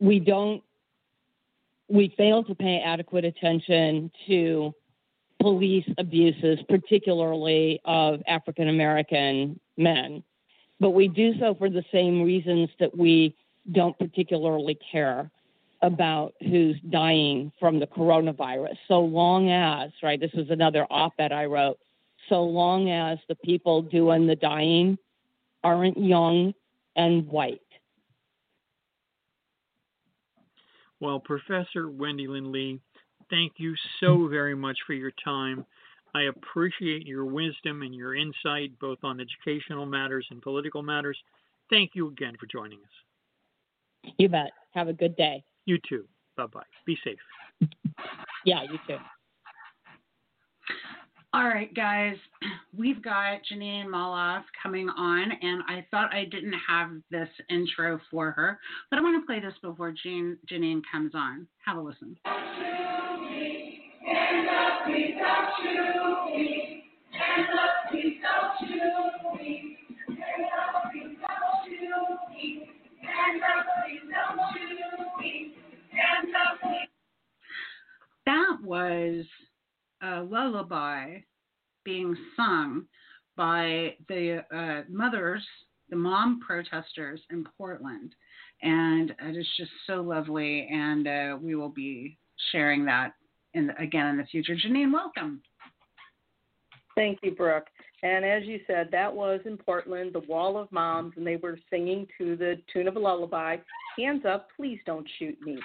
we 0.00 0.18
don't, 0.18 0.62
we 1.88 2.14
fail 2.16 2.42
to 2.44 2.54
pay 2.54 2.80
adequate 2.84 3.24
attention 3.24 4.10
to 4.26 4.72
police 5.40 5.86
abuses, 5.98 6.58
particularly 6.68 7.80
of 7.84 8.20
African 8.26 8.68
American 8.68 9.60
men, 9.76 10.22
but 10.82 10.90
we 10.90 11.06
do 11.06 11.32
so 11.38 11.54
for 11.54 11.70
the 11.70 11.84
same 11.92 12.22
reasons 12.22 12.68
that 12.80 12.98
we 12.98 13.36
don't 13.70 13.96
particularly 14.00 14.76
care 14.90 15.30
about 15.80 16.34
who's 16.40 16.76
dying 16.90 17.52
from 17.60 17.78
the 17.78 17.86
coronavirus, 17.86 18.76
so 18.88 18.98
long 19.00 19.48
as, 19.48 19.92
right, 20.02 20.18
this 20.18 20.32
is 20.34 20.50
another 20.50 20.84
op 20.90 21.12
ed 21.20 21.30
I 21.30 21.44
wrote, 21.44 21.78
so 22.28 22.42
long 22.42 22.90
as 22.90 23.18
the 23.28 23.36
people 23.36 23.82
doing 23.82 24.26
the 24.26 24.34
dying 24.34 24.98
aren't 25.62 25.98
young 25.98 26.52
and 26.96 27.28
white. 27.28 27.60
Well, 30.98 31.20
Professor 31.20 31.88
Wendy 31.88 32.26
Lyn 32.26 32.50
Lee, 32.50 32.80
thank 33.30 33.52
you 33.58 33.76
so 34.00 34.26
very 34.26 34.56
much 34.56 34.78
for 34.84 34.94
your 34.94 35.12
time. 35.24 35.64
I 36.14 36.22
appreciate 36.24 37.06
your 37.06 37.24
wisdom 37.24 37.82
and 37.82 37.94
your 37.94 38.14
insight 38.14 38.78
both 38.80 38.98
on 39.02 39.20
educational 39.20 39.86
matters 39.86 40.26
and 40.30 40.42
political 40.42 40.82
matters. 40.82 41.18
Thank 41.70 41.92
you 41.94 42.08
again 42.08 42.34
for 42.38 42.46
joining 42.46 42.78
us. 42.80 44.12
You 44.18 44.28
bet. 44.28 44.50
Have 44.72 44.88
a 44.88 44.92
good 44.92 45.16
day. 45.16 45.44
You 45.64 45.78
too. 45.88 46.06
Bye 46.36 46.46
bye. 46.46 46.62
Be 46.86 46.98
safe. 47.04 47.18
Yeah, 48.44 48.62
you 48.64 48.78
too. 48.86 48.98
All 51.34 51.44
right, 51.44 51.72
guys, 51.74 52.16
we've 52.76 53.02
got 53.02 53.38
Jeanine 53.50 53.86
Molloff 53.86 54.42
coming 54.62 54.90
on, 54.90 55.32
and 55.40 55.62
I 55.66 55.86
thought 55.90 56.12
I 56.12 56.26
didn't 56.26 56.54
have 56.68 56.90
this 57.10 57.28
intro 57.48 57.98
for 58.10 58.32
her, 58.32 58.58
but 58.90 58.98
I 58.98 59.02
want 59.02 59.22
to 59.22 59.26
play 59.26 59.40
this 59.40 59.54
before 59.62 59.92
Jean, 59.92 60.36
Jeanine 60.50 60.82
comes 60.92 61.12
on. 61.14 61.46
Have 61.64 61.78
a 61.78 61.80
listen. 61.80 62.18
That 78.24 78.56
was 78.62 79.24
a 80.02 80.20
lullaby 80.22 81.18
being 81.84 82.16
sung 82.36 82.84
by 83.36 83.96
the 84.08 84.44
uh, 84.54 84.82
mothers, 84.88 85.42
the 85.90 85.96
mom 85.96 86.40
protesters 86.40 87.20
in 87.30 87.44
Portland. 87.56 88.14
And 88.62 89.10
it 89.10 89.36
is 89.36 89.46
just 89.56 89.70
so 89.86 90.02
lovely. 90.02 90.68
And 90.70 91.08
uh, 91.08 91.36
we 91.40 91.54
will 91.54 91.68
be 91.68 92.18
sharing 92.52 92.84
that 92.84 93.14
in 93.54 93.70
again 93.78 94.06
in 94.06 94.16
the 94.18 94.24
future. 94.24 94.54
Jeanine, 94.54 94.92
welcome. 94.92 95.42
Thank 96.94 97.20
you, 97.22 97.32
Brook. 97.32 97.64
And 98.02 98.24
as 98.24 98.44
you 98.44 98.60
said, 98.66 98.88
that 98.90 99.12
was 99.12 99.40
in 99.44 99.56
Portland, 99.56 100.12
the 100.12 100.20
Wall 100.20 100.58
of 100.58 100.70
Moms, 100.72 101.14
and 101.16 101.26
they 101.26 101.36
were 101.36 101.58
singing 101.70 102.06
to 102.18 102.36
the 102.36 102.60
tune 102.72 102.88
of 102.88 102.96
a 102.96 102.98
lullaby, 102.98 103.56
Hands 103.96 104.24
Up, 104.26 104.48
Please 104.56 104.80
Don't 104.84 105.08
Shoot 105.18 105.40
Me. 105.42 105.58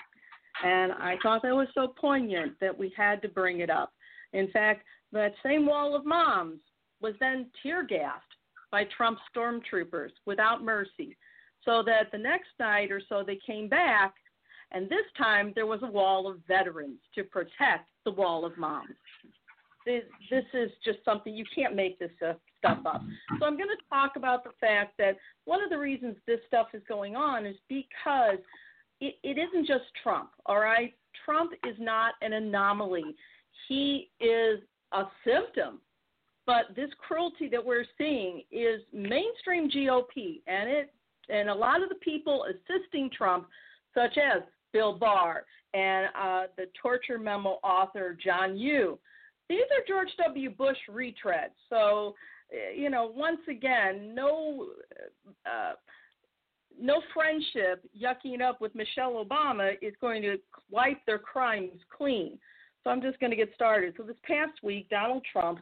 And 0.63 0.91
I 0.93 1.17
thought 1.21 1.41
that 1.43 1.55
was 1.55 1.67
so 1.73 1.87
poignant 1.87 2.53
that 2.61 2.77
we 2.77 2.93
had 2.95 3.21
to 3.23 3.27
bring 3.27 3.59
it 3.59 3.69
up. 3.69 3.91
In 4.33 4.49
fact, 4.51 4.83
that 5.11 5.33
same 5.43 5.65
wall 5.65 5.95
of 5.95 6.05
moms 6.05 6.59
was 7.01 7.13
then 7.19 7.47
tear 7.61 7.83
gassed 7.83 8.23
by 8.71 8.85
Trump 8.85 9.19
stormtroopers 9.35 10.11
without 10.25 10.63
mercy. 10.63 11.15
So 11.63 11.83
that 11.83 12.11
the 12.11 12.17
next 12.17 12.49
night 12.59 12.91
or 12.91 13.01
so 13.07 13.23
they 13.25 13.39
came 13.45 13.67
back, 13.67 14.13
and 14.71 14.89
this 14.89 15.05
time 15.17 15.53
there 15.55 15.65
was 15.65 15.81
a 15.83 15.91
wall 15.91 16.27
of 16.29 16.39
veterans 16.47 16.99
to 17.15 17.23
protect 17.23 17.89
the 18.05 18.11
wall 18.11 18.45
of 18.45 18.57
moms. 18.57 18.95
This, 20.29 20.43
is 20.53 20.71
just 20.83 20.99
something 21.05 21.33
you 21.33 21.45
can't 21.55 21.75
make 21.75 21.97
this 21.97 22.11
stuff 22.17 22.37
up. 22.85 23.01
So 23.39 23.45
I'm 23.45 23.55
going 23.55 23.69
to 23.69 23.89
talk 23.89 24.17
about 24.17 24.43
the 24.43 24.51
fact 24.59 24.95
that 24.97 25.17
one 25.45 25.63
of 25.63 25.69
the 25.69 25.77
reasons 25.77 26.17
this 26.27 26.39
stuff 26.45 26.67
is 26.73 26.81
going 26.89 27.15
on 27.15 27.45
is 27.45 27.55
because 27.69 28.39
it, 28.99 29.15
it 29.23 29.37
isn't 29.37 29.65
just 29.65 29.85
Trump, 30.03 30.31
all 30.45 30.59
right? 30.59 30.93
Trump 31.23 31.53
is 31.65 31.75
not 31.79 32.15
an 32.21 32.33
anomaly. 32.33 33.15
He 33.67 34.09
is 34.19 34.59
a 34.91 35.03
symptom. 35.25 35.79
But 36.45 36.75
this 36.75 36.89
cruelty 37.05 37.49
that 37.49 37.63
we're 37.63 37.85
seeing 37.97 38.41
is 38.51 38.81
mainstream 38.93 39.69
GOP, 39.69 40.41
and 40.47 40.69
it 40.69 40.93
and 41.29 41.49
a 41.49 41.53
lot 41.53 41.83
of 41.83 41.89
the 41.89 41.95
people 41.95 42.45
assisting 42.45 43.09
Trump, 43.09 43.47
such 43.93 44.17
as 44.17 44.43
Bill 44.71 44.97
Barr 44.97 45.43
and 45.73 46.07
uh, 46.17 46.43
the 46.55 46.67
torture 46.81 47.19
memo 47.19 47.59
author 47.63 48.17
John 48.23 48.57
Yoo. 48.57 48.97
These 49.49 49.61
are 49.61 49.83
George 49.87 50.09
W. 50.25 50.49
Bush 50.49 50.77
retreads. 50.89 51.55
So, 51.69 52.15
eh, 52.51 52.73
you 52.75 52.89
know, 52.89 53.11
once 53.15 53.39
again, 53.49 54.13
no 54.13 54.67
uh, 55.45 55.73
no 56.79 57.01
friendship 57.13 57.83
yucking 57.99 58.41
up 58.41 58.61
with 58.61 58.75
Michelle 58.75 59.23
Obama 59.23 59.73
is 59.81 59.93
going 59.99 60.21
to 60.21 60.37
wipe 60.69 61.03
their 61.05 61.19
crimes 61.19 61.79
clean. 61.95 62.37
So 62.83 62.91
I'm 62.91 63.01
just 63.01 63.19
going 63.19 63.31
to 63.31 63.35
get 63.35 63.49
started. 63.55 63.95
So 63.97 64.03
this 64.03 64.15
past 64.23 64.63
week, 64.63 64.89
Donald 64.89 65.25
Trump, 65.31 65.59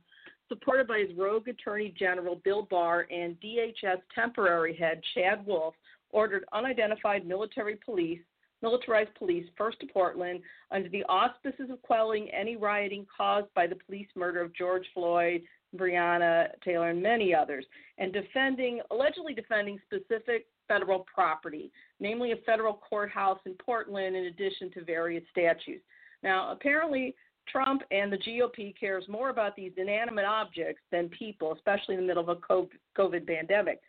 supported 0.47 0.87
by 0.87 1.05
his 1.07 1.17
rogue 1.17 1.47
Attorney 1.47 1.93
General 1.97 2.39
Bill 2.43 2.67
Barr 2.69 3.07
and 3.09 3.35
DHS 3.39 4.01
temporary 4.13 4.75
head 4.75 5.01
Chad 5.13 5.45
Wolf, 5.45 5.73
ordered 6.11 6.45
unidentified 6.53 7.25
military 7.25 7.77
police, 7.83 8.19
militarized 8.61 9.13
police 9.15 9.45
first 9.57 9.79
to 9.79 9.87
Portland 9.87 10.41
under 10.71 10.89
the 10.89 11.03
auspices 11.03 11.69
of 11.69 11.81
quelling 11.81 12.29
any 12.29 12.55
rioting 12.55 13.05
caused 13.15 13.53
by 13.53 13.67
the 13.67 13.75
police 13.75 14.07
murder 14.15 14.41
of 14.41 14.53
George 14.55 14.85
Floyd, 14.93 15.41
Breonna 15.75 16.47
Taylor, 16.63 16.89
and 16.89 17.01
many 17.01 17.33
others, 17.33 17.65
and 17.97 18.13
defending, 18.13 18.81
allegedly 18.91 19.33
defending 19.33 19.79
specific 19.85 20.47
federal 20.67 21.05
property, 21.13 21.71
namely 21.99 22.31
a 22.31 22.37
federal 22.45 22.73
courthouse 22.73 23.39
in 23.45 23.53
Portland, 23.53 24.15
in 24.15 24.25
addition 24.25 24.71
to 24.71 24.83
various 24.83 25.23
statues. 25.31 25.81
Now, 26.23 26.51
apparently, 26.51 27.13
Trump 27.47 27.83
and 27.91 28.11
the 28.11 28.17
GOP 28.17 28.73
cares 28.79 29.03
more 29.07 29.29
about 29.29 29.55
these 29.55 29.71
inanimate 29.77 30.25
objects 30.25 30.81
than 30.91 31.09
people, 31.09 31.53
especially 31.53 31.95
in 31.95 32.01
the 32.01 32.07
middle 32.07 32.27
of 32.27 32.29
a 32.29 32.61
COVID 32.97 33.27
pandemic. 33.27 33.81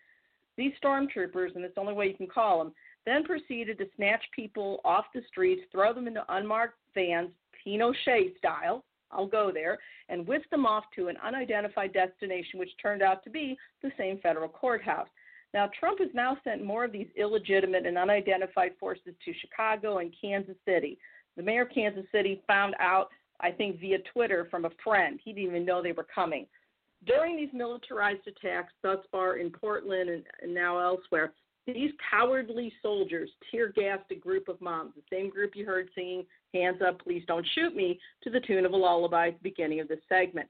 These 0.58 0.72
stormtroopers, 0.82 1.54
and 1.54 1.64
it's 1.64 1.74
the 1.74 1.80
only 1.80 1.94
way 1.94 2.08
you 2.08 2.14
can 2.14 2.26
call 2.26 2.58
them, 2.58 2.74
then 3.06 3.24
proceeded 3.24 3.78
to 3.78 3.86
snatch 3.96 4.22
people 4.34 4.80
off 4.84 5.06
the 5.14 5.22
streets, 5.28 5.62
throw 5.72 5.94
them 5.94 6.08
into 6.08 6.24
unmarked 6.28 6.78
vans, 6.94 7.30
Pinochet 7.64 8.36
style, 8.36 8.84
I'll 9.10 9.26
go 9.26 9.50
there, 9.52 9.78
and 10.08 10.26
whisk 10.26 10.48
them 10.50 10.66
off 10.66 10.84
to 10.96 11.08
an 11.08 11.16
unidentified 11.24 11.92
destination, 11.92 12.58
which 12.58 12.70
turned 12.82 13.02
out 13.02 13.22
to 13.24 13.30
be 13.30 13.56
the 13.82 13.92
same 13.96 14.18
federal 14.18 14.48
courthouse. 14.48 15.08
Now, 15.54 15.70
Trump 15.78 16.00
has 16.00 16.10
now 16.12 16.36
sent 16.44 16.64
more 16.64 16.84
of 16.84 16.92
these 16.92 17.06
illegitimate 17.16 17.86
and 17.86 17.96
unidentified 17.96 18.72
forces 18.78 19.14
to 19.24 19.32
Chicago 19.40 19.98
and 19.98 20.14
Kansas 20.20 20.56
City. 20.66 20.98
The 21.36 21.42
mayor 21.42 21.62
of 21.62 21.70
Kansas 21.70 22.04
City 22.12 22.42
found 22.46 22.74
out, 22.80 23.08
I 23.40 23.52
think, 23.52 23.80
via 23.80 23.98
Twitter 24.12 24.48
from 24.50 24.64
a 24.64 24.70
friend. 24.82 25.20
He 25.24 25.32
didn't 25.32 25.48
even 25.48 25.64
know 25.64 25.82
they 25.82 25.92
were 25.92 26.06
coming. 26.12 26.46
During 27.06 27.36
these 27.36 27.52
militarized 27.52 28.26
attacks, 28.26 28.72
thus 28.82 28.98
far 29.12 29.36
in 29.36 29.50
Portland 29.50 30.10
and, 30.10 30.24
and 30.42 30.52
now 30.52 30.78
elsewhere, 30.78 31.32
these 31.66 31.90
cowardly 32.10 32.72
soldiers 32.80 33.30
tear 33.50 33.68
gassed 33.68 34.10
a 34.10 34.14
group 34.14 34.48
of 34.48 34.60
moms, 34.60 34.92
the 34.94 35.02
same 35.10 35.30
group 35.30 35.56
you 35.56 35.66
heard 35.66 35.90
singing 35.94 36.24
Hands 36.54 36.80
Up, 36.86 37.02
Please 37.02 37.24
Don't 37.26 37.46
Shoot 37.54 37.74
Me 37.74 37.98
to 38.22 38.30
the 38.30 38.40
tune 38.40 38.64
of 38.64 38.72
a 38.72 38.76
lullaby 38.76 39.28
at 39.28 39.34
the 39.34 39.50
beginning 39.50 39.80
of 39.80 39.88
this 39.88 39.98
segment. 40.08 40.48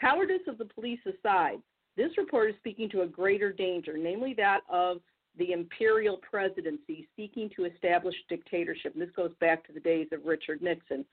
Cowardice 0.00 0.46
of 0.48 0.58
the 0.58 0.64
police 0.64 1.00
aside, 1.06 1.58
this 1.96 2.16
report 2.18 2.50
is 2.50 2.56
speaking 2.58 2.88
to 2.90 3.02
a 3.02 3.06
greater 3.06 3.52
danger, 3.52 3.96
namely 3.96 4.34
that 4.34 4.60
of 4.68 4.98
the 5.38 5.52
imperial 5.52 6.18
presidency 6.18 7.08
seeking 7.16 7.50
to 7.54 7.64
establish 7.64 8.14
dictatorship. 8.28 8.94
And 8.94 9.02
this 9.02 9.14
goes 9.14 9.32
back 9.40 9.64
to 9.66 9.72
the 9.72 9.80
days 9.80 10.08
of 10.12 10.24
Richard 10.24 10.62
Nixon. 10.62 11.04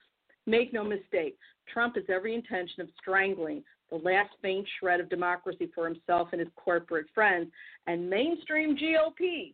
Make 0.47 0.73
no 0.73 0.83
mistake, 0.83 1.37
Trump 1.71 1.95
has 1.95 2.05
every 2.07 2.35
intention 2.35 2.81
of 2.81 2.89
strangling 2.99 3.63
the 3.95 4.09
last 4.09 4.31
faint 4.41 4.67
shred 4.79 4.99
of 4.99 5.09
democracy 5.09 5.69
for 5.73 5.85
himself 5.85 6.29
and 6.31 6.39
his 6.39 6.49
corporate 6.55 7.07
friends. 7.13 7.49
And 7.87 8.09
mainstream 8.09 8.77
GOP 8.77 9.53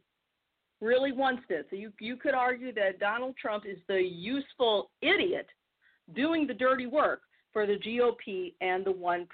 really 0.79 1.11
wants 1.11 1.43
this. 1.47 1.65
So 1.69 1.75
you, 1.75 1.91
you 1.99 2.15
could 2.15 2.33
argue 2.33 2.73
that 2.73 2.99
Donald 2.99 3.35
Trump 3.37 3.65
is 3.65 3.77
the 3.87 4.01
useful 4.01 4.89
idiot 5.01 5.47
doing 6.15 6.47
the 6.47 6.53
dirty 6.53 6.87
work 6.87 7.21
for 7.53 7.67
the 7.67 7.77
GOP 7.77 8.53
and 8.61 8.85
the 8.85 8.91
1%. 8.91 9.25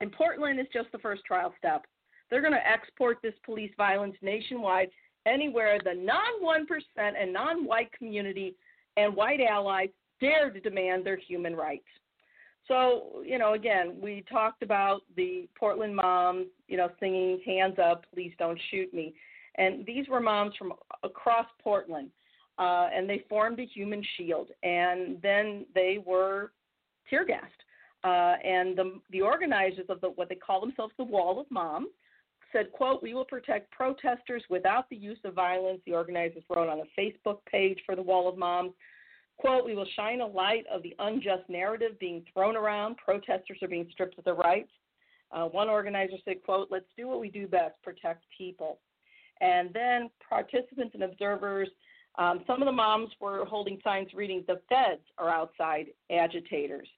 And 0.00 0.12
Portland 0.12 0.58
is 0.58 0.66
just 0.72 0.90
the 0.92 0.98
first 0.98 1.24
trial 1.24 1.54
step. 1.58 1.84
They're 2.30 2.40
going 2.40 2.54
to 2.54 2.68
export 2.68 3.18
this 3.22 3.34
police 3.44 3.72
violence 3.76 4.16
nationwide, 4.22 4.88
anywhere 5.26 5.78
the 5.84 5.94
non 5.94 6.42
1% 6.42 6.64
and 6.98 7.32
non 7.32 7.64
white 7.66 7.92
community 7.92 8.54
and 8.96 9.14
white 9.14 9.40
allies 9.40 9.90
dare 10.20 10.50
to 10.50 10.60
demand 10.60 11.04
their 11.04 11.16
human 11.16 11.54
rights. 11.54 11.84
So, 12.70 13.24
you 13.26 13.36
know, 13.36 13.54
again, 13.54 13.96
we 14.00 14.24
talked 14.30 14.62
about 14.62 15.00
the 15.16 15.48
Portland 15.58 15.96
moms, 15.96 16.46
you 16.68 16.76
know, 16.76 16.88
singing 17.00 17.40
Hands 17.44 17.76
Up, 17.82 18.04
Please 18.14 18.32
Don't 18.38 18.60
Shoot 18.70 18.94
Me. 18.94 19.12
And 19.56 19.84
these 19.84 20.06
were 20.08 20.20
moms 20.20 20.54
from 20.56 20.74
across 21.02 21.46
Portland. 21.60 22.10
Uh, 22.60 22.88
and 22.94 23.10
they 23.10 23.24
formed 23.28 23.58
a 23.58 23.66
human 23.66 24.04
shield. 24.16 24.50
And 24.62 25.20
then 25.20 25.66
they 25.74 25.98
were 26.06 26.52
tear 27.08 27.24
gassed. 27.24 27.50
Uh, 28.04 28.36
and 28.46 28.78
the, 28.78 29.00
the 29.10 29.20
organizers 29.20 29.86
of 29.88 30.00
the, 30.00 30.10
what 30.10 30.28
they 30.28 30.36
call 30.36 30.60
themselves 30.60 30.92
the 30.96 31.02
Wall 31.02 31.40
of 31.40 31.50
Moms 31.50 31.88
said, 32.52 32.70
quote, 32.70 33.02
we 33.02 33.14
will 33.14 33.24
protect 33.24 33.72
protesters 33.72 34.44
without 34.48 34.88
the 34.90 34.96
use 34.96 35.18
of 35.24 35.34
violence. 35.34 35.80
The 35.86 35.92
organizers 35.92 36.44
wrote 36.48 36.68
on 36.68 36.78
a 36.78 37.00
Facebook 37.00 37.38
page 37.50 37.80
for 37.84 37.96
the 37.96 38.02
Wall 38.02 38.28
of 38.28 38.38
Moms, 38.38 38.72
quote, 39.40 39.64
we 39.64 39.74
will 39.74 39.86
shine 39.96 40.20
a 40.20 40.26
light 40.26 40.64
of 40.72 40.82
the 40.82 40.94
unjust 40.98 41.48
narrative 41.48 41.98
being 41.98 42.24
thrown 42.32 42.56
around. 42.56 42.96
Protesters 42.96 43.58
are 43.62 43.68
being 43.68 43.88
stripped 43.92 44.18
of 44.18 44.24
their 44.24 44.34
rights. 44.34 44.70
Uh, 45.32 45.44
one 45.44 45.68
organizer 45.68 46.16
said, 46.24 46.42
quote, 46.44 46.68
let's 46.70 46.86
do 46.96 47.06
what 47.06 47.20
we 47.20 47.30
do 47.30 47.46
best, 47.46 47.74
protect 47.82 48.24
people. 48.36 48.78
And 49.40 49.70
then 49.72 50.10
participants 50.28 50.94
and 50.94 51.04
observers, 51.04 51.68
um, 52.18 52.42
some 52.46 52.60
of 52.60 52.66
the 52.66 52.72
moms 52.72 53.10
were 53.20 53.44
holding 53.44 53.78
signs 53.82 54.12
reading, 54.14 54.44
the 54.46 54.60
feds 54.68 55.02
are 55.18 55.30
outside 55.30 55.86
agitators. 56.10 56.88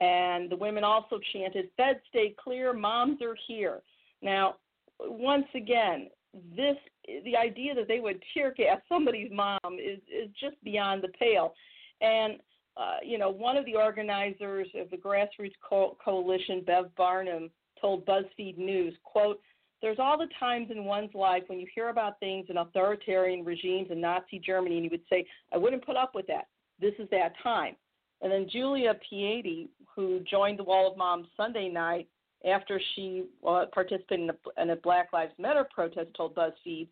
And 0.00 0.50
the 0.50 0.56
women 0.56 0.84
also 0.84 1.18
chanted, 1.32 1.68
Fed 1.76 2.00
stay 2.08 2.34
clear, 2.42 2.72
moms 2.72 3.22
are 3.22 3.36
here. 3.46 3.82
Now, 4.22 4.56
once 4.98 5.46
again, 5.54 6.08
this 6.56 6.76
the 7.24 7.36
idea 7.36 7.74
that 7.74 7.88
they 7.88 8.00
would 8.00 8.22
tear 8.34 8.52
gas 8.52 8.80
somebody's 8.88 9.30
mom 9.32 9.58
is, 9.74 10.00
is 10.08 10.28
just 10.40 10.62
beyond 10.64 11.02
the 11.02 11.08
pale. 11.08 11.54
And 12.00 12.38
uh, 12.76 12.96
you 13.02 13.18
know, 13.18 13.30
one 13.30 13.56
of 13.56 13.64
the 13.64 13.74
organizers 13.74 14.68
of 14.74 14.90
the 14.90 14.96
grassroots 14.96 15.54
co- 15.66 15.96
coalition, 16.04 16.62
Bev 16.66 16.94
Barnum, 16.94 17.50
told 17.80 18.04
BuzzFeed 18.04 18.58
News, 18.58 18.94
quote, 19.02 19.40
there's 19.82 19.98
all 19.98 20.18
the 20.18 20.28
times 20.38 20.68
in 20.70 20.84
one's 20.84 21.14
life 21.14 21.42
when 21.46 21.60
you 21.60 21.66
hear 21.74 21.90
about 21.90 22.18
things 22.18 22.46
in 22.48 22.56
authoritarian 22.56 23.44
regimes 23.44 23.88
in 23.90 24.00
Nazi 24.00 24.38
Germany 24.38 24.76
and 24.76 24.84
you 24.84 24.90
would 24.90 25.02
say, 25.08 25.26
I 25.52 25.58
wouldn't 25.58 25.84
put 25.84 25.96
up 25.96 26.14
with 26.14 26.26
that. 26.28 26.48
This 26.80 26.94
is 26.98 27.08
that 27.10 27.32
time. 27.42 27.76
And 28.22 28.32
then 28.32 28.48
Julia 28.50 28.94
Piatti, 28.94 29.68
who 29.94 30.20
joined 30.20 30.58
the 30.58 30.64
Wall 30.64 30.90
of 30.90 30.96
Moms 30.96 31.28
Sunday 31.36 31.68
night 31.68 32.08
after 32.50 32.80
she 32.94 33.24
uh, 33.46 33.66
participated 33.72 34.24
in 34.24 34.30
a, 34.30 34.62
in 34.62 34.70
a 34.70 34.76
Black 34.76 35.12
Lives 35.12 35.32
Matter 35.38 35.66
protest, 35.74 36.08
told 36.16 36.34
BuzzFeed 36.34 36.88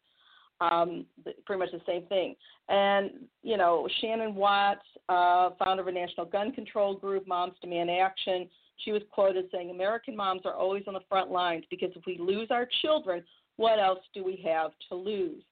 um, 0.61 1.07
pretty 1.47 1.59
much 1.59 1.71
the 1.73 1.81
same 1.87 2.07
thing. 2.07 2.35
And, 2.69 3.11
you 3.43 3.57
know, 3.57 3.89
Shannon 4.01 4.35
Watts, 4.35 4.87
uh, 5.09 5.51
founder 5.59 5.83
of 5.83 5.89
a 5.89 5.93
national 5.93 6.27
gun 6.27 6.53
control 6.53 6.95
group, 6.95 7.27
Moms 7.27 7.55
Demand 7.61 7.91
Action, 7.91 8.49
she 8.85 8.93
was 8.93 9.03
quoted 9.11 9.47
saying, 9.53 9.71
American 9.71 10.17
moms 10.17 10.43
are 10.45 10.55
always 10.55 10.85
on 10.87 10.95
the 10.95 11.01
front 11.09 11.31
lines 11.31 11.65
because 11.71 11.91
if 11.95 12.03
we 12.07 12.19
lose 12.19 12.49
our 12.51 12.69
children, 12.83 13.23
what 13.57 13.79
else 13.79 14.01
do 14.15 14.25
we 14.25 14.43
have 14.45 14.73
to 14.89 14.95
lose? 14.95 15.43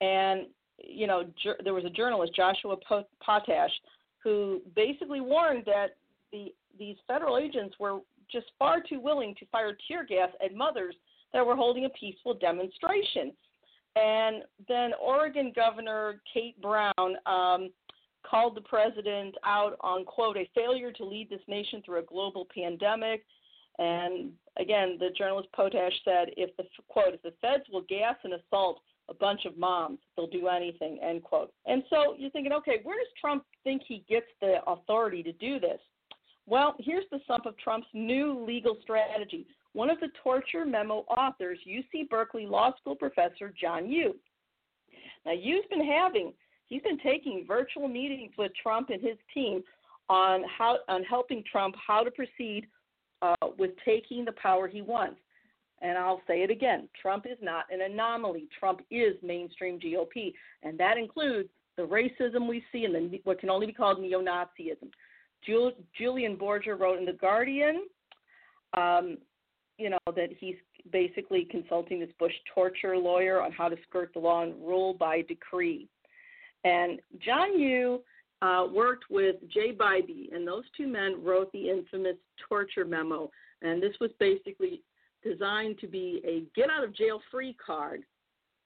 And, 0.00 0.46
you 0.78 1.06
know, 1.06 1.24
jur- 1.42 1.58
there 1.62 1.74
was 1.74 1.84
a 1.84 1.90
journalist, 1.90 2.34
Joshua 2.34 2.76
Potash, 3.24 3.70
who 4.22 4.60
basically 4.74 5.20
warned 5.20 5.64
that 5.66 5.96
the 6.32 6.52
these 6.78 6.96
federal 7.06 7.38
agents 7.38 7.76
were 7.78 8.00
just 8.30 8.46
far 8.58 8.82
too 8.86 9.00
willing 9.00 9.34
to 9.38 9.46
fire 9.46 9.76
tear 9.88 10.04
gas 10.04 10.28
at 10.44 10.54
mothers 10.54 10.94
that 11.32 11.46
were 11.46 11.56
holding 11.56 11.84
a 11.84 11.88
peaceful 11.90 12.34
demonstration. 12.34 13.32
And 13.96 14.44
then 14.68 14.92
Oregon 15.00 15.52
Governor 15.56 16.20
Kate 16.32 16.60
Brown 16.60 16.92
um, 17.24 17.70
called 18.24 18.56
the 18.56 18.60
president 18.60 19.34
out 19.44 19.76
on, 19.80 20.04
quote, 20.04 20.36
a 20.36 20.48
failure 20.54 20.92
to 20.92 21.04
lead 21.04 21.30
this 21.30 21.40
nation 21.48 21.82
through 21.84 22.00
a 22.00 22.04
global 22.04 22.46
pandemic. 22.54 23.24
And 23.78 24.32
again, 24.58 24.96
the 24.98 25.08
journalist 25.16 25.48
Potash 25.54 25.92
said, 26.04 26.28
if 26.36 26.54
the, 26.56 26.64
quote, 26.88 27.14
if 27.14 27.22
the 27.22 27.32
feds 27.40 27.64
will 27.72 27.84
gas 27.88 28.16
and 28.24 28.34
assault 28.34 28.80
a 29.08 29.14
bunch 29.14 29.44
of 29.44 29.56
moms, 29.56 29.98
they'll 30.16 30.26
do 30.26 30.48
anything, 30.48 30.98
end 31.02 31.22
quote. 31.22 31.52
And 31.66 31.82
so 31.88 32.14
you're 32.18 32.30
thinking, 32.30 32.52
okay, 32.52 32.80
where 32.82 32.98
does 32.98 33.08
Trump 33.20 33.44
think 33.64 33.82
he 33.86 34.04
gets 34.08 34.26
the 34.40 34.56
authority 34.66 35.22
to 35.22 35.32
do 35.32 35.58
this? 35.60 35.78
Well, 36.46 36.76
here's 36.78 37.04
the 37.10 37.20
sump 37.26 37.46
of 37.46 37.56
Trump's 37.58 37.88
new 37.92 38.44
legal 38.44 38.78
strategy. 38.82 39.46
One 39.76 39.90
of 39.90 40.00
the 40.00 40.08
torture 40.24 40.64
memo 40.64 41.04
authors, 41.06 41.58
UC 41.68 42.08
Berkeley 42.08 42.46
Law 42.46 42.74
School 42.80 42.96
professor 42.96 43.52
John 43.60 43.90
Yoo. 43.90 44.14
Now, 45.26 45.32
Yoo's 45.32 45.66
been 45.68 45.86
having 45.86 46.32
he's 46.64 46.80
been 46.80 46.98
taking 47.00 47.44
virtual 47.46 47.86
meetings 47.86 48.32
with 48.38 48.52
Trump 48.62 48.88
and 48.88 49.02
his 49.02 49.18
team 49.34 49.62
on 50.08 50.44
how 50.56 50.78
on 50.88 51.02
helping 51.04 51.44
Trump 51.52 51.74
how 51.86 52.02
to 52.02 52.10
proceed 52.10 52.66
uh, 53.20 53.34
with 53.58 53.72
taking 53.84 54.24
the 54.24 54.32
power 54.40 54.66
he 54.66 54.80
wants. 54.80 55.20
And 55.82 55.98
I'll 55.98 56.22
say 56.26 56.42
it 56.42 56.50
again: 56.50 56.88
Trump 56.98 57.26
is 57.26 57.36
not 57.42 57.66
an 57.70 57.82
anomaly. 57.82 58.48
Trump 58.58 58.80
is 58.90 59.14
mainstream 59.22 59.78
GOP, 59.78 60.32
and 60.62 60.80
that 60.80 60.96
includes 60.96 61.50
the 61.76 61.82
racism 61.82 62.48
we 62.48 62.64
see 62.72 62.86
and 62.86 62.94
the 62.94 63.20
what 63.24 63.40
can 63.40 63.50
only 63.50 63.66
be 63.66 63.74
called 63.74 64.00
neo-Nazism. 64.00 64.88
Jul, 65.46 65.72
Julian 65.98 66.34
Borger 66.34 66.80
wrote 66.80 66.98
in 66.98 67.04
the 67.04 67.12
Guardian, 67.12 67.84
um, 68.72 69.18
you 69.78 69.90
know, 69.90 69.98
that 70.06 70.30
he's 70.38 70.56
basically 70.92 71.46
consulting 71.50 72.00
this 72.00 72.10
Bush 72.18 72.32
torture 72.54 72.96
lawyer 72.96 73.42
on 73.42 73.52
how 73.52 73.68
to 73.68 73.76
skirt 73.88 74.12
the 74.14 74.20
law 74.20 74.42
and 74.42 74.54
rule 74.54 74.94
by 74.94 75.22
decree. 75.22 75.88
And 76.64 77.00
John 77.24 77.58
Yoo 77.58 78.00
uh, 78.42 78.66
worked 78.72 79.04
with 79.10 79.36
Jay 79.52 79.72
Bybee, 79.72 80.34
and 80.34 80.46
those 80.46 80.64
two 80.76 80.86
men 80.86 81.22
wrote 81.22 81.50
the 81.52 81.70
infamous 81.70 82.16
torture 82.48 82.84
memo. 82.84 83.30
And 83.62 83.82
this 83.82 83.94
was 84.00 84.10
basically 84.18 84.82
designed 85.22 85.78
to 85.80 85.86
be 85.86 86.20
a 86.24 86.44
get 86.58 86.70
out 86.70 86.84
of 86.84 86.94
jail 86.94 87.20
free 87.30 87.56
card 87.64 88.02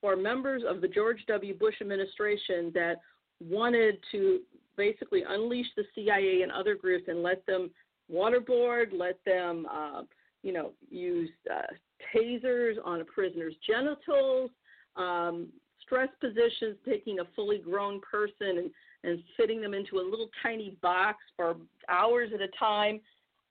for 0.00 0.16
members 0.16 0.62
of 0.66 0.80
the 0.80 0.88
George 0.88 1.24
W. 1.28 1.54
Bush 1.54 1.74
administration 1.80 2.70
that 2.74 2.96
wanted 3.40 3.98
to 4.12 4.40
basically 4.76 5.24
unleash 5.28 5.66
the 5.76 5.84
CIA 5.94 6.42
and 6.42 6.52
other 6.52 6.74
groups 6.74 7.04
and 7.08 7.22
let 7.22 7.44
them 7.46 7.70
waterboard, 8.12 8.88
let 8.92 9.18
them, 9.24 9.66
uh, 9.70 10.02
you 10.42 10.52
know, 10.52 10.72
use 10.90 11.30
uh, 11.52 11.72
tasers 12.14 12.74
on 12.84 13.00
a 13.00 13.04
prisoner's 13.04 13.54
genitals, 13.66 14.50
um, 14.96 15.48
stress 15.82 16.08
positions, 16.20 16.76
taking 16.88 17.20
a 17.20 17.24
fully 17.36 17.58
grown 17.58 18.00
person 18.00 18.58
and, 18.58 18.70
and 19.04 19.22
fitting 19.36 19.60
them 19.60 19.74
into 19.74 19.96
a 19.96 20.04
little 20.08 20.28
tiny 20.42 20.76
box 20.82 21.18
for 21.36 21.56
hours 21.88 22.30
at 22.34 22.40
a 22.40 22.48
time. 22.58 23.00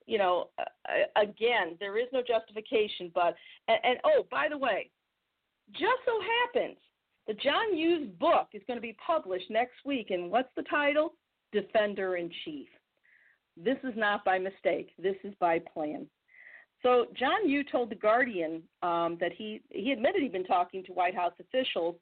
You 0.06 0.18
know, 0.18 0.48
again, 1.16 1.76
there 1.78 1.98
is 1.98 2.06
no 2.12 2.22
justification, 2.26 3.12
but, 3.14 3.34
and, 3.68 3.78
and 3.84 3.98
oh, 4.04 4.26
by 4.30 4.48
the 4.48 4.58
way, 4.58 4.90
just 5.72 6.00
so 6.04 6.18
happens 6.44 6.76
the 7.30 7.34
John 7.34 7.76
Yoo's 7.76 8.08
book 8.18 8.48
is 8.54 8.62
going 8.66 8.76
to 8.76 8.82
be 8.82 8.96
published 9.06 9.50
next 9.50 9.84
week, 9.84 10.10
and 10.10 10.32
what's 10.32 10.48
the 10.56 10.64
title? 10.64 11.14
Defender 11.52 12.16
in 12.16 12.28
Chief. 12.44 12.66
This 13.56 13.76
is 13.84 13.92
not 13.96 14.24
by 14.24 14.38
mistake. 14.38 14.90
This 14.98 15.14
is 15.22 15.32
by 15.38 15.60
plan. 15.72 16.08
So 16.82 17.06
John 17.18 17.48
Yoo 17.48 17.62
told 17.64 17.90
the 17.90 17.94
Guardian 17.96 18.62
um, 18.82 19.18
that 19.20 19.32
he 19.36 19.60
he 19.70 19.92
admitted 19.92 20.22
he'd 20.22 20.32
been 20.32 20.44
talking 20.44 20.82
to 20.84 20.92
White 20.92 21.14
House 21.14 21.34
officials 21.38 21.96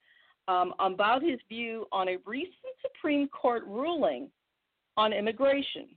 um, 0.46 0.72
about 0.78 1.22
his 1.22 1.38
view 1.48 1.86
on 1.92 2.08
a 2.08 2.16
recent 2.24 2.54
Supreme 2.82 3.28
Court 3.28 3.64
ruling 3.66 4.30
on 4.96 5.12
immigration. 5.12 5.88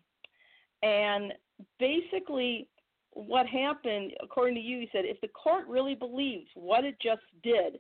And 0.84 1.34
basically, 1.80 2.68
what 3.12 3.46
happened, 3.46 4.14
according 4.24 4.56
to 4.56 4.62
Yoo, 4.62 4.80
he 4.80 4.90
said, 4.92 5.06
if 5.06 5.20
the 5.22 5.28
court 5.28 5.68
really 5.68 5.96
believes 5.96 6.48
what 6.56 6.84
it 6.84 6.96
just 7.02 7.22
did, 7.44 7.80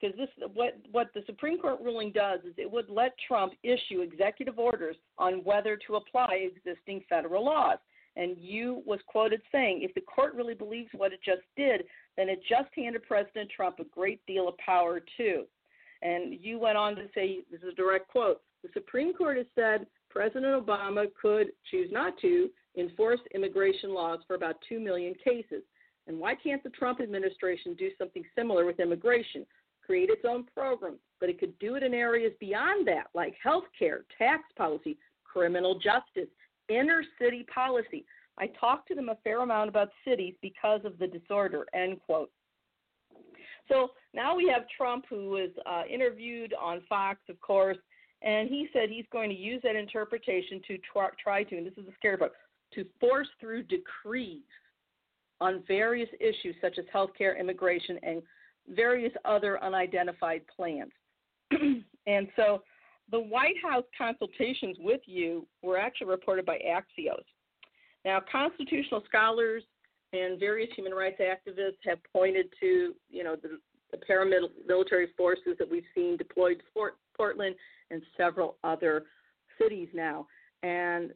because 0.00 0.16
this 0.16 0.28
what 0.54 0.76
what 0.90 1.08
the 1.14 1.22
Supreme 1.26 1.58
Court 1.58 1.78
ruling 1.82 2.10
does 2.10 2.40
is 2.40 2.54
it 2.56 2.70
would 2.70 2.88
let 2.88 3.12
Trump 3.28 3.52
issue 3.62 4.00
executive 4.00 4.58
orders 4.58 4.96
on 5.18 5.44
whether 5.44 5.78
to 5.86 5.96
apply 5.96 6.48
existing 6.56 7.02
federal 7.08 7.44
laws. 7.44 7.78
And 8.16 8.36
Yoo 8.38 8.82
was 8.84 9.00
quoted 9.06 9.40
saying, 9.50 9.80
if 9.82 9.94
the 9.94 10.02
court 10.02 10.34
really 10.34 10.54
believes 10.54 10.90
what 10.94 11.12
it 11.12 11.20
just 11.24 11.42
did, 11.56 11.84
then 12.16 12.28
it 12.28 12.40
just 12.48 12.68
handed 12.76 13.02
President 13.04 13.50
Trump 13.54 13.78
a 13.78 13.84
great 13.84 14.20
deal 14.26 14.48
of 14.48 14.56
power 14.58 15.00
too. 15.16 15.44
And 16.02 16.34
Yoo 16.40 16.58
went 16.58 16.76
on 16.76 16.96
to 16.96 17.04
say, 17.14 17.40
this 17.50 17.62
is 17.62 17.72
a 17.72 17.74
direct 17.76 18.08
quote 18.08 18.42
The 18.62 18.68
Supreme 18.74 19.14
Court 19.14 19.38
has 19.38 19.46
said 19.54 19.86
President 20.10 20.66
Obama 20.66 21.06
could 21.20 21.48
choose 21.70 21.90
not 21.90 22.18
to 22.20 22.50
enforce 22.76 23.20
immigration 23.34 23.94
laws 23.94 24.20
for 24.26 24.34
about 24.34 24.56
2 24.68 24.78
million 24.78 25.14
cases. 25.24 25.62
And 26.06 26.18
why 26.18 26.34
can't 26.34 26.62
the 26.62 26.70
Trump 26.70 27.00
administration 27.00 27.74
do 27.74 27.90
something 27.96 28.24
similar 28.36 28.66
with 28.66 28.80
immigration? 28.80 29.46
Create 29.84 30.10
its 30.10 30.24
own 30.28 30.44
program, 30.54 30.96
but 31.20 31.28
it 31.28 31.38
could 31.38 31.58
do 31.58 31.76
it 31.76 31.82
in 31.82 31.94
areas 31.94 32.32
beyond 32.40 32.86
that, 32.88 33.06
like 33.14 33.34
health 33.42 33.64
care, 33.78 34.04
tax 34.18 34.42
policy, 34.56 34.98
criminal 35.24 35.74
justice, 35.78 36.28
inner 36.68 37.02
city 37.20 37.44
policy. 37.52 38.04
I 38.38 38.48
talked 38.58 38.88
to 38.88 38.94
them 38.94 39.08
a 39.08 39.16
fair 39.22 39.42
amount 39.42 39.68
about 39.68 39.90
cities 40.06 40.34
because 40.40 40.80
of 40.84 40.98
the 40.98 41.06
disorder, 41.06 41.66
end 41.74 42.00
quote. 42.06 42.30
So 43.68 43.90
now 44.14 44.36
we 44.36 44.48
have 44.52 44.64
Trump, 44.76 45.04
who 45.08 45.30
was 45.30 45.50
uh, 45.66 45.82
interviewed 45.92 46.54
on 46.60 46.82
Fox, 46.88 47.20
of 47.28 47.40
course, 47.40 47.78
and 48.22 48.48
he 48.48 48.68
said 48.72 48.88
he's 48.88 49.06
going 49.12 49.30
to 49.30 49.36
use 49.36 49.60
that 49.62 49.76
interpretation 49.76 50.60
to 50.68 50.78
try, 50.92 51.08
try 51.22 51.42
to, 51.44 51.56
and 51.56 51.66
this 51.66 51.74
is 51.76 51.86
a 51.88 51.94
scary 51.96 52.16
part, 52.16 52.32
to 52.74 52.84
force 53.00 53.28
through 53.40 53.64
decrees 53.64 54.42
on 55.40 55.62
various 55.66 56.08
issues 56.20 56.54
such 56.60 56.78
as 56.78 56.84
healthcare, 56.94 57.38
immigration, 57.38 57.98
and 58.02 58.22
various 58.68 59.12
other 59.24 59.62
unidentified 59.62 60.42
plans. 60.54 60.92
and 62.06 62.28
so 62.36 62.62
the 63.10 63.20
White 63.20 63.56
House 63.62 63.84
consultations 63.96 64.76
with 64.80 65.00
Yoo 65.06 65.46
were 65.62 65.78
actually 65.78 66.08
reported 66.08 66.46
by 66.46 66.58
Axios. 66.58 67.24
Now, 68.04 68.20
constitutional 68.30 69.02
scholars 69.06 69.62
and 70.12 70.38
various 70.38 70.70
human 70.76 70.92
rights 70.92 71.20
activists 71.20 71.78
have 71.84 71.98
pointed 72.12 72.46
to, 72.60 72.94
you 73.10 73.24
know, 73.24 73.36
the, 73.36 73.58
the 73.90 73.98
paramilitary 73.98 75.06
forces 75.16 75.56
that 75.58 75.70
we've 75.70 75.84
seen 75.94 76.16
deployed 76.16 76.58
to 76.58 76.64
Fort, 76.74 76.96
Portland 77.16 77.54
and 77.90 78.02
several 78.16 78.56
other 78.64 79.04
cities 79.60 79.88
now. 79.94 80.26
And 80.62 81.12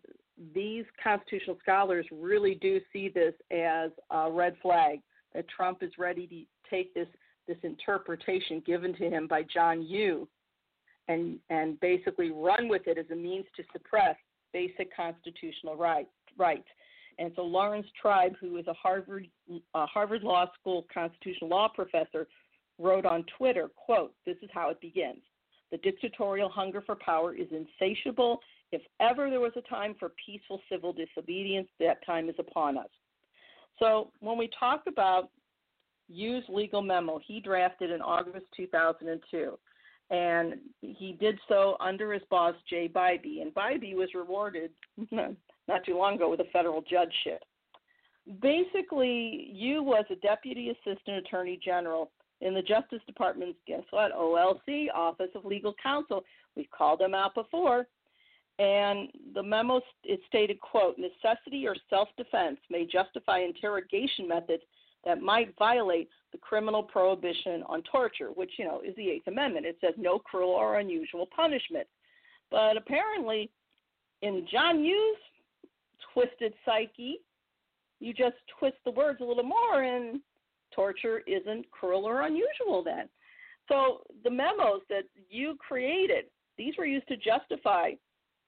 these 0.55 0.85
constitutional 1.03 1.57
scholars 1.63 2.07
really 2.13 2.57
do 2.57 2.81
see 2.93 3.09
this 3.09 3.35
as 3.51 3.91
a 4.11 4.31
red 4.31 4.55
flag 4.61 5.01
that 5.35 5.49
Trump 5.49 5.83
is 5.83 5.93
ready 5.99 6.27
to 6.27 6.71
take 6.71 6.95
this 6.95 7.09
this 7.49 7.57
interpretation 7.63 8.61
given 8.67 8.93
to 8.97 9.09
him 9.09 9.29
by 9.29 9.45
John 9.45 9.81
Yoo 9.81 10.27
and 11.09 11.39
and 11.51 11.78
basically 11.81 12.31
run 12.31 12.69
with 12.69 12.87
it 12.87 12.99
as 12.99 13.07
a 13.11 13.15
means 13.15 13.47
to 13.57 13.62
suppress 13.73 14.16
basic 14.53 14.95
constitutional 14.95 15.77
rights 15.77 16.11
rights. 16.39 16.69
And 17.19 17.33
so 17.35 17.43
Laurence 17.43 17.87
Tribe, 18.01 18.35
who 18.41 18.59
is 18.59 18.66
a 18.66 18.74
Harvard 18.74 19.27
Harvard 19.74 20.23
Law 20.23 20.47
School 20.61 20.87
constitutional 20.93 21.51
law 21.51 21.69
professor, 21.69 22.27
wrote 22.78 23.07
on 23.07 23.24
Twitter, 23.39 23.69
quote, 23.74 24.12
this 24.27 24.37
is 24.43 24.51
how 24.53 24.70
it 24.70 24.81
begins. 24.81 25.23
The 25.70 25.78
dictatorial 25.78 26.49
hunger 26.49 26.83
for 26.85 26.95
power 26.95 27.35
is 27.35 27.49
insatiable 27.51 28.41
If 28.73 28.83
ever 29.01 29.31
there 29.31 29.41
was 29.41 29.53
a 29.57 29.62
time 29.62 29.95
for 29.99 30.12
peaceful 30.24 30.61
civil 30.70 30.93
disobedience, 30.93 31.69
that 31.81 32.05
time 32.05 32.28
is 32.28 32.35
upon 32.39 32.77
us. 32.77 32.89
So 33.78 34.11
when 34.20 34.39
we 34.39 34.51
talk 34.59 34.83
about 34.89 35.31
Yoo's 36.09 36.45
legal 36.49 36.83
memo, 36.83 37.20
he 37.24 37.41
drafted 37.41 37.91
in 37.91 38.01
August 38.01 38.47
2002 38.57 39.59
and 40.11 40.55
he 40.81 41.16
did 41.19 41.39
so 41.49 41.77
under 41.81 42.12
his 42.12 42.23
boss 42.31 42.55
Jay 42.69 42.89
Bybee, 42.89 43.43
and 43.43 43.53
Bybee 43.55 43.95
was 43.95 44.09
rewarded 44.15 44.70
not 45.11 45.85
too 45.85 45.97
long 45.97 46.15
ago 46.15 46.31
with 46.31 46.41
a 46.41 46.51
federal 46.53 46.83
judgeship. 46.83 47.43
Basically, 48.41 49.51
Yoo 49.53 49.83
was 49.83 50.05
a 50.11 50.16
deputy 50.16 50.70
assistant 50.70 51.19
attorney 51.19 51.59
general 51.65 52.11
in 52.41 52.55
the 52.55 52.62
Justice 52.62 53.01
Department's 53.07 53.59
guess 53.66 53.83
what 53.91 54.12
OLC 54.12 54.87
Office 54.95 55.31
of 55.35 55.45
Legal 55.45 55.74
Counsel. 55.83 56.23
We've 56.57 56.70
called 56.70 57.01
them 57.01 57.15
out 57.15 57.35
before, 57.35 57.87
and 58.59 59.09
the 59.35 59.43
memo 59.43 59.81
it 60.05 60.20
stated 60.27 60.61
quote 60.61 60.97
necessity 60.99 61.66
or 61.66 61.77
self-defense 61.91 62.59
may 62.70 62.87
justify 62.87 63.41
interrogation 63.41 64.28
methods 64.28 64.62
that 65.05 65.23
might 65.23 65.55
violate 65.59 66.09
the 66.37 66.41
criminal 66.47 66.83
prohibition 66.83 67.63
on 67.67 67.83
torture, 67.91 68.29
which, 68.35 68.53
you 68.59 68.65
know, 68.67 68.83
is 68.87 68.95
the 68.97 69.09
Eighth 69.09 69.27
Amendment. 69.27 69.65
It 69.65 69.79
says 69.81 69.95
no 69.97 70.19
cruel 70.19 70.51
or 70.51 70.79
unusual 70.79 71.27
punishment. 71.35 71.87
But 72.51 72.77
apparently, 72.77 73.51
in 74.21 74.47
John 74.51 74.85
Yoo's 74.85 75.17
twisted 76.13 76.53
psyche, 76.65 77.21
you 78.01 78.13
just 78.13 78.37
twist 78.59 78.77
the 78.85 78.91
words 78.91 79.21
a 79.23 79.25
little 79.25 79.43
more, 79.43 79.83
and 79.83 80.21
torture 80.75 81.23
isn't 81.27 81.71
cruel 81.71 82.05
or 82.05 82.23
unusual 82.23 82.83
then. 82.85 83.09
So 83.69 84.03
the 84.23 84.31
memos 84.31 84.83
that 84.91 85.05
Yoo 85.31 85.57
created, 85.57 86.27
these 86.59 86.75
were 86.77 86.87
used 86.87 87.09
to 87.09 87.17
justify 87.17 87.93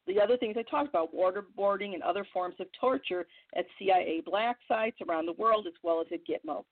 the 0.06 0.20
other 0.20 0.36
things 0.36 0.56
I 0.58 0.62
talked 0.62 0.88
about, 0.90 1.14
waterboarding 1.14 1.94
and 1.94 2.02
other 2.02 2.26
forms 2.32 2.56
of 2.60 2.66
torture 2.78 3.26
at 3.56 3.64
CIA 3.78 4.22
black 4.24 4.58
sites 4.68 4.98
around 5.06 5.26
the 5.26 5.32
world, 5.32 5.66
as 5.66 5.74
well 5.82 6.00
as 6.00 6.06
at 6.12 6.20
Gitmo. 6.26 6.64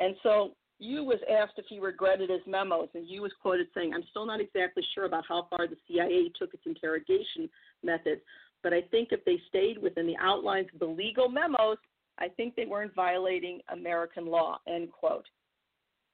And 0.00 0.16
so 0.22 0.52
Yoo 0.80 1.04
was 1.04 1.20
asked 1.30 1.58
if 1.58 1.66
he 1.68 1.78
regretted 1.78 2.30
his 2.30 2.40
memos, 2.46 2.88
and 2.94 3.06
Yoo 3.06 3.22
was 3.22 3.32
quoted 3.40 3.68
saying, 3.74 3.92
I'm 3.94 4.04
still 4.10 4.26
not 4.26 4.40
exactly 4.40 4.82
sure 4.94 5.04
about 5.04 5.24
how 5.28 5.46
far 5.50 5.68
the 5.68 5.76
CIA 5.86 6.32
took 6.38 6.54
its 6.54 6.62
interrogation 6.66 7.48
methods, 7.84 8.22
but 8.62 8.72
I 8.72 8.80
think 8.90 9.10
if 9.12 9.24
they 9.24 9.38
stayed 9.48 9.80
within 9.80 10.06
the 10.06 10.16
outlines 10.18 10.68
of 10.72 10.80
the 10.80 10.86
legal 10.86 11.28
memos, 11.28 11.76
I 12.18 12.28
think 12.28 12.56
they 12.56 12.64
weren't 12.64 12.94
violating 12.94 13.60
American 13.72 14.26
law, 14.26 14.58
end 14.66 14.90
quote. 14.90 15.26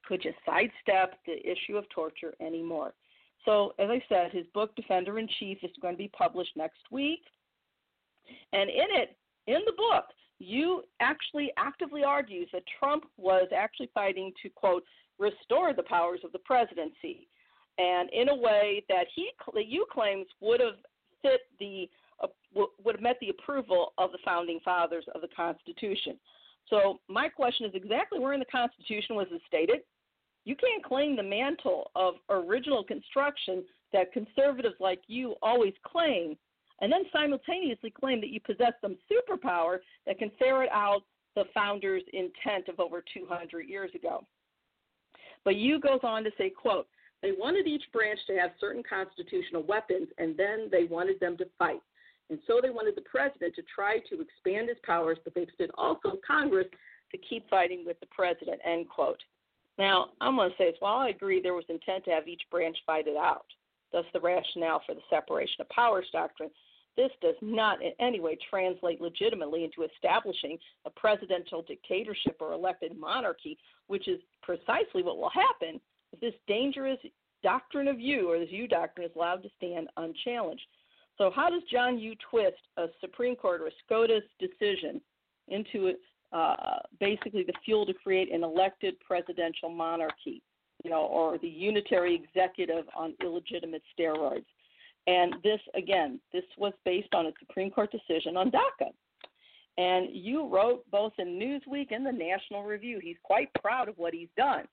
Could 0.05 0.25
you 0.25 0.33
sidestep 0.45 1.15
the 1.27 1.39
issue 1.49 1.77
of 1.77 1.89
torture 1.91 2.35
anymore? 2.41 2.93
So, 3.45 3.75
as 3.79 3.89
I 3.91 4.03
said, 4.09 4.33
his 4.33 4.47
book, 4.53 4.75
Defender 4.75 5.19
in 5.19 5.29
Chief, 5.39 5.59
is 5.63 5.71
going 5.81 5.95
to 5.95 5.99
be 5.99 6.09
published 6.09 6.57
next 6.57 6.81
week. 6.91 7.21
And 8.53 8.69
in 8.69 8.87
it, 8.91 9.17
in 9.47 9.61
the 9.65 9.73
book, 9.73 10.07
Yoo 10.39 10.83
actually 11.01 11.51
actively 11.57 12.05
argues 12.05 12.49
that 12.53 12.63
Trump 12.79 13.05
was 13.17 13.49
actually 13.57 13.91
fighting 13.95 14.33
to, 14.43 14.49
quote, 14.51 14.85
restore 15.19 15.73
the 15.73 15.83
powers 15.83 16.21
of 16.25 16.33
the 16.33 16.39
presidency, 16.41 17.27
and 17.79 18.11
in 18.11 18.29
a 18.29 18.35
way 18.35 18.85
that 18.89 19.07
he 19.15 19.31
that 19.55 19.67
Yoo 19.67 19.87
claims 19.91 20.27
would 20.41 20.61
have 20.61 20.77
fit 21.23 21.41
the 21.59 21.89
uh, 22.23 22.29
would 22.55 22.95
have 22.97 23.03
met 23.03 23.17
the 23.21 23.31
approval 23.31 23.93
of 23.99 24.13
the 24.13 24.19
founding 24.25 24.61
fathers 24.65 25.05
of 25.15 25.21
the 25.21 25.29
Constitution. 25.35 26.19
So 26.69 27.01
my 27.09 27.29
question 27.29 27.67
is 27.67 27.73
exactly 27.75 28.19
where 28.19 28.33
in 28.33 28.41
the 28.41 28.47
Constitution 28.47 29.17
was 29.17 29.29
it 29.31 29.41
stated? 29.47 29.81
You 30.45 30.57
can't 30.57 30.85
claim 30.85 31.17
the 31.17 31.23
mantle 31.23 31.91
of 31.95 32.15
original 32.31 32.85
construction 32.85 33.65
that 33.93 34.13
conservatives 34.13 34.77
like 34.81 35.01
you 35.07 35.35
always 35.43 35.75
claim, 35.85 36.37
and 36.81 36.93
then 36.93 37.05
simultaneously 37.13 37.91
claim 37.91 38.21
that 38.21 38.31
you 38.31 38.41
possess 38.41 38.73
some 38.81 38.97
superpower 39.11 39.79
that 40.07 40.19
can 40.19 40.31
ferret 40.39 40.71
out 40.73 41.03
the 41.35 41.45
founders' 41.55 42.03
intent 42.13 42.69
of 42.69 42.81
over 42.81 43.03
200 43.15 43.69
years 43.69 43.91
ago. 43.95 44.25
But 45.45 45.57
Yoo 45.57 45.79
goes 45.79 46.01
on 46.03 46.25
to 46.25 46.31
say, 46.37 46.51
quote, 46.51 46.89
they 47.23 47.33
wanted 47.33 47.67
each 47.67 47.85
branch 47.93 48.21
to 48.27 48.37
have 48.37 48.51
certain 48.61 48.83
constitutional 48.89 49.63
weapons, 49.63 50.09
and 50.19 50.37
then 50.37 50.69
they 50.71 50.85
wanted 50.85 51.19
them 51.21 51.37
to 51.39 51.47
fight. 51.59 51.81
And 52.29 52.39
so 52.47 52.61
they 52.61 52.71
wanted 52.71 52.97
the 52.97 53.03
president 53.03 53.55
to 53.55 53.63
try 53.75 53.99
to 54.11 54.21
expand 54.21 54.69
his 54.69 54.79
powers, 54.85 55.19
but 55.25 55.35
they 55.35 55.43
expected 55.43 55.71
also 55.79 56.19
Congress 56.27 56.67
to 57.13 57.19
keep 57.19 57.49
fighting 57.49 57.85
with 57.87 57.99
the 58.01 58.07
president, 58.07 58.61
end 58.65 58.89
quote. 58.89 59.21
Now, 59.79 60.09
I'm 60.21 60.37
going 60.37 60.51
to 60.51 60.57
say 60.57 60.71
this. 60.71 60.81
While 60.81 60.99
I 60.99 61.11
agree 61.11 61.41
there 61.41 61.55
was 61.55 61.65
intent 61.69 62.05
to 62.07 62.11
have 62.11 62.27
each 62.27 62.43
branch 62.51 62.77
fight 62.85 63.07
it 63.07 63.17
out, 63.17 63.47
thus 63.93 64.05
the 64.13 64.21
rationale 64.21 64.83
for 64.87 64.95
the 64.95 65.03
separation 65.09 65.61
of 65.61 65.69
powers 65.69 66.07
doctrine, 66.13 66.51
this 66.97 67.11
does 67.21 67.35
not 67.43 67.83
in 67.83 67.93
any 68.01 68.21
way 68.21 68.39
translate 68.49 69.01
legitimately 69.01 69.65
into 69.65 69.89
establishing 69.91 70.59
a 70.85 70.91
presidential 70.91 71.63
dictatorship 71.63 72.37
or 72.41 72.53
elected 72.53 72.99
monarchy, 72.99 73.59
which 73.87 74.09
is 74.09 74.21
precisely 74.43 75.03
what 75.03 75.19
will 75.19 75.31
happen 75.31 75.81
if 76.13 76.21
this 76.21 76.35
dangerous 76.47 76.99
doctrine 77.43 77.89
of 77.89 78.01
Yoo 78.01 78.31
or 78.31 78.39
this 78.39 78.51
Yoo 78.51 78.67
doctrine 78.67 79.07
is 79.07 79.13
allowed 79.15 79.43
to 79.43 79.51
stand 79.57 79.89
unchallenged. 79.97 80.67
So, 81.19 81.31
how 81.35 81.49
does 81.49 81.63
John 81.71 81.99
Yoo 81.99 82.15
twist 82.31 82.57
a 82.77 82.87
Supreme 83.01 83.37
Court 83.37 83.61
or 83.61 83.69
a 83.69 83.71
SCOTUS 83.85 84.25
decision 84.39 85.01
into 85.49 85.95
uh, 86.33 86.79
basically 87.01 87.45
the 87.45 87.53
fuel 87.65 87.87
to 87.87 87.95
create 87.95 88.33
an 88.33 88.43
elected 88.43 88.99
presidential 89.01 89.71
monarchy, 89.71 90.43
you 90.85 90.91
know, 90.91 91.03
or 91.03 91.39
the 91.39 91.49
unitary 91.49 92.15
executive 92.15 92.85
on 92.95 93.15
illegitimate 93.23 93.83
steroids. 93.99 94.45
And 95.07 95.35
this, 95.45 95.61
again, 95.75 96.21
this 96.33 96.45
was 96.59 96.73
based 96.85 97.15
on 97.15 97.27
a 97.27 97.33
Supreme 97.39 97.71
Court 97.71 97.93
decision 97.93 98.37
on 98.37 98.51
DACA. 98.51 98.91
And 99.79 100.09
Yoo 100.13 100.49
wrote 100.49 100.85
both 100.91 101.13
in 101.19 101.39
Newsweek 101.39 101.89
and 101.91 102.05
the 102.05 102.13
National 102.13 102.65
Review. 102.65 102.99
He's 103.01 103.17
quite 103.23 103.49
proud 103.61 103.89
of 103.89 103.99
what 103.99 104.15
he's 104.15 104.29
done. 104.37 104.65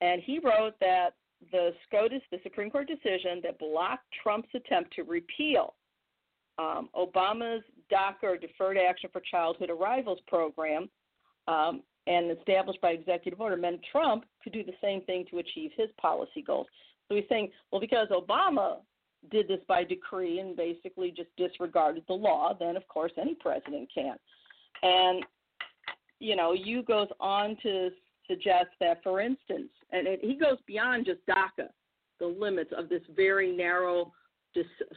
And 0.00 0.22
he 0.22 0.38
wrote 0.38 0.74
that 0.80 1.10
the 1.52 1.72
SCOTUS, 1.86 2.22
the 2.30 2.38
Supreme 2.42 2.70
Court 2.70 2.86
decision 2.86 3.40
that 3.42 3.58
blocked 3.58 4.06
Trump's 4.22 4.48
attempt 4.54 4.94
to 4.94 5.02
repeal 5.02 5.74
um, 6.58 6.88
Obama's 6.94 7.62
DACA 7.92 8.22
or 8.22 8.36
Deferred 8.36 8.78
Action 8.78 9.10
for 9.12 9.20
Childhood 9.30 9.70
Arrivals 9.70 10.20
program 10.26 10.88
um, 11.48 11.82
and 12.06 12.30
established 12.30 12.80
by 12.80 12.90
executive 12.90 13.40
order 13.40 13.56
meant 13.56 13.80
Trump 13.90 14.24
could 14.42 14.52
do 14.52 14.64
the 14.64 14.72
same 14.82 15.02
thing 15.02 15.24
to 15.30 15.38
achieve 15.38 15.70
his 15.76 15.88
policy 16.00 16.42
goals. 16.46 16.66
So 17.08 17.14
he's 17.14 17.24
saying, 17.28 17.50
well, 17.70 17.80
because 17.80 18.08
Obama 18.08 18.78
did 19.30 19.48
this 19.48 19.60
by 19.68 19.84
decree 19.84 20.40
and 20.40 20.56
basically 20.56 21.10
just 21.10 21.28
disregarded 21.36 22.04
the 22.08 22.14
law, 22.14 22.54
then 22.58 22.76
of 22.76 22.86
course 22.88 23.12
any 23.20 23.34
president 23.34 23.88
can. 23.94 24.16
And 24.82 25.24
you 26.18 26.36
know, 26.36 26.52
Yoo 26.52 26.82
goes 26.82 27.08
on 27.20 27.56
to 27.62 27.90
suggest 28.26 28.68
that, 28.80 29.02
for 29.02 29.20
instance, 29.20 29.68
and 29.92 30.06
it, 30.06 30.20
he 30.22 30.34
goes 30.34 30.58
beyond 30.66 31.06
just 31.06 31.20
DACA, 31.26 31.68
the 32.18 32.26
limits 32.26 32.72
of 32.76 32.88
this 32.88 33.02
very 33.14 33.54
narrow 33.54 34.12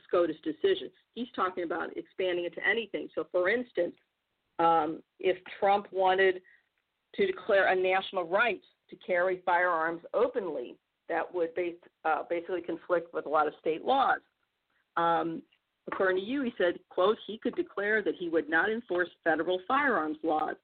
SCOTUS 0.07 0.37
decision. 0.43 0.89
He's 1.15 1.27
talking 1.35 1.63
about 1.63 1.95
expanding 1.97 2.45
it 2.45 2.53
to 2.55 2.67
anything. 2.67 3.09
So, 3.13 3.27
for 3.31 3.49
instance, 3.49 3.93
um, 4.57 5.01
if 5.19 5.37
Trump 5.59 5.87
wanted 5.91 6.41
to 7.15 7.27
declare 7.27 7.67
a 7.67 7.75
national 7.75 8.23
right 8.23 8.61
to 8.89 8.95
carry 8.95 9.41
firearms 9.45 10.01
openly, 10.13 10.75
that 11.09 11.33
would 11.33 11.53
base, 11.55 11.75
uh, 12.05 12.23
basically 12.29 12.61
conflict 12.61 13.13
with 13.13 13.25
a 13.25 13.29
lot 13.29 13.47
of 13.47 13.53
state 13.59 13.83
laws. 13.83 14.19
Um, 14.95 15.41
according 15.91 16.17
to 16.17 16.23
Yoo, 16.23 16.43
he 16.43 16.53
said, 16.57 16.75
quote, 16.89 17.17
he 17.27 17.37
could 17.37 17.55
declare 17.55 18.01
that 18.03 18.15
he 18.17 18.29
would 18.29 18.49
not 18.49 18.69
enforce 18.69 19.09
federal 19.23 19.59
firearms 19.67 20.17
laws 20.23 20.55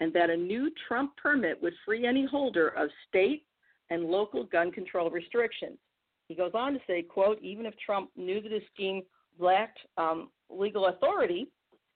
and 0.00 0.12
that 0.14 0.30
a 0.30 0.36
new 0.36 0.70
Trump 0.88 1.16
permit 1.16 1.62
would 1.62 1.74
free 1.84 2.06
any 2.06 2.24
holder 2.24 2.68
of 2.68 2.88
state 3.08 3.44
and 3.90 4.04
local 4.04 4.44
gun 4.44 4.70
control 4.70 5.10
restrictions. 5.10 5.76
He 6.28 6.34
goes 6.34 6.52
on 6.54 6.72
to 6.72 6.80
say, 6.86 7.02
quote, 7.02 7.38
even 7.42 7.66
if 7.66 7.74
Trump 7.84 8.10
knew 8.16 8.40
that 8.40 8.52
his 8.52 8.62
scheme 8.72 9.02
lacked 9.38 9.78
um, 9.98 10.30
legal 10.48 10.86
authority, 10.86 11.48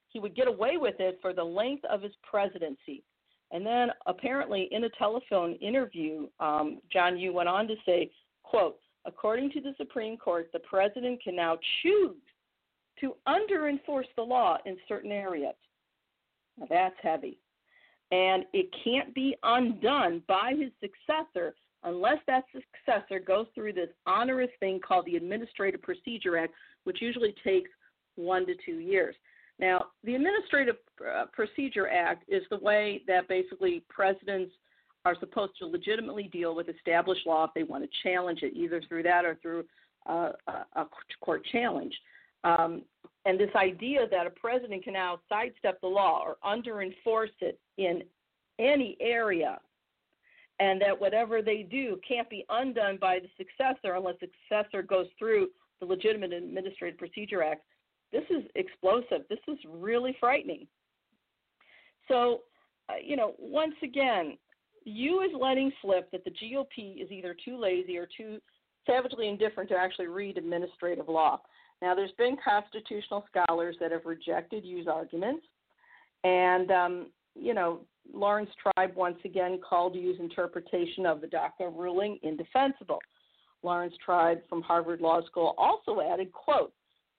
he 0.08 0.18
would 0.18 0.34
get 0.34 0.48
away 0.48 0.76
with 0.76 0.96
it 0.98 1.18
for 1.22 1.32
the 1.32 1.44
length 1.44 1.84
of 1.86 2.02
his 2.02 2.12
presidency. 2.28 3.02
And 3.50 3.64
then 3.64 3.88
apparently 4.06 4.68
in 4.72 4.84
a 4.84 4.90
telephone 4.90 5.54
interview, 5.54 6.26
um, 6.40 6.80
John 6.92 7.18
Yoo 7.18 7.32
went 7.32 7.48
on 7.48 7.68
to 7.68 7.74
say, 7.86 8.10
quote, 8.42 8.78
according 9.04 9.50
to 9.52 9.60
the 9.60 9.74
Supreme 9.76 10.16
Court, 10.16 10.48
the 10.52 10.58
president 10.60 11.22
can 11.22 11.36
now 11.36 11.58
choose 11.82 12.16
to 13.00 13.14
under 13.26 13.68
enforce 13.68 14.06
the 14.16 14.22
law 14.22 14.56
in 14.66 14.76
certain 14.88 15.12
areas. 15.12 15.54
Now 16.58 16.66
that's 16.68 16.96
heavy. 17.02 17.38
And 18.10 18.44
it 18.52 18.66
can't 18.84 19.14
be 19.14 19.36
undone 19.42 20.22
by 20.28 20.52
his 20.58 20.70
successor 20.80 21.54
unless 21.82 22.18
that 22.26 22.44
successor 22.52 23.20
goes 23.20 23.46
through 23.54 23.74
this 23.74 23.90
onerous 24.06 24.50
thing 24.60 24.80
called 24.80 25.04
the 25.06 25.16
Administrative 25.16 25.82
Procedure 25.82 26.38
Act, 26.38 26.54
which 26.84 27.02
usually 27.02 27.34
takes 27.44 27.70
one 28.16 28.46
to 28.46 28.54
two 28.64 28.78
years. 28.78 29.14
Now, 29.58 29.86
the 30.02 30.14
Administrative 30.14 30.76
uh, 31.00 31.26
Procedure 31.32 31.88
Act 31.88 32.24
is 32.28 32.42
the 32.50 32.58
way 32.58 33.02
that 33.06 33.28
basically 33.28 33.84
presidents 33.88 34.52
are 35.04 35.16
supposed 35.20 35.52
to 35.58 35.66
legitimately 35.66 36.24
deal 36.32 36.54
with 36.54 36.68
established 36.68 37.26
law 37.26 37.44
if 37.44 37.50
they 37.54 37.62
want 37.62 37.84
to 37.84 37.90
challenge 38.02 38.42
it, 38.42 38.54
either 38.56 38.82
through 38.88 39.02
that 39.04 39.24
or 39.24 39.36
through 39.42 39.64
uh, 40.06 40.32
a 40.76 40.84
court 41.20 41.44
challenge. 41.52 41.94
Um, 42.42 42.82
and 43.24 43.38
this 43.38 43.50
idea 43.54 44.06
that 44.10 44.26
a 44.26 44.30
president 44.30 44.84
can 44.84 44.92
now 44.92 45.20
sidestep 45.28 45.80
the 45.80 45.86
law 45.86 46.22
or 46.24 46.36
under 46.44 46.82
enforce 46.82 47.30
it 47.40 47.58
in 47.78 48.02
any 48.58 48.96
area, 49.00 49.58
and 50.60 50.80
that 50.80 50.98
whatever 51.00 51.42
they 51.42 51.62
do 51.62 51.98
can't 52.06 52.28
be 52.28 52.44
undone 52.50 52.98
by 53.00 53.18
the 53.18 53.28
successor 53.36 53.94
unless 53.94 54.16
the 54.20 54.28
successor 54.48 54.82
goes 54.82 55.06
through 55.18 55.48
the 55.80 55.86
Legitimate 55.86 56.32
Administrative 56.32 56.98
Procedure 56.98 57.42
Act. 57.42 57.62
This 58.14 58.24
is 58.30 58.44
explosive. 58.54 59.26
This 59.28 59.40
is 59.48 59.58
really 59.68 60.16
frightening. 60.20 60.68
So, 62.06 62.42
uh, 62.88 62.92
you 63.02 63.16
know, 63.16 63.34
once 63.40 63.74
again, 63.82 64.38
Yoo 64.84 65.22
is 65.22 65.30
letting 65.38 65.72
slip 65.82 66.12
that 66.12 66.24
the 66.24 66.30
GOP 66.30 67.02
is 67.02 67.10
either 67.10 67.34
too 67.44 67.58
lazy 67.58 67.98
or 67.98 68.06
too 68.16 68.38
savagely 68.86 69.28
indifferent 69.28 69.68
to 69.70 69.76
actually 69.76 70.06
read 70.06 70.38
administrative 70.38 71.08
law. 71.08 71.40
Now, 71.82 71.96
there's 71.96 72.12
been 72.16 72.36
constitutional 72.42 73.24
scholars 73.28 73.74
that 73.80 73.90
have 73.90 74.04
rejected 74.04 74.64
Yoo's 74.64 74.86
arguments, 74.86 75.44
and 76.22 76.70
um, 76.70 77.06
you 77.34 77.52
know, 77.52 77.80
Laurence 78.12 78.50
Tribe 78.62 78.94
once 78.94 79.18
again 79.24 79.58
called 79.66 79.96
Yoo's 79.96 80.20
interpretation 80.20 81.04
of 81.04 81.20
the 81.20 81.26
DACA 81.26 81.76
ruling 81.76 82.20
indefensible. 82.22 83.00
Laurence 83.64 83.94
Tribe 84.04 84.38
from 84.48 84.62
Harvard 84.62 85.00
Law 85.00 85.20
School 85.26 85.54
also 85.58 86.00
added, 86.00 86.30
quote, 86.32 86.72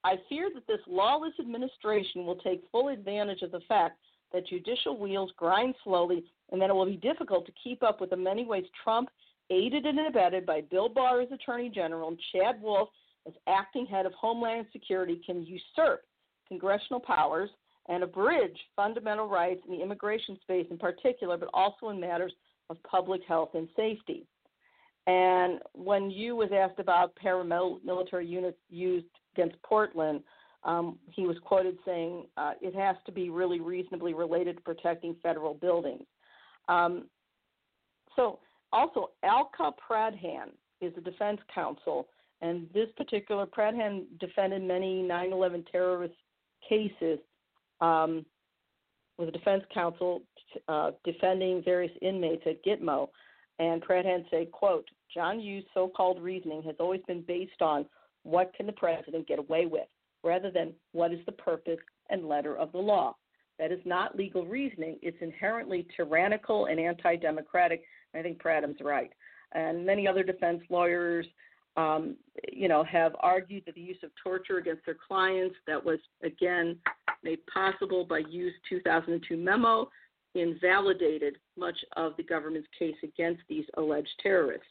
I 0.06 0.20
fear 0.28 0.50
that 0.54 0.68
this 0.68 0.78
lawless 0.86 1.32
administration 1.40 2.24
will 2.24 2.36
take 2.36 2.62
full 2.70 2.90
advantage 2.90 3.42
of 3.42 3.50
the 3.50 3.58
fact 3.66 3.98
that 4.32 4.46
judicial 4.46 4.96
wheels 4.96 5.32
grind 5.36 5.74
slowly 5.82 6.24
and 6.52 6.62
that 6.62 6.70
it 6.70 6.74
will 6.76 6.86
be 6.86 6.96
difficult 6.96 7.44
to 7.46 7.52
keep 7.62 7.82
up 7.82 8.00
with 8.00 8.10
the 8.10 8.16
many 8.16 8.44
ways 8.44 8.66
Trump, 8.84 9.08
aided 9.50 9.84
and 9.84 9.98
abetted 10.06 10.46
by 10.46 10.60
Bill 10.70 10.88
Barr 10.88 11.22
as 11.22 11.32
Attorney 11.32 11.70
General 11.70 12.10
and 12.10 12.20
Chad 12.32 12.62
Wolf 12.62 12.88
as 13.26 13.32
acting 13.48 13.84
head 13.84 14.06
of 14.06 14.12
Homeland 14.12 14.66
Security, 14.72 15.20
can 15.26 15.44
usurp 15.44 16.04
congressional 16.46 17.00
powers 17.00 17.50
and 17.88 18.04
abridge 18.04 18.56
fundamental 18.76 19.28
rights 19.28 19.62
in 19.66 19.76
the 19.76 19.82
immigration 19.82 20.38
space 20.40 20.66
in 20.70 20.78
particular, 20.78 21.36
but 21.36 21.50
also 21.52 21.88
in 21.88 21.98
matters 21.98 22.32
of 22.70 22.80
public 22.84 23.22
health 23.26 23.50
and 23.54 23.66
safety. 23.74 24.24
And 25.08 25.58
when 25.72 26.12
Yoo 26.12 26.36
was 26.36 26.50
asked 26.54 26.78
about 26.78 27.16
paramilitary 27.20 28.28
units 28.28 28.58
used 28.70 29.06
against 29.36 29.60
Portland, 29.62 30.22
um, 30.64 30.98
he 31.10 31.26
was 31.26 31.36
quoted 31.44 31.76
saying 31.84 32.24
uh, 32.36 32.52
it 32.60 32.74
has 32.74 32.96
to 33.06 33.12
be 33.12 33.30
really 33.30 33.60
reasonably 33.60 34.14
related 34.14 34.56
to 34.56 34.62
protecting 34.62 35.16
federal 35.22 35.54
buildings. 35.54 36.04
Um, 36.68 37.06
so, 38.16 38.40
also, 38.72 39.10
Alka 39.22 39.72
Pradhan 39.88 40.48
is 40.80 40.92
a 40.96 41.00
defense 41.00 41.40
counsel, 41.54 42.08
and 42.42 42.68
this 42.74 42.88
particular 42.96 43.46
Pradhan 43.46 44.04
defended 44.18 44.62
many 44.62 45.02
9 45.02 45.32
11 45.32 45.64
terrorist 45.70 46.14
cases 46.68 47.18
um, 47.80 48.26
with 49.18 49.28
a 49.28 49.32
defense 49.32 49.62
counsel 49.72 50.22
uh, 50.68 50.90
defending 51.04 51.62
various 51.64 51.92
inmates 52.02 52.42
at 52.46 52.64
Gitmo. 52.64 53.08
And 53.58 53.82
Pradhan 53.82 54.28
said, 54.30 54.50
quote, 54.52 54.86
John 55.14 55.40
Yoo's 55.40 55.64
so-called 55.72 56.20
reasoning 56.20 56.62
has 56.64 56.74
always 56.78 57.00
been 57.06 57.22
based 57.22 57.62
on 57.62 57.86
what 58.26 58.52
can 58.54 58.66
the 58.66 58.72
president 58.72 59.28
get 59.28 59.38
away 59.38 59.66
with, 59.66 59.86
rather 60.24 60.50
than 60.50 60.72
what 60.92 61.12
is 61.12 61.20
the 61.26 61.32
purpose 61.32 61.78
and 62.10 62.28
letter 62.28 62.56
of 62.56 62.72
the 62.72 62.78
law. 62.78 63.14
That 63.58 63.72
is 63.72 63.80
not 63.84 64.16
legal 64.16 64.44
reasoning. 64.44 64.98
It's 65.00 65.16
inherently 65.20 65.86
tyrannical 65.96 66.66
and 66.66 66.78
anti-democratic. 66.78 67.84
I 68.14 68.22
think 68.22 68.42
Pradhan's 68.42 68.80
right. 68.82 69.12
And 69.54 69.86
many 69.86 70.06
other 70.06 70.22
defense 70.22 70.60
lawyers, 70.68 71.26
um, 71.76 72.16
you 72.52 72.68
know, 72.68 72.84
have 72.84 73.14
argued 73.20 73.62
that 73.66 73.76
the 73.76 73.80
use 73.80 73.98
of 74.02 74.10
torture 74.22 74.58
against 74.58 74.84
their 74.84 74.96
clients 75.06 75.54
that 75.66 75.82
was 75.82 76.00
again 76.22 76.76
made 77.22 77.38
possible 77.46 78.04
by 78.04 78.22
Yoo's 78.28 78.52
2002 78.68 79.36
memo 79.36 79.88
invalidated 80.34 81.36
much 81.56 81.78
of 81.96 82.12
the 82.16 82.22
government's 82.22 82.68
case 82.78 82.96
against 83.02 83.40
these 83.48 83.64
alleged 83.78 84.10
terrorists. 84.22 84.66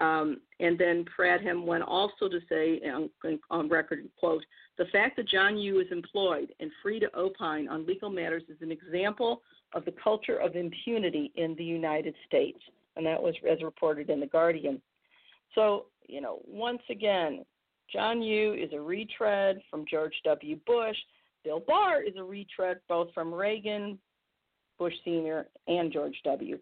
Um, 0.00 0.40
and 0.60 0.78
then 0.78 1.04
Pradhan 1.04 1.64
went 1.64 1.82
also 1.82 2.28
to 2.28 2.38
say, 2.48 2.80
on, 2.88 3.10
on 3.50 3.68
record, 3.68 4.08
quote, 4.18 4.44
the 4.76 4.84
fact 4.86 5.16
that 5.16 5.28
John 5.28 5.58
Yoo 5.58 5.80
is 5.80 5.88
employed 5.90 6.52
and 6.60 6.70
free 6.82 7.00
to 7.00 7.10
opine 7.16 7.68
on 7.68 7.84
legal 7.84 8.10
matters 8.10 8.44
is 8.48 8.62
an 8.62 8.70
example 8.70 9.42
of 9.74 9.84
the 9.84 9.94
culture 10.02 10.36
of 10.36 10.54
impunity 10.54 11.32
in 11.34 11.54
the 11.56 11.64
United 11.64 12.14
States. 12.26 12.60
And 12.96 13.04
that 13.06 13.20
was 13.20 13.34
as 13.50 13.62
reported 13.62 14.08
in 14.08 14.20
The 14.20 14.26
Guardian. 14.26 14.80
So, 15.54 15.86
you 16.08 16.20
know, 16.20 16.40
once 16.46 16.82
again, 16.90 17.44
John 17.92 18.22
Yoo 18.22 18.54
is 18.54 18.72
a 18.72 18.80
retread 18.80 19.60
from 19.70 19.84
George 19.90 20.14
W. 20.24 20.58
Bush. 20.66 20.96
Bill 21.44 21.62
Barr 21.66 22.02
is 22.02 22.14
a 22.16 22.22
retread 22.22 22.78
both 22.88 23.12
from 23.14 23.32
Reagan, 23.32 23.98
Bush 24.78 24.94
Sr., 25.04 25.46
and 25.66 25.92
George 25.92 26.16
W. 26.24 26.58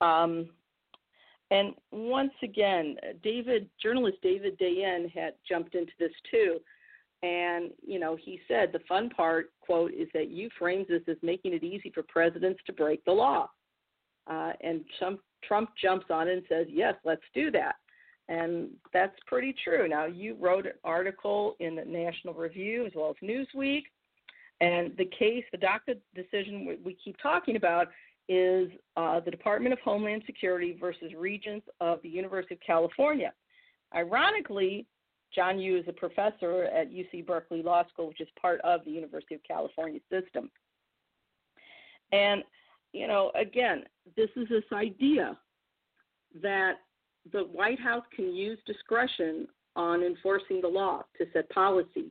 Um, 0.00 0.50
and 1.50 1.74
once 1.92 2.32
again, 2.42 2.96
David, 3.22 3.68
journalist 3.80 4.18
David 4.22 4.58
Dayen 4.58 5.10
had 5.10 5.34
jumped 5.48 5.74
into 5.74 5.92
this 5.98 6.12
too. 6.30 6.58
And, 7.22 7.70
you 7.86 7.98
know, 7.98 8.16
he 8.16 8.40
said 8.46 8.70
the 8.72 8.80
fun 8.88 9.10
part, 9.10 9.50
quote, 9.60 9.92
is 9.92 10.08
that 10.12 10.30
Yoo 10.30 10.48
frames 10.58 10.86
this 10.88 11.02
as 11.08 11.16
making 11.22 11.54
it 11.54 11.64
easy 11.64 11.90
for 11.94 12.02
presidents 12.02 12.60
to 12.66 12.72
break 12.72 13.04
the 13.04 13.12
law. 13.12 13.48
Uh, 14.26 14.52
and 14.60 14.84
Trump, 14.98 15.20
Trump 15.46 15.70
jumps 15.80 16.06
on 16.10 16.28
and 16.28 16.42
says, 16.48 16.66
yes, 16.68 16.94
let's 17.04 17.22
do 17.32 17.50
that. 17.52 17.76
And 18.28 18.70
that's 18.92 19.16
pretty 19.26 19.54
true. 19.62 19.88
Now, 19.88 20.06
Yoo 20.06 20.36
wrote 20.38 20.66
an 20.66 20.72
article 20.82 21.56
in 21.60 21.76
the 21.76 21.84
National 21.84 22.34
Review 22.34 22.84
as 22.84 22.92
well 22.94 23.10
as 23.10 23.28
Newsweek. 23.28 23.84
And 24.60 24.96
the 24.96 25.08
case, 25.18 25.44
the 25.52 25.58
DACA 25.58 25.98
decision 26.14 26.76
we 26.84 26.96
keep 27.02 27.16
talking 27.22 27.56
about 27.56 27.88
is 28.28 28.70
uh, 28.96 29.20
the 29.20 29.30
Department 29.30 29.72
of 29.72 29.78
Homeland 29.80 30.22
Security 30.26 30.76
versus 30.78 31.12
Regents 31.16 31.66
of 31.80 32.00
the 32.02 32.08
University 32.08 32.54
of 32.54 32.60
California. 32.66 33.32
Ironically, 33.94 34.86
John 35.34 35.58
Yoo 35.58 35.76
is 35.78 35.84
a 35.88 35.92
professor 35.92 36.64
at 36.64 36.90
UC 36.90 37.26
Berkeley 37.26 37.62
Law 37.62 37.84
School, 37.92 38.08
which 38.08 38.20
is 38.20 38.28
part 38.40 38.60
of 38.62 38.84
the 38.84 38.90
University 38.90 39.34
of 39.34 39.40
California 39.46 40.00
system. 40.10 40.50
And, 42.12 42.42
you 42.92 43.06
know, 43.06 43.30
again, 43.34 43.84
this 44.16 44.30
is 44.36 44.48
this 44.48 44.64
idea 44.72 45.36
that 46.42 46.74
the 47.32 47.40
White 47.40 47.80
House 47.80 48.04
can 48.14 48.34
use 48.34 48.58
discretion 48.66 49.46
on 49.74 50.02
enforcing 50.02 50.60
the 50.60 50.68
law 50.68 51.02
to 51.18 51.26
set 51.32 51.48
policy. 51.50 52.10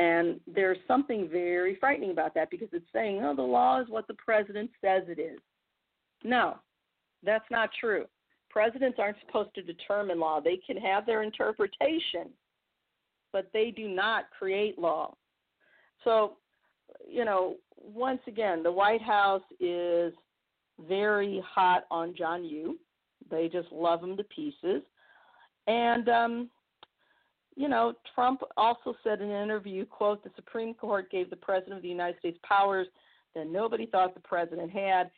And 0.00 0.40
there's 0.46 0.78
something 0.88 1.28
very 1.30 1.76
frightening 1.76 2.10
about 2.10 2.32
that 2.34 2.50
because 2.50 2.68
it's 2.72 2.86
saying, 2.90 3.20
oh, 3.22 3.36
the 3.36 3.42
law 3.42 3.82
is 3.82 3.88
what 3.90 4.08
the 4.08 4.14
president 4.14 4.70
says 4.80 5.02
it 5.08 5.20
is. 5.20 5.38
No, 6.24 6.56
that's 7.22 7.44
not 7.50 7.68
true. 7.78 8.06
Presidents 8.48 8.96
aren't 8.98 9.18
supposed 9.26 9.54
to 9.56 9.62
determine 9.62 10.18
law. 10.18 10.40
They 10.40 10.58
can 10.66 10.78
have 10.78 11.04
their 11.04 11.22
interpretation, 11.22 12.30
but 13.30 13.50
they 13.52 13.70
do 13.76 13.88
not 13.88 14.24
create 14.36 14.78
law. 14.78 15.14
So, 16.02 16.38
you 17.06 17.26
know, 17.26 17.56
once 17.76 18.22
again, 18.26 18.62
the 18.62 18.72
White 18.72 19.02
House 19.02 19.42
is 19.60 20.14
very 20.88 21.44
hot 21.46 21.84
on 21.90 22.14
John 22.16 22.42
Yoo. 22.42 22.78
They 23.30 23.50
just 23.52 23.70
love 23.70 24.02
him 24.02 24.16
to 24.16 24.24
pieces. 24.24 24.80
And 25.66 26.08
um, 26.08 26.50
you 27.56 27.68
know, 27.68 27.92
Trump 28.14 28.42
also 28.56 28.94
said 29.02 29.20
in 29.20 29.30
an 29.30 29.42
interview, 29.42 29.84
quote, 29.84 30.22
the 30.22 30.30
Supreme 30.36 30.74
Court 30.74 31.10
gave 31.10 31.30
the 31.30 31.36
President 31.36 31.76
of 31.76 31.82
the 31.82 31.88
United 31.88 32.18
States 32.18 32.38
powers 32.42 32.86
that 33.34 33.46
nobody 33.46 33.86
thought 33.86 34.14
the 34.14 34.20
President 34.20 34.70
had 34.70 35.10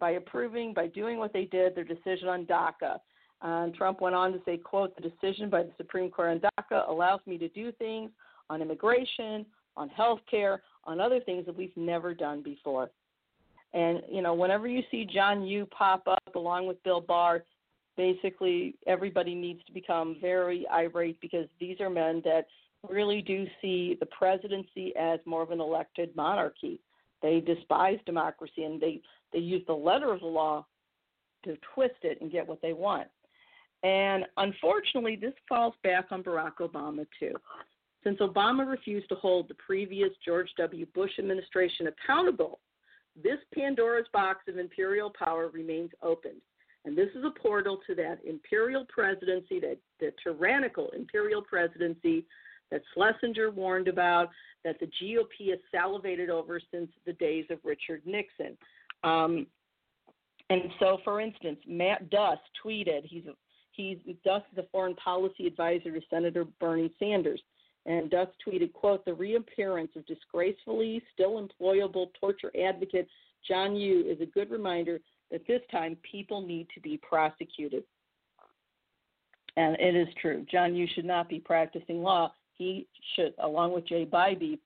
by 0.00 0.12
approving, 0.12 0.74
by 0.74 0.86
doing 0.86 1.18
what 1.18 1.32
they 1.32 1.44
did, 1.44 1.74
their 1.74 1.84
decision 1.84 2.28
on 2.28 2.46
DACA. 2.46 2.98
And 3.42 3.74
Trump 3.74 4.00
went 4.00 4.14
on 4.14 4.32
to 4.32 4.40
say, 4.44 4.56
quote, 4.56 4.94
the 4.96 5.08
decision 5.08 5.50
by 5.50 5.62
the 5.62 5.72
Supreme 5.76 6.10
Court 6.10 6.30
on 6.30 6.40
DACA 6.40 6.88
allows 6.88 7.20
me 7.26 7.38
to 7.38 7.48
do 7.48 7.72
things 7.72 8.10
on 8.50 8.62
immigration, 8.62 9.46
on 9.76 9.88
health 9.88 10.20
care, 10.30 10.62
on 10.84 11.00
other 11.00 11.20
things 11.20 11.46
that 11.46 11.56
we've 11.56 11.76
never 11.76 12.14
done 12.14 12.42
before. 12.42 12.90
And, 13.72 14.02
you 14.10 14.22
know, 14.22 14.34
whenever 14.34 14.68
you 14.68 14.82
see 14.90 15.04
John 15.04 15.44
Yoo 15.44 15.66
pop 15.66 16.06
up 16.06 16.34
along 16.36 16.66
with 16.66 16.82
Bill 16.84 17.00
Barr, 17.00 17.44
basically 17.96 18.76
everybody 18.86 19.34
needs 19.34 19.64
to 19.66 19.72
become 19.72 20.16
very 20.20 20.66
irate 20.72 21.20
because 21.20 21.46
these 21.60 21.80
are 21.80 21.90
men 21.90 22.22
that 22.24 22.46
really 22.88 23.22
do 23.22 23.46
see 23.62 23.96
the 24.00 24.06
presidency 24.06 24.94
as 24.96 25.18
more 25.24 25.42
of 25.42 25.50
an 25.50 25.60
elected 25.60 26.14
monarchy. 26.16 26.80
They 27.22 27.40
despise 27.40 27.98
democracy 28.04 28.64
and 28.64 28.80
they, 28.80 29.00
they 29.32 29.38
use 29.38 29.62
the 29.66 29.72
letter 29.72 30.12
of 30.12 30.20
the 30.20 30.26
law 30.26 30.66
to 31.44 31.56
twist 31.74 31.96
it 32.02 32.20
and 32.20 32.30
get 32.30 32.46
what 32.46 32.60
they 32.60 32.72
want. 32.72 33.08
And 33.82 34.24
unfortunately, 34.38 35.16
this 35.16 35.34
falls 35.48 35.74
back 35.82 36.06
on 36.10 36.22
Barack 36.22 36.56
Obama 36.60 37.06
too. 37.20 37.34
Since 38.02 38.18
Obama 38.18 38.68
refused 38.68 39.08
to 39.10 39.14
hold 39.14 39.48
the 39.48 39.54
previous 39.54 40.10
George 40.24 40.50
W. 40.58 40.86
Bush 40.94 41.12
administration 41.18 41.88
accountable, 41.88 42.60
this 43.22 43.38
Pandora's 43.54 44.06
box 44.12 44.40
of 44.48 44.58
imperial 44.58 45.12
power 45.18 45.48
remains 45.48 45.90
open. 46.02 46.32
And 46.84 46.96
this 46.96 47.08
is 47.14 47.24
a 47.24 47.30
portal 47.30 47.80
to 47.86 47.94
that 47.94 48.18
imperial 48.26 48.84
presidency, 48.86 49.58
that 49.60 49.78
the 50.00 50.12
tyrannical 50.22 50.90
imperial 50.90 51.42
presidency 51.42 52.26
that 52.70 52.82
Schlesinger 52.92 53.50
warned 53.50 53.88
about, 53.88 54.28
that 54.64 54.78
the 54.80 54.86
GOP 54.86 55.50
has 55.50 55.58
salivated 55.70 56.30
over 56.30 56.60
since 56.72 56.90
the 57.06 57.12
days 57.14 57.46
of 57.50 57.58
Richard 57.64 58.02
Nixon. 58.04 58.56
Um, 59.02 59.46
and 60.50 60.62
so, 60.78 60.98
for 61.04 61.20
instance, 61.20 61.58
Matt 61.66 62.10
Duss 62.10 62.38
tweeted, 62.64 63.04
he's, 63.04 63.24
he's 63.72 63.98
is 64.06 64.58
a 64.58 64.66
foreign 64.70 64.94
policy 64.96 65.46
advisor 65.46 65.92
to 65.92 66.00
Senator 66.10 66.44
Bernie 66.60 66.92
Sanders. 66.98 67.40
And 67.86 68.10
Duss 68.10 68.28
tweeted, 68.46 68.72
quote, 68.72 69.04
the 69.04 69.14
reappearance 69.14 69.90
of 69.96 70.06
disgracefully 70.06 71.02
still 71.12 71.46
employable 71.46 72.08
torture 72.18 72.52
advocate 72.66 73.08
John 73.46 73.76
Yoo 73.76 74.04
is 74.08 74.20
a 74.20 74.26
good 74.26 74.50
reminder 74.50 75.00
that 75.30 75.46
this 75.46 75.62
time 75.70 75.96
people 76.08 76.46
need 76.46 76.68
to 76.74 76.80
be 76.80 76.96
prosecuted. 76.98 77.84
And 79.56 79.76
it 79.78 79.94
is 79.94 80.08
true. 80.20 80.44
John 80.50 80.74
Yoo 80.74 80.86
should 80.94 81.04
not 81.04 81.28
be 81.28 81.38
practicing 81.38 82.02
law. 82.02 82.32
He 82.54 82.86
should, 83.14 83.34
along 83.42 83.72
with 83.72 83.86
Jay 83.86 84.04
Bybee, 84.04 84.58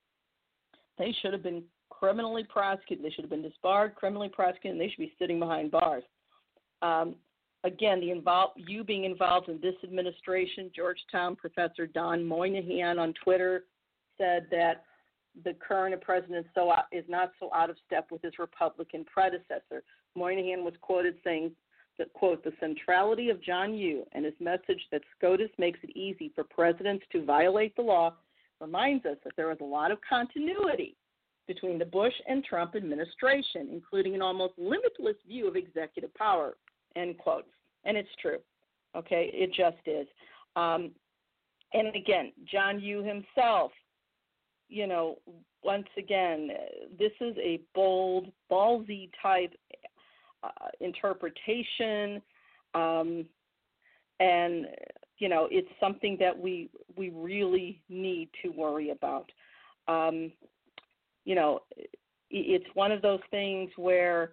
they 0.99 1.15
should 1.21 1.33
have 1.33 1.43
been 1.43 1.63
criminally 1.91 2.45
prosecuted. 2.45 3.05
They 3.05 3.11
should 3.11 3.25
have 3.25 3.31
been 3.31 3.43
disbarred, 3.43 3.95
criminally 3.95 4.29
prosecuted, 4.29 4.73
and 4.73 4.81
they 4.81 4.89
should 4.89 4.99
be 4.99 5.15
sitting 5.19 5.39
behind 5.39 5.71
bars. 5.71 6.05
Um, 6.83 7.17
again, 7.65 8.01
the 8.01 8.11
involve, 8.11 8.51
Yoo 8.57 8.85
being 8.85 9.05
involved 9.05 9.49
in 9.49 9.61
this 9.61 9.75
administration, 9.83 10.71
Georgetown 10.75 11.37
professor 11.37 11.87
Don 11.87 12.25
Moynihan 12.25 12.99
on 12.99 13.15
Twitter 13.23 13.65
said 14.17 14.47
that 14.51 14.85
the 15.45 15.55
current 15.55 16.01
president 16.01 16.47
so 16.55 16.73
is 16.93 17.05
not 17.09 17.33
so 17.39 17.51
out 17.55 17.71
of 17.71 17.77
step 17.87 18.09
with 18.11 18.23
his 18.23 18.39
Republican 18.39 19.05
predecessor. 19.05 19.83
Moynihan 20.15 20.65
was 20.65 20.75
quoted 20.81 21.15
saying 21.25 21.53
that, 21.99 22.13
quote, 22.13 22.43
the 22.45 22.53
centrality 22.61 23.31
of 23.31 23.43
John 23.43 23.75
Yoo 23.75 24.05
and 24.13 24.25
his 24.25 24.35
message 24.41 24.81
that 24.93 25.03
SCOTUS 25.17 25.51
makes 25.59 25.81
it 25.83 25.97
easy 25.97 26.31
for 26.35 26.45
presidents 26.45 27.05
to 27.13 27.25
violate 27.25 27.75
the 27.77 27.83
law 27.83 28.15
reminds 28.61 29.05
us 29.07 29.17
that 29.25 29.35
there 29.37 29.49
was 29.49 29.59
a 29.61 29.65
lot 29.65 29.91
of 29.91 29.99
continuity 30.09 30.97
between 31.47 31.79
the 31.79 31.85
Bush 31.85 32.13
and 32.29 32.45
Trump 32.45 32.77
administration, 32.77 33.69
including 33.73 34.15
an 34.15 34.23
almost 34.23 34.53
limitless 34.59 35.17
view 35.27 35.49
of 35.49 35.57
executive 35.57 36.15
power, 36.15 36.57
end 36.95 37.17
quote. 37.19 37.47
And 37.85 37.97
it's 37.97 38.09
true. 38.21 38.39
Okay, 38.97 39.31
it 39.33 39.53
just 39.55 39.79
is. 39.87 40.07
Um, 40.57 40.91
and 41.73 41.95
again, 41.95 42.33
John 42.51 42.81
Yoo 42.81 43.03
himself, 43.03 43.73
you 44.69 44.87
know, 44.87 45.19
once 45.63 45.89
again, 45.97 46.51
this 46.99 47.13
is 47.21 47.37
a 47.39 47.61
bold, 47.75 48.31
ballsy 48.51 49.11
type 49.23 49.53
uh, 50.43 50.69
interpretation, 50.81 52.23
um, 52.75 53.27
and 54.21 54.67
you 55.19 55.29
know, 55.29 55.49
it's 55.51 55.69
something 55.81 56.17
that 56.21 56.39
we 56.39 56.71
we 56.97 57.11
really 57.11 57.81
need 57.89 58.29
to 58.43 58.51
worry 58.51 58.91
about. 58.91 59.31
Um, 59.89 60.33
you 61.25 61.35
know, 61.35 61.61
it's 62.31 62.67
one 62.75 62.93
of 62.93 63.03
those 63.03 63.21
things 63.31 63.71
where, 63.77 64.33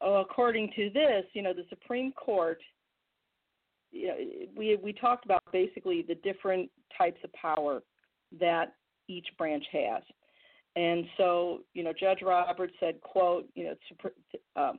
according 0.00 0.72
to 0.76 0.90
this, 0.90 1.24
you 1.32 1.42
know, 1.42 1.52
the 1.52 1.64
Supreme 1.68 2.12
Court. 2.12 2.60
You 3.90 4.08
know, 4.08 4.14
we 4.56 4.76
we 4.82 4.92
talked 4.92 5.24
about 5.24 5.42
basically 5.52 6.04
the 6.06 6.16
different 6.16 6.70
types 6.96 7.20
of 7.24 7.32
power 7.32 7.82
that 8.38 8.74
each 9.08 9.26
branch 9.38 9.64
has. 9.72 10.02
And 10.78 11.06
so, 11.16 11.62
you 11.74 11.82
know, 11.82 11.92
Judge 11.92 12.22
Roberts 12.22 12.74
said, 12.78 13.00
quote, 13.00 13.48
you 13.56 13.64
know, 13.64 14.10
um, 14.54 14.78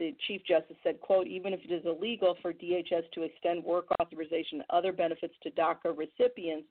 the 0.00 0.12
Chief 0.26 0.40
Justice 0.44 0.76
said, 0.82 1.00
quote, 1.00 1.28
even 1.28 1.52
if 1.52 1.60
it 1.62 1.72
is 1.72 1.84
illegal 1.86 2.34
for 2.42 2.52
DHS 2.52 3.08
to 3.14 3.22
extend 3.22 3.62
work 3.62 3.86
authorization 4.00 4.58
and 4.58 4.64
other 4.70 4.92
benefits 4.92 5.34
to 5.44 5.52
DACA 5.52 5.96
recipients, 5.96 6.66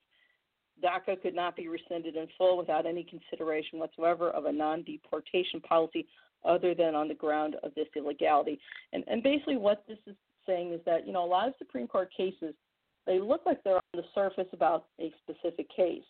DACA 0.84 1.22
could 1.22 1.34
not 1.34 1.56
be 1.56 1.70
rescinded 1.70 2.18
in 2.18 2.28
full 2.38 2.58
without 2.58 2.86
any 2.86 3.06
consideration 3.06 3.80
whatsoever 3.80 4.32
of 4.32 4.44
a 4.44 4.52
non-deportation 4.52 5.62
policy 5.62 6.06
other 6.44 6.76
than 6.76 6.96
on 6.96 7.08
the 7.08 7.14
ground 7.14 7.56
of 7.64 7.74
this 7.76 7.88
illegality. 7.96 8.60
And, 8.92 9.06
and 9.08 9.24
basically 9.24 9.56
what 9.56 9.86
this 9.88 10.00
is 10.06 10.18
saying 10.46 10.74
is 10.74 10.82
that, 10.86 11.08
you 11.08 11.14
know, 11.14 11.24
a 11.24 11.26
lot 11.26 11.48
of 11.48 11.54
Supreme 11.60 11.88
Court 11.88 12.10
cases, 12.16 12.54
they 13.08 13.22
look 13.22 13.46
like 13.46 13.64
they're 13.64 13.76
on 13.76 13.82
the 13.94 14.04
surface 14.14 14.50
about 14.52 14.88
a 15.00 15.14
specific 15.24 15.74
case. 15.74 16.04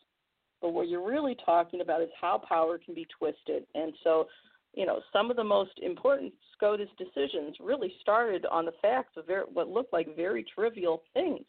But 0.63 0.73
what 0.73 0.87
you're 0.87 1.05
really 1.05 1.35
talking 1.45 1.81
about 1.81 2.01
is 2.01 2.09
how 2.19 2.37
power 2.37 2.77
can 2.77 2.95
be 2.95 3.05
twisted. 3.19 3.65
And 3.75 3.91
so, 4.01 4.27
you 4.73 4.85
know, 4.85 5.01
some 5.11 5.29
of 5.29 5.35
the 5.35 5.43
most 5.43 5.73
important 5.81 6.33
SCOTUS 6.55 6.87
decisions 6.97 7.57
really 7.59 7.93
started 7.99 8.45
on 8.45 8.63
the 8.63 8.71
facts 8.81 9.17
of 9.17 9.27
very, 9.27 9.43
what 9.51 9.67
looked 9.67 9.91
like 9.91 10.15
very 10.15 10.45
trivial 10.55 11.03
things. 11.13 11.43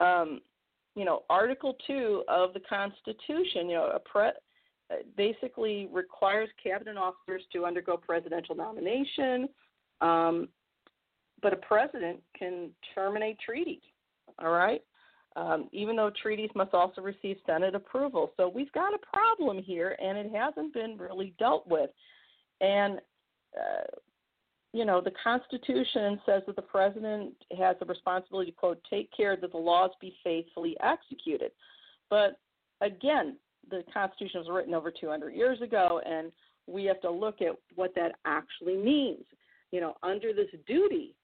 Um, 0.00 0.40
you 0.96 1.04
know, 1.04 1.22
Article 1.30 1.76
2 1.86 2.24
of 2.26 2.52
the 2.54 2.60
Constitution, 2.68 3.70
you 3.70 3.76
know, 3.76 3.96
pre- 4.04 4.32
basically 5.16 5.88
requires 5.92 6.48
cabinet 6.60 6.96
officers 6.96 7.42
to 7.52 7.64
undergo 7.64 7.96
presidential 7.96 8.56
nomination, 8.56 9.48
um, 10.00 10.48
but 11.40 11.52
a 11.52 11.56
president 11.56 12.18
can 12.36 12.70
terminate 12.96 13.38
treaties. 13.38 13.80
All 14.40 14.50
right, 14.50 14.82
um, 15.36 15.68
even 15.72 15.96
though 15.96 16.10
treaties 16.22 16.50
must 16.54 16.74
also 16.74 17.00
receive 17.00 17.36
Senate 17.46 17.74
approval. 17.74 18.32
So 18.36 18.48
we've 18.48 18.72
got 18.72 18.94
a 18.94 18.98
problem 18.98 19.62
here, 19.62 19.96
and 20.02 20.18
it 20.18 20.30
hasn't 20.34 20.74
been 20.74 20.96
really 20.98 21.34
dealt 21.38 21.66
with. 21.66 21.90
And, 22.60 22.98
uh, 23.56 23.96
you 24.72 24.84
know, 24.84 25.00
the 25.00 25.12
Constitution 25.22 26.20
says 26.24 26.42
that 26.46 26.56
the 26.56 26.62
president 26.62 27.34
has 27.58 27.76
the 27.80 27.86
responsibility 27.86 28.50
to, 28.50 28.56
quote, 28.56 28.80
take 28.88 29.10
care 29.16 29.36
that 29.36 29.52
the 29.52 29.58
laws 29.58 29.90
be 30.00 30.14
faithfully 30.22 30.76
executed. 30.82 31.52
But 32.08 32.38
again, 32.80 33.36
the 33.70 33.84
Constitution 33.92 34.40
was 34.40 34.48
written 34.50 34.74
over 34.74 34.90
200 34.90 35.30
years 35.30 35.60
ago, 35.60 36.00
and 36.04 36.32
we 36.66 36.84
have 36.84 37.00
to 37.00 37.10
look 37.10 37.40
at 37.40 37.56
what 37.74 37.94
that 37.94 38.12
actually 38.24 38.76
means. 38.76 39.24
You 39.70 39.80
know, 39.80 39.94
under 40.02 40.32
this 40.32 40.48
duty, 40.66 41.14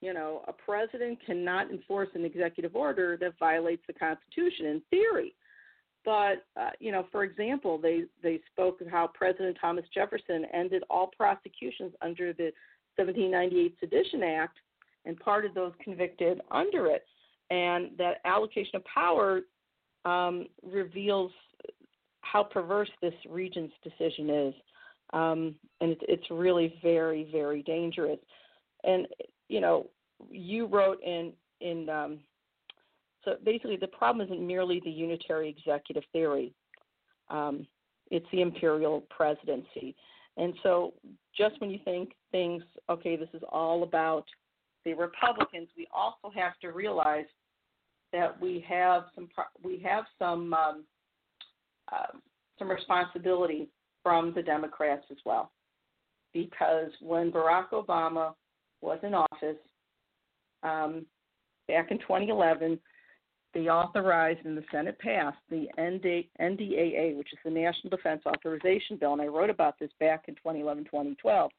you 0.00 0.12
know, 0.12 0.42
a 0.48 0.52
president 0.52 1.18
cannot 1.24 1.70
enforce 1.70 2.08
an 2.14 2.24
executive 2.24 2.76
order 2.76 3.16
that 3.18 3.38
violates 3.38 3.82
the 3.86 3.92
Constitution 3.94 4.66
in 4.66 4.82
theory. 4.90 5.34
But 6.04 6.44
uh, 6.60 6.70
you 6.80 6.92
know, 6.92 7.06
for 7.10 7.24
example, 7.24 7.78
they 7.78 8.02
they 8.22 8.40
spoke 8.52 8.80
of 8.80 8.88
how 8.88 9.10
President 9.14 9.56
Thomas 9.60 9.84
Jefferson 9.94 10.44
ended 10.52 10.82
all 10.90 11.10
prosecutions 11.16 11.92
under 12.02 12.32
the 12.32 12.52
1798 12.96 13.76
Sedition 13.80 14.22
Act 14.22 14.58
and 15.06 15.18
pardoned 15.18 15.54
those 15.54 15.72
convicted 15.82 16.40
under 16.50 16.86
it, 16.86 17.06
and 17.50 17.90
that 17.96 18.20
allocation 18.24 18.76
of 18.76 18.84
power 18.84 19.40
um, 20.04 20.46
reveals 20.62 21.32
how 22.20 22.42
perverse 22.42 22.90
this 23.00 23.14
regent's 23.28 23.74
decision 23.82 24.28
is, 24.28 24.54
um, 25.14 25.54
and 25.80 25.92
it's, 25.92 26.02
it's 26.06 26.30
really 26.30 26.78
very 26.82 27.28
very 27.32 27.62
dangerous. 27.62 28.18
And 28.82 29.06
you 29.54 29.60
know, 29.60 29.86
you 30.32 30.66
wrote 30.66 31.00
in 31.04 31.32
in 31.60 31.88
um, 31.88 32.18
so 33.24 33.36
basically 33.44 33.76
the 33.76 33.86
problem 33.86 34.26
isn't 34.26 34.44
merely 34.44 34.80
the 34.84 34.90
unitary 34.90 35.48
executive 35.48 36.02
theory. 36.12 36.52
Um, 37.30 37.64
it's 38.10 38.26
the 38.32 38.42
imperial 38.42 39.04
presidency. 39.16 39.94
And 40.36 40.54
so 40.64 40.92
just 41.38 41.60
when 41.60 41.70
you 41.70 41.78
think 41.84 42.14
things, 42.32 42.64
okay, 42.90 43.14
this 43.14 43.28
is 43.32 43.42
all 43.48 43.84
about 43.84 44.24
the 44.84 44.92
Republicans, 44.92 45.68
we 45.78 45.86
also 45.94 46.34
have 46.34 46.58
to 46.60 46.72
realize 46.72 47.24
that 48.12 48.38
we 48.40 48.64
have 48.68 49.04
some 49.14 49.28
we 49.62 49.80
have 49.84 50.04
some 50.18 50.52
um, 50.52 50.84
uh, 51.92 52.18
some 52.58 52.68
responsibility 52.68 53.68
from 54.02 54.34
the 54.34 54.42
Democrats 54.42 55.04
as 55.12 55.18
well, 55.24 55.52
because 56.32 56.90
when 57.00 57.30
Barack 57.30 57.70
Obama 57.70 58.34
was 58.84 58.98
in 59.02 59.14
office 59.14 59.56
um, 60.62 61.06
back 61.68 61.90
in 61.90 61.98
2011, 61.98 62.78
they 63.52 63.68
authorized 63.68 64.44
and 64.44 64.56
the 64.56 64.64
Senate 64.72 64.98
passed 64.98 65.38
the 65.48 65.66
NDAA, 65.78 67.16
which 67.16 67.32
is 67.32 67.38
the 67.44 67.50
National 67.50 67.90
Defense 67.90 68.22
Authorization 68.26 68.96
Bill, 68.96 69.12
and 69.12 69.22
I 69.22 69.26
wrote 69.26 69.50
about 69.50 69.78
this 69.78 69.90
back 70.00 70.24
in 70.26 70.34
2011, 70.34 70.84
2012. 70.84 71.50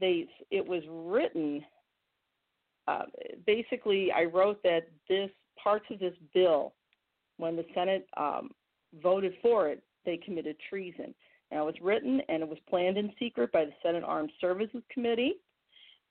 They, 0.00 0.26
it 0.50 0.66
was 0.66 0.82
written. 0.88 1.62
Uh, 2.88 3.02
basically, 3.46 4.10
I 4.12 4.24
wrote 4.24 4.62
that 4.62 4.88
this 5.08 5.30
parts 5.62 5.84
of 5.90 5.98
this 5.98 6.14
bill, 6.32 6.72
when 7.36 7.56
the 7.56 7.66
Senate 7.74 8.06
um, 8.16 8.50
voted 9.02 9.34
for 9.42 9.68
it, 9.68 9.82
they 10.06 10.16
committed 10.16 10.56
treason. 10.68 11.14
Now, 11.50 11.62
it 11.62 11.66
was 11.66 11.82
written 11.82 12.22
and 12.28 12.42
it 12.42 12.48
was 12.48 12.58
planned 12.68 12.96
in 12.96 13.12
secret 13.18 13.52
by 13.52 13.64
the 13.64 13.72
Senate 13.82 14.04
Armed 14.06 14.32
Services 14.40 14.82
Committee. 14.92 15.34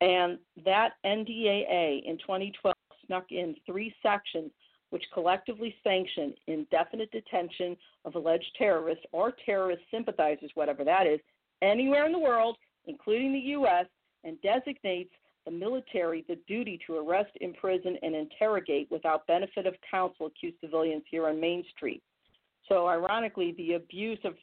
And 0.02 0.38
that 0.66 0.94
NDAA 1.06 2.04
in 2.06 2.18
2012 2.20 2.76
snuck 3.06 3.26
in 3.32 3.56
three 3.66 3.94
sections 4.02 4.52
which 4.92 5.04
collectively 5.14 5.76
sanction 5.84 6.34
indefinite 6.48 7.12
detention 7.12 7.78
of 8.06 8.16
alleged 8.16 8.50
terrorists 8.58 9.06
or 9.12 9.34
terrorist 9.46 9.82
sympathizers, 9.92 10.52
whatever 10.56 10.84
that 10.84 11.06
is, 11.06 11.20
anywhere 11.62 12.06
in 12.06 12.12
the 12.12 12.20
world, 12.20 12.58
including 12.86 13.34
the 13.34 13.40
U.S., 13.40 13.86
and 14.24 14.42
designates 14.42 15.12
the 15.46 15.52
military 15.52 16.26
the 16.28 16.38
duty 16.48 16.80
to 16.86 16.98
arrest, 16.98 17.32
imprison, 17.40 17.98
and 18.02 18.16
interrogate 18.16 18.90
without 18.92 19.26
benefit 19.28 19.66
of 19.66 19.76
counsel 19.90 20.26
accused 20.26 20.58
civilians 20.60 21.04
here 21.10 21.28
on 21.28 21.40
Main 21.40 21.64
Street. 21.76 22.04
So, 22.68 22.88
ironically, 22.88 23.54
the 23.58 23.74
abuse 23.74 24.20
of 24.26 24.36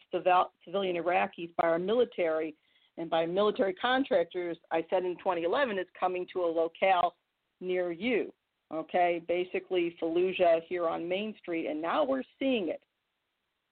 civilian 0.65 0.97
Iraqis 0.97 1.51
by 1.61 1.69
our 1.69 1.79
military 1.79 2.55
and 2.99 3.11
by 3.11 3.27
military 3.27 3.75
contractors, 3.75 4.57
I 4.71 4.85
said 4.91 5.05
in 5.05 5.17
2011, 5.19 5.79
is 5.79 5.87
coming 5.99 6.27
to 6.33 6.45
a 6.45 6.47
locale 6.47 7.15
near 7.61 7.93
you. 7.93 8.33
Okay, 8.73 9.23
basically 9.29 9.95
Fallujah 10.03 10.61
here 10.69 10.89
on 10.89 11.09
Main 11.09 11.35
Street, 11.39 11.67
and 11.67 11.81
now 11.81 12.05
we're 12.05 12.25
seeing 12.39 12.69
it. 12.69 12.83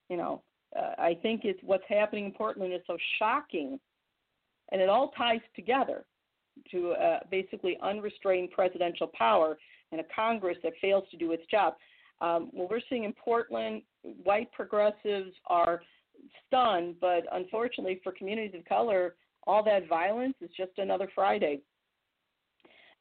You 0.09 0.17
know, 0.17 0.41
uh, 0.77 0.93
I 0.97 1.17
think 1.21 1.41
it's 1.43 1.59
what's 1.63 1.83
happening 1.89 2.25
in 2.25 2.31
Portland 2.31 2.73
is 2.73 2.81
so 2.87 2.97
shocking, 3.19 3.79
and 4.71 4.81
it 4.81 4.89
all 4.89 5.11
ties 5.17 5.41
together 5.55 6.05
to 6.71 6.91
uh, 6.91 7.19
basically 7.29 7.77
unrestrained 7.81 8.51
presidential 8.51 9.07
power 9.17 9.57
and 9.91 9.99
a 9.99 10.05
Congress 10.15 10.57
that 10.63 10.73
fails 10.79 11.03
to 11.11 11.17
do 11.17 11.31
its 11.31 11.43
job. 11.47 11.73
Um, 12.21 12.49
what 12.53 12.69
we're 12.69 12.79
seeing 12.89 13.03
in 13.03 13.13
Portland, 13.13 13.81
white 14.23 14.51
progressives 14.53 15.33
are 15.47 15.81
stunned, 16.47 16.95
but 16.99 17.23
unfortunately 17.31 17.99
for 18.03 18.11
communities 18.11 18.55
of 18.57 18.65
color, 18.65 19.15
all 19.47 19.63
that 19.63 19.87
violence 19.87 20.35
is 20.41 20.49
just 20.57 20.71
another 20.77 21.09
Friday. 21.13 21.61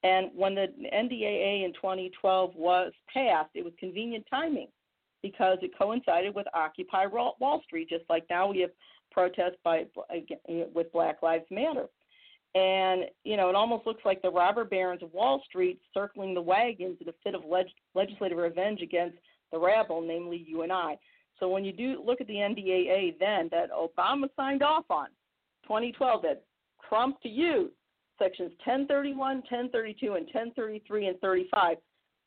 And 0.02 0.30
when 0.34 0.54
the 0.54 0.66
NDAA 0.92 1.64
in 1.64 1.72
2012 1.74 2.54
was 2.54 2.92
passed, 3.12 3.50
it 3.54 3.64
was 3.64 3.72
convenient 3.80 4.26
timing 4.28 4.68
because 5.22 5.56
it 5.62 5.70
coincided 5.78 6.34
with 6.34 6.46
Occupy 6.52 7.06
Wall 7.06 7.62
Street, 7.64 7.88
just 7.88 8.04
like 8.10 8.24
now 8.28 8.50
we 8.50 8.60
have 8.60 8.70
protests 9.10 9.56
by 9.64 9.86
with 10.74 10.92
Black 10.92 11.22
Lives 11.22 11.46
Matter. 11.50 11.86
And 12.54 13.04
you 13.24 13.38
know, 13.38 13.48
it 13.48 13.54
almost 13.54 13.86
looks 13.86 14.04
like 14.04 14.20
the 14.20 14.30
robber 14.30 14.64
barons 14.64 15.02
of 15.02 15.12
Wall 15.14 15.42
Street 15.46 15.80
circling 15.94 16.34
the 16.34 16.42
wagons 16.42 16.98
in 17.00 17.08
a 17.08 17.14
fit 17.24 17.34
of 17.34 17.44
leg- 17.46 17.66
legislative 17.94 18.36
revenge 18.36 18.82
against 18.82 19.16
the 19.50 19.58
rabble, 19.58 20.02
namely 20.02 20.44
you 20.46 20.62
and 20.62 20.72
I. 20.72 20.98
So 21.40 21.48
when 21.48 21.64
you 21.64 21.72
do 21.72 22.02
look 22.04 22.20
at 22.20 22.26
the 22.26 22.34
NDAA, 22.34 23.18
then 23.18 23.48
that 23.50 23.70
Obama 23.70 24.28
signed 24.36 24.62
off 24.62 24.84
on, 24.90 25.08
2012, 25.64 26.22
that 26.22 26.44
Trump 26.88 27.20
to 27.22 27.28
use 27.28 27.70
sections 28.18 28.52
1031, 28.64 29.36
1032, 29.36 30.06
and 30.14 30.26
1033 30.26 31.06
and 31.08 31.20
35. 31.20 31.78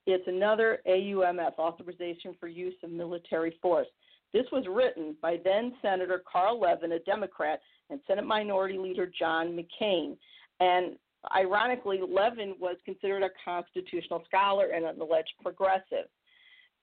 It's 0.05 0.27
another 0.27 0.79
AUMF, 0.87 1.57
Authorization 1.57 2.35
for 2.39 2.47
Use 2.47 2.75
of 2.83 2.91
Military 2.91 3.57
Force. 3.61 3.87
This 4.33 4.45
was 4.51 4.65
written 4.69 5.15
by 5.21 5.37
then 5.43 5.73
Senator 5.81 6.21
Carl 6.29 6.59
Levin, 6.59 6.93
a 6.93 6.99
Democrat, 6.99 7.59
and 7.89 7.99
Senate 8.07 8.25
Minority 8.25 8.77
Leader 8.77 9.09
John 9.17 9.57
McCain. 9.57 10.17
And 10.59 10.97
ironically, 11.35 11.99
Levin 12.07 12.55
was 12.59 12.75
considered 12.85 13.23
a 13.23 13.29
constitutional 13.43 14.23
scholar 14.25 14.67
and 14.67 14.85
an 14.85 14.99
alleged 14.99 15.33
progressive. 15.41 16.07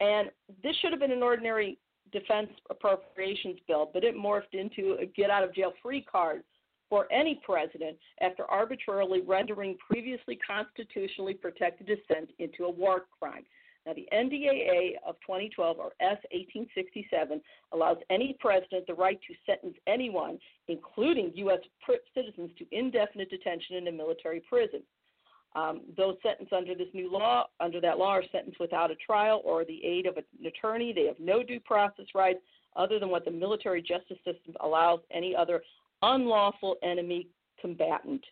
And 0.00 0.30
this 0.62 0.74
should 0.80 0.92
have 0.92 1.00
been 1.00 1.12
an 1.12 1.22
ordinary 1.22 1.78
defense 2.12 2.50
appropriations 2.70 3.58
bill, 3.66 3.90
but 3.92 4.04
it 4.04 4.14
morphed 4.14 4.54
into 4.54 4.96
a 5.00 5.06
get 5.06 5.30
out 5.30 5.44
of 5.44 5.54
jail 5.54 5.72
free 5.82 6.02
card 6.02 6.42
for 6.88 7.10
any 7.10 7.40
president 7.44 7.96
after 8.20 8.44
arbitrarily 8.44 9.20
rendering 9.22 9.76
previously 9.88 10.38
constitutionally 10.46 11.34
protected 11.34 11.86
dissent 11.86 12.30
into 12.38 12.64
a 12.64 12.70
war 12.70 13.06
crime. 13.18 13.44
Now, 13.86 13.92
the 13.92 14.08
NDAA 14.14 14.94
of 15.06 15.16
2012, 15.26 15.78
or 15.78 15.92
S 16.00 16.16
1867, 16.32 17.40
allows 17.72 17.98
any 18.08 18.36
president 18.40 18.86
the 18.86 18.94
right 18.94 19.20
to 19.26 19.34
sentence 19.44 19.76
anyone, 19.86 20.38
including 20.68 21.32
U.S. 21.34 21.58
citizens, 22.14 22.50
to 22.58 22.64
indefinite 22.72 23.28
detention 23.28 23.76
in 23.76 23.88
a 23.88 23.92
military 23.92 24.40
prison. 24.48 24.82
Um, 25.54 25.82
those 25.96 26.16
sentenced 26.22 26.52
under 26.52 26.74
this 26.74 26.88
new 26.92 27.10
law, 27.12 27.46
under 27.60 27.80
that 27.80 27.98
law, 27.98 28.10
are 28.10 28.24
sentenced 28.32 28.58
without 28.58 28.90
a 28.90 28.96
trial 28.96 29.40
or 29.44 29.64
the 29.64 29.84
aid 29.84 30.06
of 30.06 30.16
an 30.16 30.24
attorney. 30.46 30.92
They 30.92 31.06
have 31.06 31.20
no 31.20 31.42
due 31.42 31.60
process 31.60 32.06
rights 32.14 32.40
other 32.76 32.98
than 32.98 33.08
what 33.08 33.24
the 33.24 33.30
military 33.30 33.80
justice 33.80 34.18
system 34.24 34.54
allows 34.60 35.00
any 35.12 35.34
other 35.34 35.62
unlawful 36.02 36.76
enemy 36.82 37.28
combatant. 37.60 38.24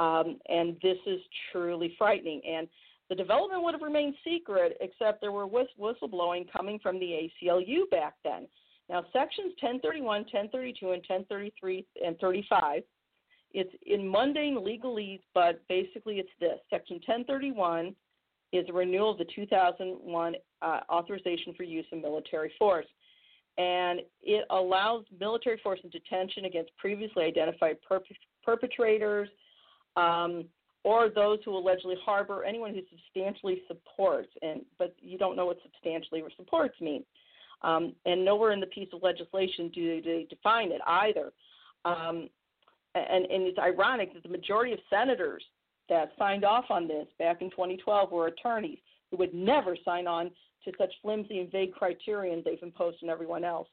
Um, 0.00 0.38
and 0.48 0.76
this 0.82 0.96
is 1.06 1.20
truly 1.52 1.94
frightening. 1.98 2.40
And 2.48 2.66
the 3.08 3.14
development 3.14 3.62
would 3.62 3.74
have 3.74 3.82
remained 3.82 4.14
secret, 4.24 4.76
except 4.80 5.20
there 5.20 5.32
were 5.32 5.46
whistleblowing 5.46 6.50
coming 6.50 6.78
from 6.78 6.98
the 6.98 7.30
ACLU 7.42 7.90
back 7.90 8.14
then. 8.24 8.48
Now, 8.88 9.04
sections 9.12 9.52
1031, 9.60 10.22
1032, 10.22 10.86
and 10.86 11.02
1033 11.08 11.86
and 12.04 12.18
35, 12.18 12.82
it's 13.54 13.74
in 13.86 14.08
mundane 14.08 14.56
legalese, 14.56 15.22
but 15.32 15.66
basically 15.68 16.16
it's 16.16 16.30
this. 16.40 16.58
Section 16.68 16.96
1031 17.06 17.94
is 18.52 18.66
a 18.68 18.72
renewal 18.72 19.12
of 19.12 19.18
the 19.18 19.26
2001 19.34 20.34
uh, 20.60 20.80
authorization 20.90 21.54
for 21.56 21.62
use 21.62 21.86
of 21.92 22.00
military 22.00 22.52
force 22.58 22.86
and 23.56 24.00
it 24.22 24.44
allows 24.50 25.04
military 25.20 25.58
force 25.62 25.78
and 25.82 25.92
detention 25.92 26.44
against 26.44 26.76
previously 26.76 27.24
identified 27.24 27.76
perpetrators 28.44 29.28
um, 29.96 30.44
or 30.82 31.08
those 31.08 31.38
who 31.44 31.56
allegedly 31.56 31.96
harbor 32.04 32.44
anyone 32.44 32.74
who 32.74 32.80
substantially 32.90 33.62
supports. 33.68 34.28
And 34.42 34.62
but 34.78 34.94
you 35.00 35.18
don't 35.18 35.36
know 35.36 35.46
what 35.46 35.58
substantially 35.62 36.22
supports 36.36 36.80
means. 36.80 37.04
Um, 37.62 37.94
and 38.04 38.24
nowhere 38.24 38.52
in 38.52 38.60
the 38.60 38.66
piece 38.66 38.88
of 38.92 39.02
legislation 39.02 39.70
do 39.72 40.02
they 40.02 40.26
define 40.28 40.72
it 40.72 40.80
either. 40.86 41.32
Um, 41.84 42.28
and, 42.94 43.24
and 43.26 43.42
it's 43.42 43.58
ironic 43.58 44.14
that 44.14 44.22
the 44.22 44.28
majority 44.28 44.72
of 44.72 44.78
senators 44.88 45.42
that 45.88 46.12
signed 46.18 46.44
off 46.44 46.66
on 46.70 46.88
this 46.88 47.06
back 47.18 47.42
in 47.42 47.50
2012 47.50 48.10
were 48.10 48.28
attorneys 48.28 48.78
who 49.10 49.16
would 49.16 49.34
never 49.34 49.76
sign 49.84 50.06
on 50.06 50.30
to 50.64 50.72
such 50.78 50.92
flimsy 51.02 51.40
and 51.40 51.52
vague 51.52 51.72
criterion 51.72 52.42
they've 52.44 52.62
imposed 52.62 52.98
on 53.02 53.10
everyone 53.10 53.44
else. 53.44 53.68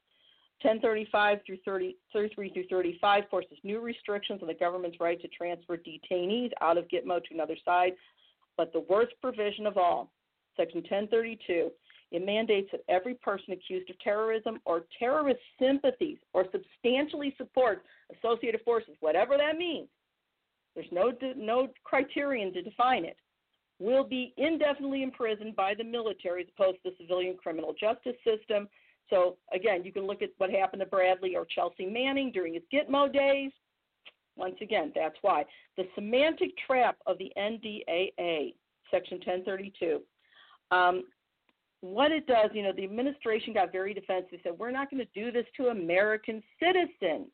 1035 0.62 1.38
through 1.44 1.56
30, 1.64 1.96
33 2.12 2.52
through 2.52 2.66
35 2.68 3.24
forces 3.30 3.58
new 3.64 3.80
restrictions 3.80 4.40
on 4.42 4.48
the 4.48 4.54
government's 4.54 5.00
right 5.00 5.20
to 5.20 5.28
transfer 5.28 5.76
detainees 5.76 6.50
out 6.60 6.78
of 6.78 6.86
Gitmo 6.88 7.22
to 7.24 7.34
another 7.34 7.56
side. 7.64 7.92
But 8.56 8.72
the 8.72 8.84
worst 8.88 9.12
provision 9.20 9.66
of 9.66 9.76
all, 9.76 10.12
Section 10.56 10.80
1032, 10.82 11.70
it 12.12 12.24
mandates 12.24 12.68
that 12.72 12.82
every 12.88 13.14
person 13.14 13.52
accused 13.52 13.88
of 13.88 13.98
terrorism 14.00 14.60
or 14.66 14.84
terrorist 14.98 15.40
sympathies 15.58 16.18
or 16.34 16.44
substantially 16.52 17.34
supports 17.38 17.80
associated 18.16 18.60
forces, 18.64 18.94
whatever 19.00 19.36
that 19.38 19.56
means, 19.56 19.88
there's 20.74 20.86
no, 20.92 21.12
no 21.36 21.68
criterion 21.84 22.52
to 22.52 22.62
define 22.62 23.04
it, 23.04 23.16
will 23.78 24.04
be 24.04 24.34
indefinitely 24.36 25.02
imprisoned 25.02 25.56
by 25.56 25.74
the 25.74 25.84
military 25.84 26.42
as 26.42 26.48
opposed 26.56 26.78
to 26.82 26.90
the 26.90 26.96
civilian 27.00 27.36
criminal 27.36 27.74
justice 27.78 28.16
system. 28.24 28.68
So, 29.08 29.36
again, 29.52 29.82
you 29.84 29.92
can 29.92 30.06
look 30.06 30.22
at 30.22 30.30
what 30.36 30.50
happened 30.50 30.80
to 30.80 30.86
Bradley 30.86 31.34
or 31.34 31.46
Chelsea 31.46 31.86
Manning 31.86 32.30
during 32.30 32.54
his 32.54 32.62
Gitmo 32.72 33.12
days. 33.12 33.50
Once 34.36 34.56
again, 34.60 34.92
that's 34.94 35.16
why. 35.22 35.44
The 35.76 35.84
semantic 35.94 36.50
trap 36.66 36.96
of 37.06 37.18
the 37.18 37.32
NDAA, 37.36 38.54
Section 38.90 39.18
1032. 39.18 40.00
Um, 40.70 41.04
what 41.82 42.12
it 42.12 42.26
does, 42.28 42.50
you 42.54 42.62
know, 42.62 42.72
the 42.74 42.84
administration 42.84 43.52
got 43.52 43.72
very 43.72 43.92
defensive, 43.92 44.38
said, 44.42 44.52
we're 44.56 44.70
not 44.70 44.90
going 44.90 45.04
to 45.04 45.20
do 45.20 45.30
this 45.30 45.46
to 45.56 45.66
American 45.66 46.42
citizens. 46.58 47.26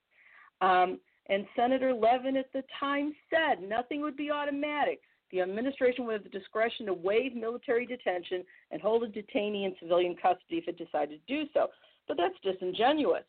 Um, 0.60 0.98
and 1.28 1.46
Senator 1.54 1.92
Levin 1.92 2.36
at 2.36 2.50
the 2.54 2.64
time 2.80 3.14
said 3.30 3.62
nothing 3.62 4.00
would 4.00 4.16
be 4.16 4.30
automatic. 4.30 5.00
The 5.30 5.42
administration 5.42 6.06
would 6.06 6.14
have 6.14 6.24
the 6.24 6.30
discretion 6.30 6.86
to 6.86 6.94
waive 6.94 7.36
military 7.36 7.84
detention 7.84 8.42
and 8.70 8.80
hold 8.80 9.02
a 9.04 9.08
detainee 9.08 9.66
in 9.66 9.74
civilian 9.78 10.16
custody 10.16 10.56
if 10.56 10.66
it 10.66 10.78
decided 10.78 11.20
to 11.26 11.34
do 11.34 11.48
so. 11.52 11.68
But 12.08 12.16
that's 12.16 12.34
disingenuous. 12.42 13.24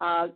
Uh, 0.00 0.28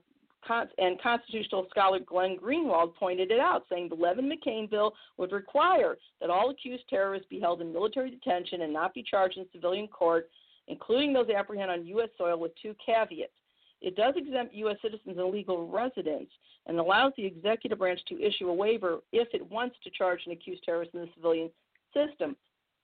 and 0.78 1.00
constitutional 1.00 1.66
scholar 1.70 1.98
Glenn 1.98 2.36
Greenwald 2.36 2.94
pointed 2.94 3.30
it 3.30 3.40
out, 3.40 3.64
saying 3.70 3.88
the 3.88 3.94
Levin 3.94 4.30
McCain 4.30 4.68
bill 4.68 4.94
would 5.16 5.32
require 5.32 5.96
that 6.20 6.30
all 6.30 6.50
accused 6.50 6.84
terrorists 6.88 7.28
be 7.28 7.40
held 7.40 7.60
in 7.60 7.72
military 7.72 8.10
detention 8.10 8.62
and 8.62 8.72
not 8.72 8.94
be 8.94 9.02
charged 9.02 9.38
in 9.38 9.46
civilian 9.52 9.88
court, 9.88 10.28
including 10.68 11.12
those 11.12 11.28
apprehended 11.30 11.80
on 11.80 11.86
U.S. 11.86 12.08
soil, 12.18 12.38
with 12.38 12.52
two 12.60 12.74
caveats. 12.84 13.32
It 13.80 13.94
does 13.94 14.14
exempt 14.16 14.54
U.S. 14.54 14.76
citizens 14.82 15.18
and 15.18 15.30
legal 15.30 15.68
residents 15.68 16.32
and 16.66 16.78
allows 16.78 17.12
the 17.16 17.26
executive 17.26 17.78
branch 17.78 18.00
to 18.08 18.20
issue 18.20 18.48
a 18.48 18.54
waiver 18.54 18.98
if 19.12 19.28
it 19.32 19.50
wants 19.50 19.76
to 19.84 19.90
charge 19.90 20.20
an 20.26 20.32
accused 20.32 20.64
terrorist 20.64 20.94
in 20.94 21.00
the 21.00 21.08
civilian 21.14 21.50
system. 21.94 22.36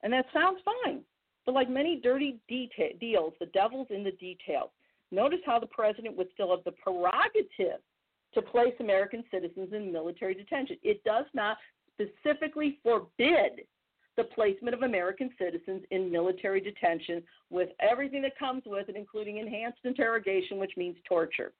And 0.03 0.13
that 0.13 0.25
sounds 0.33 0.59
fine. 0.63 1.01
But 1.45 1.55
like 1.55 1.69
many 1.69 1.99
dirty 2.01 2.39
deta- 2.49 2.99
deals, 2.99 3.33
the 3.39 3.47
devil's 3.47 3.87
in 3.89 4.03
the 4.03 4.11
details. 4.11 4.69
Notice 5.13 5.39
how 5.45 5.59
the 5.59 5.67
president 5.67 6.17
would 6.17 6.27
still 6.33 6.49
have 6.49 6.63
the 6.63 6.71
prerogative 6.71 7.79
to 8.33 8.41
place 8.41 8.73
American 8.79 9.23
citizens 9.31 9.69
in 9.71 9.91
military 9.91 10.33
detention. 10.33 10.77
It 10.81 11.03
does 11.03 11.25
not 11.35 11.57
specifically 11.93 12.79
forbid 12.81 13.61
the 14.17 14.23
placement 14.23 14.75
of 14.75 14.81
American 14.81 15.29
citizens 15.37 15.83
in 15.91 16.11
military 16.11 16.61
detention 16.61 17.21
with 17.51 17.69
everything 17.79 18.23
that 18.23 18.37
comes 18.39 18.63
with 18.65 18.89
it, 18.89 18.95
including 18.95 19.37
enhanced 19.37 19.79
interrogation, 19.83 20.57
which 20.57 20.73
means 20.77 20.95
torture. 21.07 21.53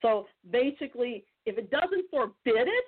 So 0.00 0.26
basically, 0.52 1.24
if 1.46 1.58
it 1.58 1.70
doesn't 1.70 2.08
forbid 2.10 2.68
it, 2.68 2.84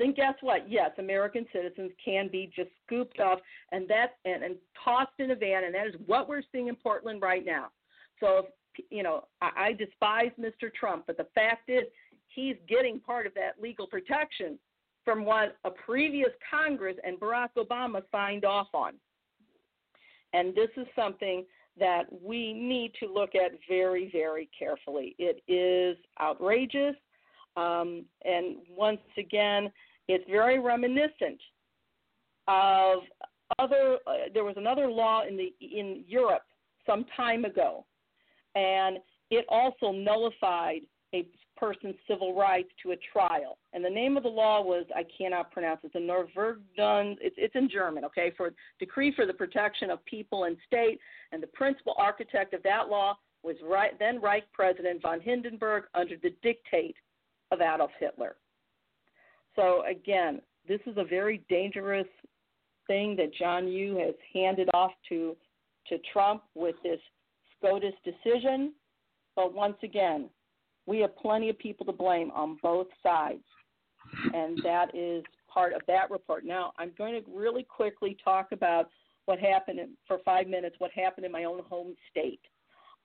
then 0.00 0.14
guess 0.14 0.34
what? 0.40 0.68
Yes, 0.68 0.90
American 0.98 1.46
citizens 1.52 1.92
can 2.04 2.28
be 2.28 2.50
just 2.54 2.70
scooped 2.84 3.20
up 3.20 3.40
and 3.70 3.88
that 3.88 4.16
and, 4.24 4.42
and 4.42 4.56
tossed 4.84 5.12
in 5.20 5.30
a 5.30 5.36
van, 5.36 5.64
and 5.64 5.74
that 5.74 5.86
is 5.86 5.94
what 6.06 6.28
we're 6.28 6.42
seeing 6.50 6.68
in 6.68 6.76
Portland 6.76 7.22
right 7.22 7.44
now. 7.44 7.68
So, 8.20 8.46
you 8.90 9.02
know, 9.02 9.24
I, 9.40 9.50
I 9.56 9.72
despise 9.72 10.30
Mr. 10.40 10.72
Trump, 10.72 11.04
but 11.06 11.16
the 11.16 11.26
fact 11.34 11.68
is, 11.68 11.84
he's 12.28 12.56
getting 12.68 13.00
part 13.00 13.26
of 13.26 13.34
that 13.34 13.60
legal 13.60 13.86
protection 13.86 14.58
from 15.04 15.24
what 15.24 15.56
a 15.64 15.70
previous 15.70 16.30
Congress 16.50 16.96
and 17.04 17.18
Barack 17.18 17.48
Obama 17.56 18.02
signed 18.12 18.44
off 18.44 18.68
on. 18.74 18.92
And 20.34 20.54
this 20.54 20.68
is 20.76 20.86
something 20.94 21.44
that 21.78 22.04
we 22.22 22.52
need 22.52 22.92
to 23.00 23.12
look 23.12 23.34
at 23.34 23.52
very, 23.68 24.10
very 24.12 24.48
carefully. 24.56 25.14
It 25.18 25.42
is 25.48 25.96
outrageous. 26.20 26.94
Um, 27.56 28.04
and 28.24 28.56
once 28.70 29.00
again, 29.16 29.72
it's 30.06 30.28
very 30.30 30.58
reminiscent 30.58 31.40
of 32.46 33.00
other. 33.58 33.98
Uh, 34.06 34.12
there 34.32 34.44
was 34.44 34.54
another 34.56 34.88
law 34.88 35.22
in 35.26 35.36
the 35.36 35.54
in 35.60 36.04
Europe 36.06 36.42
some 36.86 37.04
time 37.16 37.44
ago, 37.44 37.84
and 38.54 38.98
it 39.30 39.44
also 39.48 39.92
nullified 39.92 40.82
a 41.14 41.26
person's 41.56 41.96
civil 42.06 42.34
rights 42.34 42.68
to 42.82 42.92
a 42.92 42.96
trial. 43.12 43.58
And 43.72 43.84
the 43.84 43.90
name 43.90 44.16
of 44.16 44.22
the 44.22 44.28
law 44.28 44.62
was 44.62 44.84
I 44.94 45.04
cannot 45.16 45.50
pronounce 45.50 45.80
it. 45.82 45.92
The 45.92 45.98
Norverdun. 45.98 47.16
It's, 47.20 47.36
it's 47.38 47.54
in 47.54 47.68
German. 47.68 48.04
Okay, 48.04 48.32
for 48.36 48.52
decree 48.78 49.12
for 49.14 49.26
the 49.26 49.32
protection 49.32 49.90
of 49.90 50.04
people 50.04 50.44
and 50.44 50.56
state. 50.66 51.00
And 51.32 51.42
the 51.42 51.48
principal 51.48 51.94
architect 51.98 52.54
of 52.54 52.62
that 52.62 52.88
law 52.88 53.16
was 53.42 53.56
right, 53.64 53.98
then 53.98 54.20
Reich 54.20 54.44
President 54.52 55.00
von 55.00 55.20
Hindenburg 55.20 55.84
under 55.94 56.16
the 56.22 56.34
dictate 56.42 56.96
of 57.50 57.60
Adolf 57.60 57.92
Hitler. 57.98 58.36
So 59.56 59.84
again, 59.88 60.40
this 60.66 60.80
is 60.86 60.96
a 60.96 61.04
very 61.04 61.42
dangerous 61.48 62.06
thing 62.86 63.16
that 63.16 63.32
John 63.34 63.68
Yoo 63.68 63.96
has 63.98 64.14
handed 64.34 64.68
off 64.74 64.92
to 65.08 65.36
to 65.88 65.96
Trump 66.12 66.42
with 66.54 66.74
this 66.82 67.00
SCOTUS 67.58 67.94
decision. 68.04 68.72
But 69.36 69.54
once 69.54 69.76
again, 69.82 70.28
we 70.86 70.98
have 71.00 71.16
plenty 71.16 71.48
of 71.48 71.58
people 71.58 71.86
to 71.86 71.92
blame 71.92 72.30
on 72.32 72.58
both 72.62 72.88
sides, 73.02 73.44
and 74.34 74.58
that 74.64 74.94
is 74.94 75.22
part 75.52 75.74
of 75.74 75.82
that 75.86 76.10
report. 76.10 76.44
Now, 76.44 76.72
I'm 76.78 76.92
going 76.96 77.22
to 77.22 77.30
really 77.30 77.62
quickly 77.62 78.16
talk 78.24 78.48
about 78.52 78.90
what 79.26 79.38
happened 79.38 79.78
in, 79.78 79.90
for 80.06 80.18
five 80.24 80.48
minutes. 80.48 80.76
What 80.78 80.90
happened 80.92 81.26
in 81.26 81.32
my 81.32 81.44
own 81.44 81.60
home 81.68 81.94
state? 82.10 82.40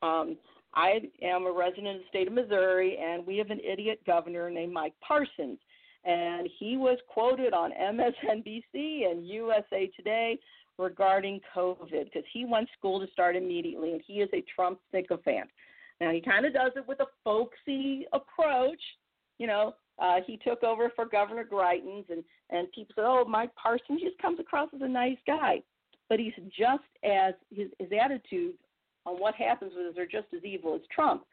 Um, 0.02 0.38
I 0.74 1.02
am 1.22 1.46
a 1.46 1.52
resident 1.52 1.98
of 1.98 2.02
the 2.02 2.08
state 2.10 2.28
of 2.28 2.34
Missouri, 2.34 2.98
and 2.98 3.26
we 3.28 3.38
have 3.38 3.52
an 3.52 3.60
idiot 3.60 4.00
governor 4.08 4.50
named 4.50 4.74
Mike 4.74 4.94
Parsons 5.06 5.60
and 6.06 6.50
he 6.60 6.78
was 6.78 6.98
quoted 7.08 7.54
on 7.54 7.72
MSNBC 7.72 9.10
and 9.10 9.26
USA 9.26 9.90
Today 9.96 10.38
regarding 10.78 11.40
COVID 11.56 12.06
because 12.06 12.24
he 12.32 12.46
wants 12.46 12.72
school 12.78 13.00
to 13.00 13.12
start 13.12 13.36
immediately, 13.36 13.92
and 13.92 14.02
he 14.06 14.16
is 14.16 14.30
a 14.34 14.44
Trump 14.56 14.80
sycophant. 14.92 15.50
Now 16.02 16.12
he 16.12 16.22
kind 16.22 16.46
of 16.46 16.54
does 16.54 16.72
it 16.76 16.88
with 16.88 17.00
a 17.00 17.06
folksy 17.24 18.06
approach, 18.14 18.82
you 19.38 19.48
know. 19.48 19.76
Uh, 20.00 20.16
he 20.26 20.38
took 20.38 20.64
over 20.64 20.92
for 20.96 21.06
Governor 21.06 21.46
Greitens, 21.46 22.10
and 22.10 22.24
and 22.50 22.72
people 22.72 22.94
said, 22.96 23.06
"Oh, 23.06 23.26
Mike 23.26 23.54
Parsons 23.56 24.02
just 24.02 24.18
comes 24.20 24.40
across 24.40 24.70
as 24.74 24.82
a 24.82 24.88
nice 24.88 25.20
guy," 25.28 25.62
but 26.10 26.20
he's 26.20 26.34
just 26.48 26.84
as 27.04 27.34
his 27.52 27.70
his 27.80 27.90
attitude 28.04 28.56
on 29.06 29.16
what 29.16 29.36
happens 29.36 29.74
with 29.76 29.88
us 29.88 29.98
are 29.98 30.06
just 30.06 30.34
as 30.36 30.44
evil 30.44 30.76
as 30.76 30.82
Trump. 30.94 31.24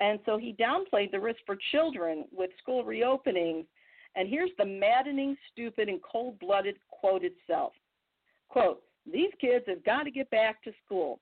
And 0.00 0.18
so 0.24 0.38
he 0.38 0.54
downplayed 0.54 1.10
the 1.10 1.20
risk 1.20 1.40
for 1.44 1.56
children 1.70 2.24
with 2.32 2.50
school 2.62 2.82
reopenings 2.84 3.66
and 4.16 4.28
here's 4.28 4.50
the 4.58 4.64
maddening, 4.64 5.36
stupid, 5.52 5.88
and 5.88 6.00
cold 6.02 6.38
blooded 6.38 6.76
quote 6.88 7.22
itself 7.24 7.72
quote, 8.50 8.82
These 9.10 9.30
kids 9.40 9.64
have 9.68 9.84
got 9.84 10.02
to 10.02 10.10
get 10.10 10.30
back 10.30 10.62
to 10.64 10.72
school. 10.84 11.20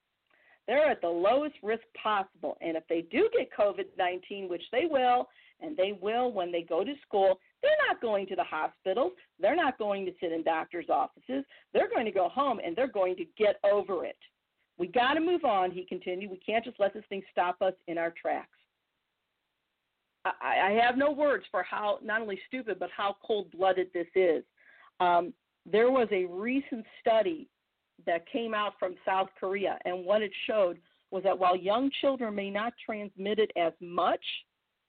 They're 0.67 0.89
at 0.89 1.01
the 1.01 1.07
lowest 1.07 1.55
risk 1.63 1.83
possible. 2.01 2.57
And 2.61 2.77
if 2.77 2.83
they 2.87 3.01
do 3.09 3.29
get 3.35 3.49
COVID 3.57 3.85
19, 3.97 4.49
which 4.49 4.61
they 4.71 4.85
will, 4.89 5.27
and 5.61 5.75
they 5.75 5.97
will 5.99 6.31
when 6.31 6.51
they 6.51 6.61
go 6.61 6.83
to 6.83 6.93
school, 7.07 7.39
they're 7.61 7.71
not 7.87 8.01
going 8.01 8.27
to 8.27 8.35
the 8.35 8.43
hospitals. 8.43 9.13
They're 9.39 9.55
not 9.55 9.77
going 9.77 10.05
to 10.05 10.11
sit 10.21 10.31
in 10.31 10.43
doctors' 10.43 10.89
offices. 10.89 11.43
They're 11.73 11.89
going 11.89 12.05
to 12.05 12.11
go 12.11 12.29
home 12.29 12.59
and 12.63 12.75
they're 12.75 12.87
going 12.87 13.15
to 13.17 13.25
get 13.37 13.59
over 13.63 14.05
it. 14.05 14.17
We 14.77 14.87
got 14.87 15.15
to 15.15 15.19
move 15.19 15.43
on, 15.43 15.71
he 15.71 15.85
continued. 15.85 16.31
We 16.31 16.37
can't 16.37 16.63
just 16.63 16.79
let 16.79 16.93
this 16.93 17.03
thing 17.09 17.21
stop 17.31 17.61
us 17.61 17.73
in 17.87 17.97
our 17.97 18.13
tracks. 18.19 18.47
I, 20.23 20.67
I 20.67 20.71
have 20.85 20.97
no 20.97 21.11
words 21.11 21.45
for 21.51 21.63
how 21.63 21.99
not 22.03 22.21
only 22.21 22.39
stupid 22.47 22.77
but 22.79 22.89
how 22.95 23.17
cold 23.25 23.51
blooded 23.51 23.87
this 23.93 24.07
is. 24.15 24.43
Um, 24.99 25.33
there 25.71 25.91
was 25.91 26.07
a 26.11 26.25
recent 26.25 26.85
study 26.99 27.47
that 28.05 28.29
came 28.31 28.53
out 28.53 28.73
from 28.79 28.95
South 29.05 29.27
Korea, 29.39 29.77
and 29.85 30.05
what 30.05 30.21
it 30.21 30.31
showed 30.47 30.79
was 31.11 31.23
that 31.23 31.37
while 31.37 31.55
young 31.55 31.89
children 32.01 32.35
may 32.35 32.49
not 32.49 32.73
transmit 32.83 33.39
it 33.39 33.51
as 33.57 33.73
much 33.81 34.23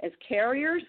as 0.02 0.12
carriers, 0.26 0.82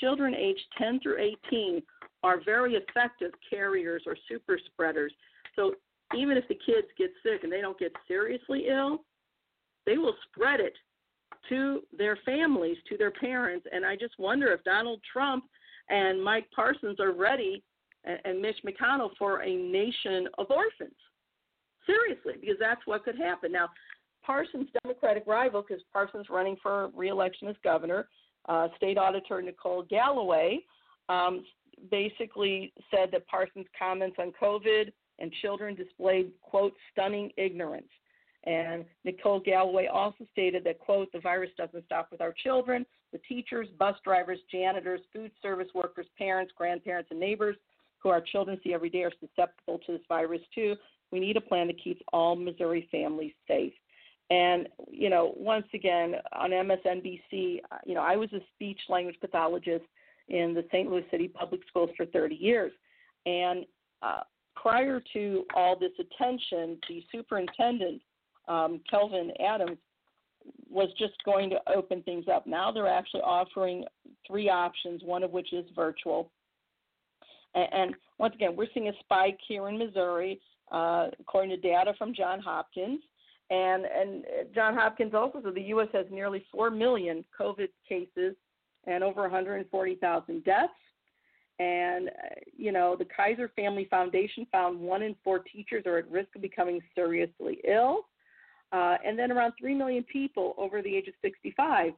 children 0.00 0.34
aged 0.34 0.64
10 0.78 1.00
through 1.00 1.18
18 1.48 1.82
are 2.22 2.40
very 2.44 2.74
effective 2.74 3.32
carriers 3.48 4.02
or 4.06 4.16
super 4.28 4.58
spreaders. 4.72 5.12
So 5.56 5.74
even 6.16 6.36
if 6.36 6.46
the 6.48 6.54
kids 6.54 6.86
get 6.96 7.10
sick 7.22 7.42
and 7.42 7.52
they 7.52 7.60
don't 7.60 7.78
get 7.78 7.92
seriously 8.06 8.66
ill, 8.68 9.04
they 9.86 9.98
will 9.98 10.14
spread 10.30 10.60
it 10.60 10.74
to 11.48 11.82
their 11.96 12.18
families, 12.24 12.76
to 12.88 12.96
their 12.96 13.10
parents. 13.10 13.66
And 13.72 13.84
I 13.84 13.96
just 13.96 14.18
wonder 14.18 14.52
if 14.52 14.62
Donald 14.64 15.00
Trump 15.12 15.44
and 15.88 16.22
Mike 16.22 16.46
Parsons 16.54 17.00
are 17.00 17.12
ready, 17.12 17.62
and, 18.04 18.18
and 18.24 18.40
Mitch 18.40 18.58
McConnell, 18.66 19.10
for 19.18 19.42
a 19.42 19.54
nation 19.54 20.28
of 20.38 20.50
orphans. 20.50 20.96
Seriously, 21.86 22.34
because 22.40 22.56
that's 22.60 22.80
what 22.84 23.04
could 23.04 23.16
happen. 23.16 23.52
Now, 23.52 23.68
Parsons' 24.22 24.68
Democratic 24.82 25.24
rival, 25.26 25.64
because 25.66 25.82
Parsons 25.92 26.26
running 26.28 26.56
for 26.62 26.90
reelection 26.94 27.48
as 27.48 27.56
governor, 27.64 28.08
uh, 28.48 28.68
State 28.76 28.98
Auditor 28.98 29.40
Nicole 29.40 29.82
Galloway, 29.82 30.60
um, 31.08 31.44
basically 31.90 32.72
said 32.90 33.10
that 33.12 33.26
Parsons' 33.26 33.66
comments 33.78 34.16
on 34.18 34.32
COVID 34.40 34.92
and 35.18 35.32
children 35.40 35.74
displayed, 35.74 36.30
quote, 36.42 36.74
stunning 36.92 37.30
ignorance. 37.36 37.88
And 38.44 38.84
Nicole 39.04 39.40
Galloway 39.40 39.86
also 39.86 40.24
stated 40.30 40.64
that, 40.64 40.78
quote, 40.78 41.10
the 41.12 41.20
virus 41.20 41.50
doesn't 41.56 41.84
stop 41.86 42.08
with 42.10 42.20
our 42.20 42.34
children. 42.44 42.86
The 43.12 43.18
teachers, 43.28 43.68
bus 43.78 43.96
drivers, 44.04 44.38
janitors, 44.50 45.00
food 45.12 45.30
service 45.42 45.68
workers, 45.74 46.06
parents, 46.16 46.52
grandparents, 46.56 47.10
and 47.10 47.18
neighbors 47.18 47.56
who 48.02 48.08
our 48.10 48.20
children 48.20 48.58
see 48.62 48.74
every 48.74 48.90
day 48.90 49.02
are 49.02 49.12
susceptible 49.20 49.78
to 49.86 49.92
this 49.92 50.02
virus 50.08 50.42
too. 50.54 50.76
We 51.10 51.20
need 51.20 51.36
a 51.36 51.40
plan 51.40 51.66
that 51.68 51.82
keeps 51.82 52.02
all 52.12 52.36
Missouri 52.36 52.88
families 52.90 53.32
safe. 53.46 53.72
And, 54.30 54.68
you 54.90 55.08
know, 55.08 55.32
once 55.36 55.66
again, 55.72 56.16
on 56.32 56.50
MSNBC, 56.50 57.60
you 57.86 57.94
know, 57.94 58.02
I 58.02 58.16
was 58.16 58.30
a 58.34 58.40
speech 58.54 58.80
language 58.88 59.16
pathologist 59.20 59.84
in 60.28 60.52
the 60.52 60.64
St. 60.70 60.90
Louis 60.90 61.04
City 61.10 61.28
Public 61.28 61.62
Schools 61.66 61.90
for 61.96 62.04
30 62.04 62.34
years. 62.34 62.72
And 63.24 63.64
uh, 64.02 64.20
prior 64.54 65.02
to 65.14 65.44
all 65.54 65.78
this 65.78 65.92
attention, 65.98 66.78
the 66.88 67.02
superintendent 67.10 68.02
um, 68.48 68.80
Kelvin 68.90 69.30
Adams 69.40 69.78
was 70.70 70.88
just 70.98 71.14
going 71.24 71.50
to 71.50 71.58
open 71.74 72.02
things 72.02 72.26
up. 72.32 72.46
Now 72.46 72.70
they're 72.72 72.86
actually 72.86 73.22
offering 73.22 73.84
three 74.26 74.48
options, 74.48 75.02
one 75.04 75.22
of 75.22 75.30
which 75.30 75.52
is 75.52 75.64
virtual. 75.74 76.30
And, 77.72 77.94
once 78.18 78.34
again, 78.34 78.56
we're 78.56 78.66
seeing 78.74 78.88
a 78.88 78.92
spike 79.00 79.38
here 79.46 79.68
in 79.68 79.78
Missouri, 79.78 80.40
uh, 80.72 81.08
according 81.20 81.50
to 81.50 81.56
data 81.56 81.94
from 81.96 82.14
John 82.14 82.40
Hopkins. 82.40 83.00
And, 83.50 83.84
and 83.86 84.24
John 84.54 84.74
Hopkins 84.74 85.14
also 85.14 85.40
said 85.42 85.54
the 85.54 85.62
U.S. 85.62 85.88
has 85.92 86.06
nearly 86.10 86.44
4 86.52 86.70
million 86.70 87.24
COVID 87.38 87.68
cases 87.88 88.34
and 88.86 89.02
over 89.02 89.22
140,000 89.22 90.44
deaths. 90.44 90.72
And, 91.58 92.08
uh, 92.08 92.12
you 92.56 92.72
know, 92.72 92.94
the 92.96 93.04
Kaiser 93.04 93.50
Family 93.56 93.86
Foundation 93.90 94.46
found 94.52 94.78
one 94.78 95.02
in 95.02 95.16
four 95.24 95.40
teachers 95.40 95.84
are 95.86 95.98
at 95.98 96.10
risk 96.10 96.28
of 96.36 96.42
becoming 96.42 96.80
seriously 96.94 97.58
ill. 97.66 98.06
Uh, 98.70 98.96
and 99.04 99.18
then 99.18 99.32
around 99.32 99.54
3 99.58 99.74
million 99.74 100.04
people 100.04 100.54
over 100.58 100.82
the 100.82 100.94
age 100.94 101.08
of 101.08 101.14
65 101.22 101.92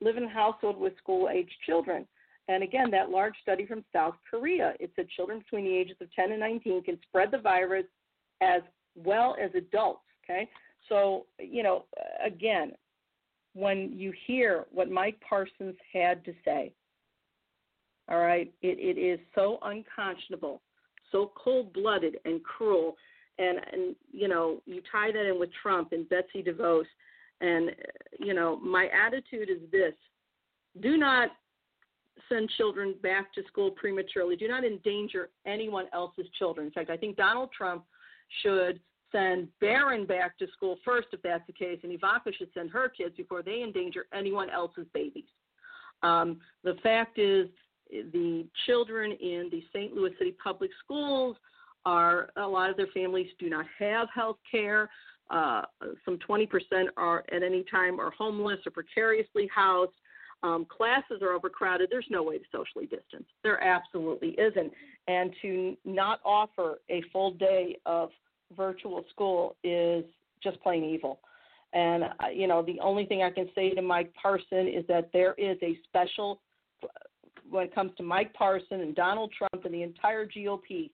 live 0.00 0.16
in 0.16 0.24
a 0.24 0.28
household 0.28 0.78
with 0.78 0.96
school 0.98 1.28
aged 1.28 1.54
children. 1.66 2.06
And 2.48 2.62
again, 2.62 2.90
that 2.90 3.10
large 3.10 3.34
study 3.42 3.66
from 3.66 3.84
South 3.92 4.14
Korea, 4.28 4.74
it 4.80 4.90
said 4.96 5.08
children 5.10 5.38
between 5.40 5.64
the 5.64 5.76
ages 5.76 5.96
of 6.00 6.12
10 6.14 6.32
and 6.32 6.40
19 6.40 6.82
can 6.82 6.98
spread 7.06 7.30
the 7.30 7.38
virus 7.38 7.84
as 8.40 8.62
well 8.96 9.36
as 9.42 9.50
adults. 9.54 10.00
Okay. 10.24 10.48
So, 10.88 11.26
you 11.38 11.62
know, 11.62 11.84
again, 12.24 12.72
when 13.54 13.92
you 13.94 14.12
hear 14.26 14.64
what 14.70 14.90
Mike 14.90 15.20
Parsons 15.26 15.76
had 15.92 16.24
to 16.24 16.32
say, 16.44 16.72
all 18.10 18.20
right, 18.20 18.52
it, 18.62 18.78
it 18.78 18.98
is 18.98 19.20
so 19.34 19.58
unconscionable, 19.62 20.62
so 21.12 21.32
cold 21.36 21.72
blooded 21.74 22.16
and 22.24 22.42
cruel 22.42 22.96
and 23.38 23.58
and 23.72 23.96
you 24.12 24.28
know 24.28 24.60
you 24.66 24.82
tie 24.90 25.12
that 25.12 25.28
in 25.28 25.38
with 25.38 25.50
Trump 25.62 25.92
and 25.92 26.08
Betsy 26.08 26.42
DeVos, 26.42 26.84
and 27.40 27.70
you 28.18 28.34
know 28.34 28.56
my 28.56 28.88
attitude 29.06 29.48
is 29.48 29.70
this: 29.70 29.94
do 30.80 30.96
not 30.96 31.30
send 32.28 32.48
children 32.56 32.94
back 33.02 33.32
to 33.34 33.42
school 33.48 33.70
prematurely. 33.70 34.36
Do 34.36 34.48
not 34.48 34.64
endanger 34.64 35.30
anyone 35.46 35.86
else's 35.92 36.26
children. 36.38 36.66
In 36.66 36.72
fact, 36.72 36.90
I 36.90 36.96
think 36.96 37.16
Donald 37.16 37.50
Trump 37.56 37.84
should 38.42 38.80
send 39.10 39.48
Barron 39.60 40.06
back 40.06 40.38
to 40.38 40.46
school 40.54 40.76
first, 40.84 41.08
if 41.12 41.22
that's 41.22 41.46
the 41.46 41.52
case, 41.52 41.78
and 41.82 41.92
Ivanka 41.92 42.32
should 42.36 42.50
send 42.54 42.70
her 42.70 42.88
kids 42.88 43.14
before 43.16 43.42
they 43.42 43.62
endanger 43.62 44.06
anyone 44.12 44.50
else's 44.50 44.86
babies. 44.92 45.24
Um, 46.02 46.38
the 46.62 46.74
fact 46.82 47.18
is, 47.18 47.48
the 47.90 48.46
children 48.66 49.12
in 49.12 49.48
the 49.50 49.62
St. 49.72 49.94
Louis 49.94 50.10
City 50.18 50.34
public 50.42 50.70
schools 50.84 51.36
are 51.86 52.28
a 52.36 52.46
lot 52.46 52.70
of 52.70 52.76
their 52.76 52.88
families 52.88 53.28
do 53.38 53.48
not 53.48 53.64
have 53.78 54.08
health 54.14 54.36
care. 54.50 54.90
Uh, 55.30 55.62
some 56.04 56.18
20% 56.28 56.48
are 56.96 57.24
at 57.32 57.42
any 57.42 57.64
time 57.70 57.98
are 57.98 58.10
homeless 58.10 58.58
or 58.66 58.72
precariously 58.72 59.48
housed. 59.54 59.92
Um, 60.42 60.66
classes 60.66 61.20
are 61.22 61.32
overcrowded. 61.32 61.88
There's 61.90 62.06
no 62.10 62.22
way 62.22 62.38
to 62.38 62.44
socially 62.52 62.86
distance. 62.86 63.26
There 63.42 63.62
absolutely 63.62 64.36
isn't. 64.38 64.72
And 65.08 65.34
to 65.42 65.76
not 65.84 66.20
offer 66.24 66.78
a 66.88 67.02
full 67.12 67.32
day 67.32 67.78
of 67.86 68.10
virtual 68.56 69.04
school 69.10 69.56
is 69.64 70.04
just 70.42 70.60
plain 70.60 70.84
evil. 70.84 71.20
And, 71.72 72.04
uh, 72.04 72.28
you 72.32 72.46
know, 72.46 72.62
the 72.62 72.80
only 72.80 73.04
thing 73.04 73.22
I 73.22 73.30
can 73.30 73.48
say 73.54 73.74
to 73.74 73.82
Mike 73.82 74.12
Parson 74.20 74.68
is 74.68 74.86
that 74.88 75.10
there 75.12 75.34
is 75.34 75.58
a 75.62 75.76
special, 75.84 76.40
when 77.50 77.64
it 77.64 77.74
comes 77.74 77.92
to 77.96 78.02
Mike 78.02 78.32
Parson 78.32 78.80
and 78.80 78.94
Donald 78.94 79.32
Trump 79.36 79.64
and 79.64 79.74
the 79.74 79.82
entire 79.82 80.26
GOP, 80.26 80.90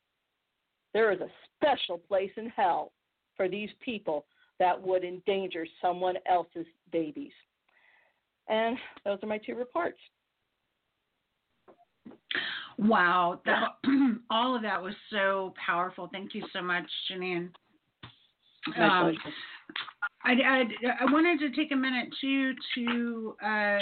there 0.93 1.13
is 1.13 1.21
a 1.21 1.29
special 1.57 1.99
place 1.99 2.31
in 2.37 2.49
hell 2.49 2.93
for 3.37 3.49
these 3.49 3.71
people 3.85 4.25
that 4.59 4.81
would 4.81 5.05
endanger 5.05 5.67
someone 5.83 6.15
else's 6.31 6.67
babies. 6.93 7.33
And 8.49 8.77
those 9.05 9.19
are 9.23 9.27
my 9.27 9.39
two 9.39 9.55
reports. 9.55 9.99
Wow, 12.79 13.41
that, 13.47 13.77
all 14.31 14.57
of 14.57 14.63
that 14.63 14.83
was 14.83 14.95
so 15.11 15.55
powerful. 15.65 16.09
Thank 16.13 16.35
you 16.35 16.45
so 16.53 16.61
much, 16.61 16.85
Jeanine. 17.11 17.51
Um, 18.77 19.15
I, 20.25 20.33
I, 20.33 20.65
I, 21.01 21.13
wanted 21.13 21.39
to 21.41 21.51
take 21.55 21.71
a 21.73 21.77
minute 21.77 22.09
too 22.21 22.55
to 22.75 23.37
uh, 23.45 23.79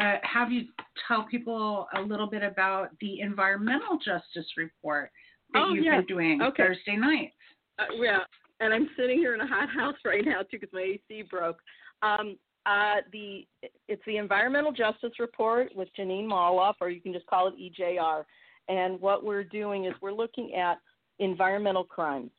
uh, 0.00 0.16
have 0.22 0.52
you 0.52 0.66
tell 1.08 1.24
people 1.24 1.88
a 1.96 2.00
little 2.00 2.28
bit 2.28 2.44
about 2.44 2.90
the 3.00 3.20
environmental 3.20 3.98
justice 3.98 4.46
report 4.56 5.10
that 5.52 5.64
oh, 5.66 5.74
you've 5.74 5.84
yes. 5.84 5.98
been 5.98 6.06
doing 6.06 6.42
okay. 6.42 6.62
Thursday 6.62 6.96
night. 6.96 7.32
Uh, 7.78 7.84
yeah, 7.96 8.20
and 8.60 8.72
I'm 8.72 8.88
sitting 8.96 9.18
here 9.18 9.34
in 9.34 9.40
a 9.40 9.46
hot 9.46 9.68
house 9.68 9.96
right 10.04 10.24
now 10.24 10.42
too 10.42 10.58
because 10.58 10.70
my 10.72 10.98
AC 11.10 11.22
broke. 11.28 11.58
Um, 12.02 12.36
uh, 12.66 12.96
the 13.12 13.46
it's 13.88 14.02
the 14.06 14.16
Environmental 14.16 14.72
Justice 14.72 15.12
Report 15.18 15.74
with 15.74 15.88
Jeanine 15.98 16.26
Molloff, 16.26 16.74
or 16.80 16.90
you 16.90 17.00
can 17.00 17.12
just 17.12 17.26
call 17.26 17.48
it 17.48 17.54
EJR. 17.58 18.24
And 18.68 19.00
what 19.00 19.24
we're 19.24 19.44
doing 19.44 19.86
is 19.86 19.94
we're 20.00 20.12
looking 20.12 20.54
at 20.54 20.78
environmental 21.18 21.84
crimes, 21.84 22.30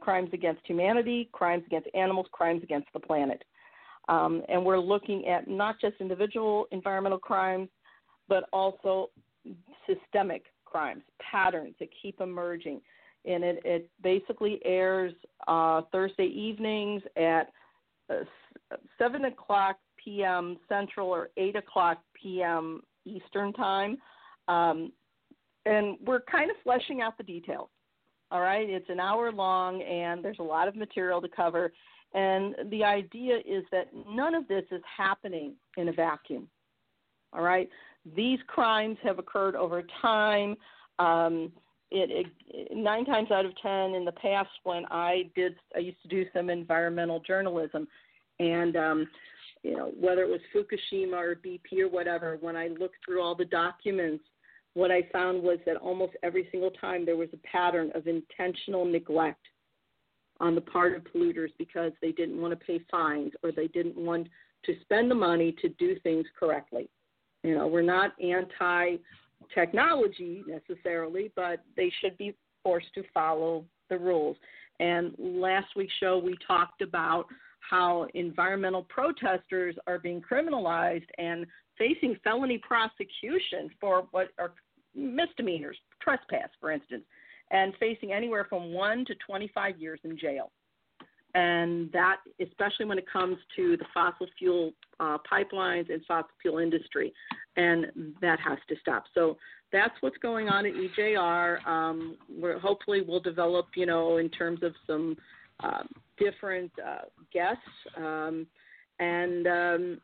crimes 0.00 0.30
against 0.32 0.66
humanity, 0.66 1.28
crimes 1.32 1.62
against 1.66 1.88
animals, 1.94 2.26
crimes 2.32 2.62
against 2.62 2.88
the 2.92 3.00
planet. 3.00 3.42
Um, 4.08 4.42
and 4.48 4.64
we're 4.64 4.80
looking 4.80 5.28
at 5.28 5.46
not 5.46 5.80
just 5.80 5.94
individual 6.00 6.66
environmental 6.72 7.18
crimes, 7.18 7.68
but 8.28 8.44
also 8.52 9.10
systemic 9.86 10.44
crimes, 10.64 11.02
patterns 11.20 11.74
that 11.78 11.88
keep 12.02 12.20
emerging. 12.20 12.80
And 13.24 13.44
it, 13.44 13.60
it 13.64 13.90
basically 14.02 14.60
airs 14.64 15.12
uh, 15.46 15.82
Thursday 15.92 16.26
evenings 16.26 17.02
at 17.16 17.52
uh, 18.08 18.24
7 18.98 19.24
o'clock 19.26 19.76
p.m. 20.02 20.58
Central 20.68 21.08
or 21.08 21.30
8 21.36 21.56
o'clock 21.56 21.98
p.m. 22.20 22.82
Eastern 23.04 23.52
Time. 23.52 23.96
Um, 24.48 24.92
and 25.66 25.96
we're 26.04 26.20
kind 26.20 26.50
of 26.50 26.56
fleshing 26.62 27.02
out 27.02 27.16
the 27.18 27.24
details. 27.24 27.68
All 28.30 28.40
right, 28.40 28.68
it's 28.68 28.88
an 28.88 29.00
hour 29.00 29.32
long 29.32 29.82
and 29.82 30.24
there's 30.24 30.38
a 30.38 30.44
lot 30.44 30.68
of 30.68 30.76
material 30.76 31.20
to 31.20 31.28
cover. 31.28 31.72
And 32.14 32.54
the 32.70 32.84
idea 32.84 33.38
is 33.38 33.64
that 33.72 33.88
none 34.08 34.34
of 34.34 34.46
this 34.48 34.64
is 34.70 34.82
happening 34.96 35.54
in 35.76 35.88
a 35.88 35.92
vacuum. 35.92 36.48
All 37.32 37.42
right, 37.42 37.68
these 38.16 38.38
crimes 38.46 38.96
have 39.02 39.18
occurred 39.18 39.54
over 39.54 39.82
time. 40.00 40.56
Um, 40.98 41.52
it, 41.92 42.26
it, 42.48 42.76
nine 42.76 43.04
times 43.04 43.30
out 43.30 43.44
of 43.44 43.52
ten 43.60 43.94
in 43.94 44.04
the 44.04 44.12
past 44.12 44.50
when 44.62 44.84
I 44.90 45.30
did 45.34 45.56
I 45.74 45.80
used 45.80 46.00
to 46.02 46.08
do 46.08 46.24
some 46.32 46.50
environmental 46.50 47.20
journalism 47.20 47.88
and 48.40 48.76
um 48.76 49.08
you 49.62 49.76
know 49.76 49.92
whether 49.98 50.22
it 50.22 50.28
was 50.28 50.40
Fukushima 50.52 51.14
or 51.14 51.36
BP 51.36 51.80
or 51.80 51.88
whatever 51.88 52.36
when 52.40 52.56
I 52.56 52.68
looked 52.68 52.96
through 53.04 53.22
all 53.22 53.36
the 53.36 53.44
documents 53.44 54.24
what 54.74 54.90
I 54.90 55.02
found 55.12 55.42
was 55.42 55.58
that 55.66 55.76
almost 55.76 56.14
every 56.22 56.48
single 56.50 56.70
time 56.70 57.04
there 57.04 57.16
was 57.16 57.28
a 57.32 57.46
pattern 57.46 57.90
of 57.94 58.06
intentional 58.06 58.84
neglect 58.84 59.46
on 60.40 60.54
the 60.54 60.60
part 60.60 60.96
of 60.96 61.04
polluters 61.04 61.50
because 61.58 61.92
they 62.00 62.12
didn't 62.12 62.40
want 62.40 62.58
to 62.58 62.66
pay 62.66 62.80
fines 62.90 63.32
or 63.42 63.52
they 63.52 63.68
didn't 63.68 63.96
want 63.96 64.28
to 64.64 64.74
spend 64.82 65.10
the 65.10 65.14
money 65.14 65.54
to 65.60 65.68
do 65.70 65.98
things 66.00 66.24
correctly. 66.38 66.88
You 67.42 67.54
know, 67.54 67.66
we're 67.66 67.82
not 67.82 68.12
anti 68.22 68.96
technology 69.54 70.44
necessarily, 70.46 71.32
but 71.34 71.60
they 71.76 71.90
should 72.00 72.16
be 72.16 72.34
forced 72.62 72.92
to 72.94 73.02
follow 73.12 73.64
the 73.88 73.98
rules. 73.98 74.36
And 74.78 75.14
last 75.18 75.68
week's 75.76 75.94
show, 75.98 76.18
we 76.18 76.36
talked 76.46 76.82
about 76.82 77.26
how 77.68 78.06
environmental 78.14 78.84
protesters 78.84 79.76
are 79.86 79.98
being 79.98 80.20
criminalized 80.20 81.06
and 81.18 81.46
facing 81.78 82.16
felony 82.22 82.58
prosecution 82.58 83.70
for 83.80 84.06
what 84.10 84.28
are 84.38 84.52
misdemeanors, 84.94 85.78
trespass, 86.00 86.48
for 86.60 86.70
instance, 86.70 87.04
and 87.50 87.72
facing 87.80 88.12
anywhere 88.12 88.46
from 88.48 88.72
one 88.72 89.04
to 89.06 89.14
25 89.26 89.78
years 89.78 90.00
in 90.04 90.18
jail. 90.18 90.50
And 91.34 91.92
that, 91.92 92.16
especially 92.40 92.86
when 92.86 92.98
it 92.98 93.06
comes 93.10 93.36
to 93.54 93.76
the 93.76 93.84
fossil 93.94 94.26
fuel 94.36 94.72
uh, 94.98 95.18
pipelines 95.30 95.92
and 95.92 96.04
fossil 96.06 96.30
fuel 96.42 96.58
industry, 96.58 97.12
and 97.56 97.86
that 98.20 98.40
has 98.40 98.58
to 98.68 98.74
stop. 98.80 99.04
So 99.14 99.36
that's 99.72 99.94
what's 100.00 100.18
going 100.18 100.48
on 100.48 100.66
at 100.66 100.72
EJR. 100.74 101.64
Um, 101.66 102.16
we're 102.28 102.58
hopefully 102.58 103.02
we'll 103.06 103.20
develop, 103.20 103.68
you 103.76 103.86
know, 103.86 104.16
in 104.16 104.28
terms 104.28 104.64
of 104.64 104.74
some 104.88 105.16
uh, 105.62 105.82
different 106.18 106.70
uh, 106.84 107.02
guests, 107.32 107.62
um, 107.96 108.46
and 108.98 109.46
um, 109.46 110.00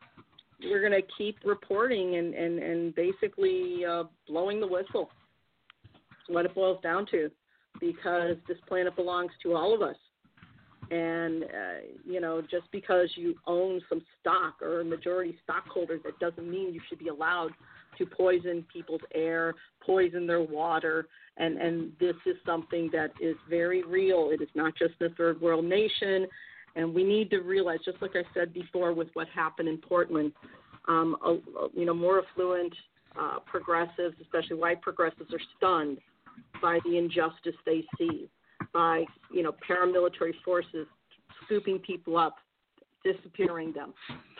we're 0.62 0.80
going 0.80 1.00
to 1.00 1.06
keep 1.16 1.38
reporting 1.44 2.16
and 2.16 2.34
and 2.34 2.58
and 2.58 2.94
basically 2.94 3.84
uh, 3.84 4.04
blowing 4.28 4.60
the 4.60 4.66
whistle. 4.66 5.10
What 6.28 6.44
it 6.44 6.54
boils 6.54 6.80
down 6.82 7.06
to, 7.12 7.30
because 7.80 8.36
this 8.48 8.58
planet 8.68 8.96
belongs 8.96 9.30
to 9.44 9.54
all 9.54 9.74
of 9.74 9.82
us. 9.82 9.96
And 10.90 11.44
uh, 11.44 11.46
you 12.04 12.20
know, 12.20 12.40
just 12.42 12.70
because 12.72 13.08
you 13.16 13.34
own 13.46 13.80
some 13.88 14.02
stock 14.20 14.62
or 14.62 14.80
a 14.80 14.84
majority 14.84 15.36
stockholder, 15.42 15.98
that 16.04 16.18
doesn't 16.18 16.48
mean 16.48 16.72
you 16.72 16.80
should 16.88 16.98
be 16.98 17.08
allowed 17.08 17.50
to 17.98 18.06
poison 18.06 18.64
people's 18.72 19.00
air, 19.14 19.54
poison 19.84 20.26
their 20.26 20.42
water, 20.42 21.06
and 21.36 21.58
and 21.58 21.92
this 22.00 22.16
is 22.26 22.36
something 22.44 22.90
that 22.92 23.10
is 23.20 23.36
very 23.48 23.82
real. 23.84 24.30
It 24.32 24.42
is 24.42 24.48
not 24.54 24.74
just 24.76 24.94
the 24.98 25.10
third 25.16 25.40
world 25.40 25.64
nation, 25.64 26.26
and 26.74 26.94
we 26.94 27.04
need 27.04 27.30
to 27.30 27.38
realize, 27.40 27.78
just 27.84 28.00
like 28.00 28.12
I 28.14 28.22
said 28.34 28.52
before, 28.52 28.92
with 28.92 29.08
what 29.14 29.28
happened 29.28 29.68
in 29.68 29.78
Portland, 29.78 30.32
um, 30.88 31.16
a, 31.24 31.30
a, 31.30 31.68
you 31.74 31.84
know, 31.84 31.94
more 31.94 32.22
affluent 32.22 32.72
uh, 33.18 33.38
progressives, 33.46 34.14
especially 34.20 34.56
white 34.56 34.82
progressives, 34.82 35.32
are 35.32 35.40
stunned 35.56 35.98
by 36.60 36.78
the 36.84 36.98
injustice 36.98 37.54
they 37.64 37.84
see 37.98 38.28
by 38.72 39.04
you 39.32 39.42
know 39.42 39.54
paramilitary 39.68 40.32
forces 40.44 40.86
scooping 41.44 41.78
people 41.80 42.16
up, 42.16 42.36
disappearing 43.04 43.72
them, 43.72 43.94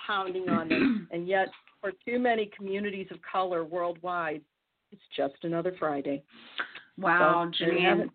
pounding 0.07 0.49
on 0.49 0.69
them, 0.69 1.09
and 1.12 1.27
yet 1.27 1.49
for 1.81 1.93
too 2.05 2.19
many 2.19 2.51
communities 2.57 3.09
of 3.11 3.19
color 3.31 3.65
worldwide, 3.65 4.43
it's 4.93 5.03
just 5.16 5.35
another 5.43 5.74
Friday. 5.78 6.23
Wow, 6.98 7.51
so, 7.59 7.65
Jeanine. 7.65 8.11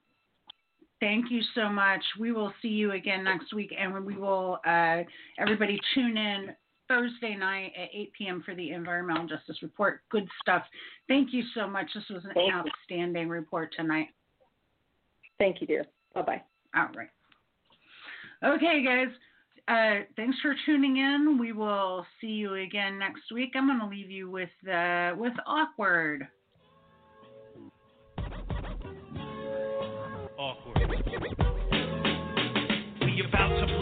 Thank 0.99 1.31
you 1.31 1.41
so 1.55 1.67
much. 1.67 2.03
We 2.19 2.31
will 2.31 2.53
see 2.61 2.67
you 2.67 2.91
again 2.91 3.23
next 3.23 3.53
week, 3.53 3.73
and 3.77 4.05
we 4.05 4.15
will 4.15 4.59
uh, 4.65 5.01
everybody 5.39 5.79
tune 5.95 6.15
in 6.15 6.55
Thursday 6.87 7.35
night 7.35 7.71
at 7.75 7.89
8 7.93 8.11
p.m. 8.13 8.43
for 8.45 8.53
the 8.53 8.71
Environmental 8.71 9.27
Justice 9.27 9.57
Report. 9.63 10.01
Good 10.09 10.27
stuff. 10.41 10.63
Thank 11.07 11.33
you 11.33 11.43
so 11.55 11.67
much. 11.67 11.87
This 11.95 12.03
was 12.09 12.23
an 12.25 12.31
Thank 12.33 12.53
outstanding 12.53 13.27
you. 13.27 13.33
report 13.33 13.73
tonight. 13.75 14.09
Thank 15.39 15.61
you, 15.61 15.67
dear. 15.67 15.85
Bye 16.13 16.21
bye. 16.21 16.41
All 16.75 16.89
right. 16.95 17.09
Okay, 18.43 18.83
guys. 18.83 19.07
Uh, 19.71 20.03
thanks 20.17 20.37
for 20.41 20.53
tuning 20.65 20.97
in. 20.97 21.37
We 21.39 21.53
will 21.53 22.05
see 22.19 22.27
you 22.27 22.55
again 22.55 22.99
next 22.99 23.31
week. 23.33 23.51
I'm 23.55 23.67
going 23.67 23.79
to 23.79 23.85
leave 23.85 24.11
you 24.11 24.29
with 24.29 24.49
uh, 24.69 25.13
with 25.15 25.31
awkward. 25.47 26.27
Awkward. 30.37 30.81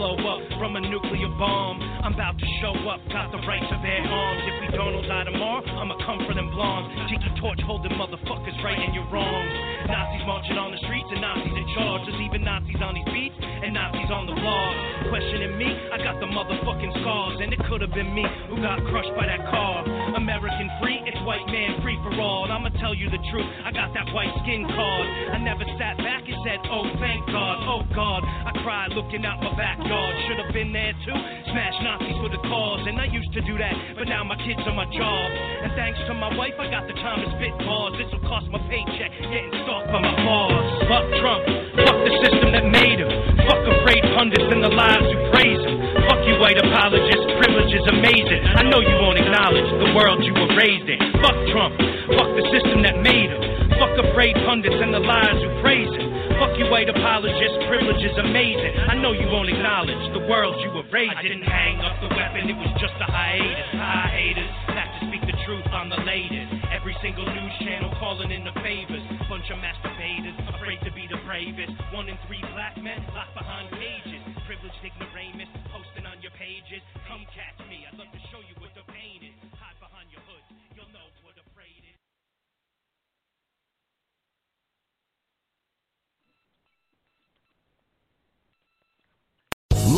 Blow 0.00 0.16
up 0.16 0.40
from 0.56 0.76
a 0.76 0.80
nuclear 0.80 1.28
bomb. 1.36 1.76
I'm 1.76 2.16
about 2.16 2.40
to 2.40 2.48
show 2.64 2.72
up, 2.88 3.04
got 3.12 3.28
the 3.36 3.40
right 3.44 3.60
to 3.60 3.76
bear 3.84 4.00
arms. 4.00 4.40
If 4.48 4.56
we 4.64 4.68
don't 4.72 4.96
die 5.04 5.28
tomorrow, 5.28 5.60
I'ma 5.60 5.92
come 6.08 6.24
for 6.24 6.32
them 6.32 6.48
blondes. 6.56 6.88
Tiki 7.12 7.28
torch 7.36 7.60
holding 7.68 7.92
motherfuckers 8.00 8.56
right 8.64 8.80
in 8.80 8.96
your 8.96 9.04
wrongs. 9.12 9.52
Nazis 9.84 10.24
marching 10.24 10.56
on 10.56 10.72
the 10.72 10.80
streets 10.88 11.04
and 11.12 11.20
Nazis 11.20 11.52
in 11.52 11.66
charge. 11.76 12.08
There's 12.08 12.22
even 12.24 12.40
Nazis 12.48 12.80
on 12.80 12.96
these 12.96 13.10
beats 13.12 13.36
and 13.44 13.76
Nazis 13.76 14.08
on 14.08 14.24
the 14.24 14.32
blog. 14.40 14.72
Questioning 15.12 15.60
me, 15.60 15.68
I 15.68 16.00
got 16.00 16.16
the 16.16 16.32
motherfucking 16.32 16.92
scars. 17.04 17.36
And 17.44 17.52
it 17.52 17.60
could 17.68 17.84
have 17.84 17.92
been 17.92 18.08
me 18.16 18.24
who 18.48 18.56
got 18.64 18.80
crushed 18.88 19.12
by 19.20 19.28
that 19.28 19.44
car. 19.52 19.84
American 20.16 20.72
free, 20.80 20.96
it's 21.04 21.20
white 21.28 21.44
man 21.52 21.76
free 21.84 22.00
for 22.00 22.16
all. 22.16 22.48
And 22.48 22.56
I'ma 22.56 22.72
tell 22.80 22.96
you 22.96 23.12
the 23.12 23.20
truth, 23.28 23.48
I 23.68 23.68
got 23.68 23.92
that 23.92 24.08
white 24.16 24.32
skin 24.48 24.64
card. 24.64 25.04
I 25.36 25.44
never 25.44 25.68
sat 25.76 26.00
back 26.00 26.24
and 26.24 26.40
said, 26.40 26.64
oh, 26.72 26.88
thank 26.96 27.20
God, 27.28 27.56
oh 27.68 27.84
God. 27.92 28.24
I 28.24 28.56
cried 28.64 28.96
looking 28.96 29.28
out 29.28 29.44
my 29.44 29.52
backyard. 29.90 30.14
Should 30.30 30.38
have 30.38 30.54
been 30.54 30.72
there 30.72 30.94
too. 31.02 31.18
Smash 31.50 31.76
Nazis 31.82 32.14
for 32.22 32.30
the 32.30 32.38
cause. 32.46 32.86
And 32.86 32.98
I 33.02 33.10
used 33.10 33.32
to 33.34 33.42
do 33.42 33.58
that, 33.58 33.74
but 33.98 34.06
now 34.06 34.22
my 34.22 34.38
kids 34.46 34.62
are 34.66 34.74
my 34.74 34.86
job. 34.94 35.26
And 35.66 35.74
thanks 35.74 35.98
to 36.06 36.14
my 36.14 36.30
wife, 36.38 36.54
I 36.58 36.70
got 36.70 36.86
the 36.86 36.94
time 36.94 37.18
to 37.26 37.28
spit 37.34 37.54
bars. 37.66 37.98
This'll 37.98 38.22
cost 38.22 38.46
my 38.54 38.62
paycheck, 38.70 39.10
getting 39.18 39.50
stalked 39.66 39.90
by 39.90 39.98
my 39.98 40.14
boss. 40.22 40.54
Fuck 40.86 41.06
Trump, 41.18 41.42
fuck 41.82 41.98
the 42.06 42.12
system 42.22 42.48
that 42.54 42.66
made 42.70 43.02
him. 43.02 43.10
Fuck 43.50 43.62
afraid 43.66 44.02
pundits 44.14 44.46
and 44.46 44.62
the 44.62 44.70
lies 44.70 45.02
who 45.10 45.18
praise 45.34 45.62
him. 45.66 45.76
Fuck 46.06 46.22
you 46.26 46.38
white 46.38 46.58
apologists, 46.58 47.26
privilege 47.42 47.72
is 47.74 47.86
amazing. 47.90 48.40
I 48.46 48.62
know 48.70 48.78
you 48.78 48.94
won't 49.02 49.18
acknowledge 49.18 49.66
the 49.82 49.90
world 49.98 50.22
you 50.22 50.34
were 50.34 50.54
raised 50.54 50.86
in. 50.86 50.98
Fuck 51.18 51.38
Trump, 51.50 51.74
fuck 52.14 52.30
the 52.38 52.46
system 52.54 52.86
that 52.86 53.02
made 53.02 53.30
him. 53.30 53.42
Fuck 53.78 53.96
afraid 54.12 54.36
pundits 54.46 54.76
and 54.78 54.94
the 54.94 55.02
lies 55.02 55.38
who 55.40 55.50
praise 55.62 55.90
him. 55.98 55.99
Fuck 56.40 56.56
you 56.56 56.72
white 56.72 56.88
apologists, 56.88 57.60
privilege 57.68 58.00
is 58.00 58.16
amazing. 58.16 58.72
I 58.88 58.96
know 58.96 59.12
you 59.12 59.28
won't 59.28 59.52
acknowledge 59.52 60.00
the 60.16 60.24
world 60.24 60.56
you 60.64 60.72
were 60.72 60.88
raised. 60.88 61.12
I 61.12 61.20
didn't 61.20 61.44
hang 61.44 61.84
up 61.84 62.00
the 62.00 62.08
weapon, 62.16 62.48
it 62.48 62.56
was 62.56 62.72
just 62.80 62.96
a 62.96 63.04
hiatus. 63.12 63.76
Hi 63.76 64.08
haters, 64.08 64.48
have 64.72 64.88
to 64.88 65.00
speak 65.12 65.20
the 65.28 65.36
truth, 65.44 65.68
I'm 65.68 65.92
the 65.92 66.00
latest. 66.00 66.64
Every 66.72 66.96
single 67.04 67.28
news 67.28 67.54
channel 67.60 67.92
calling 68.00 68.32
in 68.32 68.48
the 68.48 68.56
favors. 68.64 69.04
Bunch 69.28 69.52
of 69.52 69.60
masturbators, 69.60 70.32
afraid 70.56 70.80
to 70.88 70.90
be 70.96 71.04
the 71.12 71.20
bravest. 71.28 71.76
One 71.92 72.08
in 72.08 72.16
three 72.24 72.40
black 72.56 72.80
men 72.80 73.04
locked 73.12 73.36
behind 73.36 73.68
cages. 73.76 74.24
Privileged 74.48 74.80
ignoramus, 74.80 75.52
posting 75.68 76.08
on 76.08 76.24
your 76.24 76.32
pages. 76.40 76.80
Come 77.04 77.28
catch 77.36 77.60
me, 77.68 77.84
I'd 77.84 78.00
love 78.00 78.08
to 78.16 78.22
show 78.32 78.40
you 78.40 78.56